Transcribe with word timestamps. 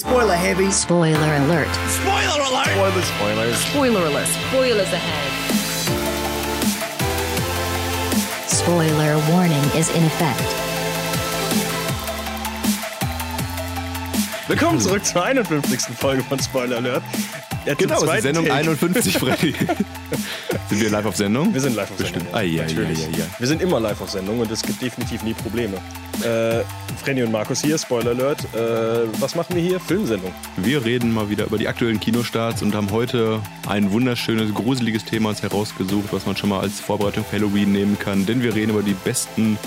Spoiler 0.00 0.34
heavy. 0.34 0.70
Spoiler 0.70 1.18
alert. 1.18 1.68
Spoiler 1.90 2.40
alert. 2.48 2.68
Spoilers, 2.68 3.04
Spoilers. 3.04 3.56
Spoiler 3.66 4.06
alert. 4.06 4.28
Spoilers 4.48 4.92
ahead. 4.94 5.30
Spoiler 8.48 9.18
warning 9.30 9.62
is 9.76 9.90
in 9.94 10.02
effect. 10.02 10.40
Willkommen 14.48 14.80
zurück 14.80 15.04
zur 15.04 15.22
51. 15.22 15.94
Folge 15.94 16.22
von 16.22 16.38
Spoiler 16.40 16.78
Alert. 16.78 17.02
Ja, 17.66 17.74
Genau, 17.74 18.00
Sendung 18.20 18.46
Take. 18.46 18.54
51, 18.54 19.18
Freddy. 19.18 19.54
Sind 20.68 20.80
wir 20.80 20.90
live 20.90 21.06
auf 21.06 21.16
Sendung? 21.16 21.52
Wir 21.52 21.60
sind 21.60 21.74
live 21.74 21.90
auf 21.90 21.98
Sendung. 21.98 22.26
Ah, 22.32 22.40
ja, 22.40 22.62
Natürlich. 22.62 23.00
ja, 23.00 23.08
ja, 23.10 23.18
ja. 23.18 23.24
Wir 23.38 23.46
sind 23.46 23.62
immer 23.62 23.80
live 23.80 24.00
auf 24.00 24.10
Sendung 24.10 24.38
und 24.40 24.50
es 24.50 24.62
gibt 24.62 24.80
definitiv 24.80 25.22
nie 25.22 25.34
Probleme. 25.34 25.76
Äh, 26.22 26.62
Frenny 27.02 27.22
und 27.22 27.32
Markus 27.32 27.62
hier, 27.62 27.78
Spoiler 27.78 28.10
Alert. 28.10 28.42
Äh, 28.54 29.08
was 29.20 29.34
machen 29.34 29.56
wir 29.56 29.62
hier? 29.62 29.80
Filmsendung. 29.80 30.32
Wir 30.56 30.84
reden 30.84 31.12
mal 31.12 31.30
wieder 31.30 31.46
über 31.46 31.58
die 31.58 31.66
aktuellen 31.68 31.98
Kinostarts 31.98 32.62
und 32.62 32.74
haben 32.74 32.90
heute 32.90 33.40
ein 33.68 33.90
wunderschönes, 33.90 34.52
gruseliges 34.54 35.04
Thema 35.04 35.30
uns 35.30 35.42
herausgesucht, 35.42 36.08
was 36.12 36.26
man 36.26 36.36
schon 36.36 36.50
mal 36.50 36.60
als 36.60 36.80
Vorbereitung 36.80 37.24
für 37.24 37.36
Halloween 37.36 37.72
nehmen 37.72 37.98
kann. 37.98 38.26
Denn 38.26 38.42
wir 38.42 38.54
reden 38.54 38.70
über 38.70 38.82
die 38.82 38.94
besten 38.94 39.58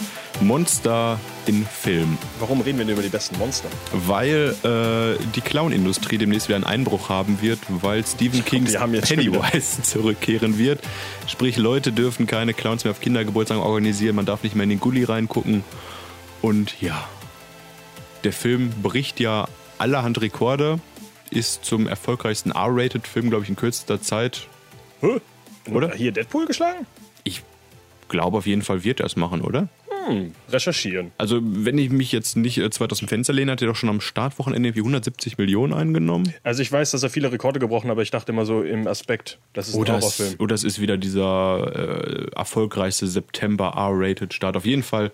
Monster 0.42 1.20
in 1.46 1.66
Film. 1.66 2.18
Warum 2.40 2.62
reden 2.62 2.78
wir 2.78 2.86
denn 2.86 2.94
über 2.94 3.04
die 3.04 3.10
besten 3.10 3.38
Monster? 3.38 3.70
Weil 3.92 4.56
äh, 4.64 5.24
die 5.36 5.42
Clown-Industrie 5.42 6.18
demnächst 6.18 6.48
wieder 6.48 6.56
einen 6.56 6.64
Einbruch 6.66 7.10
haben 7.10 7.42
wird, 7.42 7.60
weil 7.70 8.06
Stephen 8.06 8.44
Kings 8.46 8.74
schon 8.74 8.92
Pennywise 8.92 9.82
zurückkehren 10.34 10.58
wird. 10.58 10.80
Sprich, 11.28 11.58
Leute 11.58 11.92
dürfen 11.92 12.28
keine 12.28 12.54
Clowns 12.54 12.84
mehr 12.84 12.92
auf 12.92 13.00
Kindergeburtstagen 13.00 13.64
organisieren, 13.64 14.16
man 14.16 14.26
darf 14.26 14.44
nicht 14.44 14.56
mehr 14.56 14.64
in 14.64 14.70
den 14.70 14.80
Gully 14.80 15.04
reingucken. 15.04 15.64
Und 16.42 16.82
ja, 16.82 17.08
der 18.24 18.34
Film 18.34 18.72
bricht 18.82 19.20
ja 19.20 19.48
allerhand 19.78 20.22
Rekorde, 20.22 20.80
ist 21.30 21.66
zum 21.66 21.88
erfolgreichsten 21.88 22.52
R-Rated-Film, 22.52 23.30
glaube 23.30 23.44
ich, 23.44 23.50
in 23.50 23.56
kürzester 23.56 24.02
Zeit. 24.02 24.48
Hä? 25.02 25.20
Oder? 25.72 25.94
Hier 25.94 26.12
Deadpool 26.12 26.46
geschlagen? 26.46 26.86
Ich 28.04 28.10
glaube, 28.10 28.38
auf 28.38 28.46
jeden 28.46 28.62
Fall 28.62 28.84
wird 28.84 29.00
er 29.00 29.06
es 29.06 29.16
machen, 29.16 29.42
oder? 29.42 29.70
Recherchieren. 30.50 31.12
Also, 31.18 31.40
wenn 31.42 31.78
ich 31.78 31.90
mich 31.90 32.12
jetzt 32.12 32.36
nicht 32.36 32.58
äh, 32.58 32.70
weit 32.80 32.92
aus 32.92 33.00
dem 33.00 33.08
Fenster 33.08 33.32
lehne, 33.32 33.54
hat 33.54 33.62
er 33.62 33.68
doch 33.70 33.76
schon 33.76 33.90
am 33.90 34.02
Startwochenende 34.02 34.70
irgendwie 34.70 34.82
170 34.82 35.38
Millionen 35.38 35.74
eingenommen. 35.74 36.34
Also 36.44 36.62
ich 36.62 36.72
weiß, 36.72 36.92
dass 36.92 37.04
er 37.04 37.10
viele 37.10 37.32
Rekorde 37.32 37.60
gebrochen 37.60 37.88
hat, 37.88 37.92
aber 37.94 38.02
ich 38.02 38.12
dachte 38.12 38.32
immer 38.32 38.46
so 38.46 38.64
im 38.64 38.86
Aspekt, 38.88 39.40
das 39.54 39.70
ist 39.70 39.76
ein 39.76 39.82
Oder 39.82 39.94
Horrorfilm. 39.94 40.36
oder 40.40 40.56
es 40.56 40.64
ist 40.64 40.82
wieder 40.82 40.98
dieser 40.98 42.28
äh, 42.28 42.32
erfolgreichste 42.36 43.08
September 43.08 43.74
R-Rated-Start. 43.76 44.58
Auf 44.58 44.66
jeden 44.66 44.84
Fall, 44.84 45.12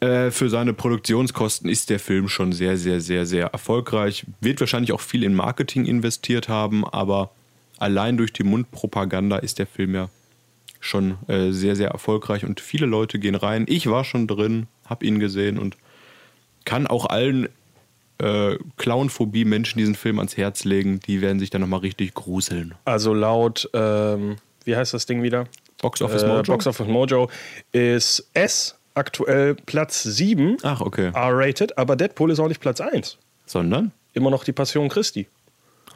äh, 0.00 0.30
für 0.30 0.48
seine 0.48 0.72
Produktionskosten 0.72 1.68
ist 1.68 1.90
der 1.90 1.98
Film 1.98 2.28
schon 2.28 2.52
sehr, 2.52 2.76
sehr, 2.78 3.00
sehr, 3.00 3.26
sehr 3.26 3.48
erfolgreich. 3.48 4.24
Wird 4.40 4.60
wahrscheinlich 4.60 4.92
auch 4.92 5.00
viel 5.00 5.24
in 5.24 5.34
Marketing 5.34 5.84
investiert 5.84 6.48
haben, 6.48 6.86
aber 6.86 7.30
allein 7.78 8.16
durch 8.16 8.32
die 8.32 8.44
Mundpropaganda 8.44 9.38
ist 9.38 9.58
der 9.58 9.66
Film 9.66 9.94
ja 9.94 10.08
schon 10.84 11.16
äh, 11.28 11.50
sehr, 11.50 11.76
sehr 11.76 11.88
erfolgreich 11.88 12.44
und 12.44 12.60
viele 12.60 12.86
Leute 12.86 13.18
gehen 13.18 13.34
rein. 13.34 13.64
Ich 13.68 13.88
war 13.88 14.04
schon 14.04 14.26
drin, 14.26 14.66
hab 14.86 15.02
ihn 15.02 15.18
gesehen 15.18 15.58
und 15.58 15.76
kann 16.64 16.86
auch 16.86 17.06
allen 17.06 17.48
äh, 18.18 18.56
Clownphobie-Menschen 18.76 19.78
diesen 19.78 19.94
Film 19.94 20.18
ans 20.18 20.36
Herz 20.36 20.64
legen. 20.64 21.00
Die 21.00 21.20
werden 21.20 21.38
sich 21.38 21.50
dann 21.50 21.62
nochmal 21.62 21.80
richtig 21.80 22.14
gruseln. 22.14 22.74
Also 22.84 23.14
laut, 23.14 23.68
ähm, 23.72 24.36
wie 24.64 24.76
heißt 24.76 24.94
das 24.94 25.06
Ding 25.06 25.22
wieder? 25.22 25.46
Box 25.80 26.02
Office 26.02 26.22
Äh, 26.22 26.28
Mojo? 26.28 26.42
Box 26.42 26.66
Office 26.66 26.86
Mojo 26.86 27.30
ist 27.72 28.28
S 28.34 28.76
aktuell 28.94 29.54
Platz 29.54 30.02
7 30.02 30.58
Ach, 30.62 30.80
okay. 30.80 31.10
R-rated, 31.14 31.76
aber 31.78 31.96
Deadpool 31.96 32.30
ist 32.30 32.38
auch 32.40 32.48
nicht 32.48 32.60
Platz 32.60 32.80
1. 32.80 33.18
Sondern? 33.46 33.90
Immer 34.12 34.30
noch 34.30 34.44
die 34.44 34.52
Passion 34.52 34.88
Christi. 34.88 35.26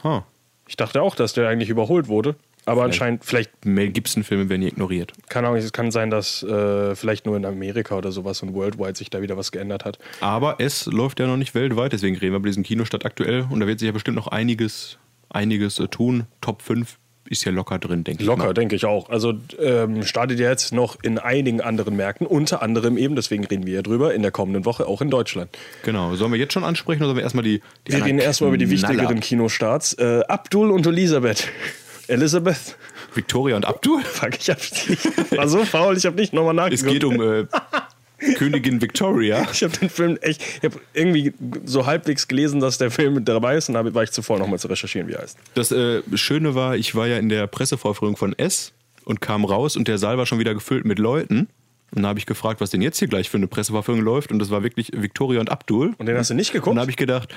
Ha. 0.03 0.25
Ich 0.67 0.77
dachte 0.77 1.01
auch, 1.03 1.15
dass 1.15 1.33
der 1.35 1.49
eigentlich 1.49 1.69
überholt 1.69 2.09
wurde. 2.09 2.35
Aber 2.69 2.83
Vielleicht. 2.83 2.95
anscheinend, 2.95 3.25
vielleicht, 3.25 3.65
Mel 3.65 3.91
Gibson-Filme 3.91 4.49
werden 4.49 4.61
hier 4.61 4.71
ignoriert. 4.71 5.13
keine 5.29 5.49
Ahnung, 5.49 5.59
es 5.59 5.73
kann 5.73 5.91
sein, 5.91 6.11
dass 6.11 6.43
äh, 6.43 6.95
vielleicht 6.95 7.25
nur 7.25 7.37
in 7.37 7.47
Amerika 7.47 7.97
oder 7.97 8.13
sowas 8.13 8.43
und 8.43 8.53
worldwide 8.53 8.97
sich 8.97 9.09
da 9.09 9.23
wieder 9.23 9.37
was 9.37 9.53
geändert 9.53 9.85
hat. 9.85 9.99
Aber 10.21 10.57
es 10.59 10.87
läuft 10.87 11.19
ja 11.19 11.27
noch 11.27 11.39
nicht 11.39 11.55
weltweit, 11.55 11.93
deswegen 11.93 12.17
reden 12.17 12.33
wir 12.33 12.39
über 12.39 12.49
diesen 12.49 12.65
Kinostart 12.65 13.07
aktuell. 13.07 13.47
Und 13.49 13.61
da 13.61 13.67
wird 13.67 13.79
sich 13.79 13.87
ja 13.87 13.93
bestimmt 13.93 14.17
noch 14.17 14.27
einiges, 14.27 14.99
einiges 15.31 15.79
äh, 15.79 15.89
tun. 15.89 16.27
Top 16.43 16.61
5 16.61 16.99
ist 17.31 17.45
ja 17.45 17.53
locker 17.53 17.79
drin, 17.79 18.05
denke 18.05 18.23
ich. 18.23 18.27
Locker, 18.27 18.55
denke 18.55 18.77
ich 18.77 18.85
auch. 18.85 19.11
Also 19.11 19.35
ähm, 19.59 20.03
startet 20.03 20.39
ja 20.39 20.51
jetzt 20.51 20.73
noch 20.73 20.97
in 21.03 21.19
einigen 21.19 21.61
anderen 21.61 21.97
Märkten, 21.97 22.27
unter 22.27 22.63
anderem 22.63 22.97
eben, 22.97 23.17
deswegen 23.17 23.45
reden 23.45 23.67
wir 23.67 23.75
ja 23.75 23.83
drüber, 23.83 24.15
in 24.15 24.23
der 24.23 24.31
kommenden 24.31 24.65
Woche 24.65 24.87
auch 24.87 25.01
in 25.01 25.11
Deutschland. 25.11 25.51
Genau. 25.85 26.15
Sollen 26.17 26.33
wir 26.33 26.39
jetzt 26.39 26.53
schon 26.53 26.65
ansprechen 26.65 27.01
oder 27.01 27.09
sollen 27.09 27.19
wir 27.19 27.25
erstmal 27.25 27.45
die. 27.45 27.61
die 27.87 27.93
Wir 27.93 28.05
reden 28.05 28.19
erstmal 28.19 28.49
über 28.49 28.59
die 28.59 28.71
wichtigeren 28.71 29.21
Kinostarts. 29.21 29.95
Äh, 29.95 30.23
Abdul 30.29 30.71
und 30.71 30.87
Elisabeth. 30.87 31.49
Elisabeth? 32.09 32.77
Victoria 33.15 33.57
und 33.57 33.65
Abdul. 33.67 34.03
Fuck, 34.05 34.39
ich 34.39 34.51
hab 34.51 34.59
nicht, 34.59 35.37
war 35.37 35.49
so 35.49 35.65
faul, 35.65 35.97
ich 35.97 36.07
habe 36.07 36.17
nicht 36.17 36.33
nochmal 36.33 36.55
nachgeguckt. 36.55 36.87
Es 36.87 36.93
geht 36.93 37.05
um 37.05 37.21
äh, 37.21 37.47
Königin 38.37 38.81
Victoria. 38.81 39.47
Ich 39.53 39.63
habe 39.63 39.77
den 39.77 39.91
Film 39.91 40.19
echt, 40.21 40.43
ich 40.43 40.65
habe 40.65 40.81
irgendwie 40.93 41.33
so 41.65 41.87
halbwegs 41.87 42.27
gelesen, 42.29 42.61
dass 42.61 42.79
der 42.79 42.91
Film 42.91 43.15
mit 43.15 43.29
dabei 43.29 43.57
ist 43.57 43.69
und 43.69 43.75
da 43.75 43.95
war 43.95 44.03
ich 44.03 44.11
zuvor 44.11 44.39
nochmal 44.39 44.59
zu 44.59 44.69
recherchieren, 44.69 45.09
wie 45.09 45.13
er 45.13 45.23
heißt. 45.23 45.39
Das 45.55 45.71
äh, 45.73 46.03
Schöne 46.15 46.55
war, 46.55 46.77
ich 46.77 46.95
war 46.95 47.07
ja 47.07 47.19
in 47.19 47.29
der 47.29 47.47
Pressevorführung 47.47 48.17
von 48.17 48.37
S 48.39 48.73
und 49.05 49.21
kam 49.21 49.45
raus 49.45 49.77
und 49.77 49.89
der 49.89 49.99
Saal 49.99 50.19
war 50.19 50.27
schon 50.27 50.39
wieder 50.39 50.55
gefüllt 50.55 50.85
mit 50.85 50.99
Leuten. 50.99 51.49
Und 51.95 52.03
da 52.03 52.09
habe 52.11 52.19
ich 52.19 52.27
gefragt, 52.27 52.61
was 52.61 52.69
denn 52.69 52.83
jetzt 52.83 52.99
hier 52.99 53.09
gleich 53.09 53.31
für 53.31 53.39
eine 53.39 53.47
Pressevorführung 53.47 54.03
läuft. 54.03 54.31
Und 54.31 54.41
das 54.41 54.51
war 54.51 54.63
wirklich 54.63 54.91
Victoria 54.95 55.41
und 55.41 55.51
Abdul. 55.51 55.95
Und 55.97 56.05
den 56.05 56.19
hast 56.19 56.29
du 56.29 56.35
nicht 56.35 56.51
Und 56.51 56.55
geguckt? 56.61 56.77
da 56.77 56.83
habe 56.83 56.91
ich 56.91 56.99
gedacht, 56.99 57.35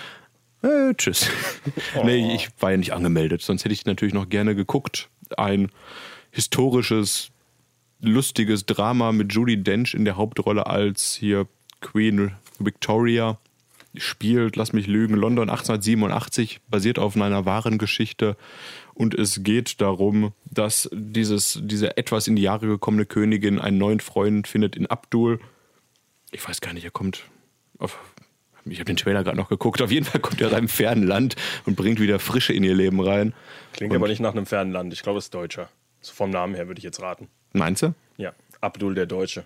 äh, 0.61 0.93
tschüss. 0.95 1.29
Nee, 2.03 2.35
ich 2.35 2.49
war 2.59 2.71
ja 2.71 2.77
nicht 2.77 2.93
angemeldet, 2.93 3.41
sonst 3.41 3.63
hätte 3.63 3.73
ich 3.73 3.85
natürlich 3.85 4.13
noch 4.13 4.29
gerne 4.29 4.55
geguckt. 4.55 5.09
Ein 5.37 5.71
historisches, 6.31 7.31
lustiges 7.99 8.65
Drama 8.65 9.11
mit 9.11 9.33
Judy 9.33 9.61
Dench 9.61 9.93
in 9.93 10.05
der 10.05 10.17
Hauptrolle 10.17 10.67
als 10.67 11.13
hier 11.13 11.47
Queen 11.81 12.31
Victoria. 12.59 13.37
Spielt, 13.95 14.55
lass 14.55 14.71
mich 14.71 14.87
lügen, 14.87 15.15
London 15.15 15.49
1887, 15.49 16.61
basiert 16.69 16.97
auf 16.97 17.17
einer 17.17 17.45
wahren 17.45 17.77
Geschichte. 17.77 18.37
Und 18.93 19.13
es 19.13 19.43
geht 19.43 19.81
darum, 19.81 20.31
dass 20.45 20.89
dieses, 20.93 21.59
diese 21.61 21.97
etwas 21.97 22.27
in 22.27 22.37
die 22.37 22.41
Jahre 22.41 22.67
gekommene 22.67 23.05
Königin 23.05 23.59
einen 23.59 23.77
neuen 23.77 23.99
Freund 23.99 24.47
findet 24.47 24.77
in 24.77 24.87
Abdul. 24.87 25.41
Ich 26.31 26.47
weiß 26.47 26.61
gar 26.61 26.71
nicht, 26.73 26.85
er 26.85 26.91
kommt 26.91 27.25
auf, 27.79 27.99
ich 28.65 28.77
habe 28.79 28.85
den 28.85 28.97
Trailer 28.97 29.23
gerade 29.23 29.37
noch 29.37 29.49
geguckt. 29.49 29.81
Auf 29.81 29.91
jeden 29.91 30.05
Fall 30.05 30.21
kommt 30.21 30.39
er 30.41 30.47
aus 30.47 30.53
einem 30.53 30.67
fernen 30.69 31.03
Land 31.03 31.35
und 31.65 31.75
bringt 31.75 31.99
wieder 31.99 32.19
Frische 32.19 32.53
in 32.53 32.63
ihr 32.63 32.75
Leben 32.75 32.99
rein. 33.01 33.33
Klingt 33.73 33.93
aber 33.93 34.07
nicht 34.07 34.19
nach 34.19 34.31
einem 34.31 34.45
fernen 34.45 34.71
Land. 34.71 34.93
Ich 34.93 35.01
glaube, 35.03 35.19
es 35.19 35.25
ist 35.25 35.33
Deutscher. 35.33 35.69
So 36.01 36.13
vom 36.13 36.29
Namen 36.29 36.55
her 36.55 36.67
würde 36.67 36.79
ich 36.79 36.83
jetzt 36.83 37.01
raten. 37.01 37.27
Meinst 37.53 37.83
du? 37.83 37.93
Ja, 38.17 38.33
Abdul 38.59 38.95
der 38.95 39.05
Deutsche. 39.05 39.43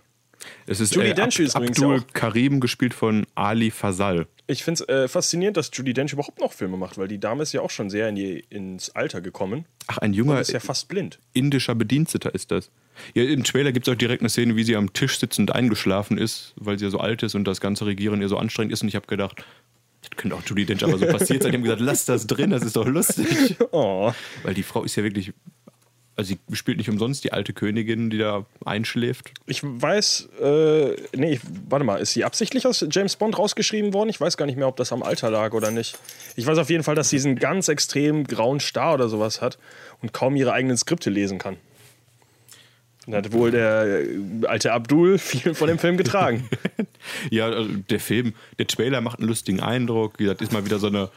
Es 0.67 0.79
ist 0.79 0.93
Judi 0.93 1.07
äh, 1.09 1.13
Dench 1.13 1.39
ist 1.39 1.55
übrigens 1.55 1.77
Abdul 1.77 2.03
Karim, 2.13 2.59
gespielt 2.59 2.93
von 2.93 3.25
Ali 3.35 3.71
Fazal. 3.71 4.27
Ich 4.47 4.63
finde 4.63 4.83
es 4.83 4.89
äh, 4.89 5.07
faszinierend, 5.07 5.57
dass 5.57 5.71
Judy 5.73 5.93
Dench 5.93 6.13
überhaupt 6.13 6.39
noch 6.39 6.53
Filme 6.53 6.77
macht, 6.77 6.97
weil 6.97 7.07
die 7.07 7.19
Dame 7.19 7.41
ist 7.43 7.53
ja 7.53 7.61
auch 7.61 7.71
schon 7.71 7.89
sehr 7.89 8.09
in 8.09 8.15
die, 8.15 8.45
ins 8.49 8.91
Alter 8.91 9.21
gekommen. 9.21 9.65
Ach, 9.87 9.97
ein 9.99 10.09
Und 10.09 10.13
junger 10.13 10.39
ist 10.39 10.51
ja 10.51 10.59
fast 10.59 10.87
blind. 10.87 11.19
indischer 11.33 11.73
Bediensteter 11.73 12.35
ist 12.35 12.51
das. 12.51 12.69
Ja, 13.13 13.23
Im 13.23 13.43
Trailer 13.43 13.71
gibt 13.71 13.87
es 13.87 13.93
auch 13.93 13.97
direkt 13.97 14.21
eine 14.21 14.29
Szene, 14.29 14.55
wie 14.55 14.63
sie 14.63 14.75
am 14.75 14.93
Tisch 14.93 15.19
sitzend 15.19 15.53
eingeschlafen 15.53 16.17
ist, 16.17 16.53
weil 16.55 16.77
sie 16.79 16.85
ja 16.85 16.91
so 16.91 16.99
alt 16.99 17.23
ist 17.23 17.35
und 17.35 17.45
das 17.45 17.61
ganze 17.61 17.85
Regieren 17.85 18.21
ihr 18.21 18.29
so 18.29 18.37
anstrengend 18.37 18.73
ist. 18.73 18.81
Und 18.81 18.89
ich 18.89 18.95
habe 18.95 19.07
gedacht, 19.07 19.43
das 20.01 20.17
könnte 20.17 20.35
auch 20.35 20.43
Judy 20.45 20.65
Dench 20.65 20.83
aber 20.83 20.97
so 20.97 21.05
passiert 21.05 21.43
sein. 21.43 21.51
Die 21.51 21.57
haben 21.57 21.63
gesagt, 21.63 21.81
lass 21.81 22.05
das 22.05 22.27
drin, 22.27 22.51
das 22.51 22.63
ist 22.63 22.75
doch 22.75 22.87
lustig. 22.87 23.55
Oh. 23.71 24.13
Weil 24.43 24.53
die 24.53 24.63
Frau 24.63 24.83
ist 24.83 24.95
ja 24.95 25.03
wirklich, 25.03 25.33
also 26.15 26.33
sie 26.33 26.55
spielt 26.55 26.77
nicht 26.77 26.89
umsonst 26.89 27.23
die 27.23 27.33
alte 27.33 27.51
Königin, 27.51 28.09
die 28.09 28.17
da 28.17 28.45
einschläft. 28.63 29.31
Ich 29.47 29.61
weiß, 29.63 30.29
äh, 30.41 30.95
nee, 31.15 31.33
ich, 31.33 31.41
warte 31.67 31.83
mal, 31.83 31.97
ist 31.97 32.13
sie 32.13 32.23
absichtlich 32.23 32.67
aus 32.67 32.85
James 32.89 33.15
Bond 33.17 33.37
rausgeschrieben 33.37 33.93
worden? 33.93 34.09
Ich 34.09 34.21
weiß 34.21 34.37
gar 34.37 34.45
nicht 34.45 34.57
mehr, 34.57 34.67
ob 34.67 34.77
das 34.77 34.93
am 34.93 35.03
Alter 35.03 35.29
lag 35.29 35.53
oder 35.53 35.71
nicht. 35.71 35.97
Ich 36.35 36.45
weiß 36.45 36.57
auf 36.57 36.69
jeden 36.69 36.83
Fall, 36.83 36.95
dass 36.95 37.09
sie 37.09 37.17
diesen 37.17 37.35
ganz 37.35 37.67
extrem 37.67 38.25
grauen 38.25 38.59
Star 38.59 38.93
oder 38.93 39.09
sowas 39.09 39.41
hat 39.41 39.57
und 40.01 40.13
kaum 40.13 40.35
ihre 40.35 40.53
eigenen 40.53 40.77
Skripte 40.77 41.09
lesen 41.09 41.37
kann. 41.37 41.57
Da 43.07 43.17
hat 43.17 43.31
wohl 43.33 43.51
der 43.51 44.01
äh, 44.01 44.47
alte 44.47 44.73
Abdul 44.73 45.17
viel 45.19 45.53
von 45.53 45.67
dem 45.67 45.79
Film 45.79 45.97
getragen. 45.97 46.47
Ja, 47.29 47.45
also 47.45 47.69
der 47.71 47.99
Film, 47.99 48.33
der 48.57 48.65
Trailer 48.65 48.99
macht 48.99 49.19
einen 49.19 49.27
lustigen 49.27 49.59
Eindruck. 49.59 50.17
Wie 50.17 50.23
gesagt, 50.23 50.41
ist 50.41 50.51
mal 50.51 50.65
wieder 50.65 50.79
so 50.79 50.87
eine 50.87 51.09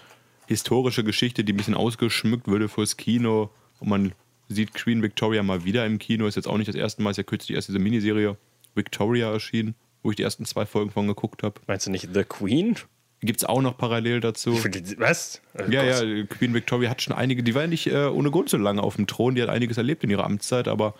historische 0.46 1.02
Geschichte, 1.02 1.44
die 1.44 1.54
ein 1.54 1.56
bisschen 1.56 1.74
ausgeschmückt 1.74 2.46
würde 2.46 2.68
fürs 2.68 2.98
Kino. 2.98 3.48
Und 3.80 3.88
man 3.88 4.12
sieht 4.48 4.74
Queen 4.74 5.02
Victoria 5.02 5.42
mal 5.42 5.64
wieder 5.64 5.86
im 5.86 5.98
Kino. 5.98 6.26
Ist 6.26 6.34
jetzt 6.34 6.46
auch 6.46 6.58
nicht 6.58 6.68
das 6.68 6.74
erste 6.74 7.00
Mal, 7.02 7.10
ist 7.12 7.16
ja 7.16 7.22
kürzlich 7.22 7.56
erst 7.56 7.68
diese 7.68 7.78
Miniserie 7.78 8.36
Victoria 8.74 9.32
erschienen, 9.32 9.74
wo 10.02 10.10
ich 10.10 10.16
die 10.16 10.24
ersten 10.24 10.44
zwei 10.44 10.66
Folgen 10.66 10.90
von 10.90 11.06
geguckt 11.06 11.42
habe. 11.42 11.58
Meinst 11.66 11.86
du 11.86 11.90
nicht 11.90 12.08
The 12.12 12.24
Queen? 12.24 12.76
Gibt 13.20 13.40
es 13.40 13.44
auch 13.44 13.62
noch 13.62 13.78
parallel 13.78 14.20
dazu. 14.20 14.52
Was? 14.98 15.40
Oh 15.58 15.62
Ja, 15.70 15.82
Gott. 15.84 16.06
ja, 16.06 16.24
Queen 16.24 16.52
Victoria 16.52 16.90
hat 16.90 17.00
schon 17.00 17.14
einige, 17.16 17.42
die 17.42 17.54
war 17.54 17.62
ja 17.62 17.68
nicht 17.68 17.86
äh, 17.86 18.04
ohne 18.06 18.30
Grund 18.30 18.50
so 18.50 18.58
lange 18.58 18.82
auf 18.82 18.96
dem 18.96 19.06
Thron, 19.06 19.34
die 19.34 19.42
hat 19.42 19.48
einiges 19.48 19.78
erlebt 19.78 20.04
in 20.04 20.10
ihrer 20.10 20.24
Amtszeit, 20.24 20.68
aber 20.68 20.94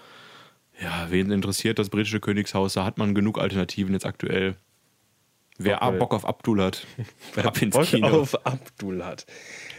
ja, 0.80 1.06
wen 1.10 1.30
interessiert 1.30 1.78
das 1.78 1.88
britische 1.88 2.20
Königshaus, 2.20 2.74
da 2.74 2.84
hat 2.84 2.98
man 2.98 3.14
genug 3.14 3.38
Alternativen 3.38 3.92
jetzt 3.94 4.06
aktuell. 4.06 4.56
Wer 5.58 5.78
Bock, 5.78 5.98
Bock 5.98 6.14
auf 6.14 6.24
Abdul 6.24 6.62
hat, 6.62 6.86
ab 7.36 7.60
ins 7.60 7.74
Bock 7.74 7.86
Kino. 7.86 8.06
auf 8.20 8.46
Abdul 8.46 9.04
hat. 9.04 9.26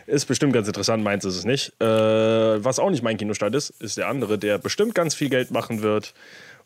Ist 0.07 0.25
bestimmt 0.25 0.51
ganz 0.51 0.67
interessant, 0.67 1.03
meins 1.03 1.23
ist 1.23 1.35
es 1.37 1.45
nicht. 1.45 1.71
Äh, 1.81 1.85
was 1.85 2.79
auch 2.79 2.89
nicht 2.89 3.01
mein 3.01 3.15
Kinostart 3.15 3.55
ist, 3.55 3.69
ist 3.81 3.97
der 3.97 4.07
andere, 4.09 4.37
der 4.37 4.57
bestimmt 4.57 4.93
ganz 4.93 5.15
viel 5.15 5.29
Geld 5.29 5.51
machen 5.51 5.81
wird 5.81 6.13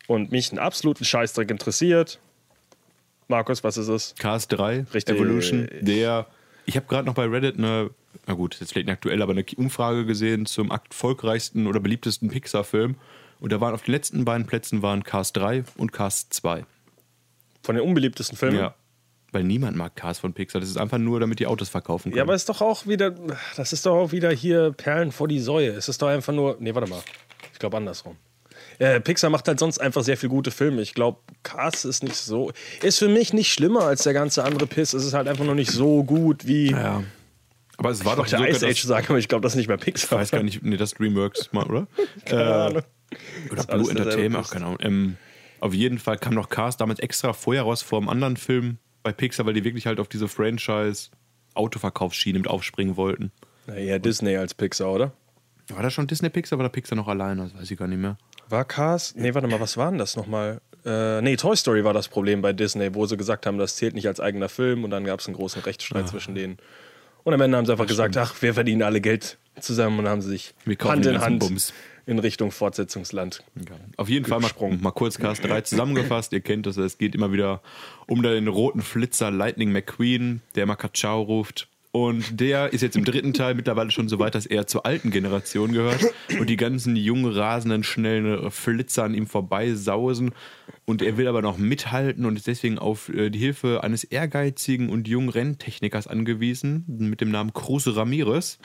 und 0.08 0.32
mich 0.32 0.50
einen 0.52 0.60
absoluten 0.60 1.06
Scheißdreck 1.06 1.52
interessiert. 1.52 2.20
Markus, 3.28 3.64
was 3.64 3.78
ist 3.78 3.88
es? 3.88 4.16
Cars 4.18 4.48
3, 4.48 4.86
Richtig. 4.94 5.16
Evolution, 5.16 5.70
der. 5.82 6.28
Ich 6.66 6.76
habe 6.76 6.88
gerade 6.88 7.06
noch 7.06 7.14
bei 7.14 7.26
Reddit 7.26 7.58
eine, 7.58 7.90
na 8.26 8.34
gut, 8.34 8.58
jetzt 8.60 8.72
vielleicht 8.72 8.88
nicht 8.88 8.94
aktuell, 8.94 9.22
aber 9.22 9.34
eine 9.34 9.46
Umfrage 9.58 10.06
gesehen 10.06 10.46
zum 10.46 10.72
erfolgreichsten 10.72 11.68
oder 11.68 11.80
beliebtesten 11.80 12.30
Pixar-Film. 12.30 12.96
Und 13.44 13.52
da 13.52 13.60
waren 13.60 13.74
auf 13.74 13.82
den 13.82 13.92
letzten 13.92 14.24
beiden 14.24 14.48
Plätzen 14.48 14.82
waren 14.82 15.04
Cars 15.04 15.34
3 15.34 15.66
und 15.76 15.92
Cars 15.92 16.30
2. 16.30 16.64
Von 17.62 17.76
den 17.76 17.84
unbeliebtesten 17.84 18.38
Filmen? 18.38 18.58
Ja. 18.58 18.74
Weil 19.34 19.44
niemand 19.44 19.76
mag 19.76 19.98
Cars 19.98 20.18
von 20.18 20.32
Pixar. 20.32 20.62
Das 20.62 20.70
ist 20.70 20.78
einfach 20.78 20.98
nur, 20.98 21.20
damit 21.20 21.40
die 21.40 21.48
Autos 21.48 21.68
verkaufen 21.68 22.04
können. 22.04 22.16
Ja, 22.16 22.24
aber 22.24 22.36
ist 22.36 22.48
doch 22.48 22.62
auch 22.62 22.88
wieder, 22.88 23.14
das 23.58 23.74
ist 23.74 23.86
doch 23.86 23.96
auch 23.98 24.14
wieder 24.14 24.32
hier 24.32 24.72
Perlen 24.72 25.12
vor 25.12 25.28
die 25.28 25.42
Säue. 25.42 25.72
Es 25.72 25.90
ist 25.90 26.02
doch 26.02 26.08
einfach 26.08 26.32
nur, 26.32 26.56
nee, 26.62 26.74
warte 26.74 26.90
mal. 26.90 27.02
Ich 27.52 27.60
glaube 27.60 27.76
andersrum. 27.76 28.16
Äh, 28.80 29.02
Pixar 29.02 29.30
macht 29.30 29.46
halt 29.50 29.60
sonst 29.60 29.78
einfach 29.78 30.04
sehr 30.04 30.16
viel 30.16 30.30
gute 30.30 30.50
Filme. 30.52 30.82
Ich 30.82 30.94
glaube, 30.94 31.20
Cars 31.44 31.84
ist 31.84 32.02
nicht 32.02 32.16
so, 32.16 32.54
ist 32.82 33.00
für 33.00 33.10
mich 33.10 33.34
nicht 33.34 33.52
schlimmer 33.52 33.82
als 33.82 34.04
der 34.04 34.14
ganze 34.14 34.46
andere 34.46 34.68
Piss. 34.68 34.94
Es 34.94 35.04
ist 35.04 35.14
halt 35.14 35.28
einfach 35.28 35.44
nur 35.44 35.56
nicht 35.56 35.72
so 35.72 36.06
gut 36.06 36.48
wie, 36.48 36.72
ja. 36.72 37.04
Aber 37.76 37.90
es 37.90 38.06
war 38.06 38.14
ich 38.14 38.20
doch 38.20 38.28
sogar 38.28 38.48
Ice 38.48 38.66
Age 38.66 38.84
sagen, 38.84 39.08
aber 39.10 39.18
ich 39.18 39.28
glaube, 39.28 39.42
das 39.42 39.52
ist 39.54 39.58
nicht 39.58 39.68
mehr 39.68 39.78
Ich 39.78 39.84
Pixar. 39.84 40.20
weiß 40.20 40.32
gar 40.32 40.44
nicht, 40.44 40.64
nee, 40.64 40.78
das 40.78 40.94
Dreamworks 40.94 41.52
mal, 41.52 41.66
oder? 41.66 41.88
Keine 42.26 42.56
Ahnung. 42.56 42.84
Oder 43.52 43.64
Blue 43.64 43.90
Entertainment, 43.90 44.46
ach 44.46 44.52
keine 44.52 44.66
Ahnung. 44.66 44.78
Ähm, 44.82 45.18
auf 45.60 45.74
jeden 45.74 46.00
Fall 46.00 46.18
kam 46.18 46.34
noch 46.34 46.50
Cars 46.50 46.78
damals 46.78 47.00
extra 47.00 47.34
vorher 47.34 47.64
raus 47.64 47.82
vor 47.82 48.00
einem 48.00 48.10
anderen 48.10 48.38
Film 48.38 48.78
bei 49.02 49.12
Pixar, 49.12 49.46
weil 49.46 49.54
die 49.54 49.64
wirklich 49.64 49.86
halt 49.86 50.00
auf 50.00 50.08
diese 50.08 50.28
Franchise-Autoverkaufsschiene 50.28 52.40
mit 52.40 52.50
aufspringen 52.50 52.98
wollten. 52.98 53.32
Na, 53.68 53.76
eher 53.76 54.00
Disney 54.00 54.36
als 54.36 54.54
Pixar, 54.54 54.92
oder? 54.92 55.14
War 55.70 55.84
das 55.84 55.94
schon 55.94 56.08
Disney 56.08 56.30
Pixar 56.30 56.58
oder 56.58 56.66
war 56.66 56.72
Pixar 56.72 56.98
noch 56.98 57.08
alleine? 57.08 57.44
Das 57.44 57.56
weiß 57.56 57.72
ich 57.72 57.78
gar 57.78 57.88
nicht 57.88 58.00
mehr. 58.00 58.18
War 58.50 58.66
Cars? 58.66 59.16
Nee, 59.16 59.34
warte 59.34 59.48
mal, 59.48 59.62
was 59.62 59.78
war 59.78 59.90
denn 59.90 60.00
das 60.00 60.18
nochmal? 60.18 60.60
Äh, 60.86 61.22
nee, 61.22 61.38
Toy 61.38 61.56
Story 61.56 61.86
war 61.86 61.94
das 61.94 62.10
Problem 62.10 62.42
bei 62.42 62.52
Disney, 62.52 62.94
wo 62.94 63.06
sie 63.06 63.16
gesagt 63.16 63.46
haben, 63.46 63.58
das 63.58 63.78
zählt 63.78 63.96
nicht 63.96 64.08
als 64.08 64.20
eigener 64.20 64.50
Film 64.50 64.84
und 64.84 64.90
dann 64.90 65.06
gab 65.06 65.22
es 65.22 65.28
einen 65.28 65.36
großen 65.36 65.62
Rechtsstreit 65.62 66.10
zwischen 66.10 66.36
denen. 66.36 66.58
Und 67.24 67.34
am 67.34 67.40
Ende 67.40 67.58
haben 67.58 67.66
sie 67.66 67.72
einfach 67.72 67.88
gesagt, 67.88 68.18
ach, 68.18 68.42
wir 68.42 68.54
verdienen 68.54 68.84
alle 68.84 69.00
Geld 69.00 69.38
zusammen 69.60 70.00
und 70.00 70.10
haben 70.10 70.22
sie 70.22 70.30
sich 70.30 70.54
Hand 70.82 71.06
in 71.06 71.22
Hand 71.22 71.40
Bums. 71.40 71.72
In 72.06 72.20
Richtung 72.20 72.52
Fortsetzungsland. 72.52 73.44
Auf 73.98 74.10
jeden 74.10 74.26
Fall 74.26 74.40
mal, 74.40 74.52
mal 74.82 74.92
kurz 74.92 75.18
Cars 75.18 75.42
3 75.42 75.62
zusammengefasst. 75.62 76.34
Ihr 76.34 76.42
kennt 76.42 76.66
das, 76.66 76.78
es 76.78 76.98
geht 76.98 77.16
immer 77.16 77.32
wieder 77.32 77.62
um 78.08 78.22
den 78.22 78.48
roten 78.48 78.82
Flitzer 78.82 79.32
Lightning 79.32 79.72
McQueen, 79.72 80.42
der 80.56 80.64
immer 80.64 80.76
Kachau 80.76 81.22
ruft. 81.22 81.68
Und 81.96 82.40
der 82.40 82.74
ist 82.74 82.82
jetzt 82.82 82.96
im 82.96 83.06
dritten 83.06 83.34
Teil 83.34 83.54
mittlerweile 83.54 83.92
schon 83.92 84.10
so 84.10 84.18
weit, 84.18 84.34
dass 84.34 84.48
er 84.48 84.66
zur 84.66 84.84
alten 84.84 85.12
Generation 85.12 85.74
gehört 85.74 86.04
und 86.40 86.50
die 86.50 86.58
ganzen 86.58 86.96
jungen, 86.96 87.32
rasenden, 87.32 87.84
schnellen 87.84 88.50
Flitzer 88.50 89.04
an 89.04 89.14
ihm 89.14 89.28
vorbeisausen. 89.28 90.32
Und 90.86 91.04
er 91.04 91.18
will 91.18 91.28
aber 91.28 91.44
noch 91.44 91.60
mithalten 91.60 92.26
und 92.26 92.36
ist 92.36 92.48
deswegen 92.48 92.80
auf 92.80 93.10
äh, 93.10 93.30
die 93.30 93.38
Hilfe 93.38 93.84
eines 93.84 94.04
ehrgeizigen 94.04 94.90
und 94.90 95.08
jungen 95.08 95.30
Renntechnikers 95.30 96.08
angewiesen, 96.08 96.84
mit 96.88 97.22
dem 97.22 97.30
Namen 97.30 97.54
Cruz 97.54 97.86
Ramirez. 97.86 98.58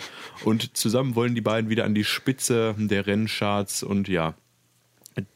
Und 0.46 0.74
zusammen 0.74 1.14
wollen 1.14 1.34
die 1.34 1.42
beiden 1.42 1.68
wieder 1.68 1.84
an 1.84 1.94
die 1.94 2.04
Spitze 2.04 2.74
der 2.78 3.06
Renncharts 3.06 3.82
und 3.82 4.08
ja, 4.08 4.36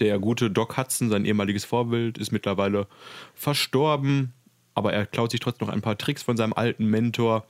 der 0.01 0.19
gute 0.19 0.51
Doc 0.51 0.79
Hudson, 0.79 1.11
sein 1.11 1.27
ehemaliges 1.27 1.67
Vorbild, 1.67 2.17
ist 2.17 2.33
mittlerweile 2.33 2.87
verstorben, 3.35 4.33
aber 4.73 4.95
er 4.95 5.05
klaut 5.05 5.31
sich 5.31 5.41
trotzdem 5.41 5.67
noch 5.67 5.75
ein 5.75 5.83
paar 5.83 5.99
Tricks 5.99 6.23
von 6.23 6.39
seinem 6.39 6.55
alten 6.55 6.87
Mentor 6.87 7.45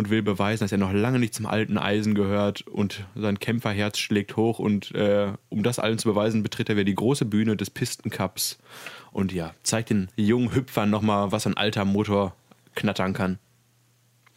und 0.00 0.08
will 0.08 0.22
beweisen, 0.22 0.64
dass 0.64 0.72
er 0.72 0.78
noch 0.78 0.94
lange 0.94 1.18
nicht 1.18 1.34
zum 1.34 1.44
alten 1.44 1.76
Eisen 1.76 2.14
gehört 2.14 2.62
und 2.62 3.04
sein 3.14 3.38
Kämpferherz 3.38 3.98
schlägt 3.98 4.34
hoch 4.34 4.58
und 4.58 4.94
äh, 4.94 5.32
um 5.50 5.62
das 5.62 5.78
allen 5.78 5.98
zu 5.98 6.08
beweisen, 6.08 6.42
betritt 6.42 6.70
er 6.70 6.76
wieder 6.76 6.84
die 6.84 6.94
große 6.94 7.26
Bühne 7.26 7.54
des 7.54 7.68
Pistencups 7.68 8.58
und 9.12 9.30
ja, 9.30 9.52
zeigt 9.62 9.90
den 9.90 10.08
jungen 10.16 10.54
Hüpfern 10.54 10.88
nochmal, 10.88 11.32
was 11.32 11.46
ein 11.46 11.54
alter 11.54 11.84
Motor 11.84 12.34
knattern 12.74 13.12
kann. 13.12 13.38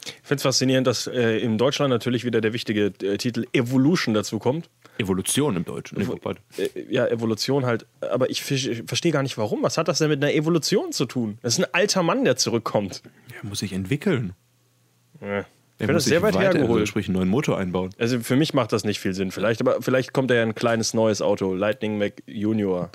Ich 0.06 0.12
finde 0.24 0.36
es 0.36 0.44
faszinierend, 0.44 0.86
dass 0.86 1.08
äh, 1.08 1.38
in 1.38 1.58
Deutschland 1.58 1.90
natürlich 1.90 2.26
wieder 2.26 2.42
der 2.42 2.52
wichtige 2.52 2.88
äh, 3.02 3.18
Titel 3.18 3.46
Evolution 3.54 4.14
dazu 4.14 4.38
kommt. 4.38 4.70
Evolution 4.98 5.56
im 5.56 5.64
Deutschen. 5.64 6.06
Warte. 6.24 6.42
Äh, 6.58 6.68
ja, 6.90 7.08
Evolution 7.08 7.66
halt. 7.66 7.86
Aber 8.02 8.30
ich, 8.30 8.52
ich 8.52 8.84
verstehe 8.86 9.14
gar 9.14 9.24
nicht, 9.24 9.38
warum. 9.38 9.64
Was 9.64 9.78
hat 9.78 9.88
das 9.88 10.00
denn 10.00 10.10
mit 10.10 10.22
einer 10.22 10.34
Evolution 10.34 10.92
zu 10.92 11.06
tun? 11.06 11.38
Das 11.42 11.58
ist 11.58 11.64
ein 11.64 11.74
alter 11.74 12.04
Mann, 12.04 12.26
der 12.26 12.36
zurückkommt. 12.36 13.02
Er 13.42 13.48
muss 13.48 13.60
sich 13.60 13.72
entwickeln. 13.72 14.34
Ja. 15.24 15.46
Ich 15.80 15.88
finde 15.88 15.94
das 15.96 16.06
sehr 16.06 16.20
sich 16.20 16.24
weit 16.24 16.36
weiter- 16.36 16.60
hergeholt. 16.60 16.88
Sprich, 16.88 17.08
einen 17.08 17.16
neuen 17.18 17.30
Motor 17.30 17.58
einbauen. 17.58 17.90
Also 17.98 18.20
für 18.20 18.36
mich 18.36 18.54
macht 18.54 18.72
das 18.72 18.84
nicht 18.84 19.00
viel 19.00 19.14
Sinn. 19.14 19.32
Vielleicht, 19.32 19.60
aber 19.60 19.82
vielleicht 19.82 20.14
kommt 20.14 20.30
ja 20.32 20.42
ein 20.42 20.54
kleines 20.56 20.94
neues 20.94 21.22
Auto, 21.22 21.54
Lightning 21.54 21.98
Mac 21.98 22.22
Junior. 22.28 22.90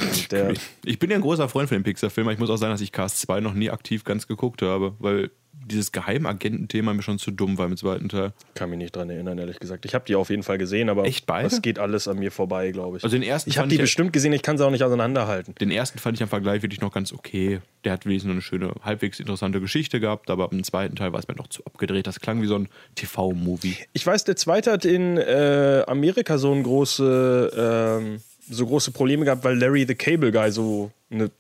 Ich, 0.85 0.99
bin 0.99 1.11
ja 1.11 1.17
ein 1.17 1.23
großer 1.23 1.49
Freund 1.49 1.69
von 1.69 1.77
den 1.77 1.83
Pixar-Filmen. 1.83 2.33
Ich 2.33 2.39
muss 2.39 2.51
auch 2.51 2.57
sagen, 2.57 2.73
dass 2.73 2.81
ich 2.81 2.93
Cars 2.93 3.17
2 3.21 3.41
noch 3.41 3.53
nie 3.53 3.71
aktiv 3.71 4.05
ganz 4.05 4.27
geguckt 4.29 4.63
habe, 4.63 4.95
weil 5.01 5.31
dieses 5.67 5.93
Geheimagententhema 5.93 6.95
mir 6.95 7.03
schon 7.03 7.19
zu 7.19 7.31
dumm 7.31 7.59
war 7.59 7.67
im 7.67 7.77
zweiten 7.77 8.09
Teil. 8.09 8.33
kann 8.55 8.71
mich 8.71 8.79
nicht 8.79 8.97
dran 8.97 9.11
erinnern, 9.11 9.39
ehrlich 9.39 9.59
gesagt. 9.59 9.85
Ich 9.85 9.95
habe 9.95 10.05
die 10.07 10.15
auf 10.15 10.31
jeden 10.31 10.43
Fall 10.43 10.57
gesehen, 10.59 10.89
aber 10.89 11.05
Echt 11.05 11.27
beide? 11.27 11.49
das 11.49 11.61
geht 11.63 11.79
alles 11.79 12.09
an 12.09 12.19
mir 12.19 12.31
vorbei, 12.33 12.71
glaube 12.71 12.97
ich. 12.97 13.05
Also 13.05 13.17
den 13.17 13.23
ersten 13.23 13.51
ich 13.51 13.59
habe 13.59 13.69
die 13.69 13.75
ich- 13.75 13.81
bestimmt 13.81 14.13
gesehen, 14.13 14.33
ich 14.33 14.43
kann 14.43 14.57
sie 14.59 14.65
auch 14.67 14.71
nicht 14.71 14.83
auseinanderhalten. 14.83 15.55
Den 15.61 15.71
ersten 15.71 15.99
fand 15.99 16.17
ich 16.17 16.23
am 16.23 16.29
Vergleich 16.29 16.63
wirklich 16.63 16.81
noch 16.81 16.93
ganz 16.93 17.13
okay. 17.13 17.61
Der 17.85 17.93
hat 17.93 18.07
wenigstens 18.07 18.33
eine 18.33 18.43
schöne, 18.43 18.73
halbwegs 18.83 19.21
interessante 19.21 19.61
Geschichte 19.61 20.01
gehabt, 20.01 20.31
aber 20.31 20.51
im 20.53 20.65
zweiten 20.65 20.97
Teil 20.97 21.13
war 21.13 21.21
es 21.21 21.29
mir 21.29 21.35
noch 21.35 21.49
zu 21.49 21.65
abgedreht. 21.67 22.07
Das 22.07 22.21
klang 22.21 22.41
wie 22.43 22.47
so 22.47 22.57
ein 22.57 22.69
TV-Movie. 22.95 23.77
Ich 23.93 24.07
weiß, 24.07 24.25
der 24.25 24.37
zweite 24.37 24.73
hat 24.73 24.85
in 24.85 25.17
äh, 25.17 25.85
Amerika 25.87 26.39
so 26.39 26.53
ein 26.53 26.63
große, 26.63 27.99
ähm, 28.01 28.21
so 28.51 28.67
große 28.67 28.91
Probleme 28.93 29.25
gehabt, 29.25 29.45
weil 29.45 29.59
Larry 29.59 29.85
the 29.87 29.95
Cable 29.95 30.33
Guy 30.33 30.51
so 30.51 30.91
eine 31.11 31.31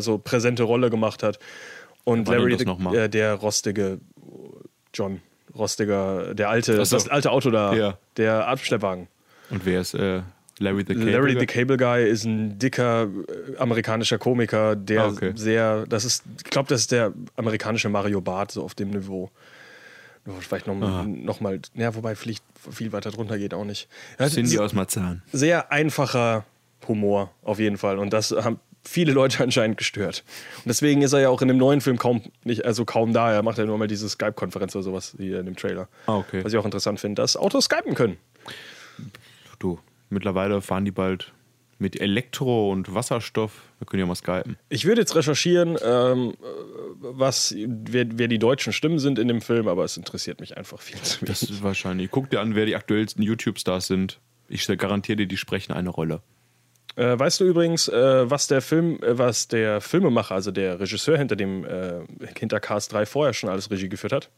so 0.00 0.18
präsente 0.18 0.62
Rolle 0.62 0.90
gemacht 0.90 1.22
hat. 1.22 1.38
Und 2.04 2.28
Larry 2.28 2.62
nochmal? 2.64 2.94
äh, 2.96 3.08
der 3.08 3.34
rostige 3.34 3.98
John, 4.92 5.20
rostiger, 5.56 6.34
der 6.34 6.50
alte, 6.50 6.84
so. 6.84 6.96
das 6.96 7.08
alte 7.08 7.30
Auto 7.30 7.50
da, 7.50 7.74
Ja. 7.74 7.98
der 8.16 8.46
Abschleppwagen. 8.46 9.08
Und 9.50 9.64
wer 9.64 9.80
ist 9.80 9.94
äh, 9.94 10.22
Larry 10.58 10.84
the 10.86 10.94
Cable? 10.94 11.10
Larry 11.10 11.32
Guy? 11.32 11.40
the 11.40 11.46
Cable 11.46 11.76
Guy 11.76 12.08
ist 12.08 12.24
ein 12.24 12.58
dicker 12.58 13.04
äh, 13.52 13.56
amerikanischer 13.56 14.18
Komiker, 14.18 14.76
der 14.76 15.02
Ah, 15.04 15.08
okay. 15.08 15.32
sehr, 15.34 15.86
das 15.86 16.04
ist, 16.04 16.24
ich 16.44 16.50
glaube, 16.50 16.68
das 16.68 16.82
ist 16.82 16.92
der 16.92 17.12
amerikanische 17.36 17.88
Mario 17.88 18.20
Barth, 18.20 18.52
so 18.52 18.62
auf 18.62 18.74
dem 18.74 18.90
Niveau. 18.90 19.30
Vielleicht 20.40 20.66
noch, 20.66 21.04
noch 21.04 21.40
mal, 21.40 21.60
ja, 21.74 21.94
wobei 21.94 22.14
vielleicht 22.14 22.42
viel 22.70 22.92
weiter 22.92 23.10
drunter 23.10 23.36
geht 23.36 23.52
auch 23.52 23.66
nicht. 23.66 23.88
Cindy 24.18 24.58
aus 24.58 24.72
Marzahn. 24.72 25.22
sehr 25.32 25.70
einfacher 25.70 26.46
Humor, 26.88 27.30
auf 27.42 27.58
jeden 27.58 27.76
Fall. 27.76 27.98
Und 27.98 28.10
das 28.14 28.30
haben 28.30 28.58
viele 28.84 29.12
Leute 29.12 29.42
anscheinend 29.42 29.76
gestört. 29.76 30.24
Und 30.58 30.68
deswegen 30.68 31.02
ist 31.02 31.12
er 31.12 31.20
ja 31.20 31.28
auch 31.28 31.42
in 31.42 31.48
dem 31.48 31.58
neuen 31.58 31.80
Film 31.80 31.98
kaum 31.98 32.22
nicht, 32.44 32.64
also 32.64 32.84
kaum 32.84 33.12
da. 33.12 33.32
Er 33.32 33.42
macht 33.42 33.58
ja 33.58 33.64
nur 33.64 33.78
mal 33.78 33.88
diese 33.88 34.08
Skype-Konferenz 34.08 34.74
oder 34.76 34.82
sowas 34.82 35.14
hier 35.16 35.40
in 35.40 35.46
dem 35.46 35.56
Trailer. 35.56 35.88
Ah, 36.06 36.16
okay. 36.18 36.44
Was 36.44 36.52
ich 36.52 36.58
auch 36.58 36.64
interessant 36.64 37.00
finde, 37.00 37.20
dass 37.20 37.36
Autos 37.36 37.64
skypen 37.64 37.94
können. 37.94 38.16
Du, 39.58 39.78
mittlerweile 40.10 40.60
fahren 40.60 40.84
die 40.84 40.90
bald 40.90 41.32
mit 41.78 42.00
Elektro 42.00 42.70
und 42.70 42.94
Wasserstoff. 42.94 43.62
Wir 43.78 43.86
können 43.86 44.00
ja 44.00 44.06
mal 44.06 44.14
skypen. 44.14 44.56
Ich 44.68 44.84
würde 44.84 45.00
jetzt 45.00 45.14
recherchieren, 45.16 45.76
ähm, 45.84 46.34
was, 46.98 47.54
wer, 47.56 48.06
wer 48.12 48.28
die 48.28 48.38
deutschen 48.38 48.72
Stimmen 48.72 48.98
sind 48.98 49.18
in 49.18 49.28
dem 49.28 49.40
Film, 49.40 49.68
aber 49.68 49.84
es 49.84 49.96
interessiert 49.96 50.40
mich 50.40 50.56
einfach 50.56 50.80
viel 50.80 51.00
zu 51.02 51.20
wenig. 51.20 51.40
Das 51.40 51.42
ist 51.50 51.62
wahrscheinlich. 51.62 52.10
Guck 52.10 52.30
dir 52.30 52.40
an, 52.40 52.54
wer 52.54 52.66
die 52.66 52.76
aktuellsten 52.76 53.22
YouTube-Stars 53.22 53.86
sind. 53.86 54.20
Ich 54.48 54.66
garantiere 54.66 55.16
dir, 55.16 55.26
die 55.26 55.36
sprechen 55.36 55.72
eine 55.72 55.90
Rolle. 55.90 56.22
Äh, 56.96 57.18
weißt 57.18 57.40
du 57.40 57.44
übrigens, 57.44 57.88
äh, 57.88 58.30
was 58.30 58.46
der 58.46 58.62
Film, 58.62 59.02
äh, 59.02 59.18
was 59.18 59.48
der 59.48 59.80
Filmemacher, 59.80 60.34
also 60.34 60.50
der 60.52 60.78
Regisseur 60.78 61.18
hinter 61.18 61.34
dem 61.36 61.64
äh, 61.64 62.00
hinter 62.38 62.60
Cars 62.60 62.88
3 62.88 63.04
vorher 63.06 63.32
schon 63.34 63.50
alles 63.50 63.70
Regie 63.70 63.88
geführt 63.88 64.12
hat? 64.12 64.30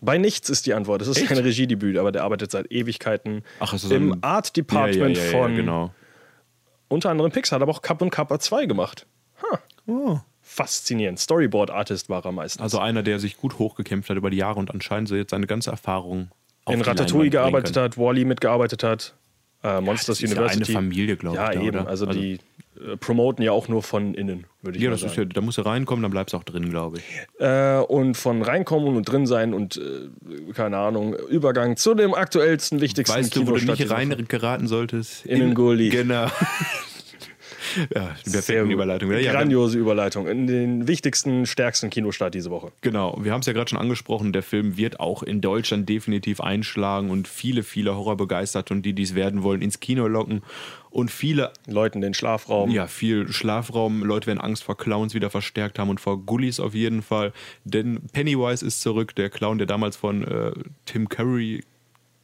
Bei 0.00 0.18
nichts 0.18 0.48
ist 0.48 0.66
die 0.66 0.74
Antwort. 0.74 1.00
Das 1.00 1.08
ist 1.08 1.26
kein 1.26 1.38
Regiedebüt, 1.38 1.96
aber 1.96 2.12
der 2.12 2.22
arbeitet 2.22 2.50
seit 2.50 2.70
Ewigkeiten 2.70 3.42
Ach, 3.58 3.72
es 3.72 3.82
ist 3.82 3.88
so 3.88 3.94
im 3.96 4.12
ein- 4.12 4.22
Art 4.22 4.56
Department 4.56 5.16
Ja, 5.16 5.24
ja, 5.24 5.30
ja, 5.32 5.38
von 5.38 5.56
genau. 5.56 5.94
unter 6.88 7.10
anderem 7.10 7.32
Pixar, 7.32 7.56
hat 7.56 7.62
aber 7.62 7.72
auch 7.72 7.82
Cup 7.82 8.00
und 8.02 8.10
Kappa 8.10 8.38
2 8.38 8.66
gemacht. 8.66 9.06
Ha. 9.42 10.24
Faszinierend. 10.40 11.18
Storyboard 11.18 11.70
Artist 11.70 12.08
war 12.08 12.24
er 12.24 12.32
meistens. 12.32 12.60
Oh. 12.60 12.64
Also 12.64 12.78
einer, 12.78 13.02
der 13.02 13.18
sich 13.18 13.36
gut 13.38 13.58
hochgekämpft 13.58 14.08
hat 14.10 14.16
über 14.16 14.30
die 14.30 14.36
Jahre 14.36 14.58
und 14.58 14.70
anscheinend 14.70 15.08
so 15.08 15.16
jetzt 15.16 15.30
seine 15.30 15.46
ganze 15.46 15.70
Erfahrung 15.70 16.30
in 16.68 16.80
Ratatouille 16.80 17.30
gearbeitet 17.30 17.76
hat, 17.76 17.98
Wally 17.98 18.24
mitgearbeitet 18.24 18.82
hat, 18.82 19.14
äh, 19.62 19.80
Monsters 19.80 20.18
das 20.18 20.22
ist 20.22 20.30
ja 20.34 20.38
University. 20.42 20.72
eine 20.72 20.72
Familie, 20.84 21.16
glaub 21.16 21.34
ich, 21.34 21.40
Ja, 21.40 21.52
eben. 21.52 21.68
oder? 21.68 21.88
Also, 21.88 22.06
Also- 22.06 22.18
die 22.20 22.38
äh, 22.80 22.96
promoten 22.96 23.42
ja 23.44 23.50
auch 23.50 23.66
nur 23.66 23.82
von 23.82 24.14
innen, 24.14 24.44
würde 24.62 24.78
ich 24.78 24.84
Ja, 24.84 24.90
das 24.90 25.02
ist 25.02 25.16
sagen. 25.16 25.28
ja, 25.30 25.34
da 25.34 25.40
musst 25.40 25.58
du 25.58 25.62
reinkommen, 25.62 26.02
dann 26.02 26.12
bleibst 26.12 26.32
du 26.32 26.36
auch 26.38 26.44
drin, 26.44 26.70
glaube 26.70 26.98
ich. 26.98 27.04
äh, 27.44 27.78
und 27.80 28.16
von 28.16 28.40
reinkommen 28.42 28.94
und 28.96 29.02
drin 29.02 29.26
sein 29.26 29.52
und 29.52 29.76
äh, 29.78 30.52
keine 30.52 30.76
Ahnung, 30.78 31.14
Übergang 31.28 31.76
zu 31.76 31.94
dem 31.94 32.14
aktuellsten, 32.14 32.80
wichtigsten 32.80 33.16
Weißt 33.18 33.34
du, 33.34 33.40
wo 33.48 33.56
du 33.56 33.64
nicht 33.64 33.78
dieser 33.80 33.90
Woche. 33.90 33.96
reingeraten 33.96 34.68
solltest? 34.68 35.26
In 35.26 35.40
den 35.40 35.54
Gully. 35.54 35.88
Genau. 35.88 36.26
Ja, 37.94 38.16
die 38.24 38.30
perfekte 38.30 38.62
Überleitung. 38.62 39.10
wieder. 39.10 39.20
Ja, 39.20 39.32
Grandiose 39.32 39.78
Überleitung. 39.78 40.26
In 40.26 40.46
den 40.46 40.88
wichtigsten, 40.88 41.46
stärksten 41.46 41.90
Kinostart 41.90 42.34
diese 42.34 42.50
Woche. 42.50 42.72
Genau, 42.80 43.18
wir 43.20 43.32
haben 43.32 43.40
es 43.40 43.46
ja 43.46 43.52
gerade 43.52 43.70
schon 43.70 43.78
angesprochen, 43.78 44.32
der 44.32 44.42
Film 44.42 44.76
wird 44.76 45.00
auch 45.00 45.22
in 45.22 45.40
Deutschland 45.40 45.88
definitiv 45.88 46.40
einschlagen 46.40 47.10
und 47.10 47.28
viele, 47.28 47.62
viele 47.62 47.94
Horrorbegeisterte 47.96 48.74
und 48.74 48.82
die, 48.82 48.92
die 48.92 49.02
es 49.02 49.14
werden 49.14 49.42
wollen, 49.42 49.62
ins 49.62 49.80
Kino 49.80 50.06
locken. 50.06 50.42
Und 50.90 51.10
viele, 51.10 51.52
Leuten 51.66 52.00
den 52.00 52.14
Schlafraum. 52.14 52.70
ja, 52.70 52.86
viel 52.86 53.30
Schlafraum, 53.30 54.02
Leute 54.02 54.26
werden 54.26 54.40
Angst 54.40 54.64
vor 54.64 54.76
Clowns 54.76 55.12
wieder 55.14 55.28
verstärkt 55.28 55.78
haben 55.78 55.90
und 55.90 56.00
vor 56.00 56.18
Gullis 56.18 56.60
auf 56.60 56.74
jeden 56.74 57.02
Fall. 57.02 57.32
Denn 57.64 58.00
Pennywise 58.12 58.64
ist 58.64 58.80
zurück, 58.80 59.14
der 59.14 59.28
Clown, 59.28 59.58
der 59.58 59.66
damals 59.66 59.96
von 59.96 60.24
äh, 60.24 60.52
Tim 60.86 61.08
Curry, 61.08 61.62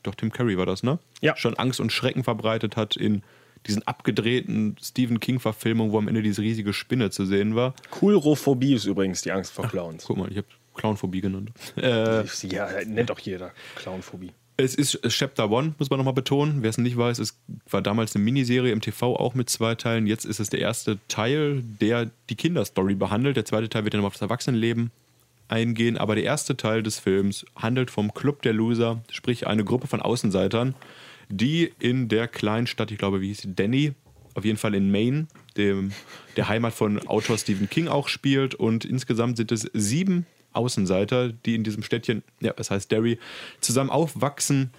doch 0.03 0.15
Tim 0.15 0.33
Curry 0.33 0.57
war 0.57 0.67
das, 0.67 0.83
ne? 0.83 0.99
Ja. 1.21 1.37
Schon 1.37 1.55
Angst 1.55 1.79
und 1.79 1.93
Schrecken 1.93 2.25
verbreitet 2.25 2.77
hat 2.77 2.97
in 2.97 3.23
diesen 3.67 3.83
abgedrehten 3.87 4.77
Stephen 4.83 5.21
King-Verfilmungen, 5.21 5.93
wo 5.93 5.99
am 5.99 6.09
Ende 6.09 6.23
diese 6.23 6.43
riesige 6.43 6.73
Spinne 6.73 7.11
zu 7.11 7.25
sehen 7.27 7.55
war. 7.55 7.75
Coolrophobie 7.91 8.75
ist 8.75 8.85
übrigens 8.85 9.23
die 9.23 9.33
Angst 9.33 9.53
vor 9.53 9.67
Clowns. 9.69 10.05
Guck 10.05 10.17
mal, 10.19 10.31
ich 10.31 10.37
habe 10.37 10.47
Clownphobie 10.75 11.21
genannt. 11.21 11.51
Äh, 11.77 12.25
Ja, 12.49 12.69
nennt 12.85 13.11
doch 13.11 13.19
jeder 13.21 13.53
Clownphobie. 13.77 14.33
es 14.57 14.75
ist 14.75 15.01
Chapter 15.09 15.51
One, 15.51 15.75
muss 15.79 15.89
man 15.91 15.99
nochmal 15.99 16.15
betonen. 16.15 16.63
Wer 16.63 16.71
es 16.71 16.79
nicht 16.79 16.97
weiß, 16.97 17.19
es 17.21 17.39
war 17.71 17.81
damals 17.83 18.15
eine 18.15 18.25
Miniserie 18.25 18.73
im 18.73 18.81
TV 18.81 19.17
auch 19.17 19.35
mit 19.35 19.49
zwei 19.51 19.75
Teilen. 19.77 20.07
Jetzt 20.07 20.25
ist 20.25 20.41
es 20.41 20.51
der 20.51 20.61
erste 20.61 20.99
Teil, 21.09 21.63
der 21.81 22.11
die 22.29 22.35
Kinderstory 22.37 22.95
behandelt. 22.95 23.37
Der 23.37 23.45
zweite 23.45 23.69
Teil 23.69 23.85
wird 23.85 23.95
dann 23.95 24.05
auf 24.05 24.15
das 24.15 24.23
Erwachsenenleben 24.23 24.91
eingehen. 25.49 25.97
Aber 25.97 26.15
der 26.17 26.25
erste 26.25 26.57
Teil 26.57 26.83
des 26.83 26.99
Films 26.99 27.45
handelt 27.57 27.91
vom 27.91 28.13
Club 28.15 28.43
der 28.43 28.53
Loser, 28.53 29.01
sprich 29.11 29.47
eine 29.47 29.65
Gruppe 29.65 29.87
von 29.87 30.03
Außenseitern, 30.03 30.75
die 31.29 31.73
in 31.79 32.09
der 32.09 32.29
kleinen 32.29 32.67
Stadt, 32.67 32.91
ich 32.91 32.99
glaube, 32.99 33.21
wie 33.21 33.29
hieß 33.29 33.43
sie, 33.43 33.55
Danny, 33.55 33.93
auf 34.35 34.45
jeden 34.45 34.59
Fall 34.59 34.75
in 34.75 34.91
Maine, 34.91 35.27
dem, 35.57 35.93
der 36.37 36.49
Heimat 36.49 36.75
von 36.75 37.07
Autor 37.07 37.39
Stephen 37.39 37.71
King 37.71 37.89
auch 37.89 38.09
spielt. 38.09 38.55
Und 38.55 38.85
insgesamt 38.85 39.37
sind 39.37 39.53
es 39.53 39.71
sieben 39.73 40.27
Außenseiter, 40.53 41.31
die 41.31 41.55
in 41.55 41.65
diesem 41.65 41.83
Städtchen, 41.83 42.23
ja, 42.41 42.53
das 42.53 42.71
heißt 42.71 42.91
Derry, 42.91 43.19
zusammen 43.61 43.91
aufwachsen 43.91 44.71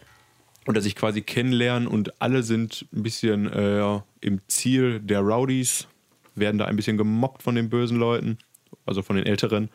oder 0.68 0.82
sich 0.82 0.96
quasi 0.96 1.22
kennenlernen 1.22 1.88
und 1.88 2.22
alle 2.22 2.44
sind 2.44 2.86
ein 2.94 3.04
bisschen 3.04 3.52
äh, 3.52 4.00
im 4.22 4.42
Ziel 4.48 5.00
der 5.00 5.20
Rowdies, 5.20 5.88
werden 6.34 6.58
da 6.58 6.66
ein 6.66 6.76
bisschen 6.76 6.98
gemobbt 6.98 7.44
von 7.44 7.56
den 7.56 7.70
bösen 7.70 7.98
Leuten, 7.98 8.40
also 8.86 9.02
von 9.02 9.16
den 9.16 9.26
Älteren. 9.26 9.70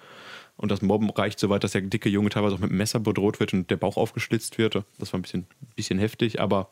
Und 0.61 0.71
das 0.71 0.83
Mobben 0.83 1.09
reicht 1.09 1.39
so 1.39 1.49
weit, 1.49 1.65
dass 1.65 1.73
der 1.73 1.81
dicke 1.81 2.11
Junge 2.11 2.29
teilweise 2.29 2.55
auch 2.55 2.59
mit 2.59 2.69
einem 2.69 2.77
Messer 2.77 3.01
bedroht 3.01 3.41
wird 3.41 3.55
und 3.55 3.71
der 3.71 3.77
Bauch 3.79 3.97
aufgeschlitzt 3.97 4.59
wird. 4.59 4.83
Das 4.99 5.13
war 5.13 5.19
ein 5.19 5.23
bisschen, 5.23 5.47
bisschen 5.75 5.99
heftig, 5.99 6.39
aber 6.41 6.69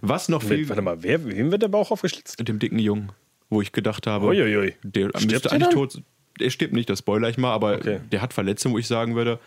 was 0.00 0.30
noch 0.30 0.42
viel 0.42 0.66
warte 0.68 0.80
mal, 0.80 1.02
wer, 1.02 1.24
wem 1.26 1.50
wird 1.50 1.60
der 1.62 1.68
Bauch 1.68 1.90
aufgeschlitzt? 1.90 2.38
mit 2.38 2.48
dem 2.48 2.58
dicken 2.58 2.78
Jungen, 2.78 3.12
wo 3.50 3.60
ich 3.60 3.72
gedacht 3.72 4.06
habe, 4.06 4.26
Uiuiui. 4.28 4.74
der 4.82 5.08
Stirbt 5.08 5.30
müsste 5.30 5.52
eigentlich 5.52 5.62
dann? 5.68 5.72
tot 5.74 6.02
Er 6.40 6.50
stirbt 6.50 6.72
nicht, 6.72 6.88
das 6.88 7.00
spoiler 7.00 7.28
ich 7.28 7.36
mal, 7.36 7.52
aber 7.52 7.74
Okay. 7.76 8.00
der 8.10 8.22
hat 8.22 8.32
Verletzungen, 8.32 8.74
wo 8.74 8.78
ich 8.78 8.86
sagen 8.86 9.14
würde, 9.14 9.38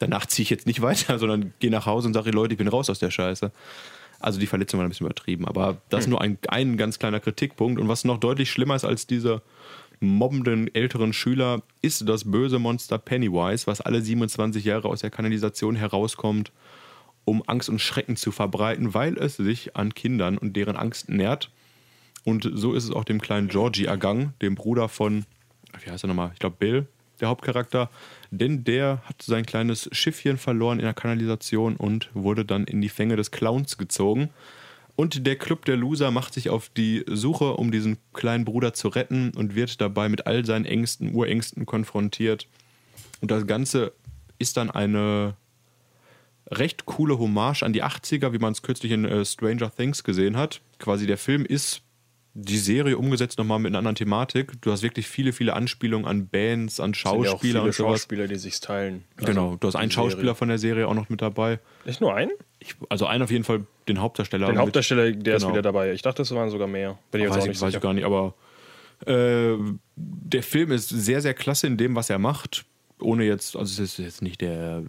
danach 0.00 0.26
ziehe 0.26 0.42
ich 0.44 0.50
jetzt 0.50 0.66
nicht 0.66 0.82
weiter, 0.82 1.18
sondern 1.18 1.54
gehe 1.60 1.70
nach 1.70 1.86
Hause 1.86 2.08
und 2.08 2.12
sage, 2.14 2.30
Leute, 2.30 2.52
ich 2.52 2.58
bin 2.58 2.68
raus 2.68 2.90
aus 2.90 2.98
der 2.98 3.10
Scheiße. 3.10 3.50
Also 4.20 4.38
die 4.38 4.46
Verletzung 4.46 4.78
war 4.78 4.86
ein 4.86 4.90
bisschen 4.90 5.06
übertrieben, 5.06 5.46
aber 5.46 5.78
das 5.88 6.04
ist 6.04 6.08
nur 6.10 6.20
ein, 6.20 6.38
ein 6.48 6.76
ganz 6.76 6.98
kleiner 6.98 7.20
Kritikpunkt. 7.20 7.80
Und 7.80 7.88
was 7.88 8.04
noch 8.04 8.18
deutlich 8.18 8.50
schlimmer 8.50 8.74
ist 8.74 8.84
als 8.84 9.06
diese 9.06 9.42
mobbenden 10.00 10.74
älteren 10.74 11.12
Schüler, 11.12 11.62
ist 11.82 12.08
das 12.08 12.30
böse 12.30 12.58
Monster 12.58 12.98
Pennywise, 12.98 13.66
was 13.66 13.80
alle 13.80 14.00
27 14.00 14.64
Jahre 14.64 14.88
aus 14.88 15.00
der 15.00 15.10
Kanalisation 15.10 15.76
herauskommt, 15.76 16.52
um 17.24 17.42
Angst 17.46 17.68
und 17.68 17.80
Schrecken 17.80 18.16
zu 18.16 18.32
verbreiten, 18.32 18.94
weil 18.94 19.16
es 19.16 19.36
sich 19.36 19.76
an 19.76 19.94
Kindern 19.94 20.38
und 20.38 20.54
deren 20.54 20.76
Angst 20.76 21.08
nährt. 21.08 21.50
Und 22.24 22.50
so 22.52 22.74
ist 22.74 22.84
es 22.84 22.90
auch 22.90 23.04
dem 23.04 23.20
kleinen 23.20 23.48
Georgie 23.48 23.86
ergangen, 23.86 24.34
dem 24.42 24.54
Bruder 24.54 24.88
von, 24.88 25.24
wie 25.82 25.90
heißt 25.90 26.04
er 26.04 26.08
nochmal? 26.08 26.30
Ich 26.32 26.38
glaube 26.38 26.56
Bill, 26.58 26.86
der 27.20 27.28
Hauptcharakter. 27.28 27.90
Denn 28.30 28.64
der 28.64 29.02
hat 29.04 29.22
sein 29.22 29.46
kleines 29.46 29.88
Schiffchen 29.92 30.38
verloren 30.38 30.78
in 30.78 30.84
der 30.84 30.94
Kanalisation 30.94 31.76
und 31.76 32.10
wurde 32.14 32.44
dann 32.44 32.64
in 32.64 32.80
die 32.80 32.88
Fänge 32.88 33.16
des 33.16 33.30
Clowns 33.30 33.78
gezogen. 33.78 34.30
Und 34.96 35.26
der 35.26 35.36
Club 35.36 35.64
der 35.64 35.76
Loser 35.76 36.10
macht 36.10 36.34
sich 36.34 36.50
auf 36.50 36.68
die 36.68 37.04
Suche, 37.08 37.54
um 37.54 37.72
diesen 37.72 37.98
kleinen 38.12 38.44
Bruder 38.44 38.74
zu 38.74 38.88
retten 38.88 39.32
und 39.36 39.54
wird 39.54 39.80
dabei 39.80 40.08
mit 40.08 40.26
all 40.26 40.44
seinen 40.44 40.64
Ängsten, 40.64 41.14
Urängsten 41.14 41.66
konfrontiert. 41.66 42.46
Und 43.20 43.30
das 43.30 43.46
Ganze 43.46 43.92
ist 44.38 44.56
dann 44.56 44.70
eine 44.70 45.36
recht 46.50 46.86
coole 46.86 47.18
Hommage 47.18 47.62
an 47.62 47.72
die 47.72 47.82
80er, 47.82 48.32
wie 48.32 48.38
man 48.38 48.52
es 48.52 48.62
kürzlich 48.62 48.92
in 48.92 49.04
äh, 49.04 49.24
Stranger 49.24 49.74
Things 49.74 50.04
gesehen 50.04 50.36
hat. 50.36 50.60
Quasi 50.78 51.06
der 51.06 51.18
Film 51.18 51.44
ist 51.44 51.82
die 52.36 52.58
Serie 52.58 52.98
umgesetzt 52.98 53.38
nochmal 53.38 53.60
mit 53.60 53.70
einer 53.70 53.78
anderen 53.78 53.94
Thematik. 53.94 54.60
Du 54.60 54.72
hast 54.72 54.82
wirklich 54.82 55.06
viele, 55.06 55.32
viele 55.32 55.54
Anspielungen 55.54 56.04
an 56.04 56.26
Bands, 56.26 56.80
an 56.80 56.90
ja 56.90 56.94
Schauspieler 56.96 57.38
viele 57.38 57.62
und 57.62 57.74
sowas. 57.74 58.00
Schauspieler, 58.00 58.26
die 58.26 58.34
sich 58.36 58.58
teilen. 58.60 59.04
Genau, 59.16 59.54
du 59.54 59.68
hast 59.68 59.76
einen 59.76 59.90
Serie. 59.90 60.10
Schauspieler 60.10 60.34
von 60.34 60.48
der 60.48 60.58
Serie 60.58 60.88
auch 60.88 60.94
noch 60.94 61.08
mit 61.08 61.22
dabei. 61.22 61.60
Nicht 61.84 62.00
nur 62.00 62.12
einen? 62.12 62.32
Ich, 62.58 62.74
also 62.88 63.06
einen 63.06 63.22
auf 63.22 63.30
jeden 63.30 63.44
Fall, 63.44 63.64
den 63.86 64.00
Hauptdarsteller. 64.00 64.48
Den 64.48 64.58
Hauptdarsteller, 64.58 65.12
der 65.12 65.36
ist 65.36 65.42
Genau. 65.42 65.52
wieder 65.54 65.62
dabei. 65.62 65.92
Ich 65.92 66.02
dachte, 66.02 66.22
es 66.22 66.34
waren 66.34 66.50
sogar 66.50 66.66
mehr. 66.66 66.98
Bin 67.12 67.22
ich 67.22 67.30
weiß, 67.30 67.46
ich, 67.46 67.60
weiß 67.60 67.72
ich 67.74 67.80
gar 67.80 67.92
nicht, 67.94 68.04
aber 68.04 68.34
äh, 69.06 69.54
der 69.94 70.42
Film 70.42 70.72
ist 70.72 70.88
sehr, 70.88 71.20
sehr 71.20 71.34
klasse 71.34 71.68
in 71.68 71.76
dem, 71.76 71.94
was 71.94 72.10
er 72.10 72.18
macht. 72.18 72.64
Ohne 73.00 73.24
jetzt, 73.24 73.54
also 73.54 73.70
es 73.82 73.90
ist 73.90 74.04
jetzt 74.04 74.22
nicht 74.22 74.40
der, 74.40 74.82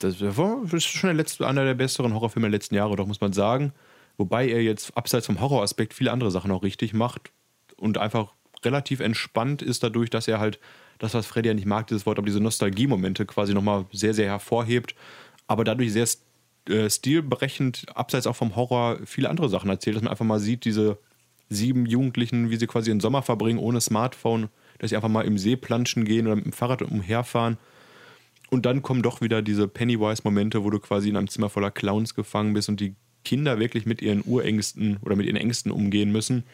das 0.00 0.20
ist 0.20 0.84
schon 0.84 1.08
der 1.08 1.14
letzte, 1.14 1.46
einer 1.46 1.64
der 1.64 1.74
besseren 1.74 2.12
Horrorfilme 2.12 2.48
der 2.48 2.52
letzten 2.58 2.74
Jahre, 2.74 2.96
doch 2.96 3.06
muss 3.06 3.20
man 3.22 3.32
sagen. 3.32 3.72
Wobei 4.20 4.50
er 4.50 4.62
jetzt 4.62 4.94
abseits 4.98 5.24
vom 5.24 5.40
Horroraspekt 5.40 5.94
viele 5.94 6.12
andere 6.12 6.30
Sachen 6.30 6.50
auch 6.50 6.62
richtig 6.62 6.92
macht 6.92 7.32
und 7.78 7.96
einfach 7.96 8.34
relativ 8.62 9.00
entspannt 9.00 9.62
ist 9.62 9.82
dadurch, 9.82 10.10
dass 10.10 10.28
er 10.28 10.38
halt 10.38 10.60
das, 10.98 11.14
was 11.14 11.26
Freddy 11.26 11.48
ja 11.48 11.54
nicht 11.54 11.64
mag, 11.64 11.86
dieses 11.86 12.04
Wort, 12.04 12.18
aber 12.18 12.26
diese 12.26 12.38
Nostalgie-Momente 12.38 13.24
quasi 13.24 13.54
nochmal 13.54 13.86
sehr, 13.92 14.12
sehr 14.12 14.26
hervorhebt, 14.26 14.94
aber 15.46 15.64
dadurch 15.64 15.94
sehr 15.94 16.06
äh, 16.68 16.90
stilbrechend, 16.90 17.86
abseits 17.94 18.26
auch 18.26 18.36
vom 18.36 18.56
Horror, 18.56 18.98
viele 19.06 19.30
andere 19.30 19.48
Sachen 19.48 19.70
erzählt, 19.70 19.96
dass 19.96 20.02
man 20.02 20.10
einfach 20.10 20.26
mal 20.26 20.38
sieht, 20.38 20.66
diese 20.66 20.98
sieben 21.48 21.86
Jugendlichen, 21.86 22.50
wie 22.50 22.56
sie 22.56 22.66
quasi 22.66 22.90
den 22.90 23.00
Sommer 23.00 23.22
verbringen 23.22 23.58
ohne 23.58 23.80
Smartphone, 23.80 24.50
dass 24.80 24.90
sie 24.90 24.96
einfach 24.96 25.08
mal 25.08 25.24
im 25.24 25.38
See 25.38 25.56
planschen 25.56 26.04
gehen 26.04 26.26
oder 26.26 26.36
mit 26.36 26.44
dem 26.44 26.52
Fahrrad 26.52 26.82
umherfahren. 26.82 27.56
Und 28.50 28.66
dann 28.66 28.82
kommen 28.82 29.00
doch 29.00 29.22
wieder 29.22 29.40
diese 29.40 29.66
Pennywise-Momente, 29.66 30.62
wo 30.62 30.68
du 30.68 30.78
quasi 30.78 31.08
in 31.08 31.16
einem 31.16 31.28
Zimmer 31.28 31.48
voller 31.48 31.70
Clowns 31.70 32.14
gefangen 32.14 32.52
bist 32.52 32.68
und 32.68 32.80
die 32.80 32.96
Kinder 33.24 33.58
wirklich 33.58 33.86
mit 33.86 34.02
ihren 34.02 34.22
Urängsten 34.24 34.98
oder 35.02 35.16
mit 35.16 35.26
ihren 35.26 35.36
Ängsten 35.36 35.70
umgehen 35.72 36.12
müssen. 36.12 36.44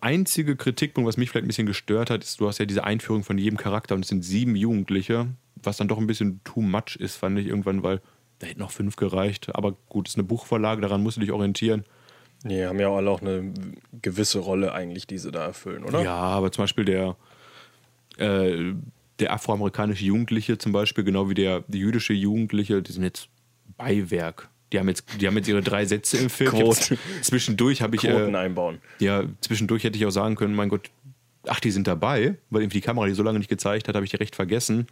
Einzige 0.00 0.56
Kritikpunkt, 0.56 1.08
was 1.08 1.16
mich 1.16 1.30
vielleicht 1.30 1.44
ein 1.44 1.48
bisschen 1.48 1.66
gestört 1.66 2.10
hat, 2.10 2.22
ist, 2.22 2.40
du 2.40 2.46
hast 2.46 2.58
ja 2.58 2.64
diese 2.64 2.84
Einführung 2.84 3.24
von 3.24 3.38
jedem 3.38 3.56
Charakter 3.56 3.94
und 3.94 4.02
es 4.02 4.08
sind 4.08 4.22
sieben 4.24 4.54
Jugendliche, 4.54 5.28
was 5.56 5.76
dann 5.76 5.88
doch 5.88 5.98
ein 5.98 6.06
bisschen 6.06 6.40
too 6.44 6.60
much 6.60 6.96
ist, 6.98 7.16
fand 7.16 7.38
ich 7.38 7.46
irgendwann, 7.46 7.82
weil 7.82 8.00
da 8.38 8.46
hätten 8.46 8.60
noch 8.60 8.70
fünf 8.70 8.96
gereicht. 8.96 9.54
Aber 9.54 9.72
gut, 9.88 10.06
es 10.06 10.14
ist 10.14 10.18
eine 10.18 10.24
Buchvorlage, 10.24 10.80
daran 10.80 11.02
musst 11.02 11.16
du 11.16 11.20
dich 11.20 11.32
orientieren. 11.32 11.84
Nee, 12.44 12.66
haben 12.66 12.78
ja 12.78 12.90
alle 12.90 13.10
auch 13.10 13.22
eine 13.22 13.54
gewisse 14.02 14.38
Rolle 14.38 14.72
eigentlich, 14.74 15.06
die 15.06 15.18
sie 15.18 15.30
da 15.30 15.46
erfüllen, 15.46 15.82
oder? 15.82 16.02
Ja, 16.02 16.14
aber 16.14 16.52
zum 16.52 16.64
Beispiel 16.64 16.84
der, 16.84 17.16
äh, 18.18 18.74
der 19.18 19.32
afroamerikanische 19.32 20.04
Jugendliche 20.04 20.58
zum 20.58 20.72
Beispiel, 20.72 21.04
genau 21.04 21.30
wie 21.30 21.34
der, 21.34 21.64
jüdische 21.72 22.12
Jugendliche, 22.12 22.82
die 22.82 22.92
sind 22.92 23.02
jetzt 23.02 23.28
Beiwerk. 23.78 24.50
Die 24.74 24.80
haben 24.80 24.88
jetzt, 24.88 25.04
die 25.20 25.28
haben 25.28 25.36
jetzt 25.36 25.46
ihre 25.46 25.62
drei 25.62 25.84
Sätze 25.84 26.16
im 26.16 26.28
Film. 26.28 26.50
Quoten. 26.50 26.98
Zwischendurch 27.22 27.80
habe 27.80 27.94
ich, 27.94 28.02
Quoten 28.02 28.34
äh, 28.34 28.38
einbauen. 28.38 28.78
ja, 28.98 29.22
zwischendurch 29.40 29.84
hätte 29.84 29.96
ich 29.96 30.04
auch 30.04 30.10
sagen 30.10 30.34
können, 30.34 30.52
mein 30.56 30.68
Gott, 30.68 30.90
ach, 31.46 31.60
die 31.60 31.70
sind 31.70 31.86
dabei, 31.86 32.36
weil 32.50 32.62
irgendwie 32.62 32.78
die 32.78 32.84
Kamera 32.84 33.06
die 33.06 33.14
so 33.14 33.22
lange 33.22 33.38
nicht 33.38 33.48
gezeigt 33.48 33.86
hat, 33.86 33.94
habe 33.94 34.04
ich 34.04 34.10
die 34.10 34.16
recht 34.16 34.34
vergessen. 34.34 34.88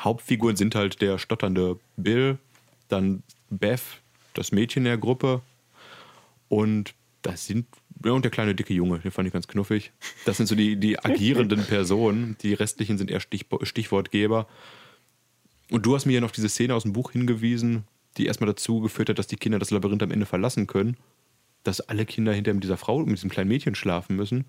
Hauptfiguren 0.00 0.56
sind 0.56 0.74
halt 0.74 1.00
der 1.00 1.18
stotternde 1.18 1.78
Bill, 1.96 2.38
dann 2.88 3.22
Beth, 3.48 3.82
das 4.34 4.50
Mädchen 4.50 4.82
der 4.82 4.98
Gruppe 4.98 5.40
und 6.48 6.94
das 7.22 7.46
sind, 7.46 7.68
ja, 8.04 8.10
und 8.10 8.24
der 8.24 8.32
kleine 8.32 8.56
dicke 8.56 8.74
Junge, 8.74 8.98
den 8.98 9.12
fand 9.12 9.28
ich 9.28 9.32
ganz 9.32 9.46
knuffig. 9.46 9.92
Das 10.24 10.36
sind 10.36 10.46
so 10.46 10.56
die, 10.56 10.74
die 10.74 10.98
agierenden 10.98 11.64
Personen. 11.68 12.36
Die 12.42 12.54
restlichen 12.54 12.98
sind 12.98 13.08
eher 13.08 13.20
Stich, 13.20 13.46
Stichwortgeber. 13.62 14.48
Und 15.70 15.86
du 15.86 15.94
hast 15.94 16.06
mir 16.06 16.14
ja 16.14 16.20
noch 16.20 16.32
diese 16.32 16.48
Szene 16.48 16.74
aus 16.74 16.82
dem 16.82 16.92
Buch 16.92 17.12
hingewiesen, 17.12 17.84
die 18.18 18.26
erstmal 18.26 18.48
dazu 18.48 18.80
geführt 18.80 19.08
hat, 19.08 19.18
dass 19.18 19.26
die 19.26 19.36
Kinder 19.36 19.58
das 19.58 19.70
Labyrinth 19.70 20.02
am 20.02 20.10
Ende 20.10 20.26
verlassen 20.26 20.66
können. 20.66 20.96
Dass 21.64 21.80
alle 21.80 22.04
Kinder 22.06 22.32
hinter 22.32 22.52
dieser 22.54 22.76
Frau, 22.76 22.98
mit 23.00 23.16
diesem 23.16 23.30
kleinen 23.30 23.48
Mädchen 23.48 23.74
schlafen 23.74 24.16
müssen. 24.16 24.46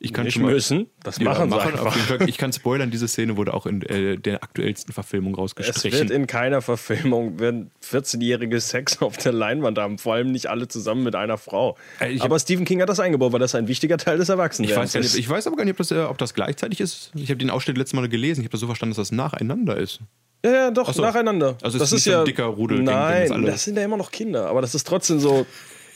Ich 0.00 0.12
kann 0.12 0.24
Nicht 0.24 0.34
schon 0.34 0.42
mal, 0.42 0.52
müssen, 0.52 0.86
das 1.04 1.18
Ja, 1.18 1.24
machen 1.24 1.50
sie 1.50 1.56
auf 1.56 1.66
einfach. 1.66 1.94
jeden 1.96 2.18
Fall. 2.18 2.28
Ich 2.28 2.36
kann 2.36 2.52
spoilern, 2.52 2.90
diese 2.90 3.06
Szene 3.06 3.36
wurde 3.36 3.54
auch 3.54 3.64
in 3.64 3.80
äh, 3.82 4.16
der 4.18 4.42
aktuellsten 4.42 4.92
Verfilmung 4.92 5.32
Es 5.34 5.38
rausgestrichen. 5.38 5.98
wird 6.00 6.10
in 6.10 6.26
keiner 6.26 6.62
Verfilmung 6.62 7.38
werden 7.38 7.70
14-jährige 7.82 8.60
Sex 8.60 9.00
auf 9.02 9.16
der 9.16 9.32
Leinwand 9.32 9.78
haben, 9.78 9.98
vor 9.98 10.14
allem 10.14 10.32
nicht 10.32 10.48
alle 10.48 10.66
zusammen 10.66 11.04
mit 11.04 11.14
einer 11.14 11.38
Frau. 11.38 11.78
Äh, 12.00 12.10
ich 12.12 12.20
hab- 12.20 12.26
Aber 12.26 12.38
Stephen 12.40 12.64
King 12.64 12.82
hat 12.82 12.88
das 12.88 12.98
eingebaut, 13.00 13.32
weil 13.32 13.40
das 13.40 13.54
ein 13.54 13.68
wichtiger 13.68 13.96
Teil 13.96 14.18
des 14.18 14.28
nicht, 14.28 14.76
ist. 14.94 15.14
ich 15.16 15.28
weiß 15.28 15.46
aber 15.46 15.56
gar 15.56 15.64
nicht, 15.64 15.72
ob 15.72 15.78
das, 15.78 15.90
äh, 15.92 16.00
ob 16.00 16.18
das 16.18 16.34
gleichzeitig 16.34 16.80
ist. 16.80 17.12
Ich 17.14 17.30
habe 17.30 17.38
den 17.38 17.50
Ausschnitt 17.50 17.78
letztes 17.78 17.94
Mal 17.94 18.08
gelesen. 18.08 18.40
Ich 18.40 18.46
habe 18.46 18.52
das 18.52 18.60
so 18.60 18.66
verstanden, 18.66 18.90
dass 18.96 19.08
das 19.08 19.12
nacheinander 19.12 19.76
ist. 19.76 20.00
Ja, 20.44 20.52
ja, 20.52 20.70
doch, 20.70 20.92
so. 20.92 21.00
nacheinander. 21.02 21.56
Also 21.62 21.78
das 21.78 21.90
ist 21.90 21.98
ist 21.98 22.04
so 22.04 22.10
ein 22.10 22.16
ja 22.18 22.24
dicker 22.24 22.52
den 22.54 22.84
Nein, 22.84 23.32
alle- 23.32 23.46
das 23.50 23.64
sind 23.64 23.76
ja 23.76 23.84
immer 23.84 23.96
noch 23.96 24.10
Kinder, 24.10 24.46
aber 24.48 24.60
das 24.60 24.74
ist 24.74 24.86
trotzdem 24.86 25.18
so. 25.18 25.46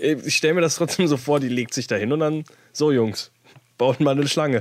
Ich 0.00 0.36
stelle 0.36 0.54
mir 0.54 0.60
das 0.62 0.76
trotzdem 0.76 1.06
so 1.06 1.16
vor, 1.16 1.38
die 1.40 1.48
legt 1.48 1.74
sich 1.74 1.86
da 1.86 1.96
hin 1.96 2.12
und 2.12 2.20
dann 2.20 2.44
so, 2.72 2.92
Jungs, 2.92 3.30
baut 3.76 4.00
mal 4.00 4.12
eine 4.12 4.26
Schlange. 4.28 4.60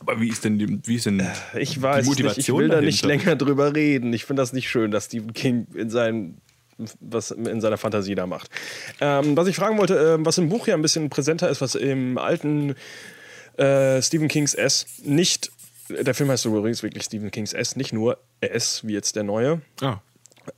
Aber 0.00 0.20
wie 0.20 0.28
ist 0.28 0.44
denn 0.44 0.58
die, 0.58 0.78
wie 0.84 0.96
ist 0.96 1.06
denn 1.06 1.22
Ich 1.58 1.80
weiß 1.80 2.04
die 2.04 2.10
es 2.12 2.18
nicht, 2.18 2.18
ich 2.18 2.24
Motivation 2.26 2.58
will 2.58 2.68
da 2.68 2.80
nicht 2.80 3.04
dahinter? 3.04 3.24
länger 3.26 3.36
drüber 3.36 3.74
reden. 3.74 4.12
Ich 4.12 4.24
finde 4.24 4.42
das 4.42 4.52
nicht 4.52 4.68
schön, 4.68 4.90
dass 4.90 5.06
Stephen 5.06 5.32
King 5.32 5.66
in 5.74 5.90
seinem 5.90 6.36
was 7.00 7.30
in 7.30 7.60
seiner 7.60 7.76
Fantasie 7.76 8.14
da 8.14 8.26
macht. 8.26 8.48
Ähm, 9.02 9.36
was 9.36 9.46
ich 9.48 9.56
fragen 9.56 9.76
wollte, 9.76 10.14
ähm, 10.16 10.24
was 10.24 10.38
im 10.38 10.48
Buch 10.48 10.66
ja 10.66 10.74
ein 10.74 10.80
bisschen 10.82 11.10
präsenter 11.10 11.50
ist, 11.50 11.60
was 11.60 11.74
im 11.74 12.16
alten 12.16 12.74
äh, 13.58 14.00
Stephen 14.00 14.28
Kings 14.28 14.54
S 14.54 14.86
nicht, 15.04 15.52
der 16.02 16.14
Film 16.14 16.30
heißt 16.30 16.44
übrigens 16.46 16.82
wirklich 16.82 17.04
Stephen 17.04 17.30
Kings 17.30 17.52
S, 17.52 17.76
nicht 17.76 17.92
nur 17.92 18.18
S, 18.40 18.86
wie 18.86 18.92
jetzt 18.94 19.16
der 19.16 19.22
neue. 19.24 19.60
Ah, 19.80 19.98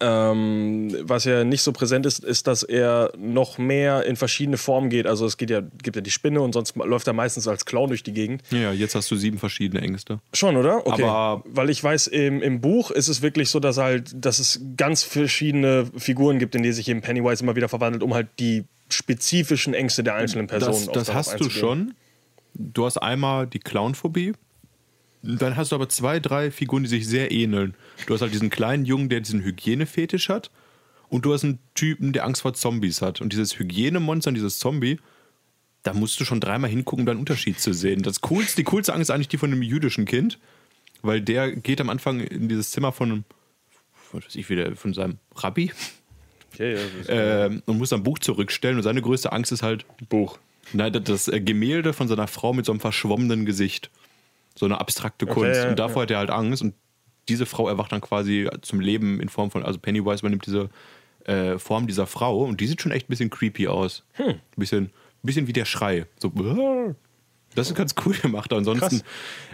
Ähm, 0.01 0.97
was 1.03 1.25
ja 1.25 1.45
nicht 1.45 1.63
so 1.63 1.73
präsent 1.73 2.07
ist, 2.07 2.21
ist, 2.25 2.47
dass 2.47 2.63
er 2.63 3.13
noch 3.19 3.59
mehr 3.59 4.05
in 4.07 4.17
verschiedene 4.17 4.57
Formen 4.57 4.91
geht. 4.91 5.07
Also 5.07 5.27
es 5.27 5.37
geht 5.37 5.51
ja, 5.51 5.61
gibt 5.83 5.97
ja 5.97 6.03
die 6.03 6.11
Spinne 6.11 6.41
und 6.41 6.53
sonst 6.53 6.77
läuft 6.77 7.07
er 7.07 7.13
meistens 7.13 7.49
als 7.49 7.65
Clown 7.65 7.89
durch 7.89 8.03
die 8.03 8.13
Gegend. 8.13 8.43
ja, 8.51 8.73
jetzt 8.73 8.95
hast 8.95 9.11
du 9.11 9.17
sieben 9.17 9.39
verschiedene 9.39 9.83
Ängste. 9.83 10.21
Schon, 10.33 10.57
oder? 10.57 10.87
Okay. 10.87 11.03
Aber- 11.03 11.43
Weil 11.47 11.69
ich 11.71 11.83
weiß, 11.83 12.07
im, 12.09 12.41
im 12.43 12.61
Buch 12.61 12.91
ist 12.91 13.09
es 13.09 13.23
wirklich 13.23 13.51
so, 13.51 13.61
dass 13.61 13.77
halt, 13.77 14.13
dass 14.15 14.39
es 14.39 14.61
ganz 14.77 15.03
verschiedene 15.03 15.87
Figuren 15.97 16.39
gibt, 16.39 16.55
in 16.55 16.63
die 16.63 16.73
sich 16.73 16.89
eben 16.89 17.01
Pennywise 17.01 17.43
immer 17.43 17.57
wieder 17.57 17.69
verwandelt, 17.69 18.03
um 18.03 18.15
halt 18.15 18.29
die 18.39 18.65
spezifischen 18.89 19.75
Ängste 19.75 20.03
der 20.05 20.15
einzelnen 20.15 20.47
Personen 20.47 20.87
Das, 20.93 21.07
das 21.07 21.15
hast 21.15 21.41
du 21.41 21.51
schon. 21.51 21.95
Du 22.55 22.85
hast 22.85 22.99
einmal 22.99 23.47
die 23.47 23.59
Clownphobie. 23.59 24.33
Dann 25.23 25.57
hast 25.57 25.71
du 25.71 25.77
aber 25.77 25.89
zwei, 25.89 26.19
drei 26.19 26.51
Figuren, 26.51 26.83
die 26.83 26.89
sich 26.89 27.07
sehr 27.07 27.31
ähneln. 27.31 27.75
Du 28.07 28.15
hast 28.15 28.23
halt 28.23 28.33
diesen 28.33 28.51
kleinen 28.51 28.85
Jungen, 28.85 29.09
der 29.09 29.21
diesen 29.21 29.43
Hygienefetisch 29.43 30.29
hat. 30.29 30.51
Und 31.09 31.25
du 31.25 31.33
hast 31.33 31.45
einen 31.45 31.59
Typen, 31.75 32.13
der 32.13 32.25
Angst 32.25 32.43
vor 32.43 32.55
Zombies 32.55 33.03
hat. 33.03 33.21
Und 33.21 33.33
dieses 33.33 33.59
Hygienemonster 33.59 34.29
und 34.29 34.35
dieses 34.35 34.59
Zombie, 34.59 34.99
da 35.83 35.93
musst 35.93 36.19
du 36.19 36.25
schon 36.25 36.41
dreimal 36.41 36.71
hingucken, 36.71 37.03
um 37.03 37.07
da 37.07 37.13
einen 37.13 37.21
Unterschied 37.21 37.61
zu 37.61 37.73
sehen. 37.73 38.03
Das 38.03 38.21
coolste, 38.23 38.57
die 38.57 38.65
coolste 38.65 38.95
Angst 38.95 39.11
ist 39.11 39.15
eigentlich 39.15 39.29
die 39.29 39.39
von 39.39 39.53
einem 39.53 39.63
jüdischen 39.63 40.07
Kind. 40.07 40.39
Weil 41.03 41.21
der 41.21 41.53
geht 41.53 41.81
am 41.81 41.91
Anfang 41.91 42.21
in 42.21 42.49
dieses 42.49 42.71
Zimmer 42.71 42.93
von 42.93 43.11
einem, 43.11 43.25
was 44.13 44.25
weiß 44.25 44.37
ich 44.37 44.49
wieder, 44.49 44.75
von 44.77 44.95
seinem 44.95 45.19
Rabbi 45.35 45.73
Ja, 46.59 46.67
ja, 46.67 46.75
das 46.75 46.95
ist 47.01 47.07
ähm, 47.09 47.63
und 47.67 47.79
muss 47.79 47.91
dann 47.91 48.01
ein 48.01 48.05
Buch 48.05 48.19
zurückstellen. 48.19 48.77
Und 48.77 48.83
seine 48.83 49.03
größte 49.03 49.33
Angst 49.33 49.53
ist 49.53 49.63
halt 49.63 49.85
Buch. 50.09 50.39
Nein, 50.73 50.93
das, 51.05 51.31
Gemälde 51.33 51.93
von 51.93 52.09
seiner 52.09 52.29
Frau 52.29 52.53
mit 52.53 52.67
so 52.67 52.73
einem 52.73 52.81
verschwommenen 52.81 53.45
Gesicht. 53.45 53.91
So 54.55 54.67
eine 54.67 54.81
abstrakte 54.81 55.27
Kunst. 55.27 55.63
ja, 55.63 55.71
und 55.71 55.79
davor 55.79 56.03
ja. 56.03 56.03
hat 56.03 56.11
er 56.11 56.19
halt 56.19 56.31
Angst. 56.31 56.63
Und 56.63 56.75
diese 57.29 57.47
Frau 57.47 57.69
erwacht 57.69 57.93
dann 57.93 58.01
quasi 58.01 58.49
zum 58.63 58.81
Leben 58.81 59.21
in 59.21 59.29
Form 59.29 59.51
von, 59.51 59.63
also 59.63 59.79
Pennywise 59.79 60.21
übernimmt 60.21 60.47
diese 60.47 60.71
äh, 61.25 61.59
Form 61.59 61.87
dieser 61.87 62.07
Frau. 62.07 62.45
Und 62.45 62.61
die 62.61 62.67
sieht 62.67 62.83
schon 62.83 62.93
echt 62.93 63.07
ein 63.07 63.11
bisschen 63.11 63.31
creepy 63.31 63.69
aus. 63.69 64.05
Hm. 64.15 64.27
Ein 64.29 64.41
bisschen, 64.57 64.91
bisschen 65.23 65.47
wie 65.47 65.53
der 65.53 65.65
Schrei. 65.65 66.07
So, 66.19 66.33
das 67.55 67.69
ist 67.69 67.75
ganz 67.75 67.95
cool 68.05 68.15
gemacht. 68.15 68.53
Ansonsten, 68.53 68.89
Krass. 68.89 69.05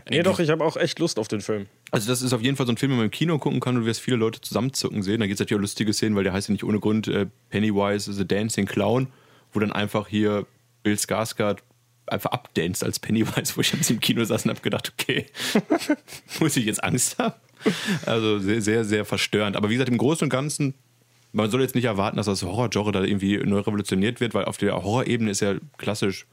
Nee, 0.09 0.23
doch, 0.23 0.39
ich 0.39 0.51
habe 0.51 0.65
auch 0.65 0.77
echt 0.77 0.99
Lust 0.99 1.19
auf 1.19 1.29
den 1.29 1.41
Film. 1.41 1.67
also 1.91 2.09
das 2.09 2.23
ist 2.23 2.33
auf 2.33 2.41
jeden 2.41 2.57
Fall 2.57 2.67
so 2.67 2.73
ein 2.73 2.77
Film, 2.77 2.93
den 2.93 2.99
man 2.99 3.07
im 3.07 3.11
Kino 3.11 3.39
gucken 3.39 3.61
kann 3.61 3.77
und 3.77 3.85
wirst 3.85 4.01
viele 4.01 4.17
Leute 4.17 4.41
zusammenzucken 4.41 5.03
sehen. 5.03 5.21
Da 5.21 5.27
gibt 5.27 5.35
es 5.35 5.41
natürlich 5.41 5.59
auch 5.59 5.63
lustige 5.63 5.93
Szenen, 5.93 6.17
weil 6.17 6.25
der 6.25 6.33
heißt 6.33 6.49
ja 6.49 6.53
nicht 6.53 6.65
ohne 6.65 6.81
Grund 6.81 7.09
äh, 7.09 7.27
Pennywise 7.51 8.13
the 8.13 8.27
Dancing 8.27 8.67
Clown, 8.67 9.09
wo 9.53 9.61
dann 9.61 9.73
einfach 9.73 10.09
hier 10.09 10.47
Bill 10.83 10.95
Skarsgård 10.95 11.59
einfach 12.13 12.31
abdanzt 12.31 12.85
als 12.85 12.99
Pennywise, 12.99 13.53
wo 13.57 13.61
ich 13.61 13.73
jetzt 13.73 13.91
im 13.91 14.01
Kino 14.01 14.25
saß 14.25 14.45
und 14.45 14.51
habe 14.51 14.61
gedacht, 14.61 14.93
okay, 14.99 15.27
muss 16.41 16.57
ich 16.57 16.67
jetzt 16.67 16.83
Angst 16.83 17.19
haben? 17.19 17.35
Also 18.07 18.39
sehr, 18.39 18.63
sehr, 18.63 18.85
sehr 18.85 19.05
verstörend. 19.05 19.57
Aber 19.57 19.69
wie 19.69 19.75
gesagt, 19.75 19.91
im 19.91 19.99
Großen 19.99 20.25
und 20.25 20.31
Ganzen, 20.31 20.75
man 21.33 21.51
soll 21.51 21.61
jetzt 21.61 21.75
nicht 21.75 21.85
erwarten, 21.85 22.17
dass 22.17 22.27
das 22.27 22.43
Horror-Genre 22.43 22.93
da 22.93 23.03
irgendwie 23.03 23.37
neu 23.39 23.61
revolutioniert 23.61 24.21
wird, 24.21 24.35
weil 24.35 24.45
auf 24.45 24.57
der 24.57 24.75
Horrorebene 24.75 25.31
ist 25.31 25.41
ja 25.41 25.55
klassisch 25.77 26.27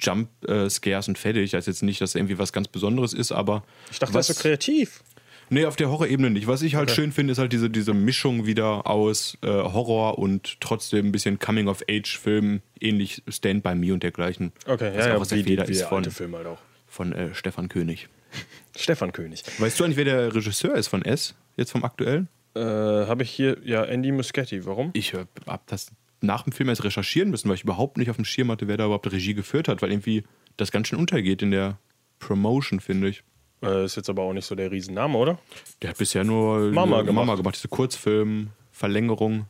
Jump 0.00 0.28
äh, 0.46 0.68
und 1.06 1.18
fertig. 1.18 1.50
Das 1.50 1.58
heißt 1.58 1.66
jetzt 1.66 1.82
nicht, 1.82 2.00
dass 2.00 2.14
irgendwie 2.14 2.38
was 2.38 2.52
ganz 2.52 2.68
Besonderes 2.68 3.12
ist, 3.12 3.32
aber 3.32 3.64
Ich 3.90 3.98
dachte, 3.98 4.14
was, 4.14 4.28
das 4.28 4.36
ist 4.36 4.42
so 4.42 4.48
kreativ. 4.48 5.02
Nee, 5.50 5.64
auf 5.64 5.76
der 5.76 5.90
Horrorebene 5.90 6.30
nicht. 6.30 6.46
Was 6.46 6.62
ich 6.62 6.74
halt 6.74 6.90
schön 6.90 7.12
finde, 7.12 7.32
ist 7.32 7.38
halt 7.38 7.52
diese, 7.52 7.70
diese 7.70 7.94
Mischung 7.94 8.46
wieder 8.46 8.86
aus 8.86 9.38
äh, 9.42 9.46
Horror 9.46 10.18
und 10.18 10.60
trotzdem 10.60 11.06
ein 11.06 11.12
bisschen 11.12 11.38
Coming-of-Age-Film, 11.38 12.60
ähnlich 12.80 13.22
Stand 13.28 13.62
by 13.62 13.74
Me 13.74 13.92
und 13.92 14.02
dergleichen. 14.02 14.52
Okay, 14.66 14.92
was 14.94 15.06
ja, 15.06 15.12
auch 15.12 15.14
ja, 15.14 15.20
aus 15.20 15.28
der 15.28 15.38
Feder 15.44 15.68
ist 15.68 15.82
von, 15.82 16.04
halt 16.04 16.46
auch. 16.46 16.58
von 16.86 17.12
äh, 17.12 17.34
Stefan 17.34 17.68
König. 17.68 18.08
Stefan 18.76 19.12
König. 19.12 19.42
Weißt 19.58 19.78
du 19.80 19.84
eigentlich, 19.84 19.96
wer 19.96 20.04
der 20.04 20.34
Regisseur 20.34 20.74
ist 20.74 20.88
von 20.88 21.02
S, 21.04 21.34
jetzt 21.56 21.72
vom 21.72 21.84
aktuellen? 21.84 22.28
Äh, 22.54 22.60
habe 22.60 23.22
ich 23.22 23.30
hier, 23.30 23.58
ja, 23.64 23.84
Andy 23.84 24.12
Muschietti. 24.12 24.66
Warum? 24.66 24.90
Ich 24.92 25.14
äh, 25.14 25.26
hab 25.46 25.66
das 25.66 25.90
nach 26.20 26.42
dem 26.42 26.52
Film 26.52 26.68
erst 26.68 26.84
recherchieren 26.84 27.30
müssen, 27.30 27.48
weil 27.48 27.56
ich 27.56 27.62
überhaupt 27.62 27.96
nicht 27.96 28.10
auf 28.10 28.16
dem 28.16 28.24
Schirm 28.24 28.50
hatte, 28.50 28.68
wer 28.68 28.76
da 28.76 28.86
überhaupt 28.86 29.10
Regie 29.10 29.34
geführt 29.34 29.68
hat, 29.68 29.82
weil 29.82 29.90
irgendwie 29.90 30.24
das 30.56 30.72
ganz 30.72 30.88
schön 30.88 30.98
untergeht 30.98 31.42
in 31.42 31.50
der 31.52 31.78
Promotion, 32.18 32.80
finde 32.80 33.08
ich. 33.08 33.22
Äh, 33.62 33.84
ist 33.84 33.96
jetzt 33.96 34.08
aber 34.08 34.22
auch 34.22 34.32
nicht 34.32 34.44
so 34.46 34.54
der 34.54 34.70
Riesenname, 34.70 35.16
oder? 35.18 35.38
Der 35.82 35.90
hat 35.90 35.98
bisher 35.98 36.24
nur 36.24 36.70
Mama 36.72 37.00
äh, 37.00 37.04
gemacht. 37.04 37.14
Mama 37.26 37.34
gemacht, 37.36 37.56
diese 37.56 37.68
Kurzfilm, 37.68 38.50
Verlängerung, 38.72 39.46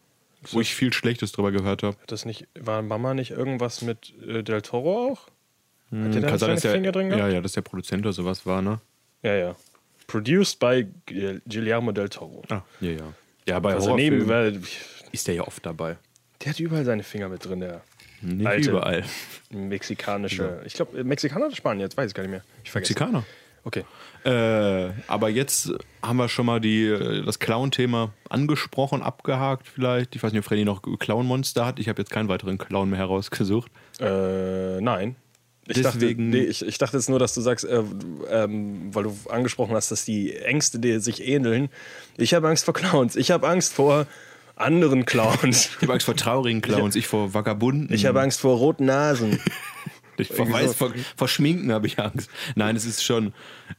wo 0.53 0.61
ich 0.61 0.75
viel 0.75 0.93
Schlechtes 0.93 1.33
drüber 1.33 1.53
gehört 1.53 1.83
habe. 1.83 1.97
Das 2.07 2.25
nicht, 2.25 2.47
war 2.59 2.81
Mama 2.83 3.13
nicht 3.15 3.31
irgendwas 3.33 3.83
mit 3.83 4.15
äh, 4.27 4.43
Del 4.43 4.63
Toro 4.63 5.11
auch? 5.13 5.27
Hat 5.91 6.15
der 6.15 6.21
da 6.23 6.39
seine 6.39 6.55
dass 6.55 6.63
der, 6.63 6.73
Finger 6.73 6.93
drin 6.93 7.09
gehabt? 7.09 7.23
ja, 7.23 7.29
ja, 7.29 7.41
dass 7.41 7.53
der 7.53 7.63
Produzent 7.63 8.05
oder 8.05 8.13
sowas 8.13 8.45
war, 8.47 8.61
ne? 8.63 8.81
Ja, 9.23 9.35
ja. 9.35 9.57
Produced 10.07 10.59
by 10.59 10.87
Gil- 11.07 11.43
Guillermo 11.47 11.93
del 11.93 12.09
Toro. 12.09 12.43
Ah, 12.51 12.63
ja, 12.81 12.91
ja. 12.93 13.13
Ja, 13.47 13.59
bei 13.59 13.75
Also 13.75 13.95
neben, 13.97 14.27
weil, 14.29 14.61
ist 15.13 15.27
der 15.29 15.35
ja 15.35 15.43
oft 15.47 15.65
dabei. 15.65 15.97
der 16.43 16.51
hat 16.53 16.61
überall 16.61 16.85
seine 16.85 17.03
Finger 17.03 17.29
mit 17.31 17.45
drin, 17.45 17.61
der 17.61 17.83
Nicht 18.23 18.47
Alte. 18.47 18.71
überall. 18.71 19.05
mexikanische. 19.51 20.61
Ich 20.65 20.75
glaube, 20.75 21.03
Mexikaner 21.05 21.47
oder 21.47 21.57
Spanier, 21.57 21.85
jetzt 21.85 21.97
weiß 21.97 22.11
ich 22.11 22.15
gar 22.15 22.23
nicht 22.23 22.31
mehr. 22.33 22.43
Ich 22.65 22.71
vergesse. 22.71 22.93
Mexikaner. 22.93 23.25
Okay. 23.65 23.85
Äh, 24.25 24.91
aber 25.07 25.29
jetzt 25.29 25.73
haben 26.03 26.17
wir 26.17 26.29
schon 26.29 26.47
mal 26.47 26.61
die, 26.61 27.23
das 27.25 27.39
Clown-Thema 27.39 28.13
angesprochen, 28.29 29.03
abgehakt 29.03 29.67
vielleicht. 29.69 30.17
Ich 30.17 30.23
weiß 30.23 30.33
nicht, 30.33 30.41
ob 30.41 30.45
Freddy 30.47 30.65
noch 30.65 30.83
Clown-Monster 30.83 31.65
hat. 31.67 31.79
Ich 31.79 31.89
habe 31.89 32.01
jetzt 32.01 32.11
keinen 32.11 32.29
weiteren 32.29 32.59
Clown 32.59 32.91
mehr 32.91 32.99
herausgesucht. 32.99 33.71
Äh, 34.01 34.81
nein. 34.81 35.17
Ich 35.67 35.75
Deswegen- 35.83 36.31
dachte, 36.31 36.43
nee, 36.45 36.49
ich, 36.49 36.67
ich 36.67 36.79
dachte 36.79 36.97
jetzt 36.97 37.11
nur, 37.11 37.19
dass 37.19 37.35
du 37.35 37.43
sagst, 37.43 37.67
äh, 37.67 37.83
ähm, 38.31 38.89
weil 38.95 39.05
du 39.05 39.15
angesprochen 39.29 39.75
hast, 39.75 39.91
dass 39.91 40.05
die 40.05 40.35
Ängste 40.35 40.79
dir 40.79 41.01
sich 41.01 41.27
ähneln. 41.27 41.69
Ich 42.17 42.33
habe 42.33 42.49
Angst 42.49 42.65
vor 42.65 42.73
Clowns. 42.73 43.17
Ich 43.17 43.31
habe 43.31 43.47
Angst 43.47 43.75
vor 43.75 44.07
anderen 44.57 45.05
Clowns. 45.05 45.71
Ich 45.77 45.83
habe 45.83 45.93
Angst 45.93 46.07
vor 46.07 46.17
traurigen 46.17 46.63
Clowns, 46.63 46.97
ich 46.97 47.07
vor 47.07 47.35
Vagabunden. 47.35 47.95
Ich 47.95 48.07
habe 48.07 48.21
Angst 48.21 48.41
vor 48.41 48.57
roten 48.57 48.87
Nasen. 48.87 49.39
Ich 50.19 50.29
vor, 50.29 50.39
Irgendwie 50.47 50.53
weiß, 50.55 50.79
so. 50.79 50.93
vor, 51.17 51.29
Schminken 51.29 51.73
habe 51.73 51.87
ich 51.87 51.99
Angst. 51.99 52.31
Nein, 52.55 52.77
es 52.77 52.85
ist 52.85 53.05
schon, 53.05 53.33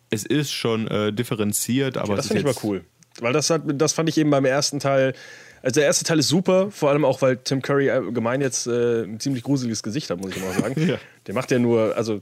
es 0.09 0.25
ist 0.25 0.51
schon 0.51 0.87
äh, 0.87 1.11
differenziert, 1.11 1.97
aber 1.97 2.15
das 2.15 2.25
es 2.25 2.31
ist 2.31 2.37
finde 2.37 2.51
ich 2.51 2.63
mal 2.63 2.67
cool. 2.69 2.83
Weil 3.19 3.33
das, 3.33 3.49
hat, 3.49 3.63
das 3.65 3.93
fand 3.93 4.09
ich 4.09 4.17
eben 4.17 4.29
beim 4.29 4.45
ersten 4.45 4.79
Teil. 4.79 5.13
Also 5.61 5.81
der 5.81 5.87
erste 5.87 6.05
Teil 6.05 6.19
ist 6.19 6.29
super, 6.29 6.71
vor 6.71 6.89
allem 6.89 7.03
auch, 7.03 7.21
weil 7.21 7.37
Tim 7.37 7.61
Curry 7.61 7.89
allgemein 7.89 8.39
jetzt 8.39 8.67
äh, 8.67 9.03
ein 9.03 9.19
ziemlich 9.19 9.43
gruseliges 9.43 9.83
Gesicht 9.83 10.09
hat, 10.09 10.19
muss 10.21 10.35
ich 10.35 10.41
mal 10.41 10.53
sagen. 10.53 10.75
Ja. 10.87 10.97
Der 11.27 11.33
macht 11.33 11.51
ja 11.51 11.59
nur, 11.59 11.97
also 11.97 12.21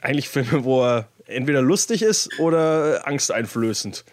eigentlich 0.00 0.28
Filme, 0.28 0.64
wo 0.64 0.82
er 0.82 1.08
entweder 1.26 1.60
lustig 1.60 2.02
ist 2.02 2.38
oder 2.38 3.06
angsteinflößend. 3.06 4.04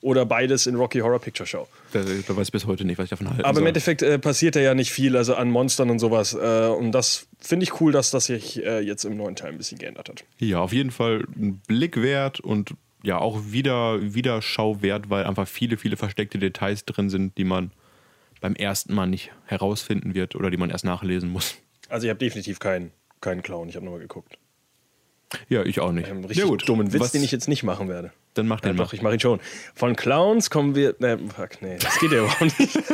Oder 0.00 0.24
beides 0.24 0.66
in 0.66 0.76
Rocky 0.76 1.00
Horror 1.00 1.18
Picture 1.18 1.46
Show. 1.46 1.66
Da, 2.04 2.10
da 2.26 2.36
weiß 2.36 2.48
ich 2.48 2.52
bis 2.52 2.66
heute 2.66 2.84
nicht, 2.84 2.98
was 2.98 3.04
ich 3.04 3.10
davon 3.10 3.28
halte. 3.28 3.44
Aber 3.44 3.60
im 3.60 3.66
Endeffekt 3.66 4.02
äh, 4.02 4.18
passiert 4.18 4.56
da 4.56 4.60
ja 4.60 4.74
nicht 4.74 4.90
viel, 4.90 5.16
also 5.16 5.34
an 5.34 5.50
Monstern 5.50 5.90
und 5.90 5.98
sowas. 5.98 6.34
Äh, 6.34 6.68
und 6.68 6.92
das 6.92 7.28
finde 7.40 7.64
ich 7.64 7.80
cool, 7.80 7.92
dass 7.92 8.10
das 8.10 8.26
sich 8.26 8.62
äh, 8.64 8.80
jetzt 8.80 9.04
im 9.04 9.16
neuen 9.16 9.36
Teil 9.36 9.52
ein 9.52 9.58
bisschen 9.58 9.78
geändert 9.78 10.08
hat. 10.08 10.24
Ja, 10.38 10.60
auf 10.60 10.72
jeden 10.72 10.90
Fall 10.90 11.24
ein 11.36 11.60
Blick 11.66 12.00
wert 12.00 12.40
und 12.40 12.74
ja, 13.02 13.18
auch 13.18 13.40
wieder 13.50 14.00
Wiederschau 14.14 14.82
wert, 14.82 15.10
weil 15.10 15.24
einfach 15.24 15.46
viele, 15.46 15.76
viele 15.76 15.96
versteckte 15.96 16.38
Details 16.38 16.84
drin 16.84 17.08
sind, 17.08 17.38
die 17.38 17.44
man 17.44 17.70
beim 18.40 18.54
ersten 18.54 18.94
Mal 18.94 19.06
nicht 19.06 19.30
herausfinden 19.44 20.14
wird 20.14 20.34
oder 20.34 20.50
die 20.50 20.56
man 20.56 20.70
erst 20.70 20.84
nachlesen 20.84 21.30
muss. 21.30 21.56
Also 21.88 22.06
ich 22.06 22.10
habe 22.10 22.18
definitiv 22.18 22.58
keinen 22.58 22.90
keinen 23.20 23.42
Clown, 23.42 23.68
ich 23.68 23.76
habe 23.76 23.84
nochmal 23.84 24.00
geguckt. 24.00 24.38
Ja, 25.48 25.64
ich 25.64 25.80
auch 25.80 25.92
nicht. 25.92 26.08
Einen 26.08 26.20
richtig 26.24 26.38
ja, 26.38 26.44
gut. 26.46 26.68
dummen 26.68 26.92
Witz, 26.92 27.00
Was- 27.00 27.12
den 27.12 27.22
ich 27.24 27.32
jetzt 27.32 27.48
nicht 27.48 27.62
machen 27.64 27.88
werde. 27.88 28.12
Dann 28.34 28.46
mach 28.46 28.62
Ja, 28.62 28.68
den 28.70 28.76
doch, 28.76 28.86
mal. 28.92 28.94
ich 28.94 29.02
mache 29.02 29.14
ihn 29.14 29.20
schon. 29.20 29.40
Von 29.74 29.96
Clowns 29.96 30.50
kommen 30.50 30.74
wir. 30.74 30.94
Ne, 30.98 31.18
fuck, 31.34 31.60
nee, 31.62 31.76
das 31.80 31.98
geht 31.98 32.12
ja 32.12 32.18
überhaupt 32.18 32.58
nicht. 32.58 32.78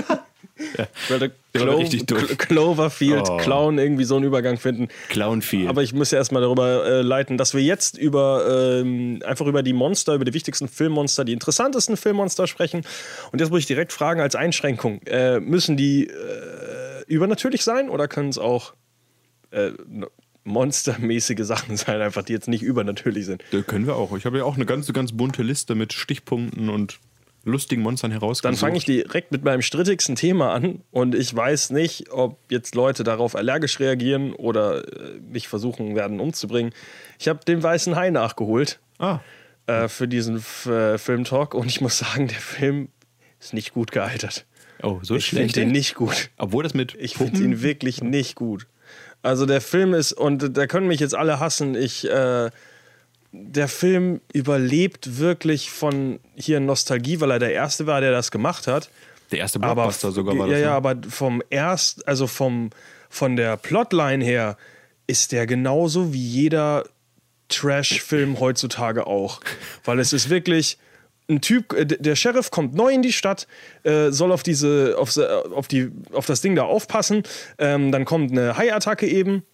Ich 0.55 1.11
wollte 1.11 1.33
Clo 1.55 1.77
richtig. 1.77 2.03
Cl- 2.03 2.37
Cloverfield, 2.37 3.29
Oh. 3.29 3.37
Clown, 3.39 3.79
irgendwie 3.79 4.05
so 4.05 4.17
einen 4.17 4.25
Übergang 4.25 4.59
finden. 4.59 4.89
Clown 5.09 5.43
viel. 5.43 5.67
Aber 5.67 5.83
ich 5.83 5.93
muss 5.93 6.11
ja 6.13 6.19
erstmal 6.19 6.43
darüber 6.43 6.85
äh, 6.87 7.01
leiten, 7.03 7.37
dass 7.37 7.53
wir 7.55 7.63
jetzt 7.63 7.99
über 7.99 8.79
ähm, 8.81 9.21
einfach 9.25 9.47
über 9.47 9.63
die 9.65 9.73
Monster, 9.73 10.15
über 10.15 10.25
die 10.25 10.35
wichtigsten 10.35 10.69
Filmmonster, 10.69 11.25
die 11.25 11.33
interessantesten 11.33 11.97
Filmmonster 11.97 12.47
sprechen. 12.47 12.85
Und 13.33 13.41
jetzt 13.41 13.51
muss 13.51 13.61
ich 13.61 13.67
direkt 13.67 13.93
fragen 13.93 14.21
als 14.21 14.35
Einschränkung: 14.37 15.01
äh, 15.07 15.41
Müssen 15.41 15.77
die 15.77 16.07
äh, 16.07 16.13
übernatürlich 17.07 17.65
sein 17.65 17.89
oder 17.89 18.07
können 18.07 18.29
es 18.29 18.39
auch 18.39 18.75
äh, 19.51 19.71
monstermäßige 20.45 21.41
Sachen 21.45 21.77
sein, 21.77 22.01
einfach 22.01 22.23
die 22.23 22.33
jetzt 22.33 22.49
nicht 22.49 22.63
übernatürlich 22.63 23.27
sind? 23.27 23.43
Da 23.51 23.61
können 23.63 23.87
wir 23.87 23.97
auch. 23.97 24.17
Ich 24.17 24.25
habe 24.27 24.39
ja 24.39 24.45
auch 24.45 24.57
eine 24.57 24.67
ganz, 24.67 24.93
ganz 24.93 25.13
bunte 25.13 25.43
Liste 25.43 25.75
mit 25.75 25.93
Stichpunkten 25.93 26.69
und 26.69 26.99
lustigen 27.45 27.83
Monstern 27.83 28.13
herausgesucht. 28.13 28.45
Dann 28.45 28.57
fange 28.57 28.77
ich 28.79 28.85
direkt 28.85 29.33
mit 29.33 29.43
meinem 29.45 29.63
strittigsten 29.63 30.15
Thema 30.15 30.53
an 30.55 30.81
und 30.93 31.15
ich 31.17 31.35
weiß 31.35 31.71
nicht, 31.71 32.11
ob 32.13 32.39
jetzt 32.51 32.75
Leute 32.77 33.03
darauf 33.03 33.35
allergisch 33.35 33.81
reagieren 33.81 34.33
oder 34.33 34.85
äh, 34.87 35.19
mich 35.29 35.49
versuchen 35.49 35.97
werden 35.97 36.21
umzubringen. 36.21 36.73
Ich 37.19 37.27
habe 37.29 37.41
den 37.45 37.61
Weißen 37.63 37.97
Hai 37.97 38.11
nachgeholt 38.11 38.79
Ah, 38.99 39.19
äh, 39.67 39.89
für 39.89 40.07
diesen 40.07 40.37
F 40.37 40.67
äh, 40.67 40.99
Filmtalk 40.99 41.55
und 41.55 41.67
ich 41.67 41.81
muss 41.81 41.99
sagen, 41.99 42.29
der 42.29 42.39
Film 42.39 42.89
ist 43.41 43.55
nicht 43.55 43.73
gut 43.75 43.91
gealtert. 43.91 44.47
oh, 44.85 45.01
so 45.03 45.17
Ich 45.17 45.31
finde 45.31 45.43
schlecht. 45.45 45.57
den 45.57 45.73
nicht 45.73 45.97
gut. 45.97 46.31
Obwohl 46.39 46.63
das 46.63 46.75
mit 46.75 46.95
Ich 46.95 47.17
finde 47.17 47.43
ihn 47.43 47.61
wirklich 47.63 48.03
nicht 48.03 48.37
gut. 48.37 48.69
Also 49.23 49.47
der 49.47 49.61
Film 49.61 49.95
ist, 49.95 50.13
und 50.13 50.57
da 50.57 50.67
können 50.67 50.89
mich 50.89 51.01
jetzt 51.01 51.15
alle 51.15 51.39
hassen, 51.39 51.75
ich, 51.75 52.09
äh, 52.09 52.51
der 53.33 53.69
Film 53.69 54.21
überlebt 54.33 55.19
wirklich 55.19 55.71
von 55.71 56.21
hier 56.35 56.61
Nostalgie, 56.61 57.21
weil 57.21 57.31
er 57.31 57.39
der 57.39 57.53
Erste 57.53 57.87
war, 57.87 58.01
der 58.01 58.11
das 58.11 58.31
gemacht 58.31 58.67
hat. 58.67 58.91
der 59.31 59.39
erste 59.39 59.59
Aber, 59.63 59.75
Blockbuster 59.75 60.13
sogar 60.13 60.37
war 60.39 60.47
ja, 60.47 60.53
das. 60.53 60.61
ja, 60.61 60.71
ne? 60.71 60.75
aber 60.75 60.97
vom 61.09 61.43
erst, 61.49 62.07
also 62.07 62.27
vom, 62.27 62.71
von 63.09 63.37
der 63.37 63.57
Plotline 63.57 64.25
her 64.25 64.57
ist 65.07 65.33
der 65.33 65.47
genauso 65.47 66.13
wie 66.13 66.25
jeder 66.25 66.85
Trash-Film 67.49 68.41
heutzutage 68.41 69.07
auch. 69.07 69.41
Weil 69.85 69.99
es 70.01 70.13
ist 70.13 70.29
wirklich 70.29 70.79
ein 71.33 71.41
Typ, 71.41 71.73
äh, 71.73 71.87
der 71.87 72.17
Sheriff 72.17 72.51
kommt 72.51 72.75
neu 72.75 72.93
in 72.93 73.03
die 73.03 73.13
Stadt, 73.13 73.47
äh, 73.83 74.11
soll 74.11 74.33
auf 74.33 74.43
diese, 74.43 74.97
auf, 74.99 75.17
auf, 75.17 75.69
die, 75.69 75.91
auf 76.13 76.27
das 76.27 76.41
Ding 76.41 76.55
da 76.55 76.65
aufpassen. 76.65 77.23
Ähm, 77.59 77.93
dann 77.93 78.05
kommt 78.05 78.33
eine 78.33 78.57
Hai-Attacke 78.57 79.07
eben. 79.07 79.45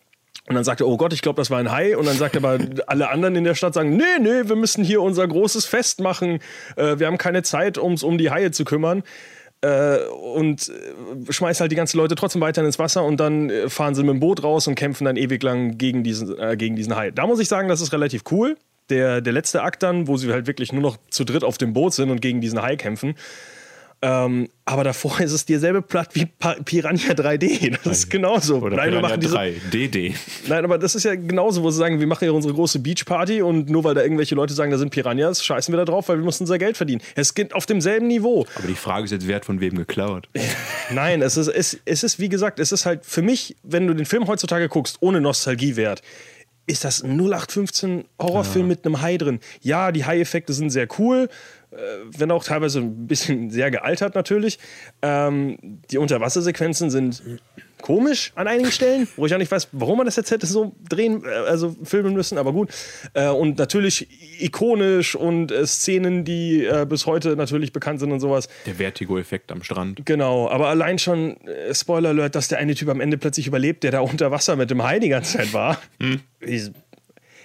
Und 0.48 0.54
dann 0.54 0.64
sagt 0.64 0.80
er, 0.80 0.88
oh 0.88 0.96
Gott, 0.96 1.12
ich 1.12 1.20
glaube, 1.20 1.36
das 1.36 1.50
war 1.50 1.58
ein 1.58 1.70
Hai. 1.70 1.96
Und 1.96 2.06
dann 2.06 2.16
sagt 2.16 2.36
aber 2.36 2.58
alle 2.86 3.10
anderen 3.10 3.36
in 3.36 3.44
der 3.44 3.54
Stadt 3.54 3.74
sagen, 3.74 3.96
nee, 3.96 4.18
nee, 4.20 4.48
wir 4.48 4.56
müssen 4.56 4.82
hier 4.82 5.02
unser 5.02 5.26
großes 5.26 5.66
Fest 5.66 6.00
machen. 6.00 6.40
Äh, 6.76 6.98
wir 6.98 7.06
haben 7.06 7.18
keine 7.18 7.42
Zeit, 7.42 7.78
ums 7.78 8.02
um 8.02 8.16
die 8.16 8.30
Haie 8.30 8.50
zu 8.50 8.64
kümmern. 8.64 9.02
Äh, 9.60 9.98
und 10.06 10.68
äh, 10.68 11.32
schmeißt 11.32 11.60
halt 11.60 11.72
die 11.72 11.76
ganzen 11.76 11.98
Leute 11.98 12.14
trotzdem 12.14 12.40
weiter 12.40 12.64
ins 12.64 12.78
Wasser 12.78 13.04
und 13.04 13.18
dann 13.18 13.50
äh, 13.50 13.68
fahren 13.68 13.94
sie 13.94 14.04
mit 14.04 14.10
dem 14.10 14.20
Boot 14.20 14.44
raus 14.44 14.68
und 14.68 14.76
kämpfen 14.76 15.04
dann 15.04 15.16
ewig 15.16 15.42
lang 15.42 15.76
gegen 15.76 16.04
diesen, 16.04 16.38
äh, 16.38 16.56
gegen 16.56 16.76
diesen 16.76 16.94
Hai. 16.94 17.10
Da 17.10 17.26
muss 17.26 17.40
ich 17.40 17.48
sagen, 17.48 17.68
das 17.68 17.80
ist 17.80 17.92
relativ 17.92 18.22
cool. 18.30 18.56
Der, 18.90 19.20
der 19.20 19.32
letzte 19.32 19.62
Akt 19.62 19.82
dann, 19.82 20.06
wo 20.08 20.16
sie 20.16 20.32
halt 20.32 20.46
wirklich 20.46 20.72
nur 20.72 20.82
noch 20.82 20.96
zu 21.10 21.24
dritt 21.24 21.44
auf 21.44 21.58
dem 21.58 21.72
Boot 21.72 21.94
sind 21.94 22.10
und 22.10 22.20
gegen 22.20 22.40
diesen 22.40 22.62
Hai 22.62 22.76
kämpfen. 22.76 23.14
Ähm, 24.00 24.48
aber 24.64 24.84
davor 24.84 25.18
ist 25.20 25.32
es 25.32 25.44
dieselbe 25.44 25.82
Platt 25.82 26.10
wie 26.12 26.24
Pa- 26.26 26.54
Piranha 26.64 27.14
3D. 27.14 27.76
Das 27.82 27.98
ist 27.98 28.10
genauso. 28.10 28.58
Oder 28.58 28.76
Nein, 28.76 28.92
wir 28.92 28.98
Piranha 28.98 29.08
machen 29.08 29.20
diese, 29.20 29.34
3, 29.34 29.54
DD. 29.72 30.14
Nein, 30.46 30.64
aber 30.64 30.78
das 30.78 30.94
ist 30.94 31.02
ja 31.02 31.16
genauso, 31.16 31.64
wo 31.64 31.70
sie 31.72 31.78
sagen, 31.78 31.98
wir 31.98 32.06
machen 32.06 32.20
hier 32.20 32.32
unsere 32.32 32.54
große 32.54 32.78
Beachparty 32.78 33.42
und 33.42 33.68
nur 33.70 33.82
weil 33.82 33.96
da 33.96 34.02
irgendwelche 34.02 34.36
Leute 34.36 34.54
sagen, 34.54 34.70
da 34.70 34.78
sind 34.78 34.90
Piranhas, 34.90 35.44
scheißen 35.44 35.72
wir 35.74 35.78
da 35.78 35.84
drauf, 35.84 36.08
weil 36.08 36.18
wir 36.18 36.24
müssen 36.24 36.44
unser 36.44 36.58
Geld 36.58 36.76
verdienen. 36.76 37.02
Es 37.16 37.34
geht 37.34 37.52
auf 37.54 37.66
demselben 37.66 38.06
Niveau. 38.06 38.46
Aber 38.54 38.68
die 38.68 38.74
Frage 38.76 39.06
ist 39.06 39.10
jetzt, 39.10 39.26
wer 39.26 39.34
hat 39.34 39.44
von 39.44 39.60
wem 39.60 39.74
geklaut? 39.76 40.28
Nein, 40.92 41.20
es 41.20 41.36
ist, 41.36 41.48
es, 41.48 41.76
es 41.84 42.04
ist, 42.04 42.20
wie 42.20 42.28
gesagt, 42.28 42.60
es 42.60 42.70
ist 42.70 42.86
halt 42.86 43.04
für 43.04 43.22
mich, 43.22 43.56
wenn 43.64 43.88
du 43.88 43.94
den 43.94 44.06
Film 44.06 44.28
heutzutage 44.28 44.68
guckst, 44.68 44.98
ohne 45.00 45.20
Nostalgiewert, 45.20 46.02
ist 46.68 46.84
das 46.84 47.02
ein 47.02 47.18
0815 47.18 48.04
Horrorfilm 48.20 48.68
mit 48.68 48.84
einem 48.84 49.00
Hai 49.00 49.16
drin. 49.16 49.40
Ja, 49.62 49.90
die 49.90 50.04
Hai-Effekte 50.04 50.52
sind 50.52 50.70
sehr 50.70 50.86
cool, 50.98 51.28
wenn 52.16 52.30
auch 52.30 52.44
teilweise 52.44 52.80
ein 52.80 53.06
bisschen 53.06 53.50
sehr 53.50 53.70
gealtert 53.70 54.14
natürlich. 54.14 54.58
Ähm, 55.02 55.58
die 55.90 55.98
Unterwassersequenzen 55.98 56.90
sind 56.90 57.22
komisch 57.80 58.32
an 58.34 58.48
einigen 58.48 58.72
Stellen, 58.72 59.06
wo 59.16 59.26
ich 59.26 59.34
auch 59.34 59.38
nicht 59.38 59.52
weiß, 59.52 59.68
warum 59.72 59.98
man 59.98 60.06
das 60.06 60.16
jetzt 60.16 60.32
hätte 60.32 60.46
so 60.46 60.74
drehen, 60.88 61.22
äh, 61.24 61.28
also 61.28 61.76
filmen 61.84 62.12
müssen, 62.14 62.36
aber 62.36 62.52
gut. 62.52 62.70
Äh, 63.14 63.28
und 63.28 63.58
natürlich 63.58 64.08
ikonisch 64.40 65.14
und 65.14 65.52
äh, 65.52 65.64
Szenen, 65.66 66.24
die 66.24 66.64
äh, 66.64 66.84
bis 66.88 67.06
heute 67.06 67.36
natürlich 67.36 67.72
bekannt 67.72 68.00
sind 68.00 68.10
und 68.10 68.18
sowas. 68.20 68.48
Der 68.66 68.74
Vertigo-Effekt 68.74 69.52
am 69.52 69.62
Strand. 69.62 70.04
Genau, 70.04 70.48
aber 70.48 70.68
allein 70.68 70.98
schon, 70.98 71.36
äh, 71.46 71.72
Spoiler 71.74 72.08
Alert, 72.08 72.34
dass 72.34 72.48
der 72.48 72.58
eine 72.58 72.74
Typ 72.74 72.88
am 72.88 73.00
Ende 73.00 73.16
plötzlich 73.16 73.46
überlebt, 73.46 73.84
der 73.84 73.92
da 73.92 74.00
unter 74.00 74.30
Wasser 74.32 74.56
mit 74.56 74.70
dem 74.70 74.82
Hai 74.82 74.98
die 74.98 75.08
ganze 75.10 75.38
Zeit 75.38 75.52
war. 75.52 75.80
Ist- 76.40 76.72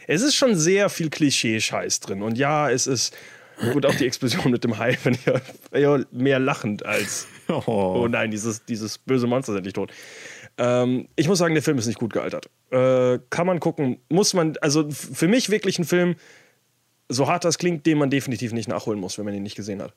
Es 0.06 0.22
ist 0.22 0.36
schon 0.36 0.56
sehr 0.56 0.90
viel 0.90 1.10
Klischee-Scheiß 1.10 2.02
drin. 2.02 2.24
Und 2.24 2.38
ja, 2.38 2.70
es 2.70 2.88
ist, 2.88 3.16
gut, 3.74 3.86
auch 3.86 3.96
die 3.96 4.06
Explosion 4.06 4.52
mit 4.52 4.64
dem 4.64 4.78
Hai, 4.78 4.98
wenn 5.04 5.18
ja, 5.26 5.78
ja 5.78 6.04
mehr 6.12 6.40
lachend 6.40 6.86
als, 6.86 7.28
oh 7.48 8.08
nein, 8.10 8.32
dieses, 8.32 8.66
dieses 8.66 8.98
böse 8.98 9.28
Monster 9.28 9.54
ist 9.54 9.58
endlich 9.58 9.74
tot. 9.74 9.92
Ähm, 10.58 11.08
ich 11.16 11.28
muss 11.28 11.40
sagen, 11.40 11.54
der 11.54 11.64
Film 11.64 11.78
ist 11.78 11.88
nicht 11.88 12.00
gut 12.00 12.14
gealtert. 12.14 12.50
Äh, 12.70 13.20
kann 13.30 13.48
man 13.48 13.60
gucken, 13.60 14.00
muss 14.10 14.34
man, 14.34 14.56
also 14.62 14.90
für 14.90 15.28
mich 15.28 15.50
wirklich 15.50 15.80
ein 15.80 15.86
Film, 15.86 16.16
so 17.10 17.28
hart 17.28 17.44
das 17.46 17.58
klingt, 17.58 17.86
den 17.86 17.98
man 17.98 18.10
definitiv 18.10 18.54
nicht 18.54 18.68
nachholen 18.68 19.00
muss, 19.00 19.18
wenn 19.18 19.26
man 19.26 19.34
ihn 19.34 19.44
nicht 19.44 19.56
gesehen 19.56 19.82
hat. 19.82 19.94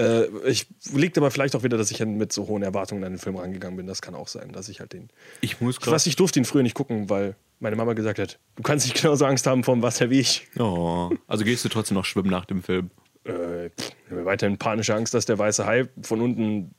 Äh, 0.00 0.26
ich 0.46 0.66
liegt 0.92 1.18
aber 1.18 1.30
vielleicht 1.30 1.56
auch 1.56 1.62
wieder, 1.62 1.76
dass 1.76 1.90
ich 1.90 2.04
mit 2.04 2.32
so 2.32 2.46
hohen 2.46 2.62
Erwartungen 2.62 3.02
an 3.04 3.12
den 3.12 3.18
Film 3.18 3.36
rangegangen 3.36 3.76
bin. 3.76 3.86
Das 3.86 4.00
kann 4.00 4.14
auch 4.14 4.28
sein, 4.28 4.52
dass 4.52 4.68
ich 4.68 4.80
halt 4.80 4.92
den. 4.92 5.10
Ich 5.40 5.60
muss 5.60 5.78
Ich 5.80 5.86
weiß, 5.86 6.06
ich 6.06 6.16
durfte 6.16 6.38
ihn 6.38 6.44
früher 6.44 6.62
nicht 6.62 6.74
gucken, 6.74 7.10
weil 7.10 7.34
meine 7.60 7.76
Mama 7.76 7.92
gesagt 7.94 8.18
hat, 8.18 8.38
du 8.56 8.62
kannst 8.62 8.86
nicht 8.86 9.00
genauso 9.00 9.24
Angst 9.26 9.46
haben 9.46 9.64
vom 9.64 9.82
Wasser 9.82 10.10
wie 10.10 10.20
ich. 10.20 10.46
Oh, 10.58 11.10
also 11.26 11.44
gehst 11.44 11.64
du 11.64 11.68
trotzdem 11.68 11.96
noch 11.96 12.04
schwimmen 12.04 12.30
nach 12.30 12.44
dem 12.44 12.62
Film? 12.62 12.90
Äh, 13.24 13.70
pff, 13.70 13.90
ich 14.06 14.10
habe 14.10 14.24
weiterhin 14.24 14.58
panische 14.58 14.94
Angst, 14.94 15.12
dass 15.14 15.26
der 15.26 15.38
weiße 15.38 15.66
Hai 15.66 15.88
von 16.02 16.20
unten. 16.20 16.74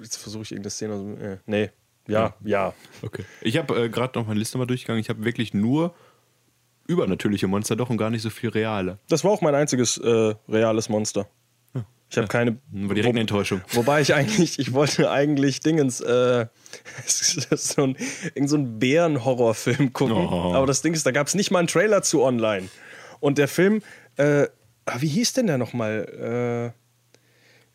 Jetzt 0.00 0.16
versuche 0.16 0.42
ich 0.42 0.52
irgendeine 0.52 0.70
Szene. 0.70 0.94
dem- 0.96 1.20
Äh, 1.20 1.38
nee. 1.46 1.70
Ja, 2.08 2.34
ja. 2.44 2.74
Okay. 3.02 3.24
Ich 3.42 3.56
habe 3.58 3.84
äh, 3.84 3.88
gerade 3.88 4.18
noch 4.18 4.26
meine 4.26 4.38
Liste 4.40 4.58
mal 4.58 4.66
durchgegangen. 4.66 5.00
Ich 5.00 5.08
habe 5.08 5.24
wirklich 5.24 5.54
nur 5.54 5.94
übernatürliche 6.88 7.46
Monster 7.46 7.76
doch 7.76 7.90
und 7.90 7.96
gar 7.96 8.10
nicht 8.10 8.22
so 8.22 8.30
viel 8.30 8.50
reale. 8.50 8.98
Das 9.08 9.22
war 9.22 9.30
auch 9.30 9.40
mein 9.40 9.54
einziges 9.54 9.98
äh, 9.98 10.34
reales 10.48 10.88
Monster. 10.88 11.28
Ich 12.12 12.18
habe 12.18 12.28
keine. 12.28 12.58
War 12.70 12.94
direkt 12.94 13.14
eine 13.14 13.20
Enttäuschung. 13.20 13.62
Wobei 13.68 14.02
ich 14.02 14.12
eigentlich, 14.12 14.58
ich 14.58 14.74
wollte 14.74 15.10
eigentlich 15.10 15.60
Dingens, 15.60 16.02
äh, 16.02 16.46
so 17.06 17.84
ein, 17.84 17.96
irgend 18.34 18.50
so 18.50 18.56
ein 18.58 18.78
Bären-Horrorfilm 18.78 19.94
gucken. 19.94 20.16
Oh. 20.16 20.52
Aber 20.52 20.66
das 20.66 20.82
Ding 20.82 20.92
ist, 20.92 21.06
da 21.06 21.10
gab 21.10 21.28
es 21.28 21.34
nicht 21.34 21.50
mal 21.50 21.60
einen 21.60 21.68
Trailer 21.68 22.02
zu 22.02 22.22
online. 22.22 22.68
Und 23.20 23.38
der 23.38 23.48
Film, 23.48 23.80
äh, 24.18 24.46
ah, 24.84 24.96
wie 24.98 25.08
hieß 25.08 25.32
denn 25.32 25.46
der 25.46 25.56
nochmal? 25.56 26.74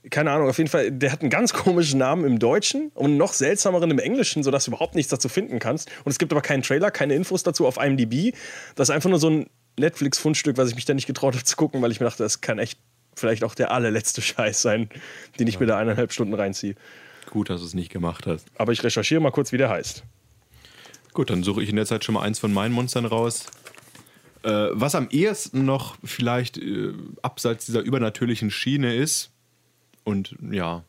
Äh, 0.06 0.10
keine 0.10 0.30
Ahnung, 0.30 0.50
auf 0.50 0.60
jeden 0.60 0.70
Fall, 0.70 0.92
der 0.92 1.12
hat 1.12 1.22
einen 1.22 1.32
ganz 1.32 1.54
komischen 1.54 1.98
Namen 1.98 2.24
im 2.24 2.38
Deutschen 2.38 2.92
und 2.94 3.06
einen 3.06 3.18
noch 3.18 3.34
seltsameren 3.34 3.90
im 3.90 3.98
Englischen, 3.98 4.44
sodass 4.44 4.66
du 4.66 4.72
überhaupt 4.72 4.94
nichts 4.94 5.10
dazu 5.10 5.30
finden 5.30 5.58
kannst. 5.58 5.90
Und 6.06 6.12
es 6.12 6.20
gibt 6.20 6.32
aber 6.32 6.42
keinen 6.42 6.62
Trailer, 6.62 6.92
keine 6.92 7.16
Infos 7.16 7.42
dazu 7.42 7.66
auf 7.66 7.78
IMDb. 7.78 8.36
Das 8.76 8.90
ist 8.90 8.96
einfach 8.96 9.10
nur 9.10 9.20
so 9.20 9.32
ein 9.32 9.48
Netflix-Fundstück, 9.80 10.58
was 10.58 10.70
ich 10.70 10.76
mich 10.76 10.86
da 10.86 10.94
nicht 10.94 11.08
getraut 11.08 11.34
habe 11.34 11.44
zu 11.44 11.56
gucken, 11.56 11.82
weil 11.82 11.92
ich 11.92 12.00
mir 12.00 12.06
dachte, 12.06 12.22
das 12.22 12.42
kann 12.42 12.60
echt 12.60 12.80
vielleicht 13.18 13.44
auch 13.44 13.56
der 13.56 13.72
allerletzte 13.72 14.22
Scheiß 14.22 14.62
sein, 14.62 14.90
den 15.40 15.48
ich 15.48 15.60
mir 15.60 15.66
da 15.66 15.78
eineinhalb 15.78 16.12
Stunden 16.14 16.34
reinziehe. 16.34 16.76
Gut, 17.30 17.50
dass 17.50 17.60
du 17.62 17.68
es 17.68 17.74
nicht 17.74 17.92
gemacht 17.92 18.26
hast. 18.26 18.48
Aber 18.58 18.72
ich 18.72 18.84
recherchiere 18.84 19.22
mal 19.22 19.32
kurz, 19.32 19.52
wie 19.52 19.58
der 19.58 19.70
heißt. 19.70 20.04
Gut, 21.14 21.30
dann 21.30 21.44
suche 21.44 21.64
ich 21.64 21.70
in 21.70 21.76
der 21.76 21.86
Zeit 21.86 22.06
schon 22.06 22.14
mal 22.14 22.22
eins 22.22 22.40
von 22.40 22.54
meinen 22.54 22.74
Monstern 22.74 23.06
raus. 23.06 23.48
Äh, 24.44 24.70
was 24.72 24.96
am 24.96 25.10
ehesten 25.10 25.66
noch 25.66 25.98
vielleicht 26.04 26.58
äh, 26.58 26.94
abseits 27.22 27.66
dieser 27.66 27.82
übernatürlichen 27.82 28.52
Schiene 28.52 28.96
ist, 28.96 29.32
und 30.08 30.38
ja, 30.52 30.86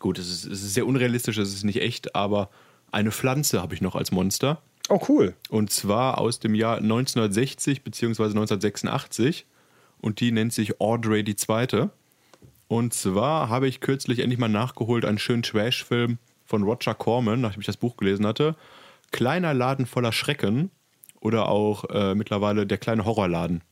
gut, 0.00 0.18
es 0.18 0.28
ist, 0.28 0.44
es 0.44 0.64
ist 0.64 0.74
sehr 0.74 0.88
unrealistisch, 0.88 1.38
es 1.38 1.54
ist 1.54 1.62
nicht 1.62 1.80
echt, 1.80 2.16
aber 2.16 2.50
eine 2.90 3.12
Pflanze 3.12 3.62
habe 3.62 3.74
ich 3.74 3.80
noch 3.80 3.94
als 3.94 4.10
Monster. 4.10 4.60
Oh, 4.88 5.00
cool. 5.08 5.34
Und 5.48 5.70
zwar 5.70 6.18
aus 6.18 6.40
dem 6.40 6.56
Jahr 6.56 6.78
1960 6.78 7.84
bzw. 7.84 8.24
1986. 8.24 9.46
Und 10.02 10.20
die 10.20 10.32
nennt 10.32 10.52
sich 10.52 10.80
Audrey 10.80 11.24
II. 11.24 11.88
Und 12.68 12.92
zwar 12.92 13.48
habe 13.48 13.68
ich 13.68 13.80
kürzlich 13.80 14.18
endlich 14.18 14.38
mal 14.38 14.48
nachgeholt 14.48 15.04
einen 15.04 15.18
schönen 15.18 15.42
Trash-Film 15.42 16.18
von 16.44 16.62
Roger 16.64 16.94
Corman, 16.94 17.40
nachdem 17.40 17.60
ich 17.60 17.66
das 17.66 17.76
Buch 17.76 17.96
gelesen 17.96 18.26
hatte. 18.26 18.56
Kleiner 19.12 19.54
Laden 19.54 19.86
voller 19.86 20.12
Schrecken 20.12 20.70
oder 21.20 21.48
auch 21.48 21.84
äh, 21.90 22.14
mittlerweile 22.14 22.66
der 22.66 22.78
kleine 22.78 23.04
Horrorladen. 23.04 23.62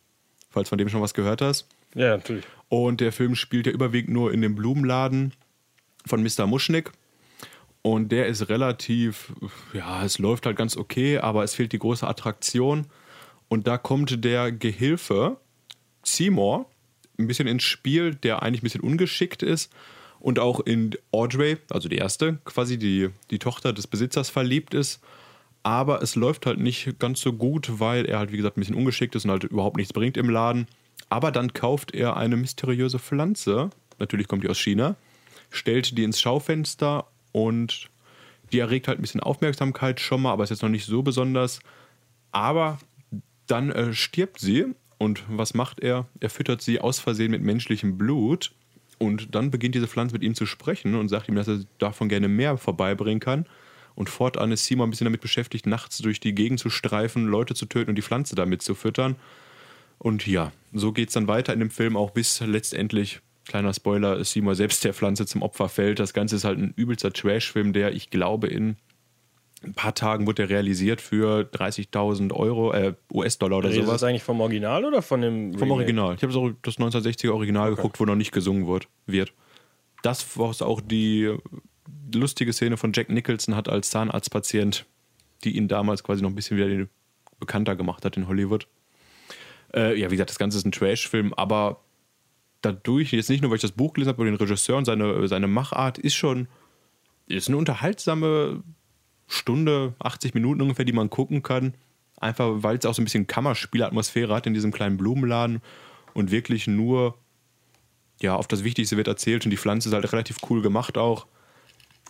Falls 0.51 0.69
von 0.69 0.79
dem 0.79 0.89
schon 0.89 1.03
was 1.03 1.15
gehört 1.15 1.43
hast. 1.43 1.67
Ja, 1.95 2.17
natürlich. 2.17 2.45
Und 2.69 3.01
der 3.01 3.13
Film 3.13 3.35
spielt 3.35 3.67
ja 3.67 3.73
überwiegend 3.73 4.13
nur 4.13 4.33
in 4.33 4.41
dem 4.41 4.55
Blumenladen 4.55 5.35
von 6.07 6.23
Mr. 6.23 6.47
Muschnick. 6.47 6.93
Und 7.83 8.13
der 8.13 8.27
ist 8.27 8.49
relativ, 8.49 9.33
ja, 9.73 10.05
es 10.05 10.19
läuft 10.19 10.47
halt 10.47 10.57
ganz 10.57 10.77
okay, 10.77 11.19
aber 11.19 11.43
es 11.43 11.55
fehlt 11.55 11.73
die 11.73 11.79
große 11.79 12.07
Attraktion. 12.07 12.87
Und 13.49 13.67
da 13.67 13.79
kommt 13.79 14.25
der 14.25 14.53
Gehilfe 14.53 15.39
Seymour 16.03 16.67
ein 17.19 17.27
bisschen 17.27 17.47
ins 17.47 17.63
Spiel, 17.63 18.15
der 18.15 18.43
eigentlich 18.43 18.63
ein 18.63 18.65
bisschen 18.65 18.81
ungeschickt 18.81 19.43
ist 19.43 19.73
und 20.19 20.39
auch 20.39 20.61
in 20.61 20.97
Audrey, 21.13 21.59
also 21.71 21.89
die 21.89 21.97
erste, 21.97 22.39
quasi 22.45 22.79
die, 22.79 23.11
die 23.31 23.39
Tochter 23.39 23.73
des 23.73 23.87
Besitzers 23.87 24.31
verliebt 24.31 24.75
ist. 24.75 25.01
Aber 25.63 26.03
es 26.03 26.15
läuft 26.15 26.47
halt 26.47 26.59
nicht 26.59 26.99
ganz 26.99 27.21
so 27.21 27.35
gut, 27.35 27.81
weil 27.81 28.07
er 28.07 28.19
halt, 28.19 28.33
wie 28.33 28.39
gesagt, 28.39 28.57
ein 28.57 28.61
bisschen 28.61 28.77
ungeschickt 28.77 29.15
ist 29.15 29.25
und 29.25 29.31
halt 29.31 29.45
überhaupt 29.45 29.77
nichts 29.77 29.93
bringt 29.93 30.17
im 30.17 30.31
Laden. 30.31 30.67
Aber 31.11 31.33
dann 31.33 31.53
kauft 31.53 31.95
er 31.95 32.17
eine 32.17 32.37
mysteriöse 32.37 32.99
Pflanze, 32.99 33.71
natürlich 33.99 34.29
kommt 34.29 34.45
die 34.45 34.49
aus 34.49 34.59
China, 34.59 34.97
stellt 35.51 35.97
die 35.99 36.05
ins 36.05 36.21
Schaufenster 36.21 37.07
und 37.33 37.91
die 38.53 38.59
erregt 38.59 38.89
halt 38.89 38.99
ein 38.99 39.03
bisschen 39.03 39.21
Aufmerksamkeit 39.21 40.01
schon 40.01 40.23
mal, 40.23 40.33
aber 40.33 40.45
ist 40.45 40.51
jetzt 40.51 40.63
noch 40.63 40.69
nicht 40.69 40.87
so 40.87 41.03
besonders. 41.03 41.61
Aber 42.33 42.79
dann 43.47 43.71
äh, 43.71 43.93
stirbt 43.93 44.41
sie 44.41 44.67
und 45.01 45.25
was 45.29 45.55
macht 45.55 45.81
er? 45.81 46.07
Er 46.21 46.29
füttert 46.29 46.61
sie 46.61 46.79
aus 46.79 47.01
Versehen 47.01 47.31
mit 47.31 47.43
menschlichem 47.43 47.97
Blut 47.97 48.53
Und 49.03 49.35
dann 49.35 49.51
beginnt 49.51 49.75
diese 49.75 49.89
Pflanze 49.89 50.13
mit 50.13 50.23
ihm 50.23 50.35
zu 50.35 50.45
sprechen 50.45 50.95
und 50.95 51.09
sagt 51.09 51.27
ihm, 51.27 51.35
dass 51.35 51.49
er 51.49 51.61
davon 51.79 52.11
gerne 52.11 52.29
mehr 52.29 52.59
vorbeibringen 52.59 53.19
kann. 53.19 53.47
Und 53.95 54.11
fortan 54.11 54.53
ist 54.53 54.67
Seymour 54.67 54.87
ein 54.87 54.91
bisschen 54.91 55.07
damit 55.07 55.23
beschäftigt, 55.23 55.67
nachts 55.67 55.99
durch 55.99 56.21
die 56.21 56.35
Gegend 56.35 56.61
zu 56.61 56.69
streifen, 56.69 57.25
Leute 57.27 57.55
zu 57.55 57.65
töten 57.65 57.91
und 57.91 57.97
die 57.97 58.03
Pflanze 58.03 58.35
damit 58.35 58.61
zu 58.61 58.75
füttern. 58.75 59.17
Und 59.99 60.27
ja, 60.27 60.53
so 60.75 60.93
geht 60.93 61.09
es 61.09 61.15
dann 61.15 61.29
weiter 61.29 61.55
in 61.55 61.61
dem 61.61 61.71
Film 61.71 61.97
auch 61.97 62.11
bis 62.11 62.41
letztendlich, 62.41 63.21
kleiner 63.47 63.73
Spoiler, 63.73 64.23
Seymour 64.23 64.55
selbst 64.55 64.85
der 64.85 64.93
Pflanze 64.93 65.25
zum 65.25 65.41
Opfer 65.41 65.71
fällt. 65.71 65.99
Das 65.99 66.13
Ganze 66.13 66.37
ist 66.37 66.45
halt 66.45 66.59
ein 66.59 66.75
übelster 66.77 67.11
Trash-Film, 67.11 67.73
der, 67.73 67.95
ich 67.95 68.11
glaube, 68.11 68.49
in 68.49 68.77
ein 69.63 69.75
paar 69.75 69.95
Tagen 69.95 70.27
wurde 70.27 70.43
er 70.43 70.49
realisiert 70.49 71.01
für 71.01 71.43
30.000 71.43 72.33
Euro, 72.33 72.73
äh, 72.73 72.95
US-Dollar 73.13 73.59
oder 73.59 73.69
Redest 73.69 73.87
sowas. 73.87 74.01
das 74.01 74.09
eigentlich 74.09 74.23
vom 74.23 74.41
Original 74.41 74.85
oder 74.85 75.03
von 75.03 75.21
dem 75.21 75.53
Vom 75.53 75.63
Remake? 75.63 75.75
Original. 75.75 76.15
Ich 76.15 76.23
habe 76.23 76.33
so 76.33 76.51
das 76.63 76.79
1960er 76.79 77.33
Original 77.33 77.75
geguckt, 77.75 78.01
wo 78.01 78.05
noch 78.05 78.15
nicht 78.15 78.33
gesungen 78.33 78.67
wird. 78.67 78.89
wird. 79.07 79.33
Das, 80.03 80.39
was 80.39 80.63
auch 80.63 80.81
die 80.81 81.37
lustige 82.15 82.53
Szene 82.53 82.79
von 82.79 82.93
Jack 82.95 83.11
Nicholson 83.11 83.55
hat 83.55 83.69
als 83.69 83.91
Zahnarztpatient, 83.91 84.87
die 85.45 85.57
ihn 85.57 85.69
damals 85.69 86.03
quasi 86.03 86.23
noch 86.23 86.31
ein 86.31 86.35
bisschen 86.35 86.57
wieder 86.57 86.89
bekannter 87.39 87.77
gemacht 87.77 88.05
hat 88.05 88.17
in 88.17 88.29
Hollywood. 88.29 88.67
Äh, 89.75 89.99
ja, 89.99 90.11
wie 90.11 90.15
gesagt, 90.15 90.31
das 90.31 90.39
Ganze 90.39 90.59
ist 90.59 90.65
ein 90.65 90.73
Trash-Film, 90.73 91.35
aber 91.35 91.81
dadurch, 92.63 93.13
jetzt 93.13 93.31
nicht 93.31 93.43
nur, 93.43 93.51
weil 93.51 93.57
ich 93.57 93.63
das 93.63 93.73
Buch 93.73 93.93
gelesen 93.93 94.09
habe, 94.09 94.23
aber 94.23 94.31
den 94.31 94.37
Regisseur 94.37 94.77
und 94.77 94.85
seine, 94.87 95.29
seine 95.29 95.47
Machart 95.47 95.99
ist 95.99 96.15
schon, 96.15 96.49
ist 97.27 97.49
eine 97.49 97.57
unterhaltsame 97.57 98.63
Stunde, 99.31 99.95
80 100.01 100.35
Minuten 100.35 100.61
ungefähr, 100.61 100.85
die 100.85 100.93
man 100.93 101.09
gucken 101.09 101.43
kann. 101.43 101.75
Einfach, 102.19 102.51
weil 102.57 102.77
es 102.77 102.85
auch 102.85 102.95
so 102.95 103.01
ein 103.01 103.05
bisschen 103.05 103.27
Kammerspielatmosphäre 103.27 104.35
hat 104.35 104.47
in 104.47 104.53
diesem 104.53 104.73
kleinen 104.73 104.97
Blumenladen 104.99 105.63
und 106.13 106.31
wirklich 106.31 106.67
nur 106.67 107.17
ja, 108.21 108.37
auf 108.37 108.47
das 108.47 108.65
Wichtigste 108.65 108.97
wird 108.99 109.09
erzählt 109.09 109.47
und 109.47 109.51
die 109.51 109.57
Pflanze 109.57 109.89
ist 109.89 109.95
halt 109.95 110.13
relativ 110.13 110.37
cool 110.51 110.61
gemacht 110.61 110.99
auch. 110.99 111.27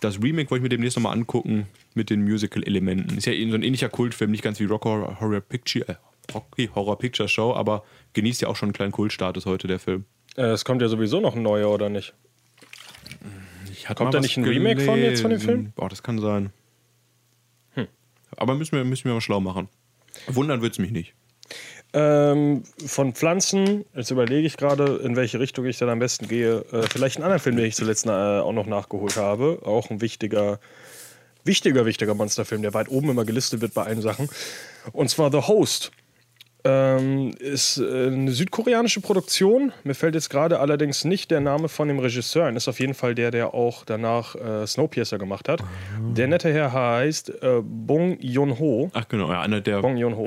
Das 0.01 0.21
Remake 0.21 0.51
wollte 0.51 0.61
ich 0.61 0.63
mir 0.63 0.69
demnächst 0.71 0.97
nochmal 0.97 1.13
angucken 1.13 1.69
mit 1.95 2.11
den 2.11 2.23
Musical-Elementen. 2.23 3.19
Ist 3.19 3.27
ja 3.27 3.33
so 3.35 3.55
ein 3.55 3.63
ähnlicher 3.63 3.91
Kultfilm, 3.91 4.31
nicht 4.31 4.43
ganz 4.43 4.59
wie 4.59 4.65
Rock 4.65 4.87
Horror, 4.87 5.21
Horror 5.21 5.41
Picture, 5.41 5.87
äh, 5.89 5.95
Rocky 6.35 6.71
Horror 6.75 6.99
Picture 6.99 7.29
Show, 7.29 7.55
aber 7.55 7.85
genießt 8.15 8.41
ja 8.41 8.49
auch 8.49 8.57
schon 8.57 8.69
einen 8.69 8.73
kleinen 8.73 8.93
Kultstatus 8.93 9.47
heute, 9.47 9.69
der 9.69 9.79
Film. 9.79 10.07
Äh, 10.37 10.47
Es 10.47 10.65
kommt 10.65 10.81
ja 10.83 10.89
sowieso 10.89 11.21
noch 11.21 11.37
ein 11.37 11.43
neuer, 11.43 11.71
oder 11.71 11.91
nicht? 11.91 12.15
Kommt 13.95 14.15
da 14.15 14.21
nicht 14.21 14.37
ein 14.37 14.45
Remake 14.45 14.81
von 14.81 14.99
jetzt 14.99 15.21
von 15.21 15.31
dem 15.31 15.39
gelesen. 15.39 15.61
Film? 15.63 15.73
Boah, 15.77 15.89
das 15.89 16.03
kann 16.03 16.19
sein. 16.19 16.51
Aber 18.41 18.55
müssen 18.55 18.77
wir, 18.77 18.85
müssen 18.85 19.05
wir 19.05 19.13
mal 19.13 19.21
schlau 19.21 19.39
machen. 19.39 19.69
Wundern 20.27 20.63
wird 20.63 20.73
es 20.73 20.79
mich 20.79 20.91
nicht. 20.91 21.15
Ähm, 21.93 22.63
von 22.87 23.15
Pflanzen, 23.15 23.85
jetzt 23.95 24.11
überlege 24.11 24.47
ich 24.47 24.57
gerade, 24.57 24.97
in 25.05 25.15
welche 25.15 25.39
Richtung 25.39 25.67
ich 25.67 25.77
dann 25.79 25.91
am 25.91 25.99
besten 25.99 26.27
gehe. 26.27 26.65
Äh, 26.73 26.83
vielleicht 26.91 27.17
einen 27.17 27.25
anderen 27.25 27.41
Film, 27.41 27.57
den 27.57 27.67
ich 27.67 27.75
zuletzt 27.75 28.07
äh, 28.07 28.11
auch 28.11 28.53
noch 28.53 28.67
nachgeholt 28.67 29.17
habe. 29.17 29.61
Auch 29.65 29.91
ein 29.91 30.01
wichtiger, 30.01 30.59
wichtiger, 31.45 31.85
wichtiger 31.85 32.15
Monsterfilm, 32.15 32.63
der 32.63 32.73
weit 32.73 32.89
oben 32.89 33.11
immer 33.11 33.27
gelistet 33.27 33.61
wird 33.61 33.75
bei 33.75 33.85
allen 33.85 34.01
Sachen. 34.01 34.29
Und 34.93 35.11
zwar 35.11 35.31
The 35.31 35.49
Host. 35.49 35.93
Ähm, 36.63 37.33
ist 37.39 37.79
äh, 37.79 38.09
eine 38.09 38.33
südkoreanische 38.33 39.01
Produktion. 39.01 39.73
Mir 39.83 39.95
fällt 39.95 40.15
jetzt 40.15 40.29
gerade 40.29 40.61
allerdings 40.61 41.05
nicht 41.05 41.31
der 41.31 41.41
Name 41.41 41.69
von 41.69 41.89
dem 41.89 41.99
Regisseur 41.99 42.45
ein. 42.45 42.57
Ist 42.57 42.69
auf 42.69 42.81
jeden 42.81 42.95
Fall 42.95 43.15
der, 43.15 43.31
der 43.31 43.55
auch 43.55 43.85
danach 43.85 44.35
äh, 44.35 44.67
Snowpiercer 44.67 45.19
gemacht 45.19 45.49
hat. 45.49 45.63
Der 46.15 46.27
nette 46.27 46.53
Herr 46.53 46.73
heißt 46.73 47.43
äh, 47.43 47.63
Bong 47.63 48.19
Joon-ho. 48.21 48.91
Ach 48.93 49.09
genau, 49.09 49.31
ja, 49.31 49.41
einer 49.41 49.61
der 49.61 49.81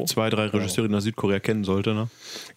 zwei, 0.05 0.29
drei 0.29 0.47
Regisseure, 0.47 0.87
die 0.87 0.93
nach 0.93 1.01
Südkorea 1.01 1.39
kennen 1.39 1.63
sollte. 1.63 1.93
Ne? 1.93 2.07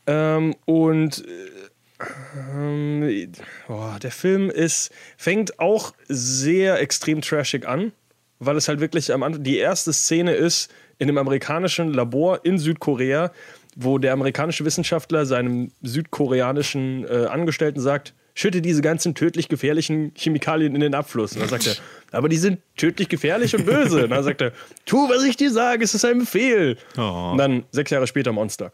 Ähm, 0.07 0.55
und 0.65 1.25
äh, 1.27 3.29
boah, 3.67 3.99
der 4.03 4.11
Film 4.11 4.51
ist, 4.51 4.91
fängt 5.17 5.59
auch 5.59 5.93
sehr 6.09 6.81
extrem 6.81 7.21
trashig 7.21 7.67
an, 7.67 7.93
weil 8.39 8.57
es 8.57 8.69
halt 8.69 8.81
wirklich 8.81 9.13
am 9.13 9.23
Anfang 9.23 9.43
die 9.43 9.59
erste 9.59 9.93
Szene 9.93 10.33
ist 10.33 10.71
in 10.99 11.09
einem 11.09 11.19
amerikanischen 11.19 11.93
Labor 11.93 12.45
in 12.45 12.59
Südkorea, 12.59 13.31
wo 13.77 13.99
der 13.99 14.13
amerikanische 14.15 14.65
Wissenschaftler 14.65 15.27
seinem 15.27 15.71
südkoreanischen 15.83 17.05
äh, 17.07 17.27
Angestellten 17.27 17.81
sagt, 17.81 18.15
schütte 18.35 18.61
diese 18.61 18.83
ganzen 18.83 19.15
tödlich 19.15 19.49
gefährlichen 19.49 20.13
Chemikalien 20.15 20.75
in 20.75 20.81
den 20.81 20.95
Abfluss. 20.95 21.33
Und 21.35 21.41
dann 21.41 21.49
sagt 21.49 21.67
er, 21.67 21.75
aber 22.13 22.29
die 22.29 22.37
sind 22.37 22.61
tödlich 22.77 23.09
gefährlich 23.09 23.55
und 23.55 23.65
böse. 23.67 24.05
Und 24.05 24.11
dann 24.11 24.25
sagt 24.25 24.41
er, 24.41 24.53
tu, 24.85 25.09
was 25.09 25.23
ich 25.25 25.37
dir 25.37 25.51
sage, 25.51 25.85
es 25.85 25.95
ist 25.95 26.05
ein 26.05 26.19
Befehl. 26.19 26.77
Oh. 26.99 27.31
Und 27.33 27.39
dann 27.39 27.65
sechs 27.71 27.91
Jahre 27.91 28.07
später 28.07 28.33
Monster. 28.33 28.73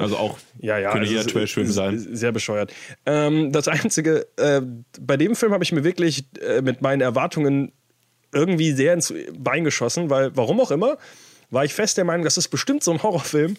Also 0.00 0.16
auch 0.16 0.38
Ja, 0.58 0.76
ja. 0.78 0.90
könnte 0.90 1.02
also 1.02 1.12
jeder 1.12 1.26
es- 1.26 1.32
Trash-Film 1.32 1.70
sein. 1.70 1.98
Sehr 1.98 2.32
bescheuert. 2.32 2.72
Ähm, 3.06 3.52
das 3.52 3.68
Einzige, 3.68 4.26
äh, 4.36 4.60
bei 5.00 5.16
dem 5.16 5.36
Film 5.36 5.52
habe 5.52 5.62
ich 5.64 5.72
mir 5.72 5.84
wirklich 5.84 6.24
äh, 6.40 6.62
mit 6.62 6.82
meinen 6.82 7.00
Erwartungen 7.00 7.72
irgendwie 8.32 8.72
sehr 8.72 8.94
ins 8.94 9.12
Bein 9.38 9.62
geschossen, 9.64 10.10
weil, 10.10 10.34
warum 10.34 10.60
auch 10.60 10.70
immer, 10.70 10.96
war 11.50 11.64
ich 11.64 11.74
fest 11.74 11.98
der 11.98 12.04
Meinung, 12.04 12.24
das 12.24 12.38
ist 12.38 12.48
bestimmt 12.48 12.82
so 12.82 12.90
ein 12.92 13.02
Horrorfilm, 13.02 13.56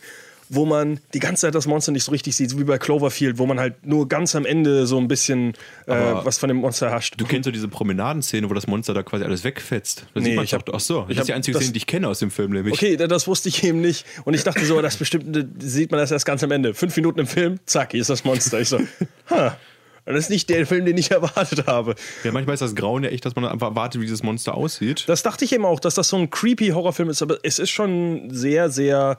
wo 0.53 0.65
man 0.65 0.99
die 1.13 1.19
ganze 1.19 1.41
Zeit 1.41 1.55
das 1.55 1.65
Monster 1.67 1.91
nicht 1.91 2.03
so 2.03 2.11
richtig 2.11 2.35
sieht, 2.35 2.49
so 2.49 2.59
wie 2.59 2.63
bei 2.63 2.77
Cloverfield, 2.77 3.37
wo 3.37 3.45
man 3.45 3.59
halt 3.59 3.85
nur 3.85 4.07
ganz 4.07 4.35
am 4.35 4.45
Ende 4.45 4.85
so 4.87 4.97
ein 4.97 5.07
bisschen 5.07 5.53
äh, 5.87 5.93
was 6.23 6.37
von 6.37 6.47
dem 6.49 6.57
Monster 6.57 6.91
hascht. 6.91 7.15
Du 7.17 7.25
kennst 7.25 7.45
so 7.45 7.51
diese 7.51 7.67
Promenadenszene, 7.67 8.49
wo 8.49 8.53
das 8.53 8.67
Monster 8.67 8.93
da 8.93 9.03
quasi 9.03 9.23
alles 9.23 9.43
wegfetzt. 9.43 10.05
Da 10.13 10.21
Nee, 10.21 10.39
ich 10.41 10.53
hab- 10.53 10.65
doch, 10.65 10.73
ach 10.75 10.79
so, 10.79 11.05
ich 11.09 11.15
das 11.17 11.23
ist 11.23 11.27
die 11.29 11.33
einzige 11.33 11.53
das- 11.55 11.63
Szene, 11.63 11.73
die 11.73 11.77
ich 11.77 11.87
kenne 11.87 12.07
aus 12.07 12.19
dem 12.19 12.31
Film, 12.31 12.51
nämlich. 12.51 12.73
Okay, 12.73 12.95
da- 12.97 13.07
das 13.07 13.27
wusste 13.27 13.49
ich 13.49 13.63
eben 13.63 13.81
nicht. 13.81 14.05
Und 14.25 14.33
ich 14.33 14.43
dachte 14.43 14.65
so, 14.65 14.81
das 14.81 14.97
bestimmt 14.97 15.45
sieht 15.59 15.91
man 15.91 15.99
das 15.99 16.11
erst 16.11 16.25
ganz 16.25 16.43
am 16.43 16.51
Ende. 16.51 16.73
Fünf 16.73 16.95
Minuten 16.95 17.19
im 17.19 17.27
Film, 17.27 17.59
zack, 17.65 17.91
hier 17.91 18.01
ist 18.01 18.09
das 18.09 18.23
Monster. 18.23 18.59
Ich 18.61 18.69
so, 18.69 18.79
ha, 19.29 19.57
das 20.05 20.17
ist 20.25 20.29
nicht 20.29 20.49
der 20.49 20.67
Film, 20.67 20.83
den 20.85 20.97
ich 20.97 21.11
erwartet 21.11 21.65
habe. 21.65 21.95
Ja, 22.25 22.31
manchmal 22.33 22.55
ist 22.55 22.59
das 22.59 22.75
Grauen 22.75 23.03
ja 23.05 23.09
echt, 23.09 23.25
dass 23.25 23.35
man 23.35 23.45
einfach 23.45 23.73
wartet, 23.75 24.01
wie 24.01 24.05
dieses 24.05 24.21
Monster 24.21 24.53
aussieht. 24.55 25.05
Das 25.07 25.23
dachte 25.23 25.45
ich 25.45 25.53
eben 25.53 25.63
auch, 25.65 25.79
dass 25.79 25.95
das 25.95 26.09
so 26.09 26.17
ein 26.17 26.29
creepy 26.29 26.69
Horrorfilm 26.69 27.09
ist, 27.09 27.21
aber 27.21 27.37
es 27.43 27.57
ist 27.57 27.69
schon 27.69 28.29
sehr, 28.29 28.69
sehr 28.69 29.17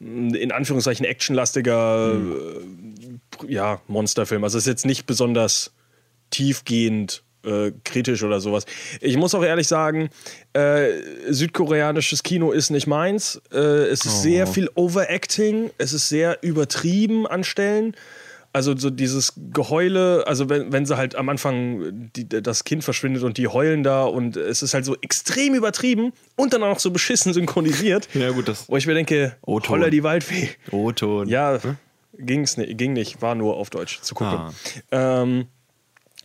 in 0.00 0.52
Anführungszeichen 0.52 1.04
actionlastiger 1.04 2.14
äh, 2.14 3.52
ja, 3.52 3.80
Monsterfilm. 3.86 4.44
Also 4.44 4.58
es 4.58 4.64
ist 4.64 4.68
jetzt 4.68 4.86
nicht 4.86 5.06
besonders 5.06 5.72
tiefgehend 6.30 7.22
äh, 7.44 7.72
kritisch 7.84 8.22
oder 8.22 8.40
sowas. 8.40 8.64
Ich 9.00 9.16
muss 9.16 9.34
auch 9.34 9.44
ehrlich 9.44 9.68
sagen, 9.68 10.08
äh, 10.52 10.88
südkoreanisches 11.28 12.22
Kino 12.22 12.52
ist 12.52 12.70
nicht 12.70 12.86
meins. 12.86 13.40
Äh, 13.52 13.58
es 13.58 14.04
ist 14.04 14.22
sehr 14.22 14.46
viel 14.46 14.70
Overacting, 14.74 15.70
es 15.78 15.92
ist 15.92 16.08
sehr 16.08 16.42
übertrieben 16.42 17.26
an 17.26 17.44
Stellen. 17.44 17.94
Also 18.54 18.76
so 18.76 18.88
dieses 18.88 19.32
Geheule, 19.52 20.22
also 20.28 20.48
wenn, 20.48 20.72
wenn 20.72 20.86
sie 20.86 20.96
halt 20.96 21.16
am 21.16 21.28
Anfang 21.28 22.10
die, 22.14 22.28
das 22.28 22.62
Kind 22.62 22.84
verschwindet 22.84 23.24
und 23.24 23.36
die 23.36 23.48
heulen 23.48 23.82
da 23.82 24.04
und 24.04 24.36
es 24.36 24.62
ist 24.62 24.74
halt 24.74 24.84
so 24.84 24.96
extrem 25.02 25.54
übertrieben 25.56 26.12
und 26.36 26.52
dann 26.52 26.62
auch 26.62 26.78
so 26.78 26.92
beschissen 26.92 27.32
synchronisiert. 27.32 28.08
Ja, 28.14 28.30
gut, 28.30 28.46
das- 28.46 28.68
Wo 28.68 28.76
ich 28.76 28.86
mir 28.86 28.94
denke, 28.94 29.34
O-Ton. 29.44 29.80
holla 29.80 29.90
die 29.90 30.04
Waldfee. 30.04 30.50
O-Ton. 30.70 31.28
Ja, 31.28 31.58
ging's 32.16 32.56
nicht, 32.56 32.78
ging 32.78 32.92
nicht, 32.92 33.20
war 33.20 33.34
nur 33.34 33.56
auf 33.56 33.70
Deutsch 33.70 34.00
zu 34.02 34.14
gucken. 34.14 34.38
Ah. 34.92 35.22
Ähm, 35.22 35.46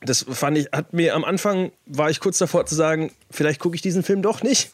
das 0.02 0.24
fand 0.30 0.58
ich, 0.60 0.68
hat 0.72 0.94
mir 0.94 1.16
am 1.16 1.26
Anfang, 1.26 1.72
war 1.88 2.12
ich 2.12 2.20
kurz 2.20 2.38
davor 2.38 2.66
zu 2.68 2.76
sagen, 2.76 3.12
vielleicht 3.32 3.60
gucke 3.60 3.76
ich 3.76 3.82
diesen 3.82 4.04
Film 4.04 4.22
doch 4.22 4.44
nicht. 4.44 4.72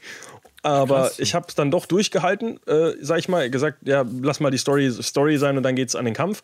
Aber 0.61 1.01
Krass. 1.03 1.19
ich 1.19 1.35
habe 1.35 1.45
es 1.47 1.53
dann 1.53 1.69
doch 1.69 1.85
durchgehalten, 1.85 2.59
äh, 2.67 2.93
sag 2.99 3.19
ich 3.19 3.29
mal, 3.29 3.49
gesagt, 3.51 3.87
ja, 3.87 4.03
lass 4.23 4.39
mal 4.39 4.49
die 4.49 4.57
Story, 4.57 4.91
Story 4.91 5.37
sein 5.37 5.57
und 5.57 5.63
dann 5.63 5.75
geht's 5.75 5.95
an 5.95 6.05
den 6.05 6.15
Kampf. 6.15 6.41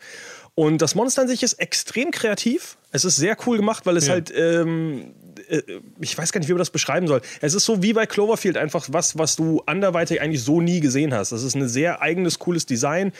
Und 0.54 0.82
das 0.82 0.94
Monster 0.94 1.22
an 1.22 1.28
sich 1.28 1.42
ist 1.42 1.54
extrem 1.54 2.10
kreativ. 2.10 2.76
Es 2.90 3.04
ist 3.04 3.16
sehr 3.16 3.36
cool 3.46 3.56
gemacht, 3.56 3.86
weil 3.86 3.96
es 3.96 4.06
Ja. 4.06 4.12
halt, 4.14 4.32
ähm, 4.36 5.14
äh, 5.48 5.62
ich 6.00 6.16
weiß 6.16 6.30
gar 6.32 6.40
nicht, 6.40 6.48
wie 6.48 6.52
man 6.52 6.58
das 6.58 6.70
beschreiben 6.70 7.06
soll. 7.06 7.22
Es 7.40 7.54
ist 7.54 7.64
so 7.64 7.82
wie 7.82 7.94
bei 7.94 8.04
Cloverfield 8.04 8.58
einfach 8.58 8.86
was, 8.90 9.16
was 9.16 9.34
du 9.36 9.62
anderweitig 9.64 10.20
eigentlich 10.20 10.42
so 10.42 10.60
nie 10.60 10.80
gesehen 10.80 11.14
hast. 11.14 11.32
Das 11.32 11.42
ist 11.42 11.54
ein 11.54 11.68
sehr 11.68 12.02
eigenes, 12.02 12.38
cooles 12.38 12.66
Design 12.66 13.12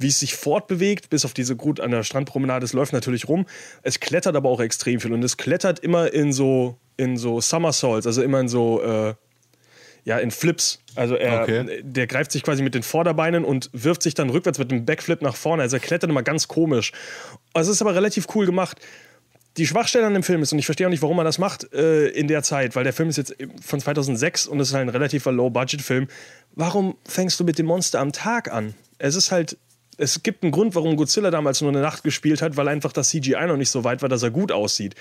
wie 0.00 0.06
es 0.06 0.20
sich 0.20 0.36
fortbewegt, 0.36 1.10
bis 1.10 1.24
auf 1.24 1.34
diese 1.34 1.56
gut 1.56 1.80
an 1.80 1.90
der 1.90 2.04
Strandpromenade, 2.04 2.64
es 2.64 2.72
läuft 2.72 2.92
natürlich 2.92 3.26
rum. 3.28 3.46
Es 3.82 3.98
klettert 3.98 4.36
aber 4.36 4.48
auch 4.48 4.60
extrem 4.60 5.00
viel 5.00 5.12
und 5.12 5.24
es 5.24 5.36
klettert 5.36 5.80
immer 5.80 6.12
in 6.12 6.32
so, 6.32 6.78
in 6.96 7.16
so 7.16 7.40
Somersaults, 7.40 8.06
also 8.06 8.22
immer 8.22 8.38
in 8.38 8.46
so, 8.46 8.80
äh, 8.80 9.14
ja, 10.04 10.18
in 10.18 10.30
Flips. 10.30 10.80
Also 10.94 11.14
er, 11.14 11.42
Okay. 11.42 11.80
der 11.82 12.06
greift 12.06 12.32
sich 12.32 12.42
quasi 12.42 12.62
mit 12.62 12.74
den 12.74 12.82
Vorderbeinen 12.82 13.44
und 13.44 13.70
wirft 13.72 14.02
sich 14.02 14.14
dann 14.14 14.30
rückwärts 14.30 14.58
mit 14.58 14.72
einem 14.72 14.84
Backflip 14.84 15.22
nach 15.22 15.36
vorne. 15.36 15.62
Also 15.62 15.76
er 15.76 15.80
klettert 15.80 16.10
immer 16.10 16.22
ganz 16.22 16.48
komisch. 16.48 16.92
Es 17.54 17.68
ist 17.68 17.82
aber 17.82 17.94
relativ 17.94 18.26
cool 18.34 18.46
gemacht. 18.46 18.78
Die 19.56 19.66
Schwachstelle 19.66 20.06
an 20.06 20.14
dem 20.14 20.22
Film 20.22 20.42
ist, 20.42 20.52
und 20.52 20.58
ich 20.60 20.66
verstehe 20.66 20.86
auch 20.86 20.90
nicht, 20.90 21.02
warum 21.02 21.16
man 21.16 21.24
das 21.26 21.38
macht 21.38 21.72
äh, 21.72 22.08
in 22.08 22.28
der 22.28 22.42
Zeit, 22.42 22.76
weil 22.76 22.84
der 22.84 22.92
Film 22.92 23.08
ist 23.08 23.16
jetzt 23.16 23.34
von 23.64 23.80
2006 23.80 24.46
und 24.46 24.60
es 24.60 24.68
ist 24.68 24.74
halt 24.74 24.86
ein 24.86 24.88
relativer 24.90 25.32
Low-Budget-Film. 25.32 26.06
Warum 26.54 26.96
fängst 27.06 27.40
du 27.40 27.44
mit 27.44 27.58
dem 27.58 27.66
Monster 27.66 27.98
am 27.98 28.12
Tag 28.12 28.52
an? 28.52 28.74
Es 28.98 29.16
ist 29.16 29.32
halt, 29.32 29.56
es 29.96 30.22
gibt 30.22 30.44
einen 30.44 30.52
Grund, 30.52 30.76
warum 30.76 30.96
Godzilla 30.96 31.32
damals 31.32 31.60
nur 31.60 31.70
eine 31.70 31.80
Nacht 31.80 32.04
gespielt 32.04 32.40
hat, 32.40 32.56
weil 32.56 32.68
einfach 32.68 32.92
das 32.92 33.08
CGI 33.08 33.46
noch 33.48 33.56
nicht 33.56 33.70
so 33.70 33.82
weit 33.82 34.00
war, 34.00 34.08
dass 34.08 34.22
er 34.22 34.30
gut 34.30 34.52
aussieht. 34.52 34.94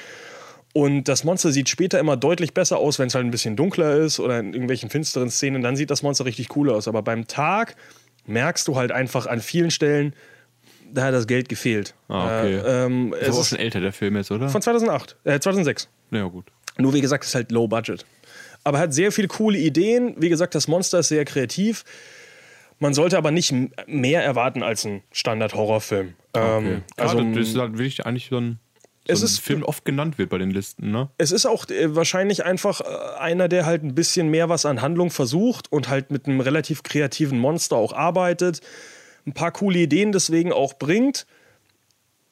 Und 0.78 1.06
das 1.06 1.24
Monster 1.24 1.52
sieht 1.52 1.70
später 1.70 2.00
immer 2.00 2.16
deutlich 2.18 2.54
besser 2.54 2.78
aus, 2.78 3.00
wenn 3.00 3.08
es 3.08 3.16
halt 3.16 3.26
ein 3.26 3.32
bisschen 3.32 3.56
dunkler 3.56 3.96
ist 3.96 4.20
oder 4.20 4.40
in 4.40 4.54
irgendwelchen 4.54 4.92
finsteren 4.92 5.32
Szenen. 5.32 5.64
Dann 5.64 5.76
sieht 5.76 5.90
das 5.90 6.04
Monster 6.04 6.26
richtig 6.26 6.56
cool 6.56 6.70
aus. 6.70 6.88
Aber 6.88 7.02
beim 7.02 7.26
Tag 7.26 7.76
merkst 8.28 8.68
du 8.68 8.76
halt 8.76 8.92
einfach 8.92 9.26
an 9.26 9.42
vielen 9.42 9.72
Stellen, 9.72 10.14
da 10.94 11.06
hat 11.06 11.16
das 11.16 11.26
Geld 11.26 11.50
gefehlt. 11.50 11.96
Ah, 12.10 12.42
okay. 12.42 12.58
Äh, 12.58 12.86
ähm, 12.86 13.12
Ist 13.20 13.30
aber 13.30 13.40
auch 13.40 13.46
schon 13.46 13.58
älter, 13.58 13.80
der 13.80 13.92
Film 13.92 14.18
jetzt, 14.18 14.30
oder? 14.30 14.50
von 14.50 14.62
2008, 14.62 15.16
äh, 15.24 15.40
2006. 15.40 15.90
ja, 16.12 16.26
gut. 16.26 16.46
Nur 16.78 16.94
wie 16.94 17.02
gesagt, 17.02 17.24
ist 17.26 17.34
halt 17.34 17.52
low 17.52 17.68
budget. 17.68 18.06
Aber 18.64 18.78
hat 18.78 18.94
sehr 18.94 19.12
viele 19.12 19.30
coole 19.30 19.58
Ideen. 19.58 20.14
Wie 20.20 20.30
gesagt, 20.30 20.54
das 20.54 20.68
Monster 20.68 21.00
ist 21.00 21.08
sehr 21.08 21.26
kreativ. 21.26 21.86
Man 22.78 22.94
sollte 22.94 23.18
aber 23.18 23.32
nicht 23.32 23.52
mehr 23.88 24.24
erwarten 24.24 24.62
als 24.62 24.86
ein 24.86 25.02
Standard-Horrorfilm. 25.12 26.14
Okay. 26.34 26.74
Ähm, 26.76 26.84
Also, 26.98 27.18
also 27.18 27.32
das 27.34 27.48
ist 27.48 27.58
halt 27.58 27.74
wirklich 27.80 28.06
eigentlich 28.06 28.28
so 28.30 28.38
ein, 28.38 28.60
so 29.08 29.14
Es 29.26 29.32
ist- 29.32 29.40
Film, 29.40 29.64
oft 29.64 29.86
genannt 29.86 30.18
wird 30.18 30.30
bei 30.30 30.38
den 30.38 30.52
Listen, 30.52 30.92
ne? 30.92 31.10
es 31.18 31.32
ist 31.32 31.46
auch 31.46 31.68
äh, 31.70 31.96
wahrscheinlich 31.96 32.46
einfach 32.46 32.82
äh, 32.82 32.86
einer, 33.20 33.48
der 33.48 33.66
halt 33.66 33.84
ein 33.84 33.96
bisschen 33.96 34.30
mehr 34.30 34.50
was 34.50 34.66
an 34.66 34.82
Handlung 34.82 35.10
versucht 35.12 35.72
und 35.72 35.90
halt 35.90 36.12
mit 36.12 36.26
einem 36.28 36.40
relativ 36.42 36.84
kreativen 36.84 37.40
Monster 37.40 37.76
auch 37.76 37.94
arbeitet. 37.94 38.62
Ein 39.26 39.34
paar 39.34 39.52
coole 39.52 39.80
Ideen 39.80 40.12
deswegen 40.12 40.52
auch 40.54 40.74
bringt. 40.74 41.26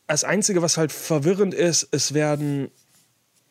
Das 0.07 0.23
Einzige, 0.23 0.61
was 0.61 0.77
halt 0.77 0.91
verwirrend 0.91 1.53
ist, 1.53 1.87
es 1.91 2.13
werden 2.13 2.69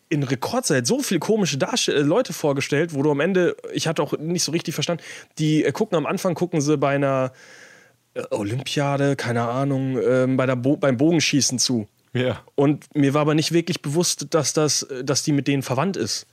in 0.09 0.23
Rekordzeit 0.23 0.87
so 0.87 1.01
viele 1.01 1.19
komische 1.19 1.59
Darst 1.59 1.89
äh, 1.89 1.99
Leute 2.01 2.33
vorgestellt, 2.33 2.95
wo 2.95 3.03
du 3.03 3.11
am 3.11 3.21
Ende, 3.21 3.57
ich 3.73 3.87
hatte 3.89 4.03
auch 4.03 4.17
nicht 4.19 4.45
so 4.45 4.53
richtig 4.53 4.75
verstanden, 4.75 5.03
die 5.39 5.65
äh, 5.65 5.73
gucken 5.73 5.97
am 5.97 6.07
Anfang, 6.07 6.35
gucken 6.35 6.61
sie 6.61 6.77
bei 6.77 6.95
einer 6.95 7.33
äh, 8.15 8.23
Olympiade, 8.31 9.17
keine 9.17 9.43
Ahnung, 9.49 9.99
ähm, 10.01 10.37
bei 10.37 10.47
der 10.47 10.57
Bo 10.57 10.77
beim 10.77 10.97
Bogenschießen 10.97 11.59
zu. 11.59 11.89
Ja. 12.15 12.43
Und 12.55 12.87
mir 12.95 13.13
war 13.13 13.23
aber 13.23 13.35
nicht 13.35 13.53
wirklich 13.53 13.83
bewusst, 13.83 14.29
dass, 14.31 14.53
das, 14.53 14.87
dass 15.03 15.23
die 15.23 15.33
mit 15.33 15.49
denen 15.49 15.63
verwandt 15.63 15.97
ist. 15.97 16.27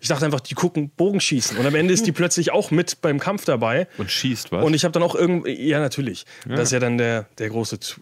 Ich 0.00 0.08
dachte 0.08 0.24
einfach, 0.24 0.40
die 0.40 0.54
gucken 0.54 0.90
Bogenschießen. 0.90 1.56
Und 1.58 1.66
am 1.66 1.74
Ende 1.74 1.92
ist 1.92 2.06
die 2.06 2.12
plötzlich 2.18 2.52
auch 2.52 2.70
mit 2.70 3.00
beim 3.00 3.18
Kampf 3.18 3.44
dabei. 3.44 3.88
Und 3.98 4.10
schießt 4.10 4.52
was? 4.52 4.64
Und 4.64 4.74
ich 4.74 4.84
habe 4.84 4.92
dann 4.92 5.02
auch 5.02 5.14
irgendwie, 5.14 5.52
ja, 5.60 5.80
natürlich. 5.80 6.24
Das 6.46 6.64
ist 6.64 6.72
ja 6.72 6.78
dann 6.78 6.98
der, 6.98 7.26
der 7.38 7.48
große 7.48 7.80
Tw 7.80 8.00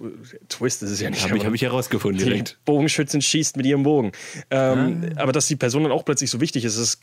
Twist. 0.48 0.82
Das 0.82 0.90
ist 0.90 1.00
ja 1.00 1.10
nicht 1.10 1.22
Habe 1.22 1.38
ich, 1.38 1.46
hab 1.46 1.54
ich 1.54 1.62
herausgefunden 1.62 2.22
direkt. 2.22 2.58
Bogenschützin 2.64 3.22
schießt 3.22 3.56
mit 3.56 3.66
ihrem 3.66 3.82
Bogen. 3.82 4.12
Ähm, 4.50 5.12
Aber 5.16 5.32
dass 5.32 5.46
die 5.46 5.56
Person 5.56 5.84
dann 5.84 5.92
auch 5.92 6.04
plötzlich 6.04 6.30
so 6.30 6.40
wichtig 6.40 6.64
ist, 6.64 6.76
es 6.76 7.00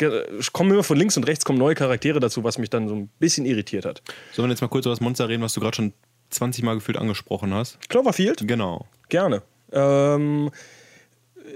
kommen 0.53 0.71
immer 0.71 0.83
von 0.83 0.97
links 0.97 1.17
und 1.17 1.23
rechts 1.23 1.45
kommen 1.45 1.59
neue 1.59 1.75
Charaktere 1.75 2.19
dazu, 2.19 2.43
was 2.43 2.57
mich 2.57 2.69
dann 2.69 2.87
so 2.87 2.95
ein 2.95 3.09
bisschen 3.19 3.45
irritiert 3.45 3.85
hat. 3.85 4.01
Sollen 4.33 4.49
wir 4.49 4.53
jetzt 4.53 4.61
mal 4.61 4.67
kurz 4.67 4.85
über 4.85 4.93
das 4.93 5.01
Monster 5.01 5.27
reden, 5.27 5.41
was 5.41 5.53
du 5.53 5.59
gerade 5.59 5.75
schon 5.75 5.93
20 6.29 6.63
Mal 6.63 6.75
gefühlt 6.75 6.97
angesprochen 6.97 7.53
hast? 7.53 7.79
Cloverfield? 7.89 8.47
Genau. 8.47 8.87
Gerne. 9.09 9.41
Ähm, 9.73 10.51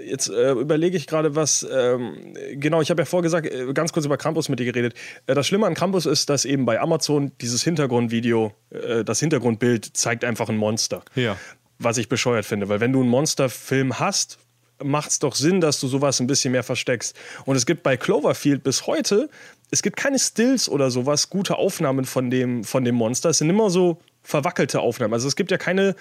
jetzt 0.04 0.28
äh, 0.28 0.52
überlege 0.52 0.96
ich 0.96 1.06
gerade, 1.06 1.34
was. 1.34 1.66
Ähm, 1.70 2.34
genau, 2.54 2.80
ich 2.80 2.90
habe 2.90 3.02
ja 3.02 3.06
vorgesagt, 3.06 3.46
äh, 3.46 3.72
ganz 3.72 3.92
kurz 3.92 4.06
über 4.06 4.16
Krampus 4.16 4.48
mit 4.48 4.58
dir 4.58 4.66
geredet. 4.66 4.94
Äh, 5.26 5.34
das 5.34 5.46
Schlimme 5.46 5.66
an 5.66 5.74
Krampus 5.74 6.06
ist, 6.06 6.30
dass 6.30 6.44
eben 6.44 6.64
bei 6.64 6.80
Amazon 6.80 7.32
dieses 7.40 7.62
Hintergrundvideo, 7.62 8.52
äh, 8.70 9.04
das 9.04 9.20
Hintergrundbild 9.20 9.96
zeigt 9.96 10.24
einfach 10.24 10.48
ein 10.48 10.56
Monster. 10.56 11.02
Ja. 11.14 11.36
Was 11.78 11.96
ich 11.96 12.08
bescheuert 12.08 12.44
finde, 12.44 12.68
weil 12.68 12.80
wenn 12.80 12.92
du 12.92 13.00
einen 13.00 13.08
Monsterfilm 13.08 14.00
hast, 14.00 14.38
macht 14.82 15.10
es 15.10 15.18
doch 15.18 15.34
Sinn, 15.34 15.60
dass 15.60 15.80
du 15.80 15.88
sowas 15.88 16.20
ein 16.20 16.26
bisschen 16.26 16.52
mehr 16.52 16.62
versteckst. 16.62 17.16
Und 17.44 17.56
es 17.56 17.66
gibt 17.66 17.82
bei 17.82 17.96
Cloverfield 17.96 18.62
bis 18.62 18.86
heute, 18.86 19.28
es 19.70 19.82
gibt 19.82 19.96
keine 19.96 20.18
Stills 20.18 20.68
oder 20.68 20.90
sowas, 20.90 21.30
gute 21.30 21.56
Aufnahmen 21.56 22.04
von 22.04 22.30
dem, 22.30 22.64
von 22.64 22.84
dem 22.84 22.94
Monster. 22.94 23.30
Es 23.30 23.38
sind 23.38 23.50
immer 23.50 23.70
so 23.70 23.98
verwackelte 24.28 24.80
Aufnahmen. 24.80 25.14
Also 25.14 25.26
es 25.26 25.36
gibt 25.36 25.50
ja 25.50 25.56
keine, 25.56 25.96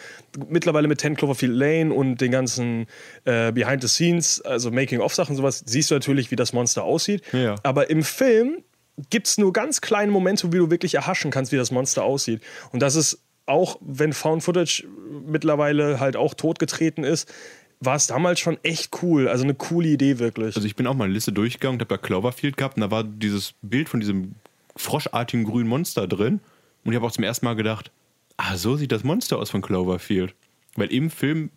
mittlerweile 0.49 0.89
mit 0.89 0.99
10 0.99 1.15
Cloverfield 1.15 1.53
Lane 1.53 1.93
und 1.93 2.19
den 2.19 2.29
ganzen 2.31 2.87
äh, 3.23 3.53
Behind 3.53 3.81
the 3.81 3.87
Scenes, 3.87 4.41
also 4.41 4.69
Making-of-Sachen, 4.69 5.33
sowas, 5.37 5.63
siehst 5.65 5.91
du 5.91 5.95
natürlich, 5.95 6.29
wie 6.29 6.35
das 6.35 6.51
Monster 6.51 6.83
aussieht. 6.83 7.21
Ja. 7.31 7.55
Aber 7.63 7.89
im 7.89 8.03
Film 8.03 8.63
gibt 9.09 9.27
es 9.27 9.37
nur 9.37 9.53
ganz 9.53 9.79
kleine 9.79 10.11
Momente, 10.11 10.51
wie 10.51 10.57
du 10.57 10.69
wirklich 10.69 10.95
erhaschen 10.95 11.31
kannst, 11.31 11.53
wie 11.53 11.55
das 11.55 11.71
Monster 11.71 12.03
aussieht. 12.03 12.41
Und 12.73 12.81
das 12.81 12.95
ist 12.95 13.19
auch, 13.45 13.77
wenn 13.79 14.11
Found 14.11 14.43
Footage 14.43 14.83
mittlerweile 15.25 16.01
halt 16.01 16.17
auch 16.17 16.33
totgetreten 16.33 17.05
ist, 17.05 17.33
war 17.79 17.95
es 17.95 18.07
damals 18.07 18.41
schon 18.41 18.57
echt 18.61 19.01
cool. 19.01 19.29
Also 19.29 19.45
eine 19.45 19.53
coole 19.53 19.87
Idee 19.87 20.19
wirklich. 20.19 20.57
Also 20.57 20.67
ich 20.67 20.75
bin 20.75 20.85
auch 20.85 20.95
mal 20.95 21.05
eine 21.05 21.13
Liste 21.13 21.31
durchgegangen, 21.31 21.79
habe 21.79 21.95
ja 21.95 21.97
Cloverfield 21.97 22.57
gehabt 22.57 22.75
und 22.75 22.81
da 22.81 22.91
war 22.91 23.05
dieses 23.05 23.53
Bild 23.61 23.87
von 23.87 24.01
diesem 24.01 24.35
froschartigen 24.75 25.45
grünen 25.45 25.69
Monster 25.69 26.09
drin. 26.09 26.41
Und 26.83 26.91
ich 26.91 26.97
habe 26.97 27.07
auch 27.07 27.11
zum 27.11 27.23
ersten 27.23 27.45
Mal 27.45 27.55
gedacht, 27.55 27.89
ah, 28.37 28.57
so 28.57 28.75
sieht 28.77 28.91
das 28.91 29.03
Monster 29.03 29.37
aus 29.37 29.49
von 29.49 29.61
Cloverfield. 29.61 30.35
Weil 30.75 30.91
im 30.91 31.09
Film 31.09 31.49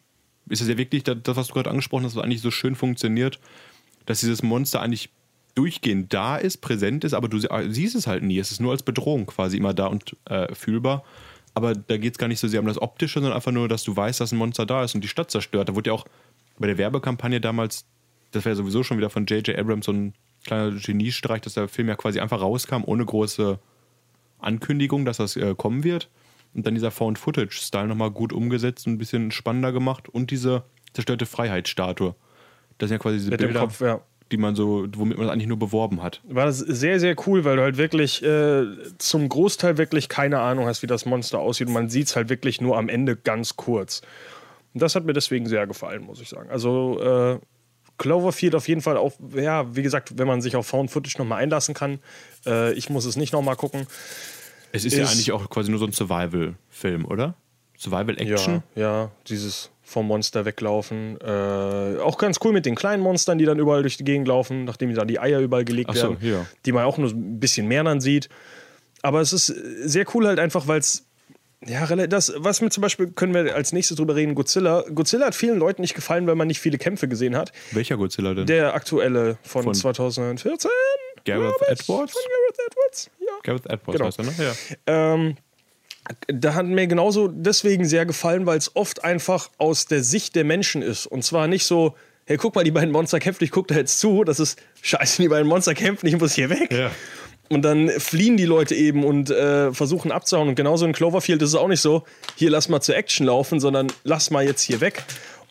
ist 0.48 0.62
es 0.62 0.68
ja 0.68 0.78
wirklich 0.78 1.04
das, 1.04 1.16
was 1.24 1.48
du 1.48 1.54
gerade 1.54 1.70
angesprochen 1.70 2.04
hast, 2.04 2.16
was 2.16 2.24
eigentlich 2.24 2.40
so 2.40 2.50
schön 2.50 2.74
funktioniert, 2.74 3.38
dass 4.06 4.20
dieses 4.20 4.42
Monster 4.42 4.80
eigentlich 4.80 5.10
durchgehend 5.54 6.12
da 6.12 6.36
ist, 6.36 6.58
präsent 6.58 7.04
ist, 7.04 7.12
aber 7.12 7.28
du 7.28 7.38
sie- 7.38 7.48
siehst 7.68 7.94
es 7.94 8.06
halt 8.06 8.22
nie. 8.22 8.38
Es 8.38 8.50
ist 8.50 8.60
nur 8.60 8.72
als 8.72 8.82
Bedrohung 8.82 9.26
quasi 9.26 9.56
immer 9.56 9.74
da 9.74 9.86
und 9.86 10.16
äh, 10.26 10.54
fühlbar. 10.54 11.04
Aber 11.54 11.74
da 11.74 11.96
geht 11.96 12.14
es 12.14 12.18
gar 12.18 12.28
nicht 12.28 12.38
so 12.38 12.48
sehr 12.48 12.60
um 12.60 12.66
das 12.66 12.80
Optische, 12.80 13.14
sondern 13.14 13.32
einfach 13.32 13.52
nur, 13.52 13.68
dass 13.68 13.82
du 13.82 13.94
weißt, 13.94 14.20
dass 14.20 14.32
ein 14.32 14.38
Monster 14.38 14.64
da 14.66 14.84
ist 14.84 14.94
und 14.94 15.02
die 15.02 15.08
Stadt 15.08 15.30
zerstört. 15.30 15.68
Da 15.68 15.74
wurde 15.74 15.90
ja 15.90 15.94
auch 15.94 16.06
bei 16.58 16.66
der 16.68 16.78
Werbekampagne 16.78 17.40
damals, 17.40 17.84
das 18.30 18.44
wäre 18.44 18.54
sowieso 18.54 18.82
schon 18.84 18.98
wieder 18.98 19.10
von 19.10 19.26
J.J. 19.26 19.58
Abrams 19.58 19.86
so 19.86 19.92
ein 19.92 20.14
kleiner 20.44 20.70
Geniestreich, 20.70 21.40
dass 21.42 21.54
der 21.54 21.68
Film 21.68 21.88
ja 21.88 21.96
quasi 21.96 22.20
einfach 22.20 22.40
rauskam, 22.40 22.82
ohne 22.86 23.04
große 23.04 23.58
Ankündigung, 24.38 25.04
dass 25.04 25.18
das 25.18 25.36
äh, 25.36 25.54
kommen 25.56 25.84
wird. 25.84 26.08
Und 26.54 26.66
dann 26.66 26.74
dieser 26.74 26.90
Found-Footage-Style 26.90 27.86
nochmal 27.86 28.10
gut 28.10 28.32
umgesetzt 28.32 28.86
und 28.86 28.94
ein 28.94 28.98
bisschen 28.98 29.30
spannender 29.30 29.72
gemacht. 29.72 30.08
Und 30.08 30.30
diese 30.30 30.64
zerstörte 30.92 31.26
Freiheitsstatue. 31.26 32.14
Das 32.78 32.88
sind 32.88 32.96
ja 32.96 32.98
quasi 32.98 33.18
diese 33.18 33.30
Mit 33.30 33.40
Bilder, 33.40 33.60
Kopf, 33.60 33.80
ja. 33.80 34.00
die 34.32 34.36
man 34.36 34.54
so, 34.56 34.86
womit 34.96 35.18
man 35.18 35.26
es 35.26 35.32
eigentlich 35.32 35.46
nur 35.46 35.58
beworben 35.58 36.02
hat. 36.02 36.20
War 36.24 36.46
das 36.46 36.58
sehr, 36.58 36.98
sehr 36.98 37.14
cool, 37.26 37.44
weil 37.44 37.56
du 37.56 37.62
halt 37.62 37.76
wirklich 37.76 38.22
äh, 38.22 38.64
zum 38.98 39.28
Großteil 39.28 39.78
wirklich 39.78 40.08
keine 40.08 40.40
Ahnung 40.40 40.66
hast, 40.66 40.82
wie 40.82 40.86
das 40.86 41.06
Monster 41.06 41.38
aussieht. 41.38 41.68
Und 41.68 41.74
man 41.74 41.88
sieht 41.88 42.08
es 42.08 42.16
halt 42.16 42.28
wirklich 42.28 42.60
nur 42.60 42.76
am 42.76 42.88
Ende 42.88 43.16
ganz 43.16 43.56
kurz. 43.56 44.02
Und 44.74 44.82
das 44.82 44.94
hat 44.94 45.04
mir 45.04 45.12
deswegen 45.12 45.46
sehr 45.46 45.66
gefallen, 45.66 46.02
muss 46.02 46.20
ich 46.20 46.28
sagen. 46.28 46.50
Also 46.50 47.00
äh, 47.00 47.38
Cloverfield 47.98 48.54
auf 48.54 48.66
jeden 48.66 48.80
Fall 48.80 48.96
auch, 48.96 49.12
ja, 49.34 49.76
wie 49.76 49.82
gesagt, 49.82 50.18
wenn 50.18 50.26
man 50.26 50.40
sich 50.40 50.56
auf 50.56 50.66
Found 50.68 50.90
Footage 50.90 51.18
nochmal 51.18 51.42
einlassen 51.42 51.74
kann. 51.74 51.98
Äh, 52.46 52.72
ich 52.72 52.88
muss 52.88 53.04
es 53.04 53.16
nicht 53.16 53.32
nochmal 53.32 53.56
gucken. 53.56 53.86
Es 54.72 54.84
ist, 54.84 54.96
ja 54.96 55.04
Ist- 55.04 55.12
eigentlich 55.12 55.32
auch 55.32 55.48
quasi 55.50 55.70
nur 55.70 55.78
so 55.80 55.86
ein 55.86 55.92
Survival-Film, 55.92 57.04
oder? 57.04 57.34
Survival-Action? 57.78 58.62
Ja, 58.74 58.82
ja, 58.82 59.10
dieses 59.26 59.70
vom 59.82 60.06
Monster 60.06 60.44
weglaufen. 60.44 61.18
Äh, 61.20 61.98
auch 62.00 62.16
ganz 62.18 62.38
cool 62.44 62.52
mit 62.52 62.64
den 62.66 62.76
kleinen 62.76 63.02
Monstern, 63.02 63.38
die 63.38 63.44
dann 63.44 63.58
überall 63.58 63.82
durch 63.82 63.96
die 63.96 64.04
Gegend 64.04 64.28
laufen, 64.28 64.64
nachdem 64.64 64.94
dann 64.94 65.08
die 65.08 65.18
Eier 65.18 65.40
überall 65.40 65.64
gelegt 65.64 65.90
Ach 65.90 65.96
so, 65.96 66.10
werden, 66.10 66.18
ja. 66.20 66.46
die 66.64 66.72
man 66.72 66.84
auch 66.84 66.98
nur 66.98 67.10
ein 67.10 67.40
bisschen 67.40 67.66
mehr 67.66 67.82
dann 67.82 68.00
sieht. 68.00 68.28
Aber 69.02 69.20
es 69.20 69.32
ist 69.32 69.46
sehr 69.46 70.04
cool 70.14 70.26
halt 70.26 70.38
einfach, 70.38 70.68
weil 70.68 70.78
es 70.78 71.06
ja, 71.66 71.84
das, 72.06 72.32
was 72.38 72.62
mir 72.62 72.70
zum 72.70 72.80
Beispiel, 72.80 73.08
können 73.08 73.34
wir 73.34 73.54
als 73.54 73.72
nächstes 73.72 73.98
drüber 73.98 74.16
reden, 74.16 74.34
Godzilla. 74.34 74.82
Godzilla 74.94 75.26
hat 75.26 75.34
vielen 75.34 75.58
Leuten 75.58 75.82
nicht 75.82 75.94
gefallen, 75.94 76.26
weil 76.26 76.34
man 76.34 76.48
nicht 76.48 76.58
viele 76.60 76.78
Kämpfe 76.78 77.06
gesehen 77.06 77.36
hat. 77.36 77.52
Welcher 77.72 77.98
Godzilla 77.98 78.32
denn? 78.32 78.46
Der 78.46 78.72
aktuelle 78.74 79.36
von, 79.42 79.64
Von 79.64 79.74
2014. 79.74 80.70
Gareth 81.24 81.54
ich, 81.62 81.68
Edwards? 81.68 82.12
Von 82.12 82.22
Gareth 82.28 82.70
Edwards, 82.70 83.10
ja. 83.20 83.32
Gareth 83.42 83.66
Edwards 83.66 83.92
Genau. 83.98 84.06
heißt 84.06 84.18
er, 84.18 84.24
ne? 84.24 84.54
Ja. 84.86 85.14
Ähm, 85.14 85.36
da 86.28 86.54
hat 86.54 86.66
mir 86.66 86.86
genauso 86.86 87.28
deswegen 87.28 87.84
sehr 87.84 88.06
gefallen, 88.06 88.46
weil 88.46 88.58
es 88.58 88.74
oft 88.74 89.04
einfach 89.04 89.50
aus 89.58 89.86
der 89.86 90.02
Sicht 90.02 90.34
der 90.34 90.44
Menschen 90.44 90.82
ist. 90.82 91.06
Und 91.06 91.22
zwar 91.24 91.46
nicht 91.46 91.64
so, 91.64 91.94
hey, 92.24 92.36
guck 92.36 92.54
mal, 92.54 92.64
die 92.64 92.70
beiden 92.70 92.90
Monster 92.90 93.18
kämpfen, 93.20 93.44
ich 93.44 93.50
guck 93.50 93.68
da 93.68 93.74
jetzt 93.76 94.00
zu. 94.00 94.24
Das 94.24 94.40
ist 94.40 94.58
scheiße, 94.82 95.22
die 95.22 95.28
beiden 95.28 95.46
Monster 95.46 95.74
kämpfen, 95.74 96.06
ich 96.06 96.18
muss 96.18 96.34
hier 96.34 96.50
weg. 96.50 96.72
Ja. 96.72 96.90
Und 97.50 97.62
dann 97.62 97.90
fliehen 97.90 98.36
die 98.36 98.44
Leute 98.44 98.76
eben 98.76 99.04
und 99.04 99.28
äh, 99.30 99.72
versuchen 99.72 100.12
abzuhauen. 100.12 100.48
Und 100.48 100.54
genauso 100.54 100.86
in 100.86 100.92
Cloverfield 100.92 101.42
ist 101.42 101.50
es 101.50 101.54
auch 101.56 101.66
nicht 101.66 101.80
so, 101.80 102.04
hier 102.36 102.48
lass 102.48 102.68
mal 102.68 102.80
zur 102.80 102.96
Action 102.96 103.26
laufen, 103.26 103.58
sondern 103.58 103.88
lass 104.04 104.30
mal 104.30 104.44
jetzt 104.44 104.62
hier 104.62 104.80
weg. 104.80 105.02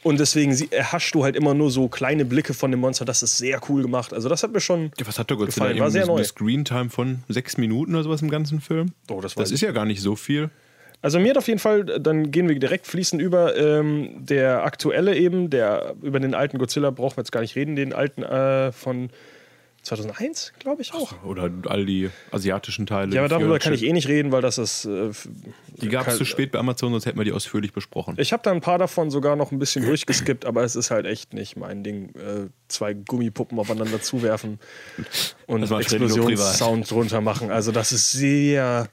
Und 0.02 0.20
deswegen 0.20 0.56
erhaschst 0.72 1.14
du 1.14 1.24
halt 1.24 1.36
immer 1.36 1.54
nur 1.54 1.72
so 1.72 1.90
kleine 1.90 2.24
Blicke 2.24 2.54
von 2.54 2.72
dem 2.72 2.80
Monster. 2.80 3.04
Das 3.04 3.22
ist 3.22 3.38
sehr 3.38 3.60
cool 3.70 3.82
gemacht. 3.82 4.14
Also 4.14 4.30
das 4.30 4.44
hat 4.44 4.54
mir 4.54 4.62
schon. 4.62 4.92
Ja, 4.98 5.08
Was 5.08 5.20
hat 5.20 5.30
der 5.30 5.38
Godzilla? 5.38 5.68
Gefallen, 5.68 5.80
war 5.82 5.92
sehr 5.92 6.06
neu. 6.06 6.16
eine 6.16 6.24
Screentime 6.24 6.90
von 6.90 7.24
sechs 7.28 7.58
Minuten 7.58 7.96
oder 7.96 8.04
sowas 8.04 8.22
im 8.22 8.30
ganzen 8.30 8.62
Film? 8.62 8.94
Oh, 9.10 9.20
das 9.20 9.36
das 9.36 9.52
ist 9.52 9.62
ja 9.62 9.72
gar 9.72 9.86
nicht 9.86 10.02
so 10.02 10.16
viel. 10.16 10.50
Also 11.02 11.20
mir 11.20 11.30
hat 11.30 11.38
auf 11.38 11.48
jeden 11.48 11.60
Fall, 11.60 11.86
dann 11.86 12.30
gehen 12.32 12.50
wir 12.50 12.60
direkt 12.60 12.86
fließend 12.86 13.22
über, 13.22 13.56
ähm, 13.56 14.10
der 14.20 14.64
aktuelle 14.66 15.16
eben, 15.16 15.50
der 15.50 15.96
über 16.02 16.20
den 16.20 16.34
alten 16.34 16.58
Godzilla 16.58 16.92
brauchen 16.92 17.16
wir 17.18 17.22
jetzt 17.22 17.32
gar 17.32 17.40
nicht 17.40 17.56
reden, 17.56 17.78
den 17.78 17.94
alten 17.94 18.22
äh, 18.22 18.74
von 18.74 19.10
2001, 19.90 20.54
glaube 20.60 20.82
ich 20.82 20.94
auch. 20.94 21.24
Oder 21.24 21.50
all 21.68 21.86
die 21.86 22.10
asiatischen 22.32 22.86
Teile. 22.86 23.14
Ja, 23.14 23.22
aber 23.22 23.30
darüber 23.30 23.58
kann 23.60 23.74
ich 23.74 23.84
eh 23.84 23.92
nicht 23.92 24.08
reden, 24.08 24.32
weil 24.32 24.42
das 24.42 24.58
ist. 24.58 24.86
Äh, 24.86 25.10
Die 25.82 25.90
gab 25.90 26.08
es 26.08 26.18
zu 26.18 26.26
spät 26.26 26.52
bei 26.52 26.60
Amazon, 26.60 26.92
sonst 26.92 27.06
hätten 27.06 27.18
wir 27.18 27.26
die 27.26 27.32
ausführlich 27.32 27.74
besprochen. 27.74 28.16
Ich 28.18 28.32
habe 28.32 28.44
da 28.44 28.52
ein 28.52 28.62
paar 28.62 28.78
davon 28.78 29.10
sogar 29.10 29.36
noch 29.36 29.52
ein 29.52 29.60
bisschen 29.60 29.84
durchgeskippt, 29.86 30.46
aber 30.46 30.64
es 30.64 30.76
ist 30.76 30.92
halt 30.92 31.06
echt 31.06 31.34
nicht 31.34 31.58
mein 31.58 31.84
Ding, 31.84 32.10
äh, 32.16 32.50
zwei 32.68 32.94
Gummipuppen 32.94 33.58
aufeinander 33.60 34.02
zuwerfen 34.02 34.60
und. 35.48 35.64
Explosionssound 35.70 36.90
drunter 36.90 37.22
machen. 37.22 37.52
Also 37.52 37.72
das 37.72 37.92
ist 37.92 38.12
sehr, 38.12 38.90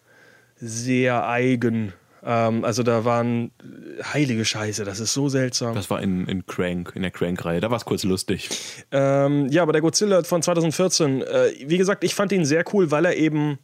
sehr 0.57 1.29
eigen. 1.29 1.93
Ähm, 2.27 2.64
also 2.64 2.83
da 2.83 3.05
waren 3.05 3.53
äh, 3.61 4.03
heilige 4.03 4.45
Scheiße, 4.45 4.85
das 4.85 4.99
ist 4.99 5.14
so 5.14 5.29
seltsam. 5.29 5.77
Das 5.77 5.89
war 5.91 6.03
in, 6.03 6.27
in 6.27 6.45
Crank, 6.45 6.93
in 6.97 7.03
der 7.03 7.12
Crank-Reihe. 7.12 7.61
Da 7.61 7.70
war 7.70 7.77
es 7.77 7.85
kurz 7.85 8.03
lustig. 8.03 8.51
Ähm, 8.91 9.47
ja, 9.49 9.62
aber 9.62 9.72
der 9.72 9.81
Godzilla 9.81 10.24
von 10.24 10.43
2014, 10.43 11.22
äh, 11.22 11.53
wie 11.66 11.79
gesagt, 11.79 12.03
ich 12.03 12.16
fand 12.16 12.33
ihn 12.33 12.45
sehr 12.45 12.64
cool, 12.72 12.91
weil 12.91 13.05
er 13.05 13.16
eben 13.16 13.59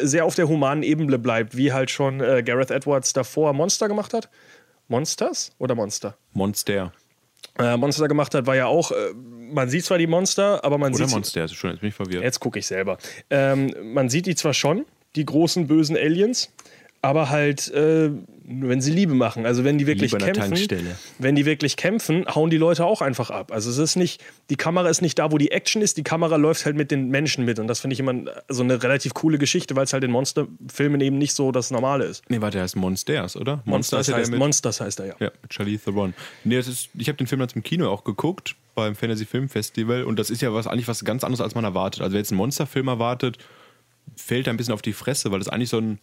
sehr 0.00 0.24
auf 0.24 0.34
der 0.34 0.48
humanen 0.48 0.82
Ebene 0.82 1.18
bleibt, 1.18 1.56
wie 1.56 1.72
halt 1.72 1.90
schon 1.90 2.20
äh, 2.20 2.42
Gareth 2.42 2.70
Edwards 2.70 3.12
davor 3.12 3.52
Monster 3.52 3.86
gemacht 3.86 4.14
hat. 4.14 4.30
Monsters 4.86 5.52
oder 5.58 5.74
Monster? 5.74 6.16
Monster. 6.32 6.92
Äh, 7.58 7.76
Monster 7.76 8.08
gemacht 8.08 8.34
hat, 8.34 8.46
war 8.46 8.56
ja 8.56 8.66
auch, 8.66 8.92
äh, 8.92 9.12
man 9.14 9.68
sieht 9.68 9.84
zwar 9.84 9.98
die 9.98 10.06
Monster, 10.06 10.64
aber 10.64 10.78
man 10.78 10.94
Oder 10.94 11.04
sieht. 11.04 11.14
Monster, 11.14 11.44
ist 11.44 11.54
schon, 11.54 11.70
jetzt 11.70 11.80
bin 11.80 11.90
ich 11.90 11.94
verwirrt. 11.94 12.22
Jetzt 12.22 12.40
gucke 12.40 12.58
ich 12.58 12.66
selber. 12.66 12.96
Ähm, 13.28 13.74
man 13.92 14.08
sieht 14.08 14.24
die 14.24 14.36
zwar 14.36 14.54
schon, 14.54 14.86
die 15.16 15.26
großen 15.26 15.66
bösen 15.66 15.96
Aliens, 15.96 16.50
aber 17.00 17.30
halt, 17.30 17.68
äh, 17.72 18.10
wenn 18.44 18.80
sie 18.80 18.90
Liebe 18.92 19.14
machen. 19.14 19.46
Also 19.46 19.62
wenn 19.62 19.78
die 19.78 19.86
wirklich 19.86 20.10
kämpfen, 20.16 20.68
wenn 21.18 21.36
die 21.36 21.44
wirklich 21.46 21.76
kämpfen, 21.76 22.24
hauen 22.34 22.50
die 22.50 22.56
Leute 22.56 22.84
auch 22.84 23.02
einfach 23.02 23.30
ab. 23.30 23.52
Also 23.52 23.70
es 23.70 23.78
ist 23.78 23.94
nicht, 23.96 24.22
die 24.50 24.56
Kamera 24.56 24.88
ist 24.88 25.00
nicht 25.02 25.18
da, 25.18 25.30
wo 25.30 25.38
die 25.38 25.50
Action 25.52 25.80
ist, 25.82 25.96
die 25.96 26.02
Kamera 26.02 26.36
läuft 26.36 26.64
halt 26.64 26.74
mit 26.74 26.90
den 26.90 27.08
Menschen 27.08 27.44
mit. 27.44 27.58
Und 27.58 27.68
das 27.68 27.80
finde 27.80 27.94
ich 27.94 28.00
immer 28.00 28.14
so 28.48 28.62
eine 28.62 28.82
relativ 28.82 29.14
coole 29.14 29.38
Geschichte, 29.38 29.76
weil 29.76 29.84
es 29.84 29.92
halt 29.92 30.02
in 30.02 30.10
Monsterfilmen 30.10 31.00
eben 31.00 31.18
nicht 31.18 31.34
so 31.34 31.52
das 31.52 31.70
Normale 31.70 32.04
ist. 32.04 32.24
Nee, 32.30 32.40
warte, 32.40 32.56
der 32.56 32.62
heißt 32.62 32.74
Monsters, 32.76 33.36
oder? 33.36 33.62
Monsters, 33.64 34.06
der 34.06 34.16
heißt, 34.16 34.30
mit- 34.30 34.40
Monsters 34.40 34.80
heißt 34.80 34.98
er 35.00 35.06
ja. 35.06 35.14
Ja, 35.20 35.30
mit 35.42 35.50
Charlie 35.50 35.78
Theron. 35.78 36.14
Nee, 36.44 36.56
das 36.56 36.66
ist, 36.68 36.88
ich 36.96 37.08
habe 37.08 37.16
den 37.18 37.26
Film 37.26 37.38
dann 37.40 37.48
zum 37.50 37.62
Kino 37.62 37.88
auch 37.90 38.02
geguckt, 38.02 38.56
beim 38.74 38.96
Fantasy 38.96 39.24
Film 39.26 39.48
Festival. 39.48 40.04
Und 40.04 40.18
das 40.18 40.30
ist 40.30 40.40
ja 40.42 40.52
was, 40.52 40.66
eigentlich 40.66 40.88
was 40.88 41.04
ganz 41.04 41.22
anderes, 41.22 41.42
als 41.42 41.54
man 41.54 41.64
erwartet. 41.64 42.00
Also 42.02 42.12
wer 42.14 42.18
jetzt 42.20 42.32
einen 42.32 42.38
Monsterfilm 42.38 42.88
erwartet, 42.88 43.38
fällt 44.16 44.46
da 44.46 44.50
ein 44.50 44.56
bisschen 44.56 44.74
auf 44.74 44.82
die 44.82 44.94
Fresse, 44.94 45.30
weil 45.30 45.38
das 45.38 45.48
eigentlich 45.48 45.68
so 45.68 45.78
ein, 45.78 45.98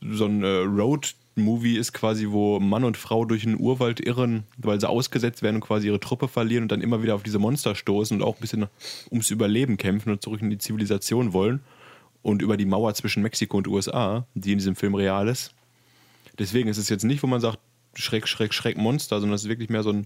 so 0.00 0.26
ein 0.26 0.42
äh, 0.42 0.46
Road-Movie 0.46 1.76
ist 1.76 1.92
quasi, 1.92 2.28
wo 2.30 2.60
Mann 2.60 2.84
und 2.84 2.96
Frau 2.96 3.24
durch 3.24 3.46
einen 3.46 3.58
Urwald 3.58 4.00
irren, 4.00 4.44
weil 4.56 4.80
sie 4.80 4.88
ausgesetzt 4.88 5.42
werden 5.42 5.56
und 5.56 5.62
quasi 5.62 5.88
ihre 5.88 6.00
Truppe 6.00 6.28
verlieren 6.28 6.64
und 6.64 6.72
dann 6.72 6.80
immer 6.80 7.02
wieder 7.02 7.14
auf 7.14 7.22
diese 7.22 7.38
Monster 7.38 7.74
stoßen 7.74 8.16
und 8.16 8.26
auch 8.26 8.36
ein 8.36 8.40
bisschen 8.40 8.66
ums 9.10 9.30
Überleben 9.30 9.76
kämpfen 9.76 10.10
und 10.10 10.22
zurück 10.22 10.40
in 10.40 10.50
die 10.50 10.58
Zivilisation 10.58 11.32
wollen. 11.32 11.60
Und 12.22 12.42
über 12.42 12.56
die 12.56 12.66
Mauer 12.66 12.92
zwischen 12.94 13.22
Mexiko 13.22 13.58
und 13.58 13.68
USA, 13.68 14.26
die 14.34 14.52
in 14.52 14.58
diesem 14.58 14.74
Film 14.74 14.94
real 14.94 15.28
ist. 15.28 15.54
Deswegen 16.38 16.68
ist 16.68 16.78
es 16.78 16.88
jetzt 16.88 17.04
nicht, 17.04 17.22
wo 17.22 17.26
man 17.26 17.40
sagt, 17.40 17.58
Schreck, 17.94 18.28
Schreck, 18.28 18.52
Schreck 18.52 18.76
Monster, 18.76 19.20
sondern 19.20 19.34
es 19.34 19.44
ist 19.44 19.48
wirklich 19.48 19.70
mehr 19.70 19.82
so 19.82 19.90
eine 19.90 20.04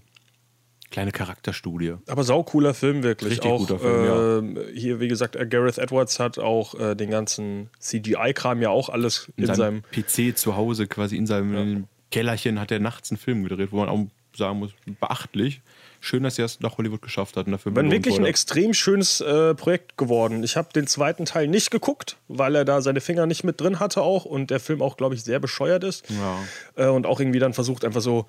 kleine 0.93 1.11
Charakterstudie. 1.11 1.95
Aber 2.07 2.23
saucooler 2.23 2.73
Film 2.73 3.01
wirklich. 3.03 3.31
Richtig 3.31 3.51
auch, 3.51 3.57
guter 3.57 3.79
Film, 3.79 4.57
äh, 4.57 4.71
Hier, 4.73 4.99
wie 4.99 5.07
gesagt, 5.07 5.35
äh, 5.35 5.45
Gareth 5.45 5.79
Edwards 5.79 6.19
hat 6.19 6.37
auch 6.37 6.79
äh, 6.79 6.95
den 6.95 7.09
ganzen 7.09 7.69
CGI-Kram 7.79 8.61
ja 8.61 8.69
auch 8.69 8.89
alles 8.89 9.29
in, 9.35 9.43
In, 9.45 9.55
seinem. 9.55 9.83
seinem 9.95 10.05
PC 10.31 10.37
zu 10.37 10.55
Hause, 10.55 10.87
quasi 10.87 11.17
in 11.17 11.25
seinem 11.25 11.87
Kellerchen, 12.11 12.59
hat 12.59 12.71
er 12.71 12.79
nachts 12.79 13.09
einen 13.11 13.17
Film 13.17 13.43
gedreht, 13.43 13.69
wo 13.71 13.77
man 13.77 13.89
auch 13.89 14.05
sagen 14.37 14.59
muss, 14.59 14.71
beachtlich. 14.99 15.61
Schön, 15.99 16.23
dass 16.23 16.37
er 16.37 16.45
es 16.45 16.59
nach 16.59 16.77
Hollywood 16.77 17.01
geschafft 17.01 17.37
hat 17.37 17.45
und 17.45 17.53
dafür 17.53 17.75
War 17.75 17.83
wirklich 17.89 18.15
ein 18.15 18.21
wurde. 18.21 18.29
extrem 18.29 18.73
schönes 18.73 19.21
äh, 19.21 19.55
Projekt 19.55 19.97
geworden. 19.97 20.43
Ich 20.43 20.57
habe 20.57 20.67
den 20.75 20.85
zweiten 20.85 21.25
Teil 21.25 21.47
nicht 21.47 21.71
geguckt, 21.71 22.17
weil 22.27 22.55
er 22.55 22.65
da 22.65 22.81
seine 22.81 22.99
Finger 22.99 23.25
nicht 23.25 23.43
mit 23.43 23.61
drin 23.61 23.79
hatte 23.79 24.01
auch 24.01 24.25
und 24.25 24.51
der 24.51 24.59
Film 24.59 24.81
auch, 24.81 24.97
glaube 24.97 25.15
ich, 25.15 25.23
sehr 25.23 25.39
bescheuert 25.39 25.83
ist. 25.83 26.05
Ja. 26.09 26.85
Äh, 26.85 26.89
und 26.89 27.05
auch 27.07 27.19
irgendwie 27.19 27.39
dann 27.39 27.53
versucht, 27.53 27.83
einfach 27.85 28.01
so. 28.01 28.25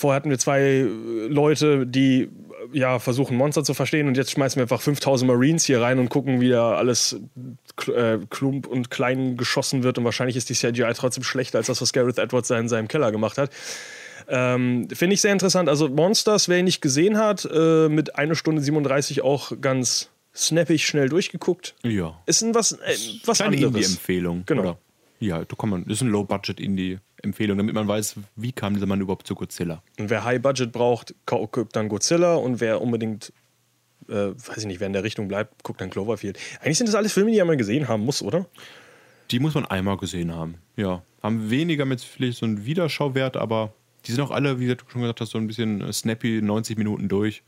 Vorher 0.00 0.16
hatten 0.16 0.30
wir 0.30 0.38
zwei 0.38 0.60
äh, 0.60 0.84
Leute, 1.28 1.86
die 1.86 2.30
ja 2.72 2.98
versuchen, 2.98 3.36
Monster 3.36 3.64
zu 3.64 3.74
verstehen 3.74 4.08
und 4.08 4.16
jetzt 4.16 4.30
schmeißen 4.30 4.56
wir 4.58 4.62
einfach 4.62 4.80
5000 4.80 5.30
Marines 5.30 5.64
hier 5.64 5.80
rein 5.80 5.98
und 5.98 6.08
gucken, 6.08 6.40
wie 6.40 6.50
da 6.50 6.74
alles 6.74 7.20
äh, 7.94 8.18
klump 8.30 8.66
und 8.66 8.90
klein 8.90 9.36
geschossen 9.36 9.82
wird 9.82 9.98
und 9.98 10.04
wahrscheinlich 10.04 10.36
ist 10.36 10.48
die 10.48 10.54
CGI 10.54 10.92
trotzdem 10.94 11.24
schlechter 11.24 11.58
als 11.58 11.66
das, 11.66 11.82
was 11.82 11.92
Gareth 11.92 12.18
Edwards 12.18 12.48
da 12.48 12.58
in 12.58 12.68
seinem 12.68 12.88
Keller 12.88 13.12
gemacht 13.12 13.38
hat. 13.38 13.50
Ähm, 14.28 14.88
Finde 14.92 15.14
ich 15.14 15.20
sehr 15.20 15.32
interessant. 15.32 15.68
Also 15.68 15.88
Monsters, 15.88 16.48
wer 16.48 16.58
ihn 16.58 16.64
nicht 16.64 16.80
gesehen 16.80 17.18
hat, 17.18 17.48
äh, 17.52 17.88
mit 17.88 18.16
1 18.16 18.38
Stunde 18.38 18.62
37 18.62 19.22
auch 19.22 19.52
ganz 19.60 20.08
snappig 20.34 20.86
schnell 20.86 21.08
durchgeguckt. 21.08 21.74
Ja. 21.82 22.16
Ist 22.26 22.42
ein 22.42 22.54
was, 22.54 22.72
äh, 22.72 22.96
was 23.24 23.38
Kleine 23.38 23.56
anderes. 23.56 23.74
Indie-Empfehlung. 23.74 24.44
Genau. 24.46 24.62
Oder? 24.62 24.78
Ja, 25.18 25.44
da 25.44 25.56
kann 25.56 25.68
man, 25.68 25.84
ist 25.84 26.00
eine 26.00 26.10
Low-Budget-Indie-Empfehlung, 27.20 27.58
damit 27.58 27.74
man 27.74 27.88
weiß, 27.88 28.16
wie 28.36 28.52
kam 28.52 28.74
dieser 28.74 28.86
Mann 28.86 29.00
überhaupt 29.00 29.26
zu 29.26 29.34
Godzilla. 29.34 29.82
Und 29.98 30.10
wer 30.10 30.24
High 30.24 30.40
Budget 30.40 30.72
braucht, 30.72 31.14
guckt 31.26 31.76
dann 31.76 31.88
Godzilla 31.88 32.34
und 32.34 32.60
wer 32.60 32.80
unbedingt, 32.80 33.32
äh, 34.08 34.12
weiß 34.34 34.58
ich 34.58 34.66
nicht, 34.66 34.80
wer 34.80 34.86
in 34.86 34.92
der 34.92 35.04
Richtung 35.04 35.28
bleibt, 35.28 35.62
guckt 35.62 35.80
dann 35.80 35.90
Cloverfield. 35.90 36.38
Eigentlich 36.60 36.78
sind 36.78 36.86
das 36.86 36.94
alles 36.94 37.12
Filme, 37.12 37.30
die 37.30 37.42
man 37.42 37.58
gesehen 37.58 37.88
haben 37.88 38.04
muss, 38.04 38.22
oder? 38.22 38.46
Die 39.30 39.38
muss 39.38 39.54
man 39.54 39.64
einmal 39.66 39.96
gesehen 39.96 40.34
haben. 40.34 40.56
Ja. 40.76 41.02
Haben 41.22 41.50
weniger 41.50 41.84
mit 41.84 42.00
vielleicht 42.00 42.38
so 42.38 42.46
einen 42.46 42.64
Wiederschauwert, 42.64 43.36
aber 43.36 43.72
die 44.06 44.12
sind 44.12 44.22
auch 44.22 44.30
alle, 44.30 44.58
wie 44.58 44.66
du 44.66 44.76
schon 44.88 45.02
gesagt 45.02 45.20
hast, 45.20 45.30
so 45.30 45.38
ein 45.38 45.46
bisschen 45.46 45.82
äh, 45.82 45.92
snappy, 45.92 46.40
90 46.42 46.78
Minuten 46.78 47.08
durch. 47.08 47.42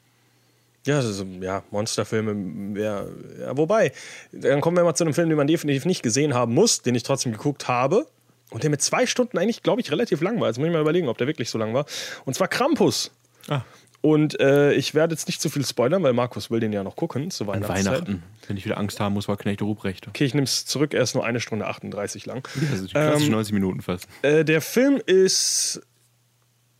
Ja, 0.85 0.99
ist, 0.99 1.25
ja, 1.41 1.62
Monsterfilme, 1.70 2.81
ja, 2.81 3.05
ja, 3.39 3.57
wobei, 3.57 3.93
dann 4.33 4.61
kommen 4.61 4.77
wir 4.77 4.83
mal 4.83 4.97
zu 4.97 5.05
einem 5.05 5.14
Film, 5.14 5.29
den 5.29 5.37
man 5.37 5.47
definitiv 5.47 5.85
nicht 5.85 6.03
gesehen 6.03 6.35
haben 6.35 6.55
muss, 6.55 6.83
den 6.83 6.97
ich 6.97 7.05
trotzdem 7.05 7.31
geguckt 7.31 7.68
habe 7.68 8.09
und 8.53 8.62
der 8.62 8.70
mit 8.70 8.82
zwei 8.82 9.07
Stunden 9.07 9.38
eigentlich, 9.38 9.62
glaube 9.62 9.80
ich, 9.80 9.90
relativ 9.90 10.20
lang 10.20 10.40
war. 10.40 10.48
Jetzt 10.48 10.59
muss 10.59 10.66
ich 10.66 10.72
mal 10.72 10.80
überlegen, 10.80 11.09
ob 11.09 11.18
der 11.18 11.26
wirklich 11.26 11.50
so 11.50 11.59
lang 11.59 11.74
war. 11.74 11.86
Und 12.24 12.34
zwar 12.34 12.48
Krampus. 12.48 13.11
Ah. 13.48 13.62
Und 14.03 14.38
äh, 14.40 14.72
ich 14.72 14.94
werde 14.94 15.14
jetzt 15.14 15.28
nicht 15.28 15.40
zu 15.40 15.48
viel 15.48 15.64
spoilern, 15.64 16.03
weil 16.03 16.12
Markus 16.12 16.50
will 16.50 16.59
den 16.59 16.72
ja 16.72 16.82
noch 16.82 16.96
gucken 16.96 17.30
zu 17.30 17.44
An 17.44 17.62
Weihnachtszeit. 17.62 17.86
Weihnachten. 17.86 18.22
Wenn 18.48 18.57
ich 18.57 18.64
wieder 18.64 18.76
Angst 18.76 18.98
haben 18.98 19.14
muss, 19.14 19.28
war 19.28 19.36
Knecht 19.36 19.62
Ruprecht. 19.62 20.09
Okay, 20.09 20.24
ich 20.24 20.34
nehme 20.34 20.44
es 20.44 20.66
zurück, 20.66 20.92
er 20.92 21.03
ist 21.03 21.14
nur 21.14 21.24
eine 21.24 21.38
Stunde 21.40 21.66
38 21.66 22.26
lang. 22.26 22.46
Das 22.70 22.80
ist 22.80 22.90
klassisch 22.90 23.26
Ähm, 23.26 23.32
90 23.32 23.55
Minuten 23.55 23.80
fast. 23.80 24.09
Äh, 24.22 24.44
der 24.44 24.61
Film 24.61 25.00
ist. 25.07 25.80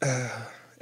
Äh, 0.00 0.06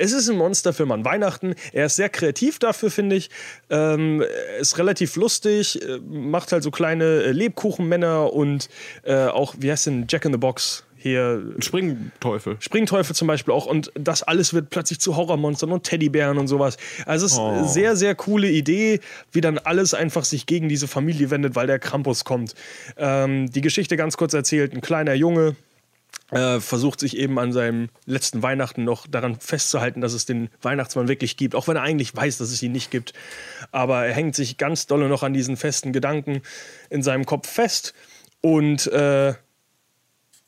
es 0.00 0.12
ist 0.12 0.30
ein 0.30 0.36
Monsterfilm 0.36 0.90
an 0.92 1.04
Weihnachten. 1.04 1.54
Er 1.72 1.86
ist 1.86 1.96
sehr 1.96 2.08
kreativ 2.08 2.58
dafür, 2.58 2.90
finde 2.90 3.16
ich. 3.16 3.28
Ähm, 3.68 4.22
er 4.22 4.56
ist 4.56 4.78
relativ 4.78 5.16
lustig, 5.16 5.82
äh, 5.82 5.98
macht 5.98 6.52
halt 6.52 6.62
so 6.62 6.70
kleine 6.70 7.04
äh, 7.04 7.32
Lebkuchenmänner 7.32 8.32
und 8.32 8.70
äh, 9.02 9.26
auch, 9.26 9.54
wie 9.58 9.70
heißt 9.70 9.86
denn, 9.86 10.06
Jack 10.08 10.24
in 10.24 10.32
the 10.32 10.38
Box 10.38 10.84
hier. 10.96 11.42
Springteufel. 11.58 12.56
Springteufel 12.60 13.14
zum 13.14 13.28
Beispiel 13.28 13.52
auch. 13.52 13.66
Und 13.66 13.92
das 13.94 14.22
alles 14.22 14.54
wird 14.54 14.70
plötzlich 14.70 15.00
zu 15.00 15.16
Horrormonstern 15.16 15.70
und 15.70 15.84
Teddybären 15.84 16.38
und 16.38 16.48
sowas. 16.48 16.78
Also 17.04 17.26
es 17.26 17.32
ist 17.32 17.38
eine 17.38 17.68
sehr, 17.68 17.94
sehr 17.94 18.14
coole 18.14 18.48
Idee, 18.48 19.00
wie 19.32 19.42
dann 19.42 19.58
alles 19.58 19.92
einfach 19.92 20.24
sich 20.24 20.46
gegen 20.46 20.70
diese 20.70 20.88
Familie 20.88 21.30
wendet, 21.30 21.56
weil 21.56 21.66
der 21.66 21.78
Krampus 21.78 22.24
kommt. 22.24 22.54
Ähm, 22.96 23.50
die 23.50 23.60
Geschichte 23.60 23.98
ganz 23.98 24.16
kurz 24.16 24.32
erzählt: 24.32 24.72
ein 24.72 24.80
kleiner 24.80 25.14
Junge. 25.14 25.56
Äh, 26.30 26.60
versucht 26.60 27.00
sich 27.00 27.16
eben 27.16 27.40
an 27.40 27.52
seinem 27.52 27.88
letzten 28.06 28.40
Weihnachten 28.40 28.84
noch 28.84 29.08
daran 29.08 29.40
festzuhalten, 29.40 30.00
dass 30.00 30.12
es 30.12 30.26
den 30.26 30.48
Weihnachtsmann 30.62 31.08
wirklich 31.08 31.36
gibt, 31.36 31.56
auch 31.56 31.66
wenn 31.66 31.74
er 31.74 31.82
eigentlich 31.82 32.14
weiß, 32.14 32.38
dass 32.38 32.52
es 32.52 32.62
ihn 32.62 32.70
nicht 32.70 32.92
gibt. 32.92 33.14
Aber 33.72 34.06
er 34.06 34.14
hängt 34.14 34.36
sich 34.36 34.56
ganz 34.56 34.86
dolle 34.86 35.08
noch 35.08 35.24
an 35.24 35.32
diesen 35.32 35.56
festen 35.56 35.92
Gedanken 35.92 36.42
in 36.88 37.02
seinem 37.02 37.26
Kopf 37.26 37.48
fest 37.48 37.94
und 38.42 38.86
äh, 38.86 39.34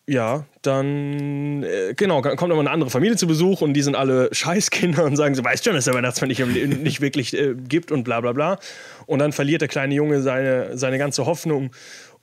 ja, 0.06 0.46
dann, 0.62 1.62
äh, 1.62 1.94
genau, 1.96 2.22
kommt 2.22 2.40
nochmal 2.40 2.60
eine 2.60 2.70
andere 2.70 2.90
Familie 2.90 3.16
zu 3.16 3.26
Besuch 3.28 3.60
und 3.60 3.74
die 3.74 3.82
sind 3.82 3.94
alle 3.94 4.28
Scheißkinder 4.32 5.04
und 5.04 5.16
sagen, 5.16 5.34
so 5.34 5.44
weißt 5.44 5.64
schon, 5.64 5.74
dass 5.74 5.84
der 5.84 5.94
Weihnachtsmann 5.94 6.28
nicht, 6.28 6.44
nicht 6.44 7.00
wirklich 7.00 7.34
äh, 7.34 7.54
gibt 7.54 7.92
und 7.92 8.02
bla 8.02 8.20
bla 8.20 8.32
bla. 8.32 8.58
Und 9.06 9.20
dann 9.20 9.32
verliert 9.32 9.60
der 9.60 9.68
kleine 9.68 9.94
Junge 9.94 10.20
seine, 10.20 10.76
seine 10.76 10.98
ganze 10.98 11.24
Hoffnung 11.26 11.70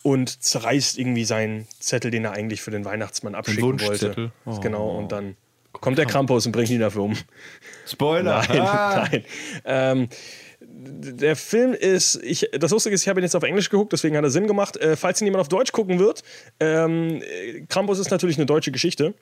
und 0.03 0.41
zerreißt 0.43 0.97
irgendwie 0.97 1.25
seinen 1.25 1.67
Zettel, 1.79 2.11
den 2.11 2.25
er 2.25 2.31
eigentlich 2.31 2.61
für 2.61 2.71
den 2.71 2.85
Weihnachtsmann 2.85 3.35
abschicken 3.35 3.63
wollte. 3.63 3.87
Wunschzettel? 3.87 4.31
Oh. 4.45 4.59
Genau, 4.59 4.89
und 4.97 5.11
dann 5.11 5.35
kommt 5.73 5.97
der 5.97 6.05
Krampus 6.05 6.45
und 6.45 6.51
bringt 6.51 6.69
ihn 6.69 6.79
dafür 6.79 7.03
um. 7.03 7.17
Spoiler! 7.85 8.43
Nein, 8.47 8.61
Ah. 8.61 9.07
nein. 9.11 9.23
Ähm, 9.65 10.09
der 10.61 11.35
Film 11.35 11.73
ist, 11.73 12.15
ich, 12.23 12.49
das 12.57 12.71
Lustige 12.71 12.93
ist, 12.95 13.01
ich 13.03 13.09
habe 13.09 13.19
ihn 13.19 13.23
jetzt 13.23 13.35
auf 13.35 13.43
Englisch 13.43 13.69
geguckt, 13.69 13.91
deswegen 13.93 14.15
hat 14.17 14.23
er 14.23 14.29
Sinn 14.29 14.47
gemacht. 14.47 14.77
Äh, 14.77 14.95
falls 14.95 15.21
ihn 15.21 15.25
jemand 15.25 15.41
auf 15.41 15.47
Deutsch 15.49 15.71
gucken 15.71 15.99
wird, 15.99 16.23
ähm, 16.59 17.21
äh, 17.21 17.61
Krampus 17.67 17.99
ist 17.99 18.11
natürlich 18.11 18.37
eine 18.37 18.45
deutsche 18.45 18.71
Geschichte. 18.71 19.13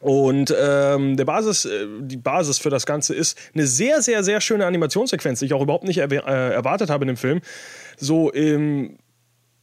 Und 0.00 0.54
ähm, 0.58 1.16
der 1.16 1.24
Basis, 1.24 1.64
äh, 1.64 1.86
die 2.00 2.18
Basis 2.18 2.58
für 2.58 2.68
das 2.70 2.84
Ganze 2.84 3.14
ist 3.14 3.38
eine 3.54 3.66
sehr, 3.66 4.02
sehr, 4.02 4.22
sehr 4.22 4.40
schöne 4.40 4.66
Animationssequenz, 4.66 5.40
die 5.40 5.46
ich 5.46 5.54
auch 5.54 5.62
überhaupt 5.62 5.84
nicht 5.84 5.98
äh, 5.98 6.14
erwartet 6.16 6.90
habe 6.90 7.04
in 7.04 7.08
dem 7.08 7.16
Film. 7.16 7.40
So 7.96 8.30
im 8.30 8.98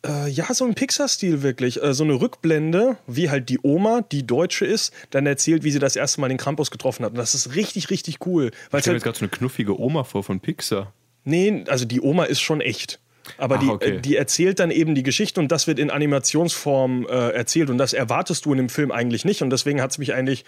äh, 0.06 0.30
ja, 0.30 0.54
so 0.54 0.66
im 0.66 0.76
Pixar-Stil 0.76 1.44
wirklich. 1.44 1.82
Äh, 1.82 1.94
so 1.94 2.04
eine 2.04 2.14
Rückblende, 2.14 2.98
wie 3.08 3.30
halt 3.30 3.50
die 3.50 3.60
Oma, 3.64 4.02
die 4.02 4.26
Deutsche 4.26 4.66
ist, 4.66 4.94
dann 5.12 5.26
erzählt, 5.26 5.64
wie 5.64 5.72
sie 5.72 5.80
das 5.80 5.96
erste 5.96 6.22
Mal 6.22 6.30
den 6.30 6.38
Krampus 6.38 6.72
getroffen 6.72 7.06
hat. 7.06 7.12
Und 7.12 7.18
das 7.18 7.36
ist 7.36 7.56
richtig, 7.56 7.90
richtig 7.90 8.26
cool. 8.26 8.52
Weil 8.72 8.80
Ich 8.80 8.84
stelle 8.84 8.94
mir 8.94 8.98
jetzt 8.98 9.04
gerade 9.04 9.18
so 9.18 9.26
eine 9.26 9.30
knuffige 9.30 9.80
Oma 9.80 10.04
vor 10.04 10.24
von 10.24 10.40
Pixar. 10.40 10.94
Nee, 11.24 11.64
also 11.68 11.86
die 11.86 12.02
Oma 12.02 12.26
ist 12.26 12.42
schon 12.42 12.62
echt. 12.62 13.00
Aber 13.38 13.56
Ach, 13.56 13.60
die, 13.62 13.70
okay. 13.70 13.90
äh, 13.96 14.02
die 14.02 14.18
erzählt 14.18 14.60
dann 14.60 14.72
eben 14.72 14.96
die 14.96 15.04
Geschichte 15.04 15.40
und 15.40 15.52
das 15.52 15.68
wird 15.68 15.80
in 15.80 15.90
Animationsform 15.90 17.08
äh, 17.08 17.30
erzählt 17.30 17.70
und 17.70 17.78
das 17.78 17.94
erwartest 17.94 18.46
du 18.46 18.52
in 18.52 18.58
dem 18.58 18.70
Film 18.70 18.92
eigentlich 18.92 19.24
nicht 19.24 19.42
und 19.42 19.50
deswegen 19.50 19.82
hat 19.82 19.92
es 19.92 19.98
mich 19.98 20.14
eigentlich, 20.14 20.44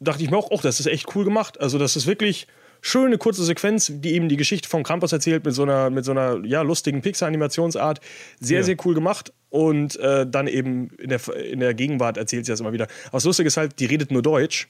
dachte 0.00 0.22
ich 0.22 0.30
mir 0.30 0.38
auch, 0.38 0.48
oh, 0.50 0.60
das 0.62 0.80
ist 0.80 0.86
echt 0.86 1.14
cool 1.14 1.24
gemacht. 1.24 1.60
Also 1.60 1.76
das 1.78 1.96
ist 1.96 2.06
wirklich 2.06 2.46
schöne 2.80 3.18
kurze 3.18 3.44
Sequenz, 3.44 3.90
die 3.94 4.14
eben 4.14 4.28
die 4.28 4.36
Geschichte 4.36 4.68
von 4.68 4.82
Krampus 4.82 5.12
erzählt 5.12 5.44
mit 5.44 5.54
so 5.54 5.62
einer, 5.62 5.90
mit 5.90 6.04
so 6.04 6.12
einer 6.12 6.40
ja, 6.44 6.62
lustigen 6.62 7.02
Pixar-Animationsart. 7.02 8.00
Sehr, 8.40 8.60
Ja. 8.60 8.64
sehr 8.64 8.76
cool 8.84 8.94
gemacht 8.94 9.32
und 9.50 9.96
äh, 10.00 10.26
dann 10.26 10.46
eben 10.46 10.90
in 10.98 11.08
der, 11.10 11.20
in 11.36 11.60
der 11.60 11.74
Gegenwart 11.74 12.16
erzählt 12.16 12.46
sie 12.46 12.52
das 12.52 12.60
immer 12.60 12.72
wieder. 12.72 12.86
Aber 13.06 13.16
das 13.18 13.24
Lustige 13.24 13.46
ist 13.46 13.56
halt, 13.56 13.78
die 13.80 13.86
redet 13.86 14.10
nur 14.10 14.22
Deutsch. 14.22 14.68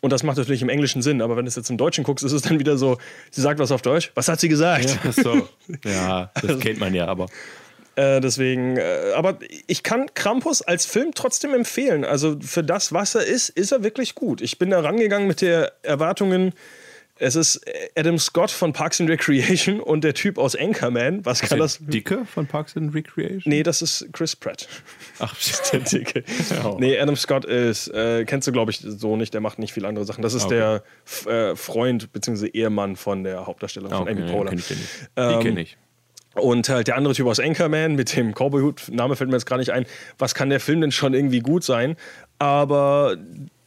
Und 0.00 0.10
das 0.12 0.22
macht 0.22 0.36
natürlich 0.36 0.60
im 0.60 0.68
Englischen 0.68 1.00
Sinn, 1.00 1.22
aber 1.22 1.34
wenn 1.36 1.46
du 1.46 1.48
es 1.48 1.56
jetzt 1.56 1.70
im 1.70 1.78
Deutschen 1.78 2.04
guckst, 2.04 2.24
ist 2.26 2.32
es 2.32 2.42
dann 2.42 2.58
wieder 2.58 2.76
so, 2.76 2.98
sie 3.30 3.40
sagt 3.40 3.58
was 3.58 3.72
auf 3.72 3.80
Deutsch. 3.80 4.12
Was 4.14 4.28
hat 4.28 4.38
sie 4.38 4.50
gesagt? 4.50 4.98
Ja, 5.02 5.12
so. 5.12 5.48
ja 5.88 6.30
das 6.42 6.58
kennt 6.60 6.78
man 6.78 6.92
ja, 6.92 7.06
aber. 7.06 7.26
Äh, 7.96 8.20
deswegen, 8.20 8.76
äh, 8.76 9.12
aber 9.14 9.38
ich 9.66 9.82
kann 9.82 10.12
Krampus 10.14 10.60
als 10.60 10.84
Film 10.84 11.12
trotzdem 11.14 11.54
empfehlen. 11.54 12.04
Also 12.04 12.36
für 12.40 12.62
das, 12.62 12.92
was 12.92 13.14
er 13.14 13.24
ist, 13.24 13.48
ist 13.50 13.72
er 13.72 13.82
wirklich 13.82 14.14
gut. 14.14 14.42
Ich 14.42 14.58
bin 14.58 14.70
da 14.70 14.80
rangegangen 14.80 15.26
mit 15.28 15.40
der 15.40 15.72
Erwartungen, 15.82 16.52
es 17.16 17.36
ist 17.36 17.60
Adam 17.96 18.18
Scott 18.18 18.50
von 18.50 18.72
Parks 18.72 19.00
and 19.00 19.08
Recreation 19.08 19.80
und 19.80 20.02
der 20.04 20.14
Typ 20.14 20.36
aus 20.38 20.56
Anchorman. 20.56 21.24
Was 21.24 21.40
kann 21.42 21.58
das? 21.60 21.78
Dicke 21.80 22.24
von 22.26 22.46
Parks 22.46 22.76
and 22.76 22.92
Recreation? 22.94 23.42
Nee, 23.46 23.62
das 23.62 23.82
ist 23.82 24.08
Chris 24.12 24.34
Pratt. 24.34 24.68
Ach, 25.20 25.34
der 25.72 25.80
Dicke. 25.80 26.24
Ja. 26.50 26.74
Nee, 26.78 26.98
Adam 26.98 27.16
Scott 27.16 27.44
ist, 27.44 27.88
äh, 27.88 28.24
kennst 28.24 28.48
du 28.48 28.52
glaube 28.52 28.72
ich 28.72 28.78
so 28.80 29.16
nicht, 29.16 29.32
der 29.32 29.40
macht 29.40 29.58
nicht 29.58 29.72
viele 29.72 29.86
andere 29.88 30.04
Sachen. 30.04 30.22
Das 30.22 30.34
ist 30.34 30.46
Okay. 30.46 30.80
der 31.26 31.52
äh, 31.52 31.56
Freund 31.56 32.12
bzw. 32.12 32.48
Ehemann 32.48 32.96
von 32.96 33.22
der 33.24 33.46
Hauptdarstellerin 33.46 33.94
Ah, 33.94 33.98
von 33.98 34.08
okay, 34.08 34.18
Amy 34.20 34.26
ja, 34.28 34.32
Poehler. 34.34 34.50
kenn 34.50 34.58
ich 34.58 34.68
den 34.68 34.78
nicht. 34.78 34.90
Die 35.16 35.20
Ähm, 35.20 35.40
kenne 35.40 35.60
ich. 35.62 35.76
Und 36.34 36.68
halt 36.68 36.88
der 36.88 36.96
andere 36.96 37.14
Typ 37.14 37.28
aus 37.28 37.38
Anchorman 37.38 37.94
mit 37.94 38.16
dem 38.16 38.32
Cowboyhut, 38.34 38.88
Name 38.90 39.14
fällt 39.14 39.30
mir 39.30 39.36
jetzt 39.36 39.46
gar 39.46 39.58
nicht 39.58 39.70
ein. 39.70 39.86
Was 40.18 40.34
kann 40.34 40.50
der 40.50 40.58
Film 40.58 40.80
denn 40.80 40.90
schon 40.90 41.14
irgendwie 41.14 41.38
gut 41.38 41.62
sein? 41.62 41.96
Aber 42.40 43.16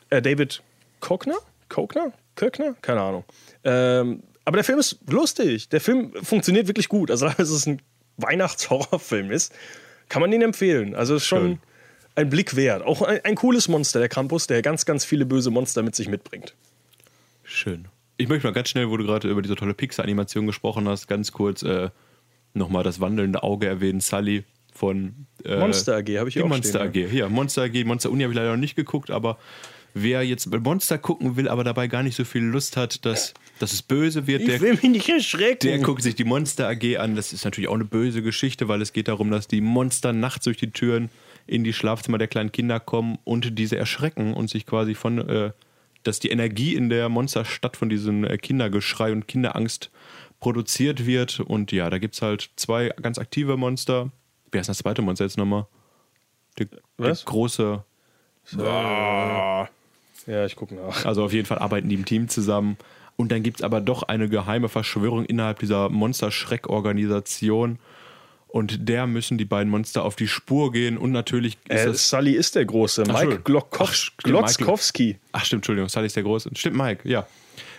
äh, 0.09 0.21
David 0.21 0.61
Kochner? 0.99 1.37
Kochner? 1.69 2.11
Köckner? 2.37 2.75
Keine 2.81 3.01
Ahnung. 3.01 3.25
Ähm, 3.65 4.23
aber 4.45 4.55
der 4.55 4.63
Film 4.63 4.79
ist 4.79 4.99
lustig. 5.09 5.67
Der 5.67 5.81
Film 5.81 6.13
funktioniert 6.23 6.67
wirklich 6.67 6.87
gut. 6.87 7.11
Also, 7.11 7.27
dass 7.37 7.49
es 7.49 7.67
ein 7.67 7.81
Weihnachtshorrorfilm 8.15 9.29
ist, 9.31 9.53
kann 10.07 10.21
man 10.21 10.31
ihn 10.31 10.41
empfehlen. 10.41 10.95
Also, 10.95 11.15
es 11.15 11.23
ist 11.23 11.27
schon 11.27 11.41
Schön. 11.41 11.59
ein 12.15 12.29
Blick 12.29 12.55
wert. 12.55 12.83
Auch 12.83 13.01
ein, 13.01 13.19
ein 13.25 13.35
cooles 13.35 13.67
Monster, 13.67 13.99
der 13.99 14.07
Krampus, 14.07 14.47
der 14.47 14.61
ganz, 14.61 14.85
ganz 14.85 15.03
viele 15.03 15.25
böse 15.25 15.51
Monster 15.51 15.83
mit 15.83 15.95
sich 15.95 16.07
mitbringt. 16.07 16.55
Schön. 17.43 17.89
Ich 18.15 18.29
möchte 18.29 18.47
mal 18.47 18.53
ganz 18.53 18.69
schnell, 18.69 18.89
wo 18.89 18.95
du 18.97 19.05
gerade 19.05 19.29
über 19.29 19.41
diese 19.41 19.55
tolle 19.55 19.73
Pixar-Animation 19.73 20.47
gesprochen 20.47 20.87
hast, 20.87 21.07
ganz 21.07 21.31
kurz 21.33 21.61
äh, 21.63 21.89
nochmal 22.53 22.83
das 22.83 22.99
wandelnde 22.99 23.43
Auge 23.43 23.67
erwähnen. 23.67 23.99
Sully 23.99 24.43
von 24.73 25.27
äh, 25.43 25.57
Monster 25.57 25.97
AG 25.97 26.17
habe 26.17 26.29
ich 26.29 26.35
die 26.35 26.41
auch 26.41 26.47
Monster 26.47 26.87
stehen, 26.87 27.05
AG. 27.05 27.13
Ja, 27.13 27.29
Monster 27.29 27.63
AG. 27.63 27.83
Monster 27.85 28.11
Uni 28.11 28.23
habe 28.23 28.33
ich 28.33 28.37
leider 28.37 28.51
noch 28.51 28.57
nicht 28.57 28.75
geguckt, 28.75 29.11
aber 29.11 29.37
wer 30.01 30.23
jetzt 30.23 30.47
Monster 30.47 30.97
gucken 30.97 31.35
will, 31.35 31.47
aber 31.47 31.63
dabei 31.63 31.87
gar 31.87 32.03
nicht 32.03 32.15
so 32.15 32.25
viel 32.25 32.43
Lust 32.43 32.77
hat, 32.77 33.05
dass, 33.05 33.33
dass 33.59 33.73
es 33.73 33.81
böse 33.81 34.27
wird, 34.27 34.47
der, 34.47 34.61
will 34.61 34.73
mich 34.73 34.83
nicht 34.83 35.09
erschrecken. 35.09 35.67
der 35.67 35.79
guckt 35.79 36.01
sich 36.01 36.15
die 36.15 36.23
Monster 36.23 36.67
AG 36.69 36.97
an. 36.97 37.15
Das 37.15 37.33
ist 37.33 37.45
natürlich 37.45 37.67
auch 37.67 37.75
eine 37.75 37.85
böse 37.85 38.21
Geschichte, 38.21 38.67
weil 38.67 38.81
es 38.81 38.93
geht 38.93 39.07
darum, 39.07 39.31
dass 39.31 39.47
die 39.47 39.61
Monster 39.61 40.13
nachts 40.13 40.45
durch 40.45 40.57
die 40.57 40.71
Türen 40.71 41.09
in 41.45 41.63
die 41.63 41.73
Schlafzimmer 41.73 42.17
der 42.17 42.27
kleinen 42.27 42.51
Kinder 42.51 42.79
kommen 42.79 43.17
und 43.23 43.57
diese 43.57 43.77
erschrecken 43.77 44.33
und 44.33 44.49
sich 44.49 44.65
quasi 44.65 44.95
von, 44.95 45.17
äh, 45.29 45.51
dass 46.03 46.19
die 46.19 46.29
Energie 46.29 46.75
in 46.75 46.89
der 46.89 47.09
Monsterstadt 47.09 47.77
von 47.77 47.89
diesem 47.89 48.23
äh, 48.23 48.37
Kindergeschrei 48.37 49.11
und 49.11 49.27
Kinderangst 49.27 49.89
produziert 50.39 51.05
wird. 51.05 51.39
Und 51.39 51.71
ja, 51.71 51.89
da 51.89 51.97
gibt 51.97 52.15
es 52.15 52.21
halt 52.21 52.49
zwei 52.55 52.89
ganz 53.01 53.17
aktive 53.17 53.57
Monster. 53.57 54.11
Wer 54.51 54.61
ist 54.61 54.67
das 54.67 54.79
zweite 54.79 55.01
Monster 55.01 55.25
jetzt 55.25 55.37
nochmal? 55.37 55.67
Der, 56.59 56.65
der 56.65 56.81
Was? 56.97 57.25
große. 57.25 57.83
Ja, 60.25 60.45
ich 60.45 60.55
gucke 60.55 60.75
nach. 60.75 61.05
Also 61.05 61.23
auf 61.23 61.33
jeden 61.33 61.45
Fall 61.45 61.59
arbeiten 61.59 61.89
die 61.89 61.95
im 61.95 62.05
Team 62.05 62.27
zusammen. 62.29 62.77
Und 63.15 63.31
dann 63.31 63.43
gibt 63.43 63.59
es 63.59 63.63
aber 63.63 63.81
doch 63.81 64.03
eine 64.03 64.29
geheime 64.29 64.69
Verschwörung 64.69 65.25
innerhalb 65.25 65.59
dieser 65.59 65.89
Monster-Schreck-Organisation. 65.89 67.79
Und 68.47 68.87
der 68.87 69.07
müssen 69.07 69.37
die 69.37 69.45
beiden 69.45 69.69
Monster 69.69 70.03
auf 70.03 70.15
die 70.15 70.27
Spur 70.27 70.71
gehen. 70.71 70.97
Und 70.97 71.11
natürlich 71.11 71.57
ist 71.67 71.85
Äh. 71.85 71.93
Sully 71.93 72.31
ist 72.33 72.55
der 72.55 72.65
Große. 72.65 73.03
Mike 73.03 73.41
Ach, 73.79 73.93
stimmt, 73.93 74.23
Glotzkowski. 74.23 75.17
Ach, 75.31 75.43
stimmt, 75.45 75.59
Entschuldigung, 75.59 75.89
Sally 75.89 76.07
ist 76.07 76.15
der 76.15 76.23
Große. 76.23 76.51
Stimmt, 76.53 76.77
Mike, 76.77 77.07
ja. 77.09 77.27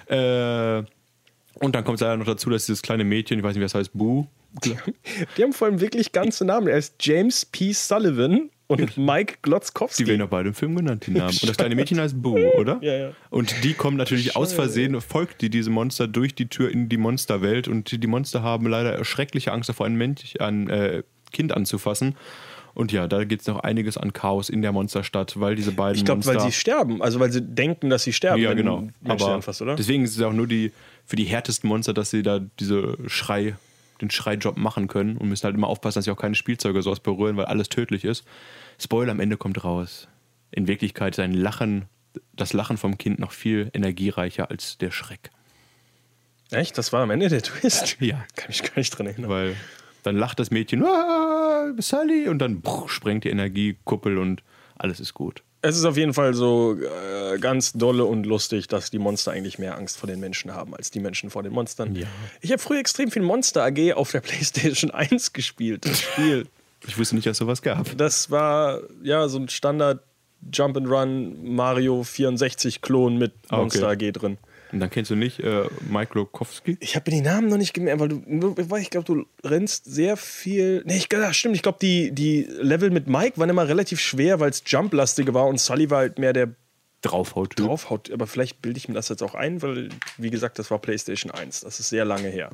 Äh, 0.08 0.84
und 1.54 1.74
dann 1.74 1.84
kommt 1.84 2.00
leider 2.00 2.16
noch 2.16 2.26
dazu, 2.26 2.50
dass 2.50 2.66
dieses 2.66 2.82
kleine 2.82 3.04
Mädchen, 3.04 3.38
ich 3.38 3.44
weiß 3.44 3.54
nicht, 3.54 3.60
wie 3.60 3.64
das 3.64 3.74
heißt, 3.74 3.90
Boo. 3.94 4.26
Die 4.64 5.42
haben 5.42 5.52
vor 5.52 5.68
allem 5.68 5.80
wirklich 5.80 6.12
ganze 6.12 6.44
Namen. 6.44 6.68
Er 6.68 6.78
ist 6.78 6.94
James 7.00 7.44
P. 7.44 7.72
Sullivan 7.72 8.50
und 8.68 8.98
Mike 8.98 9.38
Glotzkowski. 9.42 10.04
Die 10.04 10.10
werden 10.10 10.22
auch 10.22 10.28
beide 10.28 10.50
im 10.50 10.54
Film 10.54 10.76
genannt, 10.76 11.06
die 11.06 11.10
Namen. 11.10 11.30
Und 11.30 11.48
das 11.48 11.56
kleine 11.56 11.74
Mädchen 11.74 11.98
heißt 11.98 12.20
Boo, 12.20 12.38
oder? 12.58 12.78
Ja, 12.82 12.96
ja. 12.96 13.10
Und 13.30 13.64
die 13.64 13.72
kommen 13.72 13.96
natürlich 13.96 14.36
aus 14.36 14.52
Versehen, 14.52 15.00
folgt 15.00 15.40
die 15.40 15.50
diese 15.50 15.70
Monster 15.70 16.06
durch 16.06 16.34
die 16.34 16.48
Tür 16.48 16.70
in 16.70 16.88
die 16.88 16.98
Monsterwelt. 16.98 17.66
Und 17.66 17.90
die, 17.90 18.06
Monster 18.06 18.42
haben 18.42 18.66
leider 18.66 19.02
schreckliche 19.04 19.52
Angst 19.52 19.70
davor, 19.70 19.86
ein, 19.86 19.96
Mensch, 19.96 20.34
ein 20.38 20.68
äh, 20.68 21.02
Kind 21.32 21.52
anzufassen. 21.52 22.14
Und 22.74 22.92
ja, 22.92 23.08
da 23.08 23.24
gibt 23.24 23.40
es 23.40 23.48
noch 23.48 23.60
einiges 23.60 23.96
an 23.96 24.12
Chaos 24.12 24.50
in 24.50 24.62
der 24.62 24.72
Monsterstadt, 24.72 25.40
weil 25.40 25.56
diese 25.56 25.72
beiden 25.72 25.96
ich 25.96 26.04
glaube, 26.04 26.24
weil 26.26 26.38
sie 26.40 26.52
sterben. 26.52 27.02
Also, 27.02 27.18
weil 27.18 27.32
sie 27.32 27.42
denken, 27.42 27.90
dass 27.90 28.04
sie 28.04 28.12
sterben. 28.12 28.40
ja, 28.40 28.52
genau. 28.52 28.86
Aber 29.04 29.34
anfasst, 29.34 29.62
oder? 29.62 29.74
deswegen 29.76 30.04
ist 30.04 30.14
es 30.14 30.22
auch 30.22 30.32
nur 30.32 30.46
die 30.46 30.72
für 31.04 31.16
die 31.16 31.24
härtesten 31.24 31.68
Monster, 31.68 31.94
dass 31.94 32.10
sie 32.10 32.22
da 32.22 32.38
diese 32.60 32.98
Schrei, 33.06 33.56
den 34.00 34.10
Schreijob 34.10 34.56
machen 34.56 34.86
können 34.86 35.16
und 35.16 35.28
müssen 35.28 35.44
halt 35.44 35.54
immer 35.54 35.66
aufpassen, 35.66 35.98
dass 35.98 36.04
sie 36.04 36.10
auch 36.10 36.16
keine 36.16 36.34
Spielzeuge 36.34 36.82
sowas 36.82 37.00
berühren, 37.00 37.36
weil 37.36 37.46
alles 37.46 37.68
tödlich 37.68 38.04
ist. 38.04 38.24
Spoiler 38.78 39.12
am 39.12 39.20
Ende 39.20 39.36
kommt 39.36 39.64
raus. 39.64 40.08
In 40.50 40.66
Wirklichkeit 40.66 41.14
ist 41.14 41.20
ein 41.20 41.34
Lachen, 41.34 41.86
das 42.34 42.52
Lachen 42.52 42.76
vom 42.76 42.96
Kind 42.98 43.18
noch 43.18 43.32
viel 43.32 43.70
energiereicher 43.74 44.50
als 44.50 44.78
der 44.78 44.90
Schreck. 44.90 45.30
Echt? 46.50 46.78
Das 46.78 46.92
war 46.92 47.02
am 47.02 47.10
Ende 47.10 47.28
der 47.28 47.42
Twist? 47.42 47.96
Ja. 48.00 48.24
Kann 48.36 48.48
mich 48.48 48.62
gar 48.62 48.76
nicht 48.76 48.96
dran 48.96 49.06
erinnern. 49.06 49.30
Weil 49.30 49.56
dann 50.02 50.16
lacht 50.16 50.38
das 50.38 50.50
Mädchen, 50.50 50.84
ah, 50.84 51.72
Sally, 51.78 52.28
und 52.28 52.38
dann 52.38 52.60
bruch, 52.60 52.88
sprengt 52.88 53.24
die 53.24 53.30
Energiekuppel 53.30 54.16
und 54.18 54.42
alles 54.76 55.00
ist 55.00 55.12
gut. 55.12 55.42
Es 55.60 55.76
ist 55.76 55.84
auf 55.84 55.96
jeden 55.96 56.14
Fall 56.14 56.34
so 56.34 56.76
äh, 56.80 57.38
ganz 57.38 57.72
dolle 57.72 58.04
und 58.04 58.24
lustig, 58.26 58.68
dass 58.68 58.90
die 58.90 58.98
Monster 58.98 59.32
eigentlich 59.32 59.58
mehr 59.58 59.76
Angst 59.76 59.96
vor 59.98 60.06
den 60.06 60.20
Menschen 60.20 60.54
haben, 60.54 60.74
als 60.74 60.90
die 60.90 61.00
Menschen 61.00 61.30
vor 61.30 61.42
den 61.42 61.52
Monstern. 61.52 61.96
Ja. 61.96 62.06
Ich 62.40 62.52
habe 62.52 62.60
früher 62.62 62.78
extrem 62.78 63.10
viel 63.10 63.22
Monster 63.22 63.64
AG 63.64 63.94
auf 63.94 64.12
der 64.12 64.20
PlayStation 64.22 64.90
1 64.92 65.32
gespielt, 65.32 65.84
das 65.84 66.00
Spiel. 66.00 66.46
Ich 66.86 66.96
wusste 66.96 67.16
nicht, 67.16 67.26
dass 67.26 67.32
es 67.32 67.38
sowas 67.38 67.60
gab. 67.62 67.96
Das 67.98 68.30
war 68.30 68.80
ja 69.02 69.28
so 69.28 69.38
ein 69.38 69.48
Standard 69.48 70.00
Jump 70.52 70.76
and 70.76 70.88
Run 70.88 71.54
Mario 71.54 72.04
64 72.04 72.80
Klon 72.80 73.18
mit 73.18 73.32
Ah, 73.48 73.56
okay. 73.56 73.62
Monster 73.62 73.88
AG 73.88 74.12
drin. 74.12 74.38
Und 74.72 74.80
dann 74.80 74.90
kennst 74.90 75.10
du 75.10 75.16
nicht 75.16 75.40
äh, 75.40 75.64
Mike 75.88 76.12
Lokowski? 76.14 76.76
Ich 76.80 76.94
habe 76.94 77.10
mir 77.10 77.18
die 77.18 77.22
Namen 77.22 77.48
noch 77.48 77.56
nicht 77.56 77.72
gemerkt, 77.72 78.00
weil 78.00 78.08
du, 78.08 78.54
weil 78.68 78.82
ich 78.82 78.90
glaube, 78.90 79.06
du 79.06 79.26
rennst 79.48 79.86
sehr 79.86 80.16
viel. 80.16 80.82
Nee, 80.84 80.96
ich, 80.98 81.08
ja, 81.12 81.32
stimmt. 81.32 81.56
Ich 81.56 81.62
glaube, 81.62 81.78
die, 81.80 82.12
die 82.12 82.42
Level 82.42 82.90
mit 82.90 83.06
Mike 83.06 83.38
waren 83.38 83.48
immer 83.48 83.66
relativ 83.66 84.00
schwer, 84.00 84.40
weil 84.40 84.50
es 84.50 84.62
Jump-lastiger 84.66 85.32
war 85.32 85.46
und 85.46 85.58
Sully 85.58 85.90
war 85.90 85.98
halt 85.98 86.18
mehr 86.18 86.32
der 86.32 86.54
Draufhaut. 87.02 87.58
draufhaut. 87.58 88.10
Aber 88.10 88.26
vielleicht 88.26 88.60
bilde 88.60 88.76
ich 88.76 88.88
mir 88.88 88.94
das 88.94 89.08
jetzt 89.08 89.22
auch 89.22 89.34
ein, 89.34 89.62
weil, 89.62 89.88
wie 90.16 90.30
gesagt, 90.30 90.58
das 90.58 90.70
war 90.70 90.78
PlayStation 90.80 91.30
1. 91.30 91.60
Das 91.60 91.78
ist 91.78 91.88
sehr 91.88 92.04
lange 92.04 92.28
her. 92.28 92.50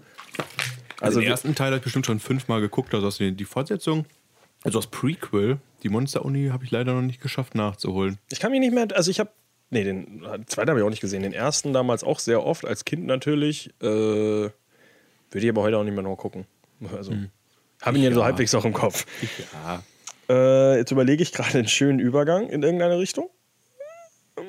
Also 1.01 1.19
Also, 1.19 1.21
den 1.21 1.31
ersten 1.31 1.55
Teil 1.55 1.69
habe 1.69 1.79
ich 1.79 1.83
bestimmt 1.83 2.07
schon 2.07 2.21
fünfmal 2.21 2.61
geguckt, 2.61 2.95
also 2.95 3.07
aus 3.07 3.17
die, 3.17 3.33
die 3.33 3.45
Fortsetzung, 3.45 4.05
also 4.63 4.79
das 4.79 4.87
Prequel, 4.87 5.59
die 5.83 5.89
Monster-Uni, 5.89 6.49
habe 6.49 6.65
ich 6.65 6.71
leider 6.71 6.95
noch 6.95 7.03
nicht 7.03 7.21
geschafft 7.21 7.55
nachzuholen. 7.55 8.19
ich 8.31 8.39
kann 8.39 8.51
mich 8.51 8.61
nicht 8.61 8.73
mehr. 8.75 8.87
Also, 8.95 9.11
ich 9.11 9.19
habe. 9.21 9.31
Nee, 9.75 9.83
den 9.83 10.23
zweiten 10.47 10.71
habe 10.71 10.79
ich 10.79 10.87
auch 10.87 10.91
nicht 10.91 11.01
gesehen. 11.01 11.25
Den 11.25 11.33
ersten 11.33 11.73
damals 11.73 12.05
auch 12.05 12.21
sehr 12.21 12.45
oft, 12.47 12.65
als 12.65 12.85
Kind 12.85 13.07
natürlich. 13.07 13.71
Äh, 13.83 13.87
würde 13.87 14.53
ich 15.33 15.49
aber 15.49 15.63
heute 15.63 15.79
auch 15.79 15.83
nicht 15.85 15.95
mehr 15.95 16.05
noch 16.05 16.15
gucken. 16.17 16.47
Also, 16.97 17.13
habe 17.83 17.99
ihn 17.99 18.05
ja 18.05 18.13
so 18.13 18.21
Ja. 18.21 18.27
halbwegs 18.27 18.55
auch 18.55 18.65
im 18.65 18.73
Kopf. 18.73 19.05
Ja. 19.53 19.83
Äh, 20.29 20.79
jetzt 20.79 20.93
überlege 20.93 21.25
ich 21.25 21.33
gerade 21.33 21.59
einen 21.59 21.67
schönen 21.67 21.99
Übergang 21.99 22.49
in 22.49 22.63
irgendeine 22.63 22.99
Richtung. 22.99 23.31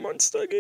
Monster 0.02 0.46
G. 0.48 0.56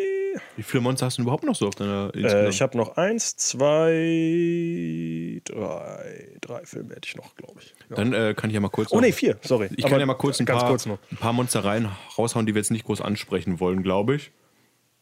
Wie 0.55 0.63
viele 0.63 0.81
Monster 0.81 1.05
hast 1.07 1.17
du 1.19 1.21
überhaupt 1.21 1.43
noch 1.43 1.55
so 1.55 1.67
auf 1.67 1.75
deiner 1.75 2.11
Äh, 2.15 2.49
ich 2.49 2.61
habe 2.61 2.75
noch 2.77 2.97
eins, 2.97 3.35
zwei, 3.35 5.41
drei. 5.45 6.37
Drei 6.41 6.65
Filme 6.65 6.95
hätte 6.95 7.07
ich 7.07 7.15
noch, 7.15 7.35
glaube 7.35 7.59
ich. 7.59 7.73
Ja. 7.89 7.95
Dann 7.97 8.13
äh, 8.13 8.33
kann 8.35 8.49
ich 8.49 8.53
ja 8.55 8.59
mal 8.59 8.69
kurz. 8.69 8.91
Oh 8.91 8.99
nee, 8.99 9.11
vier, 9.11 9.37
sorry. 9.43 9.69
Ich 9.77 9.85
kann 9.85 9.99
ja 9.99 10.05
mal 10.05 10.13
kurz 10.15 10.39
ein 10.39 10.45
paar, 10.45 10.67
kurz 10.67 10.87
ein 10.87 10.97
paar 11.19 11.33
Monstereien 11.33 11.89
raushauen, 12.17 12.45
die 12.45 12.53
wir 12.55 12.59
jetzt 12.61 12.71
nicht 12.71 12.85
groß 12.85 13.01
ansprechen 13.01 13.59
wollen, 13.59 13.83
glaube 13.83 14.15
ich. 14.15 14.31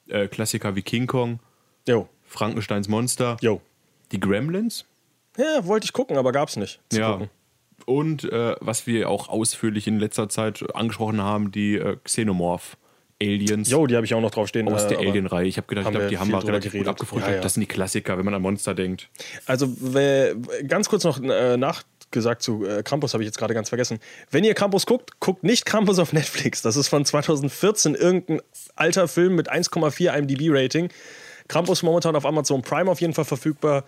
Äh, 0.07 0.27
Klassiker 0.27 0.75
wie 0.75 0.81
King 0.81 1.07
Kong, 1.07 1.39
Jo, 1.87 2.07
Frankensteins 2.25 2.87
Monster, 2.87 3.37
jo. 3.41 3.61
die 4.11 4.19
Gremlins. 4.19 4.85
Ja, 5.37 5.65
wollte 5.65 5.85
ich 5.85 5.93
gucken, 5.93 6.17
aber 6.17 6.31
gab's 6.31 6.55
nicht. 6.57 6.79
zu 6.89 6.99
Ja. 6.99 7.11
gucken. 7.13 7.29
Und 7.85 8.23
äh, 8.31 8.55
was 8.61 8.87
wir 8.87 9.09
auch 9.09 9.27
ausführlich 9.29 9.87
in 9.87 9.99
letzter 9.99 10.29
Zeit 10.29 10.63
angesprochen 10.75 11.21
haben, 11.21 11.51
die 11.51 11.75
äh, 11.75 11.97
Xenomorph 12.03 12.77
Aliens. 13.21 13.69
Jo, 13.69 13.87
die 13.87 13.95
habe 13.95 14.05
ich 14.05 14.13
auch 14.13 14.21
noch 14.21 14.31
drauf 14.31 14.47
stehen. 14.47 14.67
aus 14.67 14.83
äh, 14.85 14.89
der 14.89 14.99
Alien-Reihe. 14.99 15.47
Ich 15.47 15.57
habe 15.57 15.67
gedacht, 15.67 15.85
haben 15.85 15.93
ich 15.93 15.97
glaube, 15.99 16.05
wir 16.05 16.09
die 16.09 16.17
haben 16.17 16.31
wir 16.31 16.47
relativ 16.47 16.71
gut 16.71 16.79
geredet. 16.79 16.87
abgefrühstückt. 16.89 17.29
Ja, 17.29 17.35
ja. 17.37 17.41
Das 17.41 17.53
sind 17.53 17.61
die 17.61 17.67
Klassiker, 17.67 18.17
wenn 18.17 18.25
man 18.25 18.33
an 18.33 18.41
Monster 18.41 18.73
denkt. 18.73 19.09
Also, 19.45 19.67
ganz 20.67 20.89
kurz 20.89 21.03
noch 21.03 21.21
äh, 21.21 21.57
nachgesagt 22.13 22.43
zu 22.43 22.65
äh, 22.65 22.83
Krampus, 22.83 23.13
habe 23.13 23.23
ich 23.23 23.27
jetzt 23.27 23.37
gerade 23.37 23.53
ganz 23.53 23.69
vergessen. 23.69 23.99
Wenn 24.29 24.43
ihr 24.43 24.53
Krampus 24.53 24.85
guckt, 24.85 25.19
guckt 25.19 25.43
nicht 25.43 25.65
Krampus 25.65 25.99
auf 25.99 26.13
Netflix. 26.13 26.61
Das 26.61 26.75
ist 26.75 26.87
von 26.87 27.03
2014 27.03 27.95
irgendein 27.95 28.41
alter 28.75 29.07
Film 29.07 29.35
mit 29.35 29.51
1,4 29.51 30.15
IMDb-Rating. 30.15 30.89
Krampus 31.47 31.83
momentan 31.83 32.15
auf 32.15 32.25
Amazon 32.25 32.61
Prime 32.61 32.89
auf 32.89 33.01
jeden 33.01 33.13
Fall 33.13 33.25
verfügbar. 33.25 33.83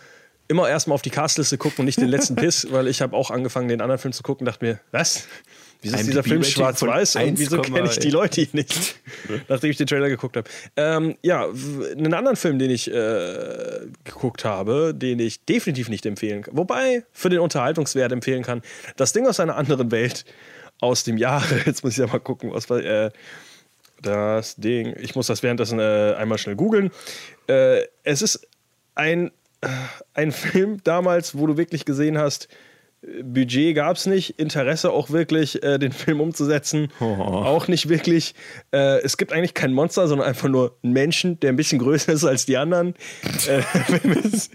immer 0.47 0.69
erstmal 0.69 0.95
auf 0.95 1.01
die 1.01 1.09
Castliste 1.09 1.57
gucken 1.57 1.79
und 1.79 1.85
nicht 1.85 1.99
den 1.99 2.09
letzten 2.09 2.35
Piss, 2.41 2.67
weil 2.71 2.87
ich 2.87 3.01
habe 3.01 3.15
auch 3.15 3.31
angefangen, 3.31 3.67
den 3.67 3.81
anderen 3.81 3.99
Film 3.99 4.11
zu 4.11 4.23
gucken 4.23 4.45
und 4.45 4.51
dachte 4.51 4.65
mir, 4.65 4.79
was? 4.91 5.27
Wieso 5.81 5.97
ist 5.97 6.07
dieser 6.07 6.23
Film 6.23 6.43
schwarz-weiß 6.43 7.17
wieso 7.35 7.57
1, 7.57 7.67
kenne 7.67 7.89
ich 7.89 7.99
die 7.99 8.09
Leute 8.09 8.41
hier 8.41 8.49
nicht? 8.53 8.95
Nachdem 9.47 9.71
ich 9.71 9.77
den 9.77 9.87
Trailer 9.87 10.09
geguckt 10.09 10.37
habe. 10.37 10.49
Ähm, 10.75 11.15
ja, 11.21 11.45
einen 11.45 12.13
anderen 12.13 12.35
Film, 12.35 12.57
den 12.59 12.71
ich 12.71 12.91
äh, 12.91 13.81
geguckt 14.03 14.45
habe, 14.45 14.93
den 14.95 15.19
ich 15.19 15.45
definitiv 15.45 15.89
nicht 15.89 16.05
empfehlen 16.05 16.43
kann, 16.43 16.57
wobei 16.57 17.05
für 17.11 17.29
den 17.29 17.39
Unterhaltungswert 17.39 18.11
empfehlen 18.11 18.43
kann, 18.43 18.61
das 18.95 19.13
Ding 19.13 19.27
aus 19.27 19.39
einer 19.39 19.55
anderen 19.55 19.91
Welt 19.91 20.25
aus 20.79 21.03
dem 21.03 21.17
Jahre, 21.17 21.61
jetzt 21.65 21.83
muss 21.83 21.93
ich 21.93 21.99
ja 21.99 22.07
mal 22.07 22.19
gucken, 22.19 22.51
was 22.51 22.69
war, 22.69 22.83
äh, 22.83 23.11
das 24.01 24.55
Ding, 24.55 24.95
ich 24.99 25.15
muss 25.15 25.27
das 25.27 25.43
währenddessen 25.43 25.79
äh, 25.79 26.15
einmal 26.17 26.37
schnell 26.37 26.55
googeln. 26.55 26.91
Äh, 27.47 27.83
es 28.03 28.21
ist 28.21 28.47
ein, 28.93 29.31
äh, 29.61 29.67
ein 30.13 30.31
Film 30.31 30.79
damals, 30.83 31.37
wo 31.37 31.47
du 31.47 31.57
wirklich 31.57 31.85
gesehen 31.85 32.17
hast, 32.17 32.47
Budget 33.23 33.75
gab 33.75 33.97
es 33.97 34.05
nicht, 34.05 34.39
Interesse 34.39 34.91
auch 34.91 35.09
wirklich, 35.09 35.63
äh, 35.63 35.77
den 35.77 35.91
Film 35.91 36.21
umzusetzen, 36.21 36.89
auch 36.99 37.67
nicht 37.67 37.89
wirklich. 37.89 38.33
Äh, 38.71 39.01
es 39.01 39.17
gibt 39.17 39.31
eigentlich 39.31 39.53
kein 39.53 39.73
Monster, 39.73 40.07
sondern 40.07 40.27
einfach 40.27 40.49
nur 40.49 40.77
einen 40.83 40.93
Menschen, 40.93 41.39
der 41.39 41.51
ein 41.51 41.55
bisschen 41.55 41.79
größer 41.79 42.13
ist 42.13 42.23
als 42.23 42.45
die 42.45 42.57
anderen. 42.57 42.95
äh, 43.47 43.59
Ist 43.59 44.49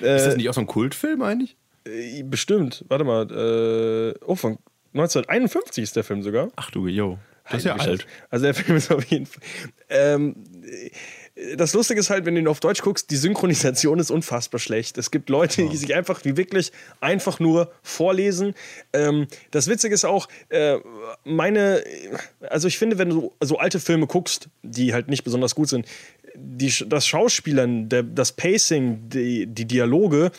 das 0.00 0.36
nicht 0.36 0.48
auch 0.48 0.54
so 0.54 0.60
ein 0.60 0.66
Kultfilm 0.66 1.22
eigentlich? 1.22 1.56
äh, 1.86 2.22
bestimmt, 2.22 2.84
warte 2.88 3.04
mal, 3.04 3.30
äh, 3.30 4.14
oh, 4.24 4.34
von 4.34 4.58
1951 4.94 5.82
ist 5.84 5.96
der 5.96 6.04
Film 6.04 6.22
sogar. 6.22 6.48
Ach 6.56 6.70
du, 6.70 6.86
yo. 6.86 7.18
Das 7.48 7.58
ist 7.58 7.64
ja 7.64 7.76
alt. 7.76 8.06
Also 8.28 8.44
der 8.46 8.54
Film 8.54 8.76
ist 8.76 8.90
auf 8.90 9.04
jeden 9.04 9.26
Fall. 9.26 9.42
Ähm, 9.88 10.34
das 11.56 11.74
Lustige 11.74 12.00
ist 12.00 12.08
halt, 12.08 12.24
wenn 12.24 12.34
du 12.34 12.40
ihn 12.40 12.48
auf 12.48 12.60
Deutsch 12.60 12.80
guckst, 12.80 13.10
die 13.10 13.16
Synchronisation 13.16 13.98
ist 13.98 14.10
unfassbar 14.10 14.58
schlecht. 14.58 14.96
Es 14.96 15.10
gibt 15.10 15.28
Leute, 15.28 15.68
die 15.68 15.76
sich 15.76 15.94
einfach, 15.94 16.22
die 16.22 16.36
wirklich 16.36 16.72
einfach 17.00 17.40
nur 17.40 17.70
vorlesen. 17.82 18.54
Ähm, 18.94 19.26
das 19.50 19.68
Witzige 19.68 19.94
ist 19.94 20.06
auch, 20.06 20.28
äh, 20.48 20.78
meine, 21.24 21.84
also 22.40 22.68
ich 22.68 22.78
finde, 22.78 22.96
wenn 22.96 23.10
du 23.10 23.34
so 23.40 23.58
alte 23.58 23.80
Filme 23.80 24.06
guckst, 24.06 24.48
die 24.62 24.94
halt 24.94 25.08
nicht 25.08 25.24
besonders 25.24 25.54
gut 25.54 25.68
sind, 25.68 25.86
die, 26.34 26.72
das 26.86 27.06
Schauspielern, 27.06 27.90
der, 27.90 28.02
das 28.02 28.32
Pacing, 28.32 29.08
die, 29.10 29.46
die 29.46 29.66
Dialoge 29.66 30.30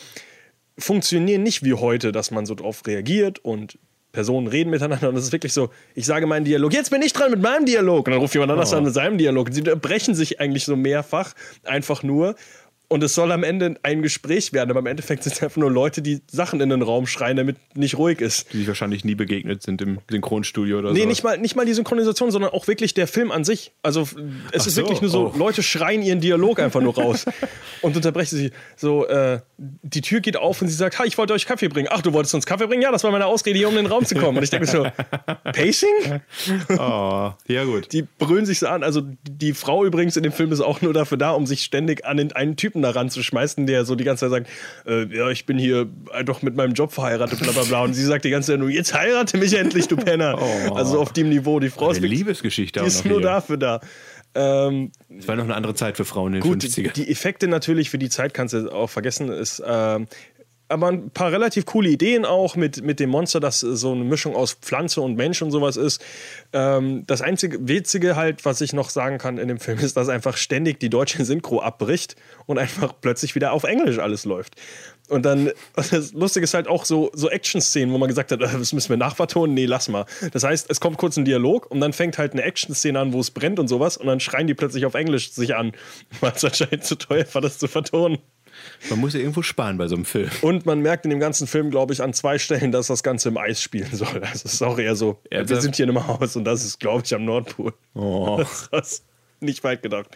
funktionieren 0.78 1.42
nicht 1.42 1.64
wie 1.64 1.74
heute, 1.74 2.10
dass 2.10 2.30
man 2.30 2.44
so 2.44 2.54
drauf 2.54 2.86
reagiert 2.86 3.38
und 3.40 3.78
Personen 4.12 4.46
reden 4.46 4.70
miteinander 4.70 5.08
und 5.08 5.16
es 5.16 5.24
ist 5.24 5.32
wirklich 5.32 5.52
so, 5.52 5.70
ich 5.94 6.06
sage 6.06 6.26
meinen 6.26 6.44
Dialog, 6.44 6.72
jetzt 6.72 6.90
bin 6.90 7.02
ich 7.02 7.12
dran 7.12 7.30
mit 7.30 7.42
meinem 7.42 7.66
Dialog 7.66 8.06
und 8.06 8.12
dann 8.12 8.20
ruft 8.20 8.34
jemand 8.34 8.52
anders 8.52 8.72
an 8.72 8.84
mit 8.84 8.94
seinem 8.94 9.18
Dialog. 9.18 9.48
Sie 9.52 9.62
brechen 9.62 10.14
sich 10.14 10.40
eigentlich 10.40 10.64
so 10.64 10.76
mehrfach, 10.76 11.34
einfach 11.64 12.02
nur. 12.02 12.34
Und 12.90 13.02
es 13.02 13.14
soll 13.14 13.32
am 13.32 13.42
Ende 13.42 13.76
ein 13.82 14.00
Gespräch 14.00 14.54
werden, 14.54 14.70
aber 14.70 14.80
im 14.80 14.86
Endeffekt 14.86 15.22
sind 15.22 15.36
es 15.36 15.42
einfach 15.42 15.58
nur 15.58 15.70
Leute, 15.70 16.00
die 16.00 16.22
Sachen 16.30 16.58
in 16.62 16.70
den 16.70 16.80
Raum 16.80 17.06
schreien, 17.06 17.36
damit 17.36 17.58
nicht 17.76 17.98
ruhig 17.98 18.22
ist. 18.22 18.50
Die 18.54 18.58
sich 18.58 18.68
wahrscheinlich 18.68 19.04
nie 19.04 19.14
begegnet 19.14 19.62
sind 19.62 19.82
im 19.82 19.98
Synchronstudio 20.10 20.78
oder 20.78 20.88
so. 20.88 20.94
Nee, 20.94 21.04
nicht 21.04 21.22
mal, 21.22 21.36
nicht 21.36 21.54
mal 21.54 21.66
die 21.66 21.74
Synchronisation, 21.74 22.30
sondern 22.30 22.50
auch 22.50 22.66
wirklich 22.66 22.94
der 22.94 23.06
Film 23.06 23.30
an 23.30 23.44
sich. 23.44 23.72
Also 23.82 24.02
es 24.02 24.62
Ach 24.62 24.66
ist 24.66 24.74
so, 24.74 24.82
wirklich 24.82 25.02
nur 25.02 25.10
so, 25.10 25.32
oh. 25.34 25.38
Leute 25.38 25.62
schreien 25.62 26.00
ihren 26.00 26.20
Dialog 26.20 26.60
einfach 26.60 26.80
nur 26.80 26.94
raus 26.94 27.26
und 27.82 27.94
unterbrechen 27.94 28.36
sie. 28.36 28.52
So, 28.76 29.06
äh, 29.06 29.40
die 29.58 30.00
Tür 30.00 30.20
geht 30.20 30.38
auf 30.38 30.62
und 30.62 30.68
sie 30.68 30.74
sagt, 30.74 30.98
ha, 30.98 31.04
ich 31.04 31.18
wollte 31.18 31.34
euch 31.34 31.44
Kaffee 31.44 31.68
bringen. 31.68 31.88
Ach, 31.90 32.00
du 32.00 32.14
wolltest 32.14 32.34
uns 32.34 32.46
Kaffee 32.46 32.68
bringen? 32.68 32.80
Ja, 32.80 32.90
das 32.90 33.04
war 33.04 33.10
meine 33.10 33.26
Ausrede, 33.26 33.58
hier 33.58 33.68
um 33.68 33.76
in 33.76 33.84
den 33.84 33.92
Raum 33.92 34.06
zu 34.06 34.14
kommen. 34.14 34.38
Und 34.38 34.44
ich 34.44 34.50
denke 34.50 34.64
mir 34.64 34.72
so, 34.72 34.86
Pacing? 35.52 36.22
Oh, 36.70 37.32
ja 37.48 37.64
gut. 37.64 37.92
Die 37.92 38.02
brüllen 38.02 38.46
sich 38.46 38.60
so 38.60 38.66
an. 38.66 38.82
Also 38.82 39.02
die 39.28 39.52
Frau 39.52 39.84
übrigens 39.84 40.16
in 40.16 40.22
dem 40.22 40.32
Film 40.32 40.52
ist 40.52 40.62
auch 40.62 40.80
nur 40.80 40.94
dafür 40.94 41.18
da, 41.18 41.32
um 41.32 41.44
sich 41.44 41.62
ständig 41.62 42.06
an 42.06 42.16
den 42.16 42.32
einen 42.32 42.56
Typen 42.56 42.77
da 42.82 42.90
ranzuschmeißen, 42.90 43.66
der 43.66 43.84
so 43.84 43.94
die 43.94 44.04
ganze 44.04 44.26
Zeit 44.26 44.30
sagt, 44.30 44.48
äh, 44.86 45.04
ja, 45.16 45.30
ich 45.30 45.46
bin 45.46 45.58
hier 45.58 45.86
doch 46.24 46.42
mit 46.42 46.56
meinem 46.56 46.74
Job 46.74 46.92
verheiratet, 46.92 47.40
bla 47.40 47.52
bla 47.52 47.62
bla. 47.64 47.82
Und 47.84 47.94
sie 47.94 48.04
sagt 48.04 48.24
die 48.24 48.30
ganze 48.30 48.52
Zeit 48.52 48.60
nur, 48.60 48.70
jetzt 48.70 48.94
heirate 48.94 49.36
mich 49.38 49.54
endlich, 49.54 49.88
du 49.88 49.96
Penner. 49.96 50.38
Oh. 50.40 50.74
Also 50.74 51.00
auf 51.00 51.12
dem 51.12 51.28
Niveau. 51.28 51.60
Die 51.60 51.70
Frau 51.70 51.90
ist 51.90 51.98
Eine 51.98 52.06
Liebesgeschichte 52.08 52.80
die 52.80 52.86
ist 52.86 53.04
nur 53.04 53.18
hier. 53.18 53.26
dafür 53.28 53.56
da. 53.56 53.80
Ähm, 54.34 54.92
Es 55.18 55.26
war 55.26 55.36
noch 55.36 55.44
eine 55.44 55.54
andere 55.54 55.74
Zeit 55.74 55.96
für 55.96 56.04
Frauen 56.04 56.34
in 56.34 56.40
den 56.40 56.50
gut, 56.50 56.62
50er. 56.62 56.92
die 56.92 57.10
Effekte 57.10 57.48
natürlich 57.48 57.90
für 57.90 57.98
die 57.98 58.08
Zeit 58.10 58.34
kannst 58.34 58.54
du 58.54 58.70
auch 58.70 58.90
vergessen. 58.90 59.30
Ist, 59.30 59.62
ähm, 59.66 60.06
aber 60.68 60.88
ein 60.88 61.10
paar 61.10 61.32
relativ 61.32 61.66
coole 61.66 61.88
Ideen 61.88 62.24
auch 62.24 62.56
mit, 62.56 62.82
mit 62.82 63.00
dem 63.00 63.10
Monster, 63.10 63.40
das 63.40 63.60
so 63.60 63.92
eine 63.92 64.04
Mischung 64.04 64.36
aus 64.36 64.52
Pflanze 64.52 65.00
und 65.00 65.16
Mensch 65.16 65.40
und 65.42 65.50
sowas 65.50 65.76
ist. 65.76 66.04
Ähm, 66.52 67.04
das 67.06 67.22
einzige 67.22 67.66
Witzige 67.66 68.16
halt, 68.16 68.44
was 68.44 68.60
ich 68.60 68.72
noch 68.72 68.90
sagen 68.90 69.18
kann 69.18 69.38
in 69.38 69.48
dem 69.48 69.58
Film, 69.58 69.78
ist, 69.78 69.96
dass 69.96 70.08
einfach 70.08 70.36
ständig 70.36 70.78
die 70.80 70.90
deutsche 70.90 71.24
Synchro 71.24 71.60
abbricht 71.60 72.16
und 72.46 72.58
einfach 72.58 72.92
plötzlich 73.00 73.34
wieder 73.34 73.52
auf 73.52 73.64
Englisch 73.64 73.98
alles 73.98 74.24
läuft. 74.24 74.56
Und 75.08 75.24
dann, 75.24 75.50
das 75.74 76.12
Lustige 76.12 76.44
ist 76.44 76.54
halt 76.54 76.68
auch 76.68 76.84
so, 76.84 77.10
so 77.14 77.30
Action-Szenen, 77.30 77.92
wo 77.92 77.98
man 77.98 78.08
gesagt 78.08 78.30
hat, 78.30 78.40
das 78.40 78.72
müssen 78.72 78.90
wir 78.90 78.96
nachvertonen. 78.96 79.54
Nee, 79.54 79.66
lass 79.66 79.88
mal. 79.88 80.06
Das 80.32 80.44
heißt, 80.44 80.70
es 80.70 80.80
kommt 80.80 80.98
kurz 80.98 81.16
ein 81.16 81.24
Dialog 81.24 81.70
und 81.70 81.80
dann 81.80 81.92
fängt 81.92 82.18
halt 82.18 82.32
eine 82.32 82.42
Action-Szene 82.42 82.98
an, 82.98 83.12
wo 83.12 83.20
es 83.20 83.30
brennt 83.30 83.58
und 83.58 83.68
sowas 83.68 83.96
und 83.96 84.06
dann 84.06 84.20
schreien 84.20 84.46
die 84.46 84.54
plötzlich 84.54 84.86
auf 84.86 84.94
Englisch 84.94 85.32
sich 85.32 85.54
an, 85.56 85.72
weil 86.20 86.32
es 86.32 86.44
anscheinend 86.44 86.84
zu 86.84 86.96
teuer 86.96 87.24
war, 87.32 87.40
das 87.40 87.58
zu 87.58 87.68
vertonen. 87.68 88.18
Man 88.90 89.00
muss 89.00 89.14
ja 89.14 89.20
irgendwo 89.20 89.42
sparen 89.42 89.78
bei 89.78 89.88
so 89.88 89.96
einem 89.96 90.04
Film. 90.04 90.30
Und 90.42 90.66
man 90.66 90.80
merkt 90.80 91.04
in 91.04 91.10
dem 91.10 91.20
ganzen 91.20 91.46
Film, 91.46 91.70
glaube 91.70 91.92
ich, 91.92 92.02
an 92.02 92.12
zwei 92.12 92.38
Stellen, 92.38 92.72
dass 92.72 92.86
das 92.88 93.02
Ganze 93.02 93.28
im 93.28 93.36
Eis 93.36 93.62
spielen 93.62 93.88
soll. 93.92 94.22
Also 94.22 94.46
es 94.46 94.54
ist 94.54 94.62
auch 94.62 94.78
eher 94.78 94.96
so, 94.96 95.20
Ja, 95.30 95.48
wir 95.48 95.60
sind 95.60 95.76
hier 95.76 95.84
in 95.84 95.90
einem 95.90 96.06
Haus 96.06 96.36
und 96.36 96.44
das 96.44 96.64
ist, 96.64 96.80
glaube 96.80 97.02
ich, 97.04 97.14
am 97.14 97.24
Nordpol. 97.24 97.72
Oh. 97.94 98.44
Das 98.70 98.92
ist 98.92 99.04
nicht 99.40 99.64
weit 99.64 99.82
gedacht. 99.82 100.08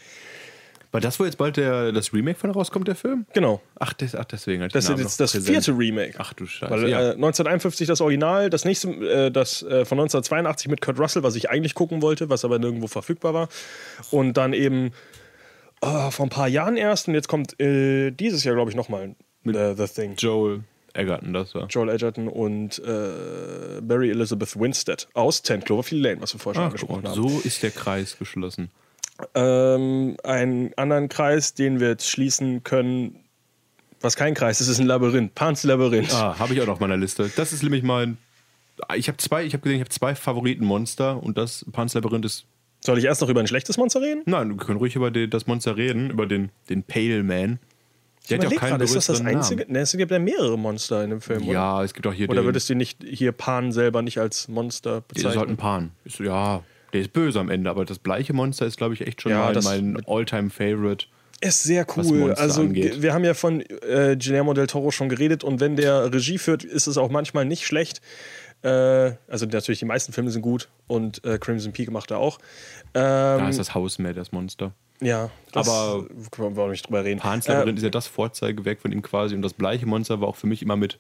War 0.93 1.01
das, 1.01 1.19
wo 1.19 1.25
jetzt 1.25 1.39
bald 1.39 1.57
der, 1.57 1.91
das 1.91 2.13
Remake 2.13 2.39
von 2.39 2.51
rauskommt, 2.51 2.87
der 2.87 2.95
Film? 2.95 3.25
Genau. 3.33 3.63
Ach, 3.81 3.95
das, 3.95 4.15
ach 4.15 4.27
deswegen. 4.27 4.63
hat 4.63 4.75
Das 4.75 4.91
ist 4.91 4.99
jetzt 4.99 5.19
das 5.21 5.33
präsent. 5.33 5.65
vierte 5.65 5.79
Remake. 5.79 6.13
Ach 6.19 6.35
du 6.35 6.45
Scheiße. 6.45 6.71
Weil 6.71 6.89
ja. 6.89 6.99
äh, 6.99 7.15
1951 7.15 7.87
das 7.89 8.03
Original, 8.03 8.51
das 8.51 8.67
nächste, 8.67 8.89
äh, 8.91 9.31
das 9.31 9.63
äh, 9.63 9.87
von 9.87 9.99
1982 9.99 10.69
mit 10.69 10.83
Kurt 10.83 10.99
Russell, 10.99 11.23
was 11.23 11.35
ich 11.35 11.49
eigentlich 11.49 11.75
gucken 11.75 12.03
wollte, 12.03 12.29
was 12.29 12.45
aber 12.45 12.59
nirgendwo 12.59 12.89
verfügbar 12.89 13.33
war. 13.33 13.49
Und 14.11 14.35
dann 14.35 14.53
eben 14.53 14.93
äh, 15.83 16.11
vor 16.11 16.27
ein 16.27 16.31
paar 16.31 16.49
Jahren 16.49 16.77
erst 16.77 17.09
und 17.09 17.15
jetzt 17.15 17.29
kommt 17.29 17.61
äh, 17.61 18.11
dieses 18.11 18.45
Jahr, 18.45 18.55
glaube 18.55 18.71
ich, 18.71 18.77
nochmal 18.77 19.15
äh, 19.45 19.75
The 19.75 19.87
Thing. 19.87 20.15
Joel 20.17 20.65
Egerton, 20.95 21.33
das 21.33 21.55
war. 21.55 21.67
Joel 21.67 21.91
Edgerton 21.91 22.29
und 22.29 22.79
äh, 22.79 23.81
Barry 23.83 24.11
Elizabeth 24.11 24.59
Winstead 24.59 25.09
aus 25.15 25.43
10 25.43 25.65
Cloverfield 25.65 26.03
Lane, 26.03 26.21
was 26.21 26.35
wir 26.35 26.41
vorher 26.41 26.61
schon 26.61 26.67
angesprochen 26.67 27.09
haben. 27.09 27.15
so 27.15 27.41
ist 27.41 27.63
der 27.63 27.71
Kreis 27.71 28.19
geschlossen. 28.19 28.71
Ähm, 29.35 30.17
einen 30.25 30.73
anderen 30.77 31.09
Kreis, 31.09 31.55
den 31.55 31.81
wir 31.81 31.89
jetzt 31.89 32.09
schließen 32.09 32.63
können, 32.65 33.21
was 34.01 34.17
kein 34.17 34.35
Kreis 34.35 34.61
ist, 34.61 34.69
ist 34.69 34.81
ein 34.81 34.87
Labyrinth. 34.87 35.35
Pans 35.35 35.63
Labyrinth. 35.63 36.13
Ah, 36.13 36.39
habe 36.39 36.55
ich 36.55 36.61
auch 36.61 36.67
noch 36.67 36.75
auf 36.75 36.81
meiner 36.81 36.97
Liste. 36.97 37.31
Das 37.37 37.53
ist 37.53 37.63
nämlich 37.63 37.83
mein. 37.83 38.19
Ich 38.97 39.07
habe 39.07 39.19
zwei, 39.19 39.45
ich 39.45 39.53
habe 39.53 39.63
gesehen, 39.63 39.77
ich 39.77 39.83
habe 39.83 39.91
zwei 39.91 40.15
Favoriten-Monster 40.15 41.23
und 41.23 41.39
das 41.39 41.65
Pans 41.71 41.95
Labyrinth 41.95 42.25
ist. 42.25 42.47
Soll 42.85 42.99
ich 42.99 43.05
erst 43.05 43.21
noch 43.21 43.29
über 43.29 43.41
ein 43.41 43.47
schlechtes 43.47 43.77
Monster 43.77 44.01
reden? 44.01 44.23
Nein, 44.27 44.51
wir 44.51 44.57
können 44.57 44.79
ruhig 44.79 44.97
über 44.97 45.11
den, 45.11 45.31
das 45.31 45.47
Monster 45.47 45.77
reden, 45.77 46.11
über 46.11 46.27
den, 46.27 46.51
den 46.69 46.83
Pale 46.83 47.23
Man. 47.23 47.59
Der 48.31 48.39
hat 48.39 48.45
ja 48.53 48.59
keinen 48.59 48.71
gerade, 48.71 48.85
ist 48.85 48.95
das 48.95 49.07
das 49.07 49.21
einzige? 49.21 49.65
Ne, 49.73 49.81
es 49.81 49.93
gibt 49.97 50.11
ja 50.13 50.19
mehrere 50.19 50.57
Monster 50.59 51.03
in 51.03 51.11
dem 51.11 51.21
Film, 51.21 51.43
oder? 51.45 51.53
Ja, 51.53 51.85
es 51.85 51.93
gibt 51.95 52.07
auch 52.07 52.13
hier 52.13 52.29
Oder 52.29 52.43
den. 52.43 52.47
würdest 52.47 52.69
du 52.71 52.75
nicht 52.75 52.99
hier 53.05 53.33
Pan 53.33 53.73
selber 53.73 54.01
nicht 54.03 54.19
als 54.19 54.47
Monster 54.49 55.03
der 55.11 55.17
ist 55.17 55.25
halt 55.25 55.35
ein 55.49 55.57
bezeichnen? 55.57 55.57
Pan. 55.57 55.91
Ist, 56.05 56.19
ja, 56.21 56.63
der 56.93 57.01
ist 57.01 57.13
böse 57.13 57.41
am 57.41 57.49
Ende, 57.51 57.69
aber 57.71 57.85
das 57.85 57.99
bleiche 57.99 58.33
Monster 58.33 58.67
ist, 58.67 58.77
glaube 58.77 58.95
ich, 58.95 59.01
echt 59.07 59.23
schon 59.23 59.33
Ja, 59.33 59.47
mein, 59.47 59.55
das- 59.55 59.65
mein 59.65 59.99
All-Time-Favorite. 60.07 61.07
Ist 61.41 61.65
sehr 61.65 61.85
cool. 61.97 62.33
Also 62.35 62.61
angeht. 62.63 62.93
ge- 62.93 63.03
wir 63.03 63.13
haben 63.13 63.25
ja 63.25 63.35
von 63.35 63.61
äh, 63.63 64.17
Guillermo 64.17 64.55
del 64.55 64.69
Toro 64.69 64.93
schon 64.93 65.09
geredet 65.09 65.43
und 65.43 65.59
wenn 65.59 65.75
der 65.75 66.13
Regie 66.13 66.39
führt, 66.39 66.63
ist 66.63 66.87
es 66.87 66.97
auch 66.97 67.11
manchmal 67.11 67.45
nicht 67.45 67.67
schlecht. 67.67 68.01
Äh, 68.63 69.13
also 69.29 69.47
natürlich 69.47 69.81
die 69.81 69.85
meisten 69.85 70.13
Filme 70.13 70.31
sind 70.31 70.43
gut 70.43 70.69
und 70.87 71.25
äh, 71.25 71.39
Crimson 71.39 71.73
Peak 71.73 71.91
macht 71.91 72.11
er 72.11 72.19
auch. 72.19 72.39
Da 72.93 73.39
Ähm, 73.39 73.49
ist 73.49 73.59
das 73.59 73.75
Haus 73.75 73.99
mehr, 73.99 74.13
das 74.13 74.31
Monster. 74.33 74.73
ja, 75.01 75.31
das 75.53 75.69
aber- 75.69 76.07
können 76.31 76.57
wir 76.57 76.63
auch 76.65 76.69
nicht 76.69 76.87
drüber 76.87 77.05
reden. 77.05 77.21
Pans 77.21 77.47
Äh, 77.49 77.53
Labyrinth 77.55 77.79
ist 77.79 77.85
ja 77.85 77.91
das 77.91 78.07
Vorzeigewerk 78.07 78.81
von 78.81 78.93
ihm 78.93 79.03
quasi 79.03 79.35
und 79.35 79.43
das 79.43 79.55
bleiche 79.55 79.87
Monster 79.87 80.21
war 80.21 80.29
auch 80.29 80.37
für 80.37 80.47
mich 80.47 80.63
immer 80.63 80.77
mit 80.77 80.99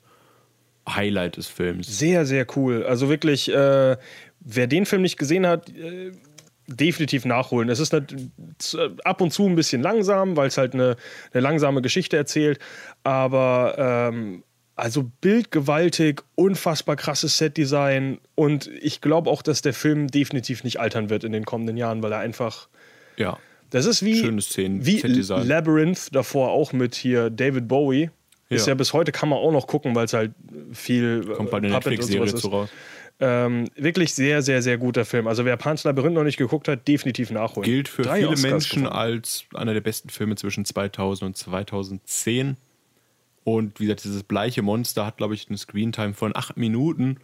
Highlight 0.88 1.36
des 1.36 1.46
Films. 1.46 1.86
Sehr, 1.98 2.26
sehr 2.26 2.44
cool. 2.56 2.84
Also 2.84 3.08
wirklich, 3.08 3.48
äh, 3.48 3.96
wer 4.40 4.66
den 4.66 4.84
Film 4.86 5.02
nicht 5.02 5.16
gesehen 5.16 5.46
hat, 5.46 5.68
äh, 5.70 6.10
definitiv 6.66 7.24
nachholen. 7.24 7.68
Es 7.68 7.78
ist 7.80 7.94
ab 9.04 9.20
und 9.20 9.32
zu 9.32 9.46
ein 9.46 9.54
bisschen 9.56 9.82
langsam, 9.82 10.36
weil 10.36 10.48
es 10.48 10.56
halt 10.58 10.74
eine, 10.74 10.96
eine 11.32 11.40
langsame 11.40 11.82
Geschichte 11.82 12.16
erzählt. 12.16 12.58
Aber 13.04 13.74
ähm, 13.78 14.42
also 14.76 15.10
bildgewaltig, 15.20 16.22
unfassbar 16.34 16.96
krasses 16.96 17.38
Setdesign. 17.38 18.18
Und 18.34 18.68
ich 18.80 19.00
glaube 19.00 19.30
auch, 19.30 19.42
dass 19.42 19.62
der 19.62 19.74
Film 19.74 20.08
definitiv 20.08 20.64
nicht 20.64 20.80
altern 20.80 21.10
wird 21.10 21.24
in 21.24 21.32
den 21.32 21.44
kommenden 21.44 21.76
Jahren, 21.76 22.02
weil 22.02 22.12
er 22.12 22.18
einfach. 22.18 22.68
Ja. 23.16 23.38
Das 23.70 23.86
ist 23.86 24.04
wie, 24.04 24.16
Schöne 24.16 24.42
Szenen, 24.42 24.84
wie. 24.84 25.00
Labyrinth 25.00 26.14
davor 26.14 26.50
auch 26.50 26.72
mit 26.72 26.94
hier 26.94 27.30
David 27.30 27.68
Bowie. 27.68 28.10
Ist 28.50 28.66
Ja. 28.66 28.72
ja 28.72 28.74
bis 28.74 28.92
heute 28.92 29.12
kann 29.12 29.30
man 29.30 29.38
auch 29.38 29.52
noch 29.52 29.66
gucken, 29.66 29.94
weil 29.94 30.04
es 30.04 30.12
halt 30.12 30.32
viel 30.72 31.24
Kommt 31.24 31.50
bei 31.50 31.58
äh, 31.58 31.62
der 31.62 31.70
Netflix-Serie 31.70 32.34
zu 32.34 32.48
raus. 32.48 32.68
Ähm, 33.18 33.68
wirklich 33.76 34.12
sehr, 34.14 34.42
sehr, 34.42 34.62
sehr 34.62 34.78
guter 34.78 35.04
Film. 35.04 35.26
Also 35.26 35.44
wer 35.44 35.56
Pan's 35.56 35.84
Labyrinth 35.84 36.14
noch 36.14 36.24
nicht 36.24 36.38
geguckt 36.38 36.66
hat, 36.68 36.86
definitiv 36.88 37.30
nachholen. 37.30 37.64
Gilt 37.64 37.88
für 37.88 38.02
Drei 38.02 38.16
viele 38.16 38.30
Oscars 38.30 38.50
Menschen 38.50 38.82
gewonnen. 38.82 38.96
als 38.96 39.44
einer 39.54 39.74
der 39.74 39.80
besten 39.80 40.08
Filme 40.08 40.34
zwischen 40.34 40.64
2000 40.64 41.28
und 41.28 41.36
2010. 41.36 42.56
Und 43.44 43.80
wie 43.80 43.84
gesagt, 43.84 44.04
dieses 44.04 44.22
bleiche 44.22 44.62
Monster 44.62 45.04
hat, 45.06 45.16
glaube 45.16 45.34
ich, 45.34 45.48
einen 45.48 45.58
Screentime 45.58 46.14
von 46.14 46.34
acht 46.36 46.56
Minuten, 46.56 47.18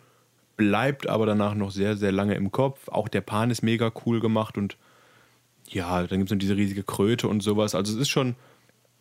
bleibt 0.56 1.08
aber 1.08 1.26
danach 1.26 1.54
noch 1.54 1.70
sehr, 1.70 1.96
sehr 1.96 2.12
lange 2.12 2.34
im 2.34 2.50
Kopf. 2.50 2.88
Auch 2.88 3.08
der 3.08 3.20
Pan 3.20 3.50
ist 3.50 3.62
mega 3.62 3.92
cool 4.04 4.20
gemacht 4.20 4.58
und 4.58 4.76
ja, 5.68 6.06
dann 6.06 6.18
gibt 6.18 6.30
es 6.30 6.34
noch 6.34 6.40
diese 6.40 6.56
riesige 6.56 6.82
Kröte 6.82 7.28
und 7.28 7.42
sowas. 7.42 7.74
Also 7.74 7.94
es 7.94 8.00
ist 8.00 8.08
schon 8.08 8.34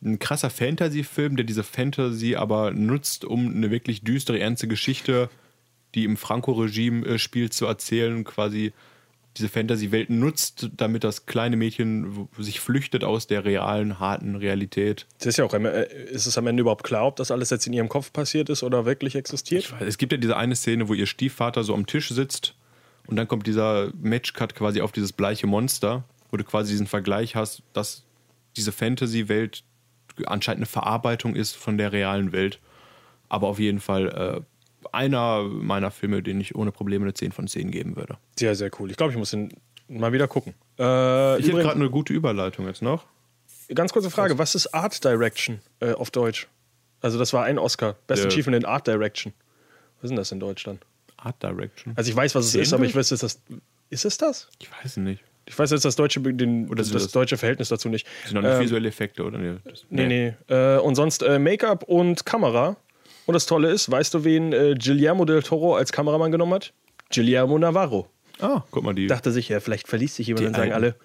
ein 0.04 0.20
krasser 0.20 0.50
Fantasy-Film, 0.50 1.36
der 1.36 1.46
diese 1.46 1.64
Fantasy 1.64 2.36
aber 2.36 2.72
nutzt, 2.72 3.26
um 3.26 3.48
eine 3.48 3.72
wirklich 3.72 4.04
düstere, 4.04 4.40
ernste 4.40 4.68
Geschichte, 4.68 5.30
die 5.96 6.04
im 6.04 6.18
Franco-Regime 6.18 7.06
äh, 7.06 7.20
spielt, 7.20 7.54
zu 7.54 7.66
erzählen 7.66 8.24
quasi 8.24 8.74
diese 9.38 9.50
Fantasy-Welt 9.50 10.10
nutzt, 10.10 10.70
damit 10.76 11.04
das 11.04 11.26
kleine 11.26 11.56
Mädchen 11.56 12.28
sich 12.38 12.60
flüchtet 12.60 13.04
aus 13.04 13.28
der 13.28 13.46
realen, 13.46 14.00
harten 14.00 14.36
Realität. 14.36 15.06
Das 15.20 15.28
ist 15.28 15.38
ja 15.38 15.46
auch, 15.46 15.54
äh, 15.54 15.88
ist 16.10 16.26
es 16.26 16.38
am 16.38 16.48
Ende 16.48 16.62
überhaupt 16.62 16.84
klar, 16.84 17.06
ob 17.06 17.16
das 17.16 17.32
alles 17.32 17.50
jetzt 17.50 17.68
in 17.68 17.74
ihrem 17.74 17.90
Kopf 17.90 18.12
passiert 18.12 18.50
ist 18.50 18.64
oder 18.64 18.86
wirklich 18.86 19.16
existiert? 19.16 19.74
Es 19.80 19.98
gibt 19.98 20.12
ja 20.12 20.18
diese 20.18 20.38
eine 20.38 20.56
Szene, 20.56 20.88
wo 20.88 20.94
ihr 20.94 21.08
Stiefvater 21.08 21.64
so 21.64 21.74
am 21.74 21.86
Tisch 21.86 22.10
sitzt 22.10 22.56
und 23.08 23.16
dann 23.16 23.28
kommt 23.28 23.48
dieser 23.48 23.92
Matchcut 24.02 24.56
quasi 24.56 24.82
auf 24.82 24.92
dieses 24.92 25.14
bleiche 25.14 25.48
Monster, 25.48 26.04
wo 26.30 26.38
du 26.38 26.44
quasi 26.44 26.72
diesen 26.72 26.88
Vergleich 26.88 27.36
hast, 27.36 27.64
dass 27.74 28.04
diese 28.56 28.72
Fantasy-Welt 28.72 29.64
anscheinend 30.26 30.60
eine 30.60 30.66
Verarbeitung 30.66 31.36
ist 31.36 31.56
von 31.56 31.78
der 31.78 31.92
realen 31.92 32.32
Welt. 32.32 32.60
Aber 33.30 33.48
auf 33.48 33.60
jeden 33.60 33.80
Fall 33.80 34.08
äh, 34.08 34.42
einer 34.94 35.44
meiner 35.44 35.92
Filme, 35.92 36.22
den 36.24 36.40
ich 36.42 36.56
ohne 36.56 36.72
Probleme 36.72 37.06
eine 37.06 37.14
10 37.14 37.32
von 37.32 37.48
10 37.48 37.72
geben 37.72 37.96
würde. 37.96 38.18
Sehr, 38.38 38.56
sehr 38.56 38.70
cool. 38.80 38.90
Ich 38.92 38.98
glaube, 38.98 39.12
ich 39.12 39.18
muss 39.18 39.32
den 39.32 39.50
mal 39.88 40.12
wieder 40.14 40.28
gucken. 40.28 40.54
Äh, 40.80 41.40
Ich 41.40 41.48
hätte 41.48 41.58
gerade 41.62 41.76
eine 41.76 41.90
gute 41.90 42.14
Überleitung 42.14 42.68
jetzt 42.68 42.82
noch. 42.82 43.06
ganz 43.74 43.94
kurze 43.94 44.10
Frage: 44.10 44.38
Was 44.38 44.56
ist 44.56 44.74
Art 44.74 45.04
Direction 45.04 45.60
äh, 45.80 45.94
auf 45.94 46.12
Deutsch? 46.12 46.48
Also, 47.02 47.20
das 47.20 47.32
war 47.34 47.44
ein 47.46 47.60
Oscar. 47.60 47.96
Best 48.08 48.24
Der- 48.24 48.32
Achievement 48.32 48.64
in 48.64 48.66
Art 48.70 48.88
Direction. 48.88 49.34
Was 49.98 50.06
ist 50.06 50.10
denn 50.10 50.18
das 50.18 50.32
in 50.32 50.40
Deutschland? 50.40 50.82
Art 51.18 51.42
Direction. 51.42 51.94
Also, 51.96 52.10
ich 52.10 52.16
weiß, 52.16 52.34
was 52.36 52.46
es 52.48 52.56
ist, 52.56 52.74
aber 52.74 52.86
ich 52.86 52.96
weiß, 52.96 53.12
ist 53.12 53.24
das. 53.24 53.40
Ist 53.90 54.04
es 54.06 54.18
das? 54.18 54.50
Ich 54.60 54.70
weiß 54.72 54.86
es 54.86 54.98
nicht. 54.98 55.24
Ich 55.50 55.58
weiß 55.58 55.72
jetzt 55.72 55.86
das 55.86 55.96
deutsche, 55.96 56.20
den, 56.20 56.68
das, 56.76 56.92
das- 56.92 57.10
deutsche 57.12 57.38
Verhältnis 57.38 57.70
dazu 57.70 57.88
nicht. 57.88 58.06
Das 58.24 58.32
sind 58.32 58.36
noch 58.36 58.42
nicht 58.50 58.58
Ähm, 58.58 58.64
visuelle 58.66 58.90
Effekte, 58.90 59.24
oder? 59.24 59.38
Nee, 59.38 59.58
das, 59.64 59.86
Nee, 59.90 60.34
nee. 60.50 60.54
Äh, 60.54 60.78
und 60.80 60.96
sonst 60.96 61.24
äh, 61.24 61.40
Make-up 61.40 61.84
und 61.84 62.26
Kamera. 62.26 62.76
Und 63.28 63.34
das 63.34 63.46
Tolle 63.46 63.70
ist, 63.70 63.92
weißt 63.92 64.14
du, 64.14 64.24
wen 64.24 64.54
äh, 64.54 64.74
Guillermo 64.74 65.26
del 65.26 65.44
Toro 65.44 65.76
als 65.76 65.92
Kameramann 65.92 66.32
genommen 66.32 66.54
hat? 66.54 66.74
Guillermo 67.14 67.60
Navarro. 67.60 68.08
Ah, 68.40 68.64
guck 68.72 68.84
mal, 68.84 68.96
die 68.96 69.08
Dachte 69.08 69.32
sich, 69.32 69.50
ja, 69.50 69.60
vielleicht 69.60 69.88
verliest 69.88 70.16
sich 70.16 70.28
jemand 70.28 70.44
Die 70.44 70.48
und 70.48 70.56
sagen 70.56 70.72
alle, 70.72 70.96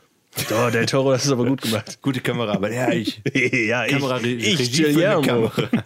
oh, 0.52 0.70
del 0.70 0.86
Toro, 0.86 1.10
das 1.10 1.24
ist 1.24 1.32
aber 1.32 1.44
gut 1.44 1.62
gemacht. 1.62 1.98
gute 2.02 2.20
Kamera, 2.20 2.52
aber 2.52 2.70
ja, 2.72 2.92
ich. 2.92 3.20
ja, 3.34 3.86
ich, 3.86 3.92
Kamera, 3.92 4.20
ich 4.20 4.58
Regie 4.58 4.82
Guillermo. 4.84 5.22
Kamera. 5.22 5.68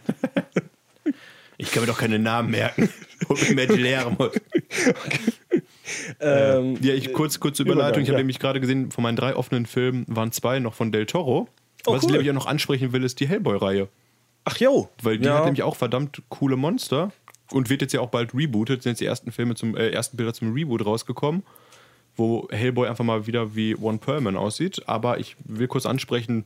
Ich 1.59 1.72
kann 1.72 1.82
mir 1.82 1.87
doch 1.87 1.97
keine 1.97 2.18
Namen 2.18 2.51
merken. 2.51 2.91
Hol 3.30 3.39
mir 3.49 3.55
mehr 3.55 3.66
Guillermo. 3.66 4.28
Ähm, 6.20 6.76
Ja, 6.82 6.93
ich 6.93 7.14
kurz, 7.14 7.41
kurze 7.41 7.62
Überleitung. 7.62 8.03
Ich 8.03 8.09
habe 8.11 8.16
ja. 8.16 8.18
nämlich 8.18 8.39
gerade 8.39 8.61
gesehen, 8.61 8.91
von 8.91 9.03
meinen 9.03 9.16
drei 9.16 9.34
offenen 9.34 9.64
Filmen 9.64 10.05
waren 10.07 10.32
zwei 10.32 10.59
noch 10.59 10.74
von 10.74 10.93
Del 10.93 11.07
Toro. 11.07 11.49
Oh, 11.87 11.95
Was 11.95 12.03
ich 12.03 12.09
cool. 12.09 12.12
nämlich 12.12 12.28
auch 12.28 12.34
noch 12.34 12.47
ansprechen 12.47 12.93
will, 12.93 13.05
ist 13.05 13.20
die 13.20 13.26
Hellboy-Reihe. 13.26 13.89
Ach 14.47 14.57
jo. 14.59 14.88
Weil 15.03 15.18
die 15.18 15.26
ja. 15.26 15.34
hat 15.34 15.44
nämlich 15.44 15.64
auch 15.64 15.76
verdammt 15.76 16.22
coole 16.28 16.57
Monster 16.57 17.11
und 17.51 17.68
wird 17.68 17.82
jetzt 17.82 17.92
ja 17.92 18.01
auch 18.01 18.11
bald 18.11 18.32
rebootet. 18.32 18.82
Sind 18.82 18.92
jetzt 18.92 19.01
die 19.01 19.07
ersten 19.07 19.32
Filme 19.32 19.57
zum 19.57 19.76
äh, 19.76 19.90
ersten 19.90 20.16
Bilder 20.16 20.32
zum 20.32 20.53
Reboot 20.53 20.86
rausgekommen, 20.86 21.42
wo 22.16 22.49
Hellboy 22.51 22.88
einfach 22.88 23.05
mal 23.05 23.26
wieder 23.26 23.57
wie 23.57 23.74
One 23.74 23.99
Perlman 23.99 24.36
aussieht. 24.36 24.88
Aber 24.88 25.18
ich 25.18 25.36
will 25.44 25.66
kurz 25.66 25.84
ansprechen, 25.84 26.44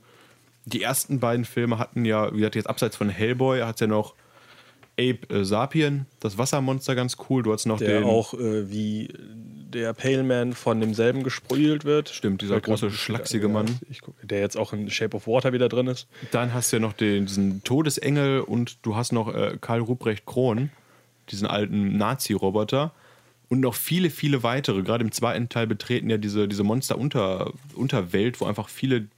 die 0.64 0.82
ersten 0.82 1.20
beiden 1.20 1.44
Filme 1.44 1.78
hatten 1.78 2.06
ja, 2.06 2.32
wie 2.32 2.38
gesagt, 2.38 2.54
jetzt 2.54 2.70
abseits 2.70 2.96
von 2.96 3.10
Hellboy, 3.10 3.60
hat 3.60 3.76
es 3.76 3.80
ja 3.80 3.86
noch 3.86 4.14
Ape 5.00 5.34
äh, 5.34 5.44
Sapien, 5.44 6.06
das 6.20 6.36
Wassermonster, 6.38 6.94
ganz 6.94 7.16
cool. 7.28 7.42
Du 7.42 7.52
hast 7.52 7.66
noch 7.66 7.78
der 7.78 8.00
den. 8.00 8.04
auch 8.04 8.34
äh, 8.34 8.70
wie 8.70 9.08
der 9.72 9.92
Pale 9.94 10.22
Man 10.24 10.52
von 10.52 10.80
demselben 10.80 11.22
gesprüht 11.22 11.84
wird. 11.84 12.08
Stimmt, 12.08 12.42
dieser 12.42 12.56
grad- 12.56 12.64
große, 12.64 12.90
schlachsige 12.90 13.48
Mann. 13.48 13.66
Ich 13.88 14.00
guck, 14.00 14.14
der 14.22 14.40
jetzt 14.40 14.56
auch 14.56 14.72
in 14.72 14.90
Shape 14.90 15.16
of 15.16 15.26
Water 15.26 15.52
wieder 15.52 15.68
drin 15.68 15.86
ist. 15.86 16.08
Dann 16.32 16.52
hast 16.52 16.72
du 16.72 16.76
ja 16.76 16.80
noch 16.80 16.92
den, 16.92 17.26
diesen 17.26 17.62
Todesengel 17.62 18.40
und 18.40 18.78
du 18.82 18.96
hast 18.96 19.12
noch 19.12 19.32
äh, 19.34 19.56
Karl 19.60 19.80
Ruprecht 19.80 20.26
Krohn, 20.26 20.70
diesen 21.30 21.46
alten 21.46 21.96
Nazi-Roboter. 21.96 22.92
Und 23.48 23.60
noch 23.60 23.74
viele, 23.74 24.10
viele 24.10 24.42
weitere. 24.44 24.82
Gerade 24.82 25.02
im 25.04 25.10
zweiten 25.12 25.48
Teil 25.48 25.66
betreten 25.66 26.08
ja 26.10 26.18
diese, 26.18 26.46
diese 26.46 26.62
Monster-Unterwelt, 26.64 28.40
wo 28.40 28.44
einfach 28.46 28.68
viele 28.68 29.08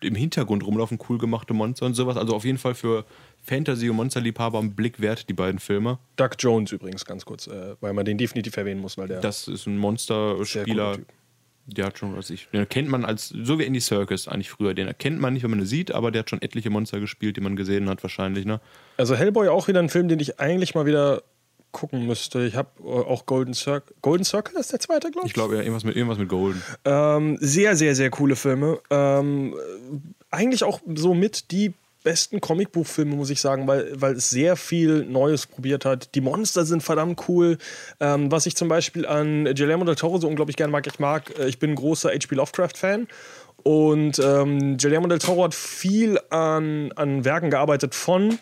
im 0.00 0.14
Hintergrund 0.14 0.64
rumlaufen, 0.66 0.98
cool 1.08 1.18
gemachte 1.18 1.54
Monster 1.54 1.86
und 1.86 1.94
sowas. 1.94 2.16
Also 2.16 2.34
auf 2.34 2.44
jeden 2.44 2.58
Fall 2.58 2.74
für 2.74 3.04
Fantasy- 3.42 3.90
und 3.90 3.96
Monsterliebhaber 3.96 4.58
einen 4.58 4.74
Blick 4.74 5.00
wert, 5.00 5.28
die 5.28 5.34
beiden 5.34 5.58
Filme. 5.58 5.98
Doug 6.16 6.30
Jones 6.38 6.72
übrigens, 6.72 7.04
ganz 7.04 7.24
kurz, 7.24 7.48
äh, 7.48 7.74
weil 7.80 7.92
man 7.92 8.04
den 8.04 8.18
definitiv 8.18 8.56
erwähnen 8.56 8.80
muss, 8.80 8.96
weil 8.96 9.08
der 9.08 9.20
Das 9.20 9.48
ist 9.48 9.66
ein 9.66 9.78
Monsterspieler. 9.78 10.98
Der 11.66 11.86
hat 11.86 11.98
schon, 11.98 12.16
was 12.16 12.30
ich. 12.30 12.48
Den 12.52 12.68
kennt 12.68 12.88
man 12.88 13.04
als, 13.04 13.28
so 13.28 13.58
wie 13.58 13.64
Andy 13.64 13.80
Circus 13.80 14.26
eigentlich 14.26 14.50
früher. 14.50 14.74
Den 14.74 14.88
erkennt 14.88 15.20
man 15.20 15.32
nicht, 15.32 15.44
wenn 15.44 15.50
man 15.50 15.60
ihn 15.60 15.66
sieht, 15.66 15.92
aber 15.92 16.10
der 16.10 16.20
hat 16.20 16.30
schon 16.30 16.42
etliche 16.42 16.70
Monster 16.70 16.98
gespielt, 16.98 17.36
die 17.36 17.40
man 17.40 17.54
gesehen 17.54 17.88
hat, 17.88 18.02
wahrscheinlich, 18.02 18.44
ne? 18.44 18.60
Also 18.96 19.14
Hellboy 19.14 19.48
auch 19.48 19.68
wieder 19.68 19.78
ein 19.78 19.88
Film, 19.88 20.08
den 20.08 20.18
ich 20.18 20.40
eigentlich 20.40 20.74
mal 20.74 20.86
wieder 20.86 21.22
gucken 21.70 22.06
müsste. 22.06 22.44
Ich 22.44 22.54
habe 22.56 22.68
auch 22.84 23.26
Golden 23.26 23.54
Circle. 23.54 23.94
Golden 24.02 24.24
Circle 24.24 24.58
ist 24.58 24.72
der 24.72 24.80
zweite, 24.80 25.10
glaube 25.10 25.26
ich. 25.26 25.30
Ich 25.30 25.34
glaube, 25.34 25.54
ja, 25.54 25.60
irgendwas 25.62 25.84
mit, 25.84 25.96
irgendwas 25.96 26.18
mit 26.18 26.28
Golden. 26.28 26.62
Ähm, 26.84 27.38
sehr, 27.40 27.76
sehr, 27.76 27.94
sehr 27.94 28.10
coole 28.10 28.36
Filme. 28.36 28.78
Ähm, 28.90 29.54
äh, 29.54 29.98
eigentlich 30.30 30.64
auch 30.64 30.80
so 30.94 31.14
mit 31.14 31.50
die 31.50 31.72
besten 32.02 32.40
Comicbuchfilme, 32.40 33.14
muss 33.14 33.30
ich 33.30 33.40
sagen, 33.40 33.66
weil, 33.66 33.92
weil 33.94 34.14
es 34.14 34.30
sehr 34.30 34.56
viel 34.56 35.04
Neues 35.04 35.46
probiert 35.46 35.84
hat. 35.84 36.14
Die 36.14 36.20
Monster 36.20 36.64
sind 36.64 36.82
verdammt 36.82 37.28
cool. 37.28 37.58
Ähm, 38.00 38.30
was 38.30 38.46
ich 38.46 38.56
zum 38.56 38.68
Beispiel 38.68 39.06
an 39.06 39.44
Guillermo 39.44 39.84
del 39.84 39.96
Toro 39.96 40.18
so 40.18 40.28
unglaublich 40.28 40.56
gerne 40.56 40.72
mag, 40.72 40.86
ich 40.86 40.98
mag, 40.98 41.38
äh, 41.38 41.48
ich 41.48 41.58
bin 41.58 41.74
großer 41.74 42.10
H.P. 42.10 42.34
Lovecraft-Fan. 42.34 43.08
Und 43.62 44.18
ähm, 44.18 44.76
Guillermo 44.76 45.06
del 45.06 45.18
Toro 45.18 45.44
hat 45.44 45.54
viel 45.54 46.18
an, 46.30 46.90
an 46.92 47.24
Werken 47.24 47.50
gearbeitet 47.50 47.94
von 47.94 48.38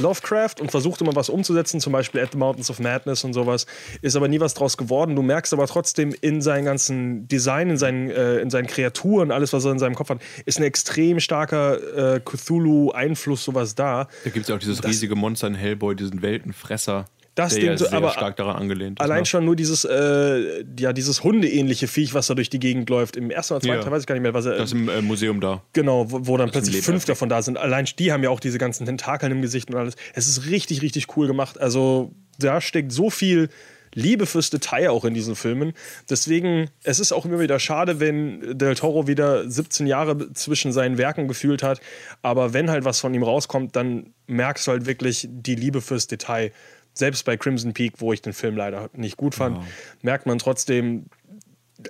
Lovecraft 0.00 0.56
und 0.60 0.70
versucht 0.70 1.00
immer 1.00 1.14
was 1.14 1.28
umzusetzen, 1.28 1.80
zum 1.80 1.92
Beispiel 1.92 2.20
At 2.20 2.32
the 2.32 2.38
Mountains 2.38 2.70
of 2.70 2.78
Madness 2.80 3.24
und 3.24 3.32
sowas, 3.32 3.66
ist 4.02 4.16
aber 4.16 4.28
nie 4.28 4.40
was 4.40 4.54
draus 4.54 4.76
geworden. 4.76 5.16
Du 5.16 5.22
merkst 5.22 5.52
aber 5.52 5.66
trotzdem 5.66 6.14
in 6.20 6.42
seinem 6.42 6.64
ganzen 6.64 7.28
Design, 7.28 7.70
in 7.70 7.76
seinen, 7.76 8.10
äh, 8.10 8.38
in 8.38 8.50
seinen 8.50 8.66
Kreaturen, 8.66 9.30
alles, 9.30 9.52
was 9.52 9.64
er 9.64 9.72
in 9.72 9.78
seinem 9.78 9.94
Kopf 9.94 10.10
hat, 10.10 10.20
ist 10.44 10.58
ein 10.58 10.64
extrem 10.64 11.20
starker 11.20 12.16
äh, 12.16 12.20
Cthulhu-Einfluss, 12.20 13.44
sowas 13.44 13.74
da. 13.74 14.08
Da 14.24 14.30
gibt 14.30 14.44
es 14.44 14.48
ja 14.48 14.54
auch 14.54 14.60
dieses 14.60 14.84
riesige 14.84 15.14
Monster 15.14 15.46
in 15.46 15.54
Hellboy, 15.54 15.94
diesen 15.94 16.22
Weltenfresser. 16.22 17.06
Das 17.34 17.54
der 17.54 17.76
Ding 17.76 17.78
so- 17.78 17.90
aber 17.90 18.10
stark 18.10 18.36
daran 18.36 18.56
angelehnt 18.56 19.00
ist. 19.00 19.02
Allein 19.02 19.20
ne? 19.20 19.26
schon 19.26 19.44
nur 19.44 19.56
dieses, 19.56 19.84
äh, 19.84 20.64
ja, 20.78 20.92
dieses 20.92 21.24
hundeähnliche 21.24 21.88
Viech, 21.88 22.14
was 22.14 22.28
da 22.28 22.34
durch 22.34 22.50
die 22.50 22.60
Gegend 22.60 22.88
läuft. 22.90 23.16
Im 23.16 23.30
ersten 23.30 23.54
oder 23.54 23.60
zweiten 23.62 23.76
Ja. 23.76 23.82
Teil 23.82 23.92
weiß 23.92 24.02
ich 24.02 24.06
gar 24.06 24.14
nicht 24.14 24.22
mehr, 24.22 24.34
was 24.34 24.46
er. 24.46 24.56
Das 24.56 24.72
im 24.72 24.88
äh, 24.88 25.02
Museum 25.02 25.40
da. 25.40 25.62
Genau, 25.72 26.10
wo, 26.10 26.26
wo 26.26 26.36
dann 26.36 26.48
im 26.48 26.52
plötzlich 26.52 26.82
fünf 26.82 27.04
davon 27.04 27.28
da 27.28 27.42
sind. 27.42 27.58
Allein 27.58 27.86
die 27.98 28.12
haben 28.12 28.22
ja 28.22 28.30
auch 28.30 28.40
diese 28.40 28.58
ganzen 28.58 28.86
Tentakeln 28.86 29.32
im 29.32 29.42
Gesicht 29.42 29.68
und 29.70 29.76
alles. 29.76 29.96
Es 30.14 30.28
ist 30.28 30.46
richtig, 30.48 30.82
richtig 30.82 31.16
cool 31.16 31.26
gemacht. 31.26 31.60
Also 31.60 32.12
da 32.38 32.60
steckt 32.60 32.92
so 32.92 33.10
viel 33.10 33.48
Liebe 33.94 34.26
fürs 34.26 34.50
Detail 34.50 34.90
auch 34.90 35.04
in 35.04 35.14
diesen 35.14 35.36
Filmen. 35.36 35.72
Deswegen, 36.10 36.68
es 36.82 36.98
ist 36.98 37.12
auch 37.12 37.24
immer 37.24 37.38
wieder 37.38 37.58
schade, 37.60 38.00
wenn 38.00 38.58
Del 38.58 38.74
Toro 38.74 39.06
wieder 39.06 39.48
17 39.48 39.86
Jahre 39.86 40.32
zwischen 40.34 40.72
seinen 40.72 40.98
Werken 40.98 41.28
gefühlt 41.28 41.62
hat. 41.62 41.80
Aber 42.20 42.52
wenn 42.52 42.70
halt 42.70 42.84
was 42.84 43.00
von 43.00 43.14
ihm 43.14 43.22
rauskommt, 43.22 43.76
dann 43.76 44.12
merkst 44.26 44.66
du 44.66 44.72
halt 44.72 44.86
wirklich 44.86 45.28
die 45.30 45.54
Liebe 45.54 45.80
fürs 45.80 46.06
Detail. 46.08 46.50
Selbst 46.94 47.24
bei 47.24 47.36
Crimson 47.36 47.74
Peak, 47.74 47.94
wo 47.98 48.12
ich 48.12 48.22
den 48.22 48.32
Film 48.32 48.56
leider 48.56 48.88
nicht 48.94 49.16
gut 49.16 49.34
fand, 49.34 49.58
merkt 50.02 50.26
man 50.26 50.38
trotzdem, 50.38 51.06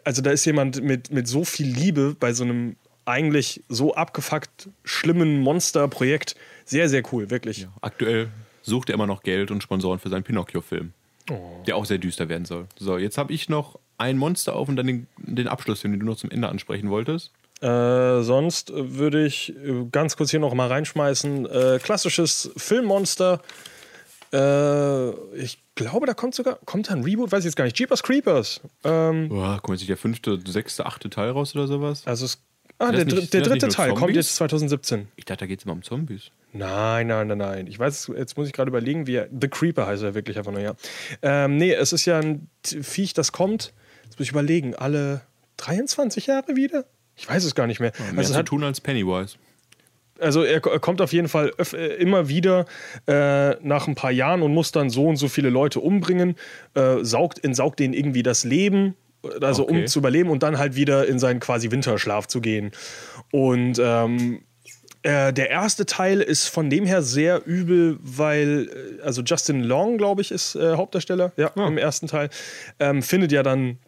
also 0.03 0.23
da 0.23 0.31
ist 0.31 0.45
jemand 0.45 0.83
mit, 0.83 1.11
mit 1.11 1.29
so 1.29 1.45
viel 1.45 1.67
Liebe 1.67 2.17
bei 2.19 2.33
so 2.33 2.45
einem 2.45 2.77
eigentlich 3.05 3.63
so 3.69 3.95
abgefuckt 3.95 4.69
schlimmen 4.83 5.41
Monsterprojekt. 5.41 6.37
Sehr, 6.65 6.89
sehr 6.89 7.03
cool, 7.13 7.31
wirklich. 7.31 7.69
Aktuell 7.83 8.29
sucht 8.63 8.89
er 8.89 8.95
immer 8.95 9.07
noch 9.07 9.23
Geld 9.23 9.51
und 9.51 9.63
Sponsoren 9.63 9.99
für 9.99 10.09
seinen 10.09 10.23
Pinocchio-Film. 10.23 10.93
Oh. 11.31 11.63
Der 11.67 11.77
auch 11.77 11.85
sehr 11.85 11.99
düster 11.99 12.29
werden 12.29 12.45
soll. 12.45 12.67
So, 12.79 12.99
jetzt 12.99 13.19
habe 13.19 13.33
ich 13.33 13.49
noch 13.49 13.79
ein 13.99 14.19
Monster 14.19 14.57
auf 14.57 14.69
und 14.69 14.77
dann 14.77 14.87
den, 14.87 15.07
den 15.19 15.49
Abschlussfilm, 15.49 15.93
den 15.93 16.01
du 16.01 16.07
noch 16.07 16.17
zum 16.17 16.31
Ende 16.31 16.49
ansprechen 16.49 16.91
wolltest. 16.91 17.31
Äh, 17.61 18.23
sonst 18.23 18.73
würde 18.75 19.25
ich 19.25 19.55
ganz 19.93 20.17
kurz 20.17 20.31
hier 20.31 20.41
noch 20.41 20.55
mal 20.55 20.69
reinschmeißen. 20.69 21.47
Äh, 21.47 21.79
klassisches 21.83 22.51
Filmmonster. 22.57 23.41
Äh, 24.35 25.37
ich 25.37 25.63
glaube, 25.77 26.07
da 26.07 26.15
kommt 26.15 26.35
sogar, 26.35 26.59
kommt 26.65 26.89
da 26.91 26.95
ein 26.95 27.05
Reboot, 27.05 27.31
weiß 27.31 27.41
ich 27.41 27.45
jetzt 27.47 27.57
gar 27.57 27.65
nicht. 27.65 27.79
Jeepers 27.79 28.03
Creepers. 28.03 28.61
Ähm, 28.83 29.29
Boah, 29.29 29.61
kommt 29.63 29.77
jetzt 29.77 29.83
nicht 29.83 29.91
der 29.91 29.97
fünfte, 29.97 30.41
sechste, 30.45 30.87
achte 30.87 31.09
Teil 31.09 31.31
raus 31.31 31.55
oder 31.55 31.67
sowas? 31.69 32.03
also 32.07 32.25
es, 32.25 32.43
ah, 32.79 32.91
der, 32.91 33.05
nicht- 33.05 33.33
der 33.33 33.43
dritte 33.43 33.69
Teil 33.69 33.91
kommt 33.91 34.01
Zombies? 34.01 34.17
jetzt 34.17 34.37
2017. 34.37 35.09
Ich 35.17 35.25
dachte, 35.25 35.41
da 35.41 35.47
geht 35.47 35.61
es 35.61 35.65
immer 35.65 35.75
um 35.75 35.83
Zombies. 35.83 36.31
Nein, 36.53 37.07
nein, 37.09 37.29
nein, 37.29 37.39
nein. 37.39 37.67
Ich 37.69 37.79
weiß, 37.79 38.13
jetzt 38.17 38.37
muss 38.37 38.47
ich 38.49 38.53
gerade 38.53 38.69
überlegen, 38.69 39.07
wie 39.07 39.17
er. 39.17 39.29
The 39.41 39.49
Creeper 39.49 39.87
heißt 39.87 40.03
er 40.03 40.15
wirklich 40.15 40.37
einfach 40.39 40.53
nur, 40.53 40.61
ja. 40.61 40.75
Ähm, 41.23 41.57
nee, 41.57 41.73
es 41.73 41.93
ist 41.93 42.05
ja 42.05 42.19
ein 42.19 42.49
Viech, 42.65 43.13
das 43.15 43.33
kommt. 43.33 43.73
Jetzt 44.05 44.19
muss 44.19 44.27
ich 44.27 44.31
überlegen, 44.33 44.75
alle 44.75 45.23
23 45.59 46.27
Jahre 46.27 46.57
wieder? 46.57 46.85
Ich 47.17 47.29
weiß 47.29 47.45
es 47.45 47.55
gar 47.55 47.67
nicht 47.67 47.81
mehr. 47.81 47.93
Mehr 47.99 48.09
also 48.19 48.21
es 48.23 48.29
zu 48.31 48.37
hat, 48.37 48.47
tun 48.47 48.65
als 48.65 48.81
Pennywise. 48.81 49.37
Also 50.21 50.43
er, 50.45 50.61
kommt 50.61 51.01
auf 51.01 51.13
jeden 51.13 51.29
Fall 51.29 51.53
äh, 51.73 51.97
immer 51.97 52.29
wieder 52.29 52.67
äh, 53.07 53.57
nach 53.67 53.89
ein 53.89 53.95
paar 53.95 54.13
Jahren 54.13 54.43
und 54.43 54.55
muss 54.55 54.71
dann 54.71 54.89
so 54.91 55.07
und 55.07 55.17
so 55.17 55.29
viele 55.29 55.51
Leute 55.51 55.81
umbringen, 55.81 56.37
äh, 56.75 56.99
saugt, 57.03 57.43
entsaugt 57.43 57.81
denen 57.81 57.95
irgendwie 57.95 58.23
das 58.23 58.45
Leben, 58.45 58.95
also 59.41 59.65
Okay. 59.65 59.81
um 59.81 59.87
zu 59.87 59.99
überleben 59.99 60.31
und 60.31 60.43
dann 60.43 60.59
halt 60.59 60.77
wieder 60.77 61.07
in 61.07 61.19
seinen 61.19 61.41
quasi 61.41 61.71
Winterschlaf 61.71 62.29
zu 62.29 62.41
gehen. 62.41 62.71
Und 63.33 63.81
ähm, 63.81 64.43
äh, 65.03 65.33
der 65.33 65.51
erste 65.51 65.85
Teil 65.85 66.21
ist 66.21 66.49
von 66.49 66.71
dem 66.71 66.87
her 66.87 67.03
sehr 67.03 67.45
übel, 67.45 67.99
weil, 68.01 68.99
äh, 69.01 69.03
also 69.03 69.23
Justin 69.23 69.63
Long, 69.63 69.99
glaube 69.99 70.23
ich, 70.23 70.31
ist 70.31 70.55
äh, 70.55 70.77
Hauptdarsteller, 70.77 71.33
ja, 71.37 71.49
im 71.57 71.77
ersten 71.77 72.07
Teil, 72.07 72.31
ähm, 72.79 73.03
findet 73.03 73.33
ja 73.33 73.43
dann 73.43 73.79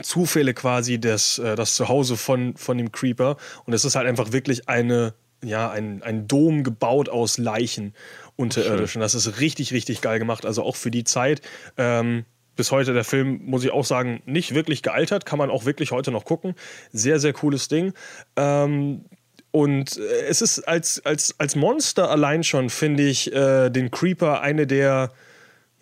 Zufälle 0.00 0.54
quasi 0.54 0.98
das, 0.98 1.36
das 1.36 1.76
Zuhause 1.76 2.16
von, 2.16 2.56
von 2.56 2.78
dem 2.78 2.92
Creeper. 2.92 3.36
Und 3.66 3.74
es 3.74 3.84
ist 3.84 3.94
halt 3.94 4.08
einfach 4.08 4.32
wirklich 4.32 4.66
eine, 4.66 5.12
ja, 5.44 5.70
ein, 5.70 6.02
ein 6.02 6.28
Dom 6.28 6.64
gebaut 6.64 7.08
aus 7.08 7.38
Leichen 7.38 7.94
unterirdisch. 8.36 8.96
Und 8.96 9.00
das 9.00 9.14
ist 9.14 9.40
richtig, 9.40 9.72
richtig 9.72 10.00
geil 10.00 10.18
gemacht. 10.18 10.46
Also 10.46 10.62
auch 10.62 10.76
für 10.76 10.90
die 10.90 11.04
Zeit. 11.04 11.42
Ähm, 11.76 12.24
bis 12.54 12.70
heute 12.70 12.92
der 12.92 13.04
Film, 13.04 13.40
muss 13.44 13.64
ich 13.64 13.70
auch 13.70 13.84
sagen, 13.84 14.22
nicht 14.26 14.54
wirklich 14.54 14.82
gealtert. 14.82 15.26
Kann 15.26 15.38
man 15.38 15.50
auch 15.50 15.64
wirklich 15.64 15.90
heute 15.90 16.10
noch 16.10 16.24
gucken. 16.24 16.54
Sehr, 16.92 17.18
sehr 17.18 17.32
cooles 17.32 17.68
Ding. 17.68 17.92
Ähm, 18.36 19.04
und 19.50 19.98
äh, 19.98 20.26
es 20.28 20.42
ist 20.42 20.60
als, 20.60 21.04
als, 21.04 21.34
als 21.38 21.56
Monster 21.56 22.10
allein 22.10 22.44
schon, 22.44 22.70
finde 22.70 23.04
ich, 23.04 23.32
äh, 23.32 23.70
den 23.70 23.90
Creeper 23.90 24.40
eine 24.40 24.66
der 24.66 25.12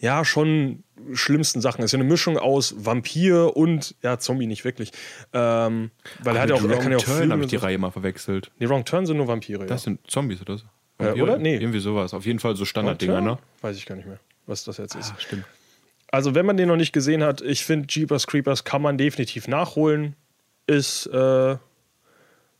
ja, 0.00 0.24
schon 0.24 0.82
schlimmsten 1.12 1.60
Sachen. 1.60 1.82
Es 1.82 1.86
ist 1.86 1.92
ja 1.92 1.98
eine 1.98 2.08
Mischung 2.08 2.38
aus 2.38 2.74
Vampir 2.78 3.56
und 3.56 3.94
ja, 4.02 4.18
Zombie 4.18 4.46
nicht 4.46 4.64
wirklich. 4.64 4.92
Ähm, 5.32 5.90
weil 6.22 6.36
er 6.36 6.42
hat 6.42 6.50
ja 6.50 6.56
auch, 6.56 6.64
er 6.64 6.78
kann 6.78 6.90
ja 6.90 6.98
auch 6.98 7.02
Turn 7.02 7.32
habe 7.32 7.42
ich 7.42 7.48
die 7.48 7.56
so. 7.56 7.62
Reihe 7.62 7.78
mal 7.78 7.90
verwechselt. 7.90 8.50
Nee, 8.58 8.68
Wrong 8.68 8.84
Turn 8.84 9.06
sind 9.06 9.18
nur 9.18 9.28
Vampire. 9.28 9.66
Das 9.66 9.82
ja. 9.82 9.84
sind 9.84 10.10
Zombies 10.10 10.40
oder 10.40 10.58
so? 10.58 10.64
Äh, 10.98 11.06
Vampire? 11.06 11.24
oder? 11.24 11.38
Nee. 11.38 11.56
Irgendwie 11.56 11.80
sowas. 11.80 12.14
Auf 12.14 12.26
jeden 12.26 12.38
Fall 12.38 12.56
so 12.56 12.64
Standarddinger, 12.64 13.20
ne? 13.20 13.38
Weiß 13.60 13.76
ich 13.76 13.86
gar 13.86 13.96
nicht 13.96 14.06
mehr, 14.06 14.18
was 14.46 14.64
das 14.64 14.78
jetzt 14.78 14.94
ist. 14.94 15.12
Ah, 15.12 15.20
stimmt. 15.20 15.44
Also, 16.12 16.34
wenn 16.34 16.46
man 16.46 16.56
den 16.56 16.68
noch 16.68 16.76
nicht 16.76 16.92
gesehen 16.92 17.22
hat, 17.22 17.40
ich 17.40 17.64
finde 17.64 17.86
Jeepers 17.88 18.26
Creepers 18.26 18.64
kann 18.64 18.82
man 18.82 18.98
definitiv 18.98 19.48
nachholen. 19.48 20.16
Ist 20.66 21.06
äh, 21.06 21.56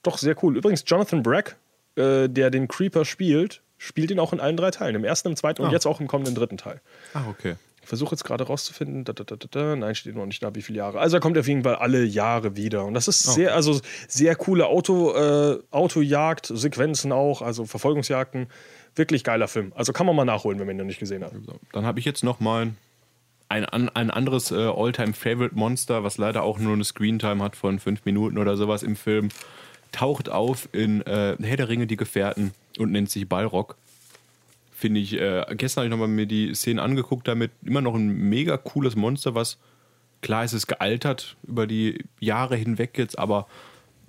doch 0.03 0.18
sehr 0.18 0.36
cool. 0.43 0.57
Übrigens, 0.57 0.84
Jonathan 0.86 1.22
Brack, 1.22 1.57
äh, 1.97 2.28
der 2.28 2.51
den 2.51 2.68
Creeper 2.68 3.05
spielt, 3.05 3.62
spielt 3.83 4.11
ihn 4.11 4.20
auch 4.20 4.33
in 4.35 4.41
allen 4.41 4.59
drei 4.59 4.70
Teilen. 4.70 4.95
Im 4.95 5.05
ersten, 5.05 5.28
im 5.28 5.37
zweiten 5.37 5.62
und 5.62 5.68
Ah. 5.68 5.72
jetzt 5.72 5.87
auch 5.87 6.01
im 6.01 6.07
kommenden 6.07 6.35
dritten 6.35 6.59
Teil. 6.59 6.81
Ah, 7.14 7.22
okay. 7.31 7.57
Ich 7.81 7.89
versuche 7.89 8.11
jetzt 8.12 8.24
gerade 8.24 8.45
rauszufinden. 8.45 9.05
Da, 9.05 9.14
da, 9.14 9.24
da, 9.24 9.37
da, 9.37 9.47
da. 9.51 9.74
Nein, 9.74 9.95
steht 9.95 10.14
noch 10.14 10.26
nicht 10.26 10.43
da, 10.43 10.55
wie 10.55 10.61
viele 10.61 10.78
Jahre. 10.78 11.01
Also 11.01 11.16
er 11.16 11.20
kommt 11.20 11.39
auf 11.39 11.49
jeden 11.49 11.62
Fall 11.64 11.76
alle 11.76 12.05
Jahre 12.05 12.55
wieder. 12.57 12.85
Und 12.85 12.93
das 12.93 13.09
ist 13.09 13.22
sehr, 13.22 13.55
also 13.55 13.81
sehr 14.07 14.37
coole 14.37 14.66
Auto, 14.66 15.12
äh, 15.14 15.59
Autojagd, 15.70 16.47
Sequenzen 16.55 17.11
auch, 17.11 17.41
also 17.41 17.64
Verfolgungsjagden. 17.64 18.49
Wirklich 18.97 19.24
geiler 19.24 19.49
Film. 19.49 19.72
Also 19.74 19.95
kann 19.95 20.05
man 20.05 20.14
mal 20.14 20.26
nachholen, 20.26 20.59
wenn 20.59 20.66
man 20.66 20.76
ihn 20.76 20.81
noch 20.81 20.85
nicht 20.85 21.01
gesehen 21.01 21.24
hat. 21.24 21.33
Dann 21.72 21.87
habe 21.87 21.99
ich 21.99 22.05
jetzt 22.05 22.22
noch 22.22 22.39
mal 22.39 22.72
ein, 23.49 23.64
ein 23.64 24.11
anderes 24.11 24.51
äh, 24.51 24.57
All-Time-Favorite-Monster, 24.57 26.05
was 26.05 26.18
leider 26.18 26.43
auch 26.43 26.59
nur 26.59 26.74
eine 26.74 26.85
Screentime 26.85 27.43
hat 27.43 27.57
von 27.57 27.78
fünf 27.78 28.05
Minuten 28.05 28.37
oder 28.39 28.57
sowas 28.57 28.83
im 28.83 28.95
Film, 28.95 29.31
taucht 29.91 30.28
auf 30.28 30.68
in 30.72 31.01
äh, 31.07 31.37
Herr 31.41 31.57
der 31.57 31.68
Ringe, 31.68 31.87
die 31.87 31.97
Gefährten 31.97 32.53
und 32.81 32.93
nennt 32.93 33.11
sich 33.11 33.28
Balrog. 33.28 33.76
Finde 34.72 35.01
ich, 35.01 35.14
äh, 35.14 35.45
gestern 35.57 35.83
habe 35.83 35.87
ich 35.87 35.91
nochmal 35.91 36.09
mir 36.09 36.26
die 36.26 36.55
Szenen 36.55 36.78
angeguckt, 36.78 37.28
damit 37.28 37.51
immer 37.62 37.81
noch 37.83 37.95
ein 37.95 38.09
mega 38.09 38.57
cooles 38.57 38.97
Monster, 38.97 39.35
was 39.35 39.59
klar 40.22 40.45
ist 40.45 40.53
es 40.53 40.66
gealtert 40.66 41.37
über 41.43 41.66
die 41.66 42.05
Jahre 42.18 42.57
hinweg 42.57 42.97
jetzt, 42.99 43.18
aber 43.18 43.47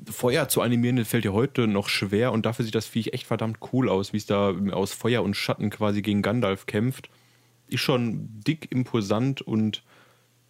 Feuer 0.10 0.48
zu 0.48 0.62
animieren, 0.62 0.96
das 0.96 1.08
fällt 1.08 1.26
ja 1.26 1.32
heute 1.32 1.68
noch 1.68 1.88
schwer 1.88 2.32
und 2.32 2.46
dafür 2.46 2.66
sieht 2.66 2.76
das 2.76 2.88
Viech 2.88 3.14
echt 3.14 3.28
verdammt 3.28 3.60
cool 3.72 3.88
aus, 3.90 4.14
wie 4.14 4.18
es 4.18 4.26
da 4.26 4.54
aus 4.72 4.94
Feuer 4.94 5.22
und 5.22 5.36
Schatten 5.36 5.70
quasi 5.70 6.02
gegen 6.02 6.22
Gandalf 6.22 6.66
kämpft. 6.66 7.10
Ist 7.68 7.82
schon 7.82 8.28
dick 8.46 8.72
imposant 8.72 9.42
und 9.42 9.84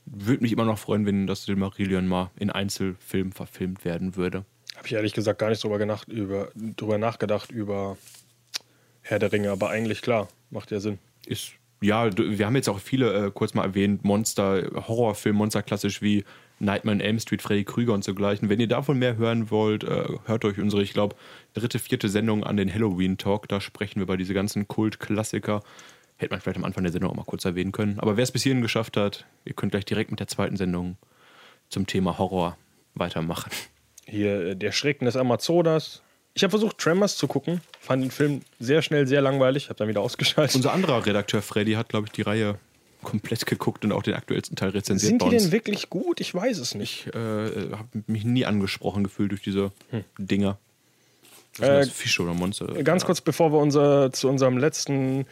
würde 0.05 0.41
mich 0.41 0.51
immer 0.51 0.65
noch 0.65 0.80
freuen, 0.80 1.05
wenn 1.05 1.28
das 1.28 1.45
Silmarillion 1.45 2.07
mal 2.07 2.32
in 2.38 2.49
Einzelfilmen 2.49 3.34
verfilmt 3.34 3.86
werden 3.86 4.15
würde. 4.15 4.45
Habe 4.82 4.88
ich 4.88 4.93
ehrlich 4.95 5.13
gesagt 5.13 5.38
gar 5.38 5.51
nicht 5.51 5.63
drüber, 5.63 5.77
gedacht, 5.77 6.07
über, 6.07 6.49
drüber 6.55 6.97
nachgedacht, 6.97 7.51
über 7.51 7.99
Herr 9.03 9.19
der 9.19 9.32
Ringe. 9.32 9.51
Aber 9.51 9.69
eigentlich 9.69 10.01
klar, 10.01 10.27
macht 10.49 10.71
ja 10.71 10.79
Sinn. 10.79 10.97
Ist, 11.27 11.51
ja, 11.84 12.09
wir 12.17 12.47
haben 12.47 12.55
jetzt 12.55 12.67
auch 12.67 12.79
viele 12.79 13.27
äh, 13.27 13.32
kurz 13.32 13.53
mal 13.53 13.63
erwähnt, 13.63 14.03
Monster, 14.03 14.88
Horrorfilm, 14.88 15.36
Monster 15.36 15.61
klassisch 15.61 16.01
wie 16.01 16.25
Nightmare 16.57 16.95
on 16.95 16.99
Elm 16.99 17.19
Street, 17.19 17.43
Freddy 17.43 17.63
Krüger 17.63 17.93
und 17.93 18.03
so 18.03 18.15
gleichen. 18.15 18.49
Wenn 18.49 18.59
ihr 18.59 18.67
davon 18.67 18.97
mehr 18.97 19.17
hören 19.17 19.51
wollt, 19.51 19.84
äh, 19.84 20.17
hört 20.25 20.45
euch 20.45 20.57
unsere, 20.57 20.82
ich 20.82 20.93
glaube, 20.93 21.15
dritte, 21.53 21.77
vierte 21.77 22.09
Sendung 22.09 22.43
an 22.43 22.57
den 22.57 22.73
Halloween 22.73 23.19
Talk. 23.19 23.47
Da 23.49 23.61
sprechen 23.61 23.97
wir 23.97 24.03
über 24.05 24.17
diese 24.17 24.34
ganzen 24.34 24.67
Kult-Klassiker. 24.67 25.61
Hätte 26.17 26.34
man 26.34 26.41
vielleicht 26.41 26.57
am 26.57 26.65
Anfang 26.65 26.84
der 26.84 26.91
Sendung 26.91 27.11
auch 27.11 27.15
mal 27.15 27.23
kurz 27.23 27.45
erwähnen 27.45 27.71
können. 27.71 27.99
Aber 27.99 28.17
wer 28.17 28.23
es 28.23 28.32
bis 28.32 28.41
hierhin 28.41 28.63
geschafft 28.63 28.97
hat, 28.97 29.27
ihr 29.45 29.53
könnt 29.53 29.73
gleich 29.73 29.86
direkt 29.86 30.09
mit 30.09 30.19
der 30.19 30.27
zweiten 30.27 30.57
Sendung 30.57 30.97
zum 31.69 31.86
Thema 31.86 32.17
Horror 32.17 32.57
weitermachen. 32.95 33.51
Hier 34.12 34.41
äh, 34.47 34.55
der 34.55 34.72
Schrecken 34.72 35.05
des 35.05 35.16
Amazonas. 35.16 36.01
Ich 36.34 36.43
habe 36.43 36.51
versucht, 36.51 36.78
Tremors 36.78 37.18
zu 37.18 37.28
gucken. 37.28 37.62
Fand 37.80 38.03
den 38.03 38.12
Film 38.12 38.41
sehr 38.59 38.82
schnell 38.82 39.07
sehr 39.07 39.22
langweilig. 39.22 39.70
Habe 39.70 39.76
dann 39.78 39.88
wieder 39.88 40.01
ausgeschaltet. 40.01 40.55
Unser 40.55 40.74
anderer 40.74 41.05
Redakteur 41.05 41.41
Freddy 41.41 41.74
hat, 41.74 41.89
glaube 41.89 42.07
ich, 42.07 42.12
die 42.12 42.22
Reihe 42.22 42.55
komplett 43.03 43.45
geguckt 43.45 43.84
und 43.84 43.91
auch 43.91 44.03
den 44.03 44.14
aktuellsten 44.14 44.55
Teil 44.55 44.70
rezensiert 44.70 45.09
Sind 45.09 45.24
die 45.24 45.36
denn 45.36 45.51
wirklich 45.51 45.89
gut? 45.89 46.22
Ich 46.22 46.36
weiß 46.36 46.59
es 46.59 46.76
nicht. 46.76 47.07
Ich 47.07 47.16
äh, 47.16 47.72
habe 47.72 47.88
mich 48.05 48.24
nie 48.24 48.45
angesprochen 48.45 49.03
gefühlt 49.03 49.32
durch 49.32 49.41
diese 49.41 49.72
Dinger. 50.20 50.57
Hm. 51.57 51.64
Äh, 51.64 51.82
ist 51.82 51.89
das? 51.89 51.97
Fische 51.97 52.22
oder 52.22 52.34
Monster? 52.34 52.68
Ganz 52.84 53.05
kurz, 53.05 53.22
bevor 53.22 53.51
wir 53.51 53.59
unser, 53.59 54.12
zu 54.12 54.30
unserem 54.30 54.57
letzten, 54.57 55.26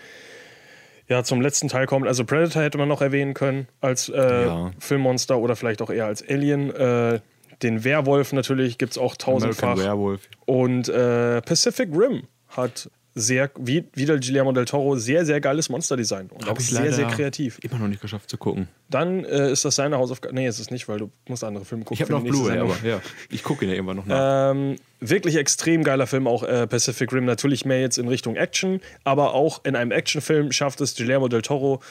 ja, 1.07 1.23
zum 1.23 1.41
letzten 1.41 1.67
Teil 1.67 1.85
kommen. 1.85 2.07
Also 2.07 2.25
Predator 2.25 2.63
hätte 2.63 2.77
man 2.77 2.87
noch 2.87 3.01
erwähnen 3.01 3.33
können 3.33 3.67
als 3.81 4.09
äh, 4.09 4.45
Ja. 4.45 4.71
Filmmonster 4.79 5.37
oder 5.37 5.55
vielleicht 5.55 5.81
auch 5.81 5.91
eher 5.91 6.05
als 6.05 6.27
Alien. 6.27 6.73
Äh, 6.73 7.19
den 7.61 7.83
Werwolf 7.83 8.33
natürlich 8.33 8.77
gibt 8.77 8.93
es 8.93 8.97
auch 8.97 9.15
American 9.15 9.41
tausendfach. 9.41 9.77
Werewolf. 9.77 10.29
Und 10.45 10.89
äh, 10.89 11.41
Pacific 11.41 11.89
Rim 11.93 12.23
hat 12.47 12.89
sehr, 13.15 13.51
wie 13.59 13.85
wieder 13.93 14.17
Guillermo 14.17 14.51
del 14.51 14.65
Toro, 14.65 14.95
sehr, 14.95 15.25
sehr 15.25 15.41
geiles 15.41 15.69
Monsterdesign. 15.69 16.27
Und 16.27 16.45
Hab 16.45 16.57
auch 16.57 16.59
ich 16.59 16.69
sehr, 16.69 16.93
sehr 16.93 17.07
kreativ. 17.07 17.59
Immer 17.61 17.79
noch 17.79 17.87
nicht 17.87 18.01
geschafft 18.01 18.29
zu 18.29 18.37
gucken. 18.37 18.67
Dann 18.89 19.25
äh, 19.25 19.51
ist 19.51 19.65
das 19.65 19.75
seine 19.75 19.97
Hausaufgabe. 19.97 20.33
Nee, 20.33 20.47
ist 20.47 20.59
es 20.59 20.71
nicht, 20.71 20.87
weil 20.87 20.99
du 20.99 21.11
musst 21.27 21.43
andere 21.43 21.65
Filme 21.65 21.83
gucken. 21.83 21.95
Ich 21.95 22.01
habe 22.01 22.11
noch 22.11 22.23
Blu-ray, 22.23 22.57
Sendung. 22.57 22.71
aber 22.71 22.87
ja, 22.87 23.01
ich 23.29 23.43
gucke 23.43 23.65
ihn 23.65 23.69
ja 23.69 23.75
irgendwann 23.75 23.97
noch 23.97 24.05
nach. 24.05 24.51
Ähm, 24.51 24.75
wirklich 24.99 25.35
extrem 25.35 25.83
geiler 25.83 26.07
Film, 26.07 26.27
auch 26.27 26.43
äh, 26.43 26.67
Pacific 26.67 27.11
Rim. 27.11 27.25
Natürlich 27.25 27.65
mehr 27.65 27.81
jetzt 27.81 27.97
in 27.97 28.07
Richtung 28.07 28.35
Action, 28.35 28.79
aber 29.03 29.33
auch 29.33 29.65
in 29.65 29.75
einem 29.75 29.91
Actionfilm 29.91 30.51
schafft 30.51 30.81
es 30.81 30.95
Guillermo 30.95 31.27
del 31.27 31.41
Toro, 31.41 31.81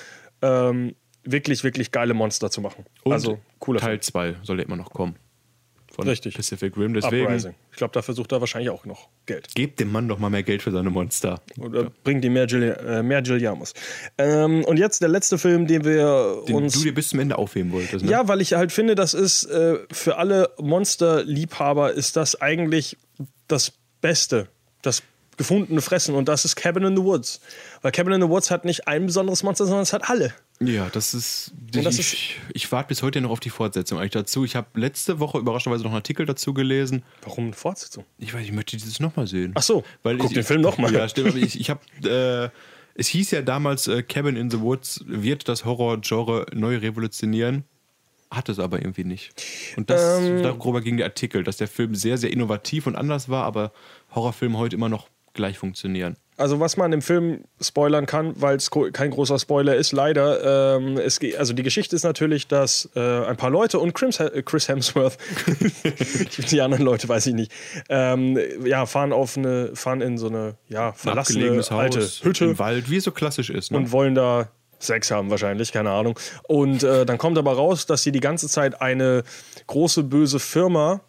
ähm, 0.43 0.95
wirklich, 1.25 1.65
wirklich 1.65 1.91
geile 1.91 2.15
Monster 2.15 2.51
zu 2.51 2.61
machen. 2.61 2.87
Und 3.05 3.13
also 3.13 3.39
cooler 3.59 3.81
Teil 3.81 4.01
2 4.01 4.37
soll 4.43 4.59
ja 4.59 4.65
immer 4.65 4.77
noch 4.77 4.91
kommen. 4.91 5.17
Von 5.99 6.07
Richtig. 6.07 6.37
Pacific 6.37 6.77
Rim. 6.77 6.95
Deswegen 6.95 7.25
Uprising. 7.25 7.55
Ich 7.73 7.77
glaube, 7.77 7.93
da 7.93 8.03
versucht 8.03 8.31
er 8.31 8.39
wahrscheinlich 8.39 8.71
auch 8.71 8.85
noch 8.85 9.09
Geld. 9.27 9.53
gebt 9.57 9.81
dem 9.81 9.91
Mann 9.91 10.07
doch 10.07 10.21
mal 10.21 10.31
mehr 10.31 10.45
Geld 10.45 10.63
für 10.63 10.71
seine 10.71 10.91
Monster. 10.91 11.41
Oder 11.59 11.91
bringt 12.05 12.25
ihm 12.25 12.35
mehr, 12.35 12.47
Gilli 12.47 12.69
äh, 12.69 13.03
mehr. 13.03 13.21
Ähm, 14.17 14.65
und 14.65 14.77
jetzt 14.77 15.03
der 15.03 15.09
letzte 15.09 15.39
Film, 15.39 15.67
den 15.67 15.85
wir 15.85 16.45
Den 16.47 16.55
uns. 16.55 16.75
du 16.75 16.85
dir 16.85 16.95
bis 16.95 17.09
zum 17.09 17.19
Ende 17.19 17.37
aufheben 17.37 17.73
wolltest. 17.73 18.05
Ne? 18.05 18.13
Ja, 18.13 18.29
weil 18.29 18.41
ich 18.41 18.53
halt 18.53 18.71
finde, 18.71 18.95
das 18.95 19.13
ist 19.13 19.47
äh, 19.47 19.81
für 19.91 20.19
alle 20.19 20.51
Monsterliebhaber 20.61 21.93
ist 21.93 22.15
das 22.15 22.41
eigentlich 22.41 22.97
das 23.49 23.73
Beste, 24.01 24.47
das 24.83 25.03
gefundene 25.37 25.81
Fressen 25.81 26.15
und 26.15 26.29
das 26.29 26.45
ist 26.45 26.55
Cabin 26.55 26.85
in 26.85 26.97
the 26.97 27.03
Woods. 27.03 27.41
Weil 27.83 27.91
Cabin 27.91 28.13
in 28.13 28.23
the 28.23 28.29
Woods 28.29 28.53
hat 28.53 28.65
nicht 28.65 28.87
ein 28.87 29.07
besonderes 29.07 29.43
Monster, 29.43 29.65
sondern 29.65 29.83
es 29.83 29.93
hat 29.93 30.09
alle. 30.09 30.33
Ja, 30.61 30.89
das 30.91 31.15
ist. 31.15 31.53
Das 31.71 31.99
ich 31.99 32.37
ich 32.53 32.73
warte 32.73 32.89
bis 32.89 33.03
heute 33.03 33.21
noch 33.21 33.31
auf 33.31 33.41
die 33.41 33.51
Fortsetzung 33.51 33.99
eigentlich 33.99 34.11
dazu. 34.11 34.45
Ich 34.45 34.57
habe 34.57 34.69
letzte 34.75 35.21
Woche 35.21 35.39
überraschenderweise 35.39 35.85
noch 35.85 35.91
einen 35.93 35.99
Artikel 35.99 36.27
dazu 36.27 36.53
gelesen. 36.53 37.05
Warum 37.23 37.45
eine 37.45 37.53
Fortsetzung? 37.53 38.05
Ich 38.19 38.35
weiß, 38.35 38.45
ich 38.45 38.53
möchte 38.53 38.77
dieses 38.77 38.99
nochmal 38.99 39.27
sehen. 39.29 39.53
Ach 39.55 39.63
so, 39.63 39.85
Weil 40.03 40.19
guck 40.19 40.31
ich, 40.31 40.35
den 40.35 40.43
Film 40.45 40.61
noch 40.61 40.79
mal. 40.79 40.93
Ja, 40.93 41.09
stimmt, 41.09 41.37
ich, 41.37 41.61
ich 41.61 41.71
habe. 41.71 41.81
Äh, 42.03 42.51
es 42.95 43.07
hieß 43.07 43.31
ja 43.31 43.43
damals, 43.43 43.87
äh, 43.87 44.03
Cabin 44.03 44.35
in 44.35 44.51
the 44.51 44.59
Woods 44.61 45.05
wird 45.07 45.49
das 45.49 45.65
Horror-Genre 45.65 46.47
neu 46.53 46.79
revolutionieren. 46.79 47.63
Hat 48.29 48.49
es 48.49 48.59
aber 48.59 48.81
irgendwie 48.81 49.05
nicht. 49.05 49.31
Und 49.77 49.89
das, 49.89 50.21
Ähm. 50.21 50.43
darüber 50.43 50.81
ging 50.81 50.97
der 50.97 51.07
Artikel, 51.07 51.45
dass 51.45 51.57
der 51.59 51.69
Film 51.69 51.95
sehr, 51.95 52.19
sehr 52.19 52.33
innovativ 52.33 52.89
und 52.89 52.97
anders 52.97 53.29
war, 53.29 53.45
aber 53.45 53.73
Horrorfilme 54.15 54.59
heute 54.59 54.75
immer 54.75 54.89
noch 54.89 55.09
gleich 55.33 55.57
funktionieren. 55.59 56.17
Also 56.39 56.61
was 56.61 56.77
man 56.77 56.93
im 56.93 57.03
Film 57.03 57.45
spoilern 57.61 58.07
kann, 58.07 58.41
weil 58.41 58.57
es 58.57 58.71
kein 58.93 59.11
großer 59.11 59.41
Spoiler 59.41 59.75
ist, 59.75 59.91
leider. 59.91 60.77
Ähm, 60.77 60.97
es, 60.97 61.19
also 61.37 61.53
die 61.53 61.65
Geschichte 61.65 61.97
ist 61.97 62.05
natürlich, 62.05 62.47
dass 62.47 62.89
äh, 62.95 63.01
ein 63.27 63.37
paar 63.37 63.51
Leute 63.51 63.81
und 63.81 63.93
Chris, 63.93 64.21
äh, 64.21 64.43
Chris 64.45 64.69
Hemsworth, 64.69 65.19
die 66.51 66.61
anderen 66.61 66.85
Leute 66.85 67.09
weiß 67.09 67.27
ich 67.27 67.35
nicht, 67.35 67.53
ähm, 67.89 68.39
ja 68.65 68.87
fahren 68.87 69.13
auf 69.13 69.37
eine, 69.37 69.75
fahren 69.75 70.01
in 70.01 70.17
so 70.17 70.29
eine 70.29 70.55
ja 70.69 70.91
Ein 70.91 70.95
verlassene 70.95 71.39
abgelegenes 71.41 71.73
alte 71.73 72.01
Haus 72.01 72.25
Hütte 72.25 72.45
im 72.45 72.59
Wald, 72.61 72.89
wie 72.89 72.99
es 72.99 73.05
so 73.05 73.11
klassisch 73.11 73.51
ist. 73.51 73.73
Ne? 73.73 73.79
und 73.79 73.91
wollen 73.91 74.15
da 74.15 74.49
Sex 74.79 75.11
haben 75.11 75.29
wahrscheinlich, 75.31 75.73
keine 75.73 75.91
Ahnung. 75.91 76.19
Und 76.45 76.85
äh, 76.85 77.05
dann 77.05 77.19
kommt 77.19 77.37
aber 77.37 77.55
raus, 77.55 77.87
dass 77.87 78.05
sie 78.05 78.13
die 78.13 78.21
ganze 78.21 78.49
Zeit 78.49 78.81
eine 78.81 79.25
große 79.67 80.05
böse 80.05 80.39
Firma 80.39 81.01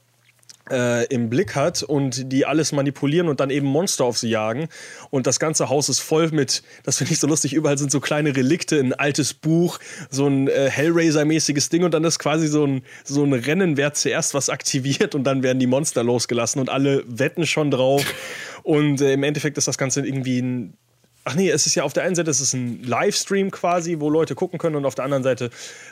äh, 0.72 1.06
im 1.06 1.30
Blick 1.30 1.56
hat 1.56 1.84
und 1.84 2.32
die 2.32 2.46
alles 2.46 2.72
manipulieren 2.72 3.28
und 3.28 3.40
dann 3.40 3.50
eben 3.50 3.68
Monster 3.68 4.06
auf 4.06 4.18
sie 4.18 4.30
jagen. 4.30 4.68
Und 5.10 5.28
das 5.28 5.40
ganze 5.40 5.70
Haus 5.70 5.90
ist 5.90 6.00
voll 6.00 6.30
mit, 6.32 6.64
das 6.84 6.98
finde 6.98 7.14
ich 7.14 7.20
so 7.20 7.28
lustig, 7.28 7.54
überall 7.54 7.78
sind 7.78 7.92
so 7.92 8.00
kleine 8.00 8.36
Relikte, 8.36 8.80
ein 8.80 8.94
altes 8.94 9.34
Buch, 9.34 9.80
so 10.10 10.28
ein 10.28 10.48
äh, 10.48 10.70
Hellraiser-mäßiges 10.70 11.70
Ding 11.70 11.84
und 11.84 11.94
dann 11.94 12.04
ist 12.04 12.20
quasi 12.20 12.48
so 12.48 12.66
ein, 12.66 12.84
so 13.04 13.24
ein 13.24 13.34
Rennen, 13.34 13.78
wer 13.78 13.94
zuerst 13.94 14.34
was 14.34 14.50
aktiviert 14.50 15.16
und 15.16 15.24
dann 15.24 15.44
werden 15.44 15.60
die 15.60 15.68
Monster 15.68 16.04
losgelassen 16.04 16.60
und 16.60 16.70
alle 16.70 17.04
wetten 17.08 17.46
schon 17.46 17.72
drauf. 17.72 18.06
Und 18.62 19.02
äh, 19.02 19.14
im 19.14 19.24
Endeffekt 19.24 19.58
ist 19.58 19.68
das 19.68 19.78
Ganze 19.78 20.06
irgendwie 20.06 20.42
ein 20.42 20.78
Ach 21.26 21.36
nee, 21.36 21.50
es 21.50 21.68
ist 21.68 21.76
ja 21.76 21.84
auf 21.84 21.94
der 21.94 22.04
einen 22.04 22.16
Seite 22.16 22.32
es 22.32 22.40
ist 22.42 22.54
ein 22.54 22.82
Livestream 22.84 23.52
quasi, 23.52 23.98
wo 24.00 24.10
Leute 24.10 24.34
gucken 24.36 24.58
können 24.58 24.76
und 24.76 24.86
auf 24.86 24.96
der 24.96 25.06
anderen 25.06 25.22
Seite 25.24 25.50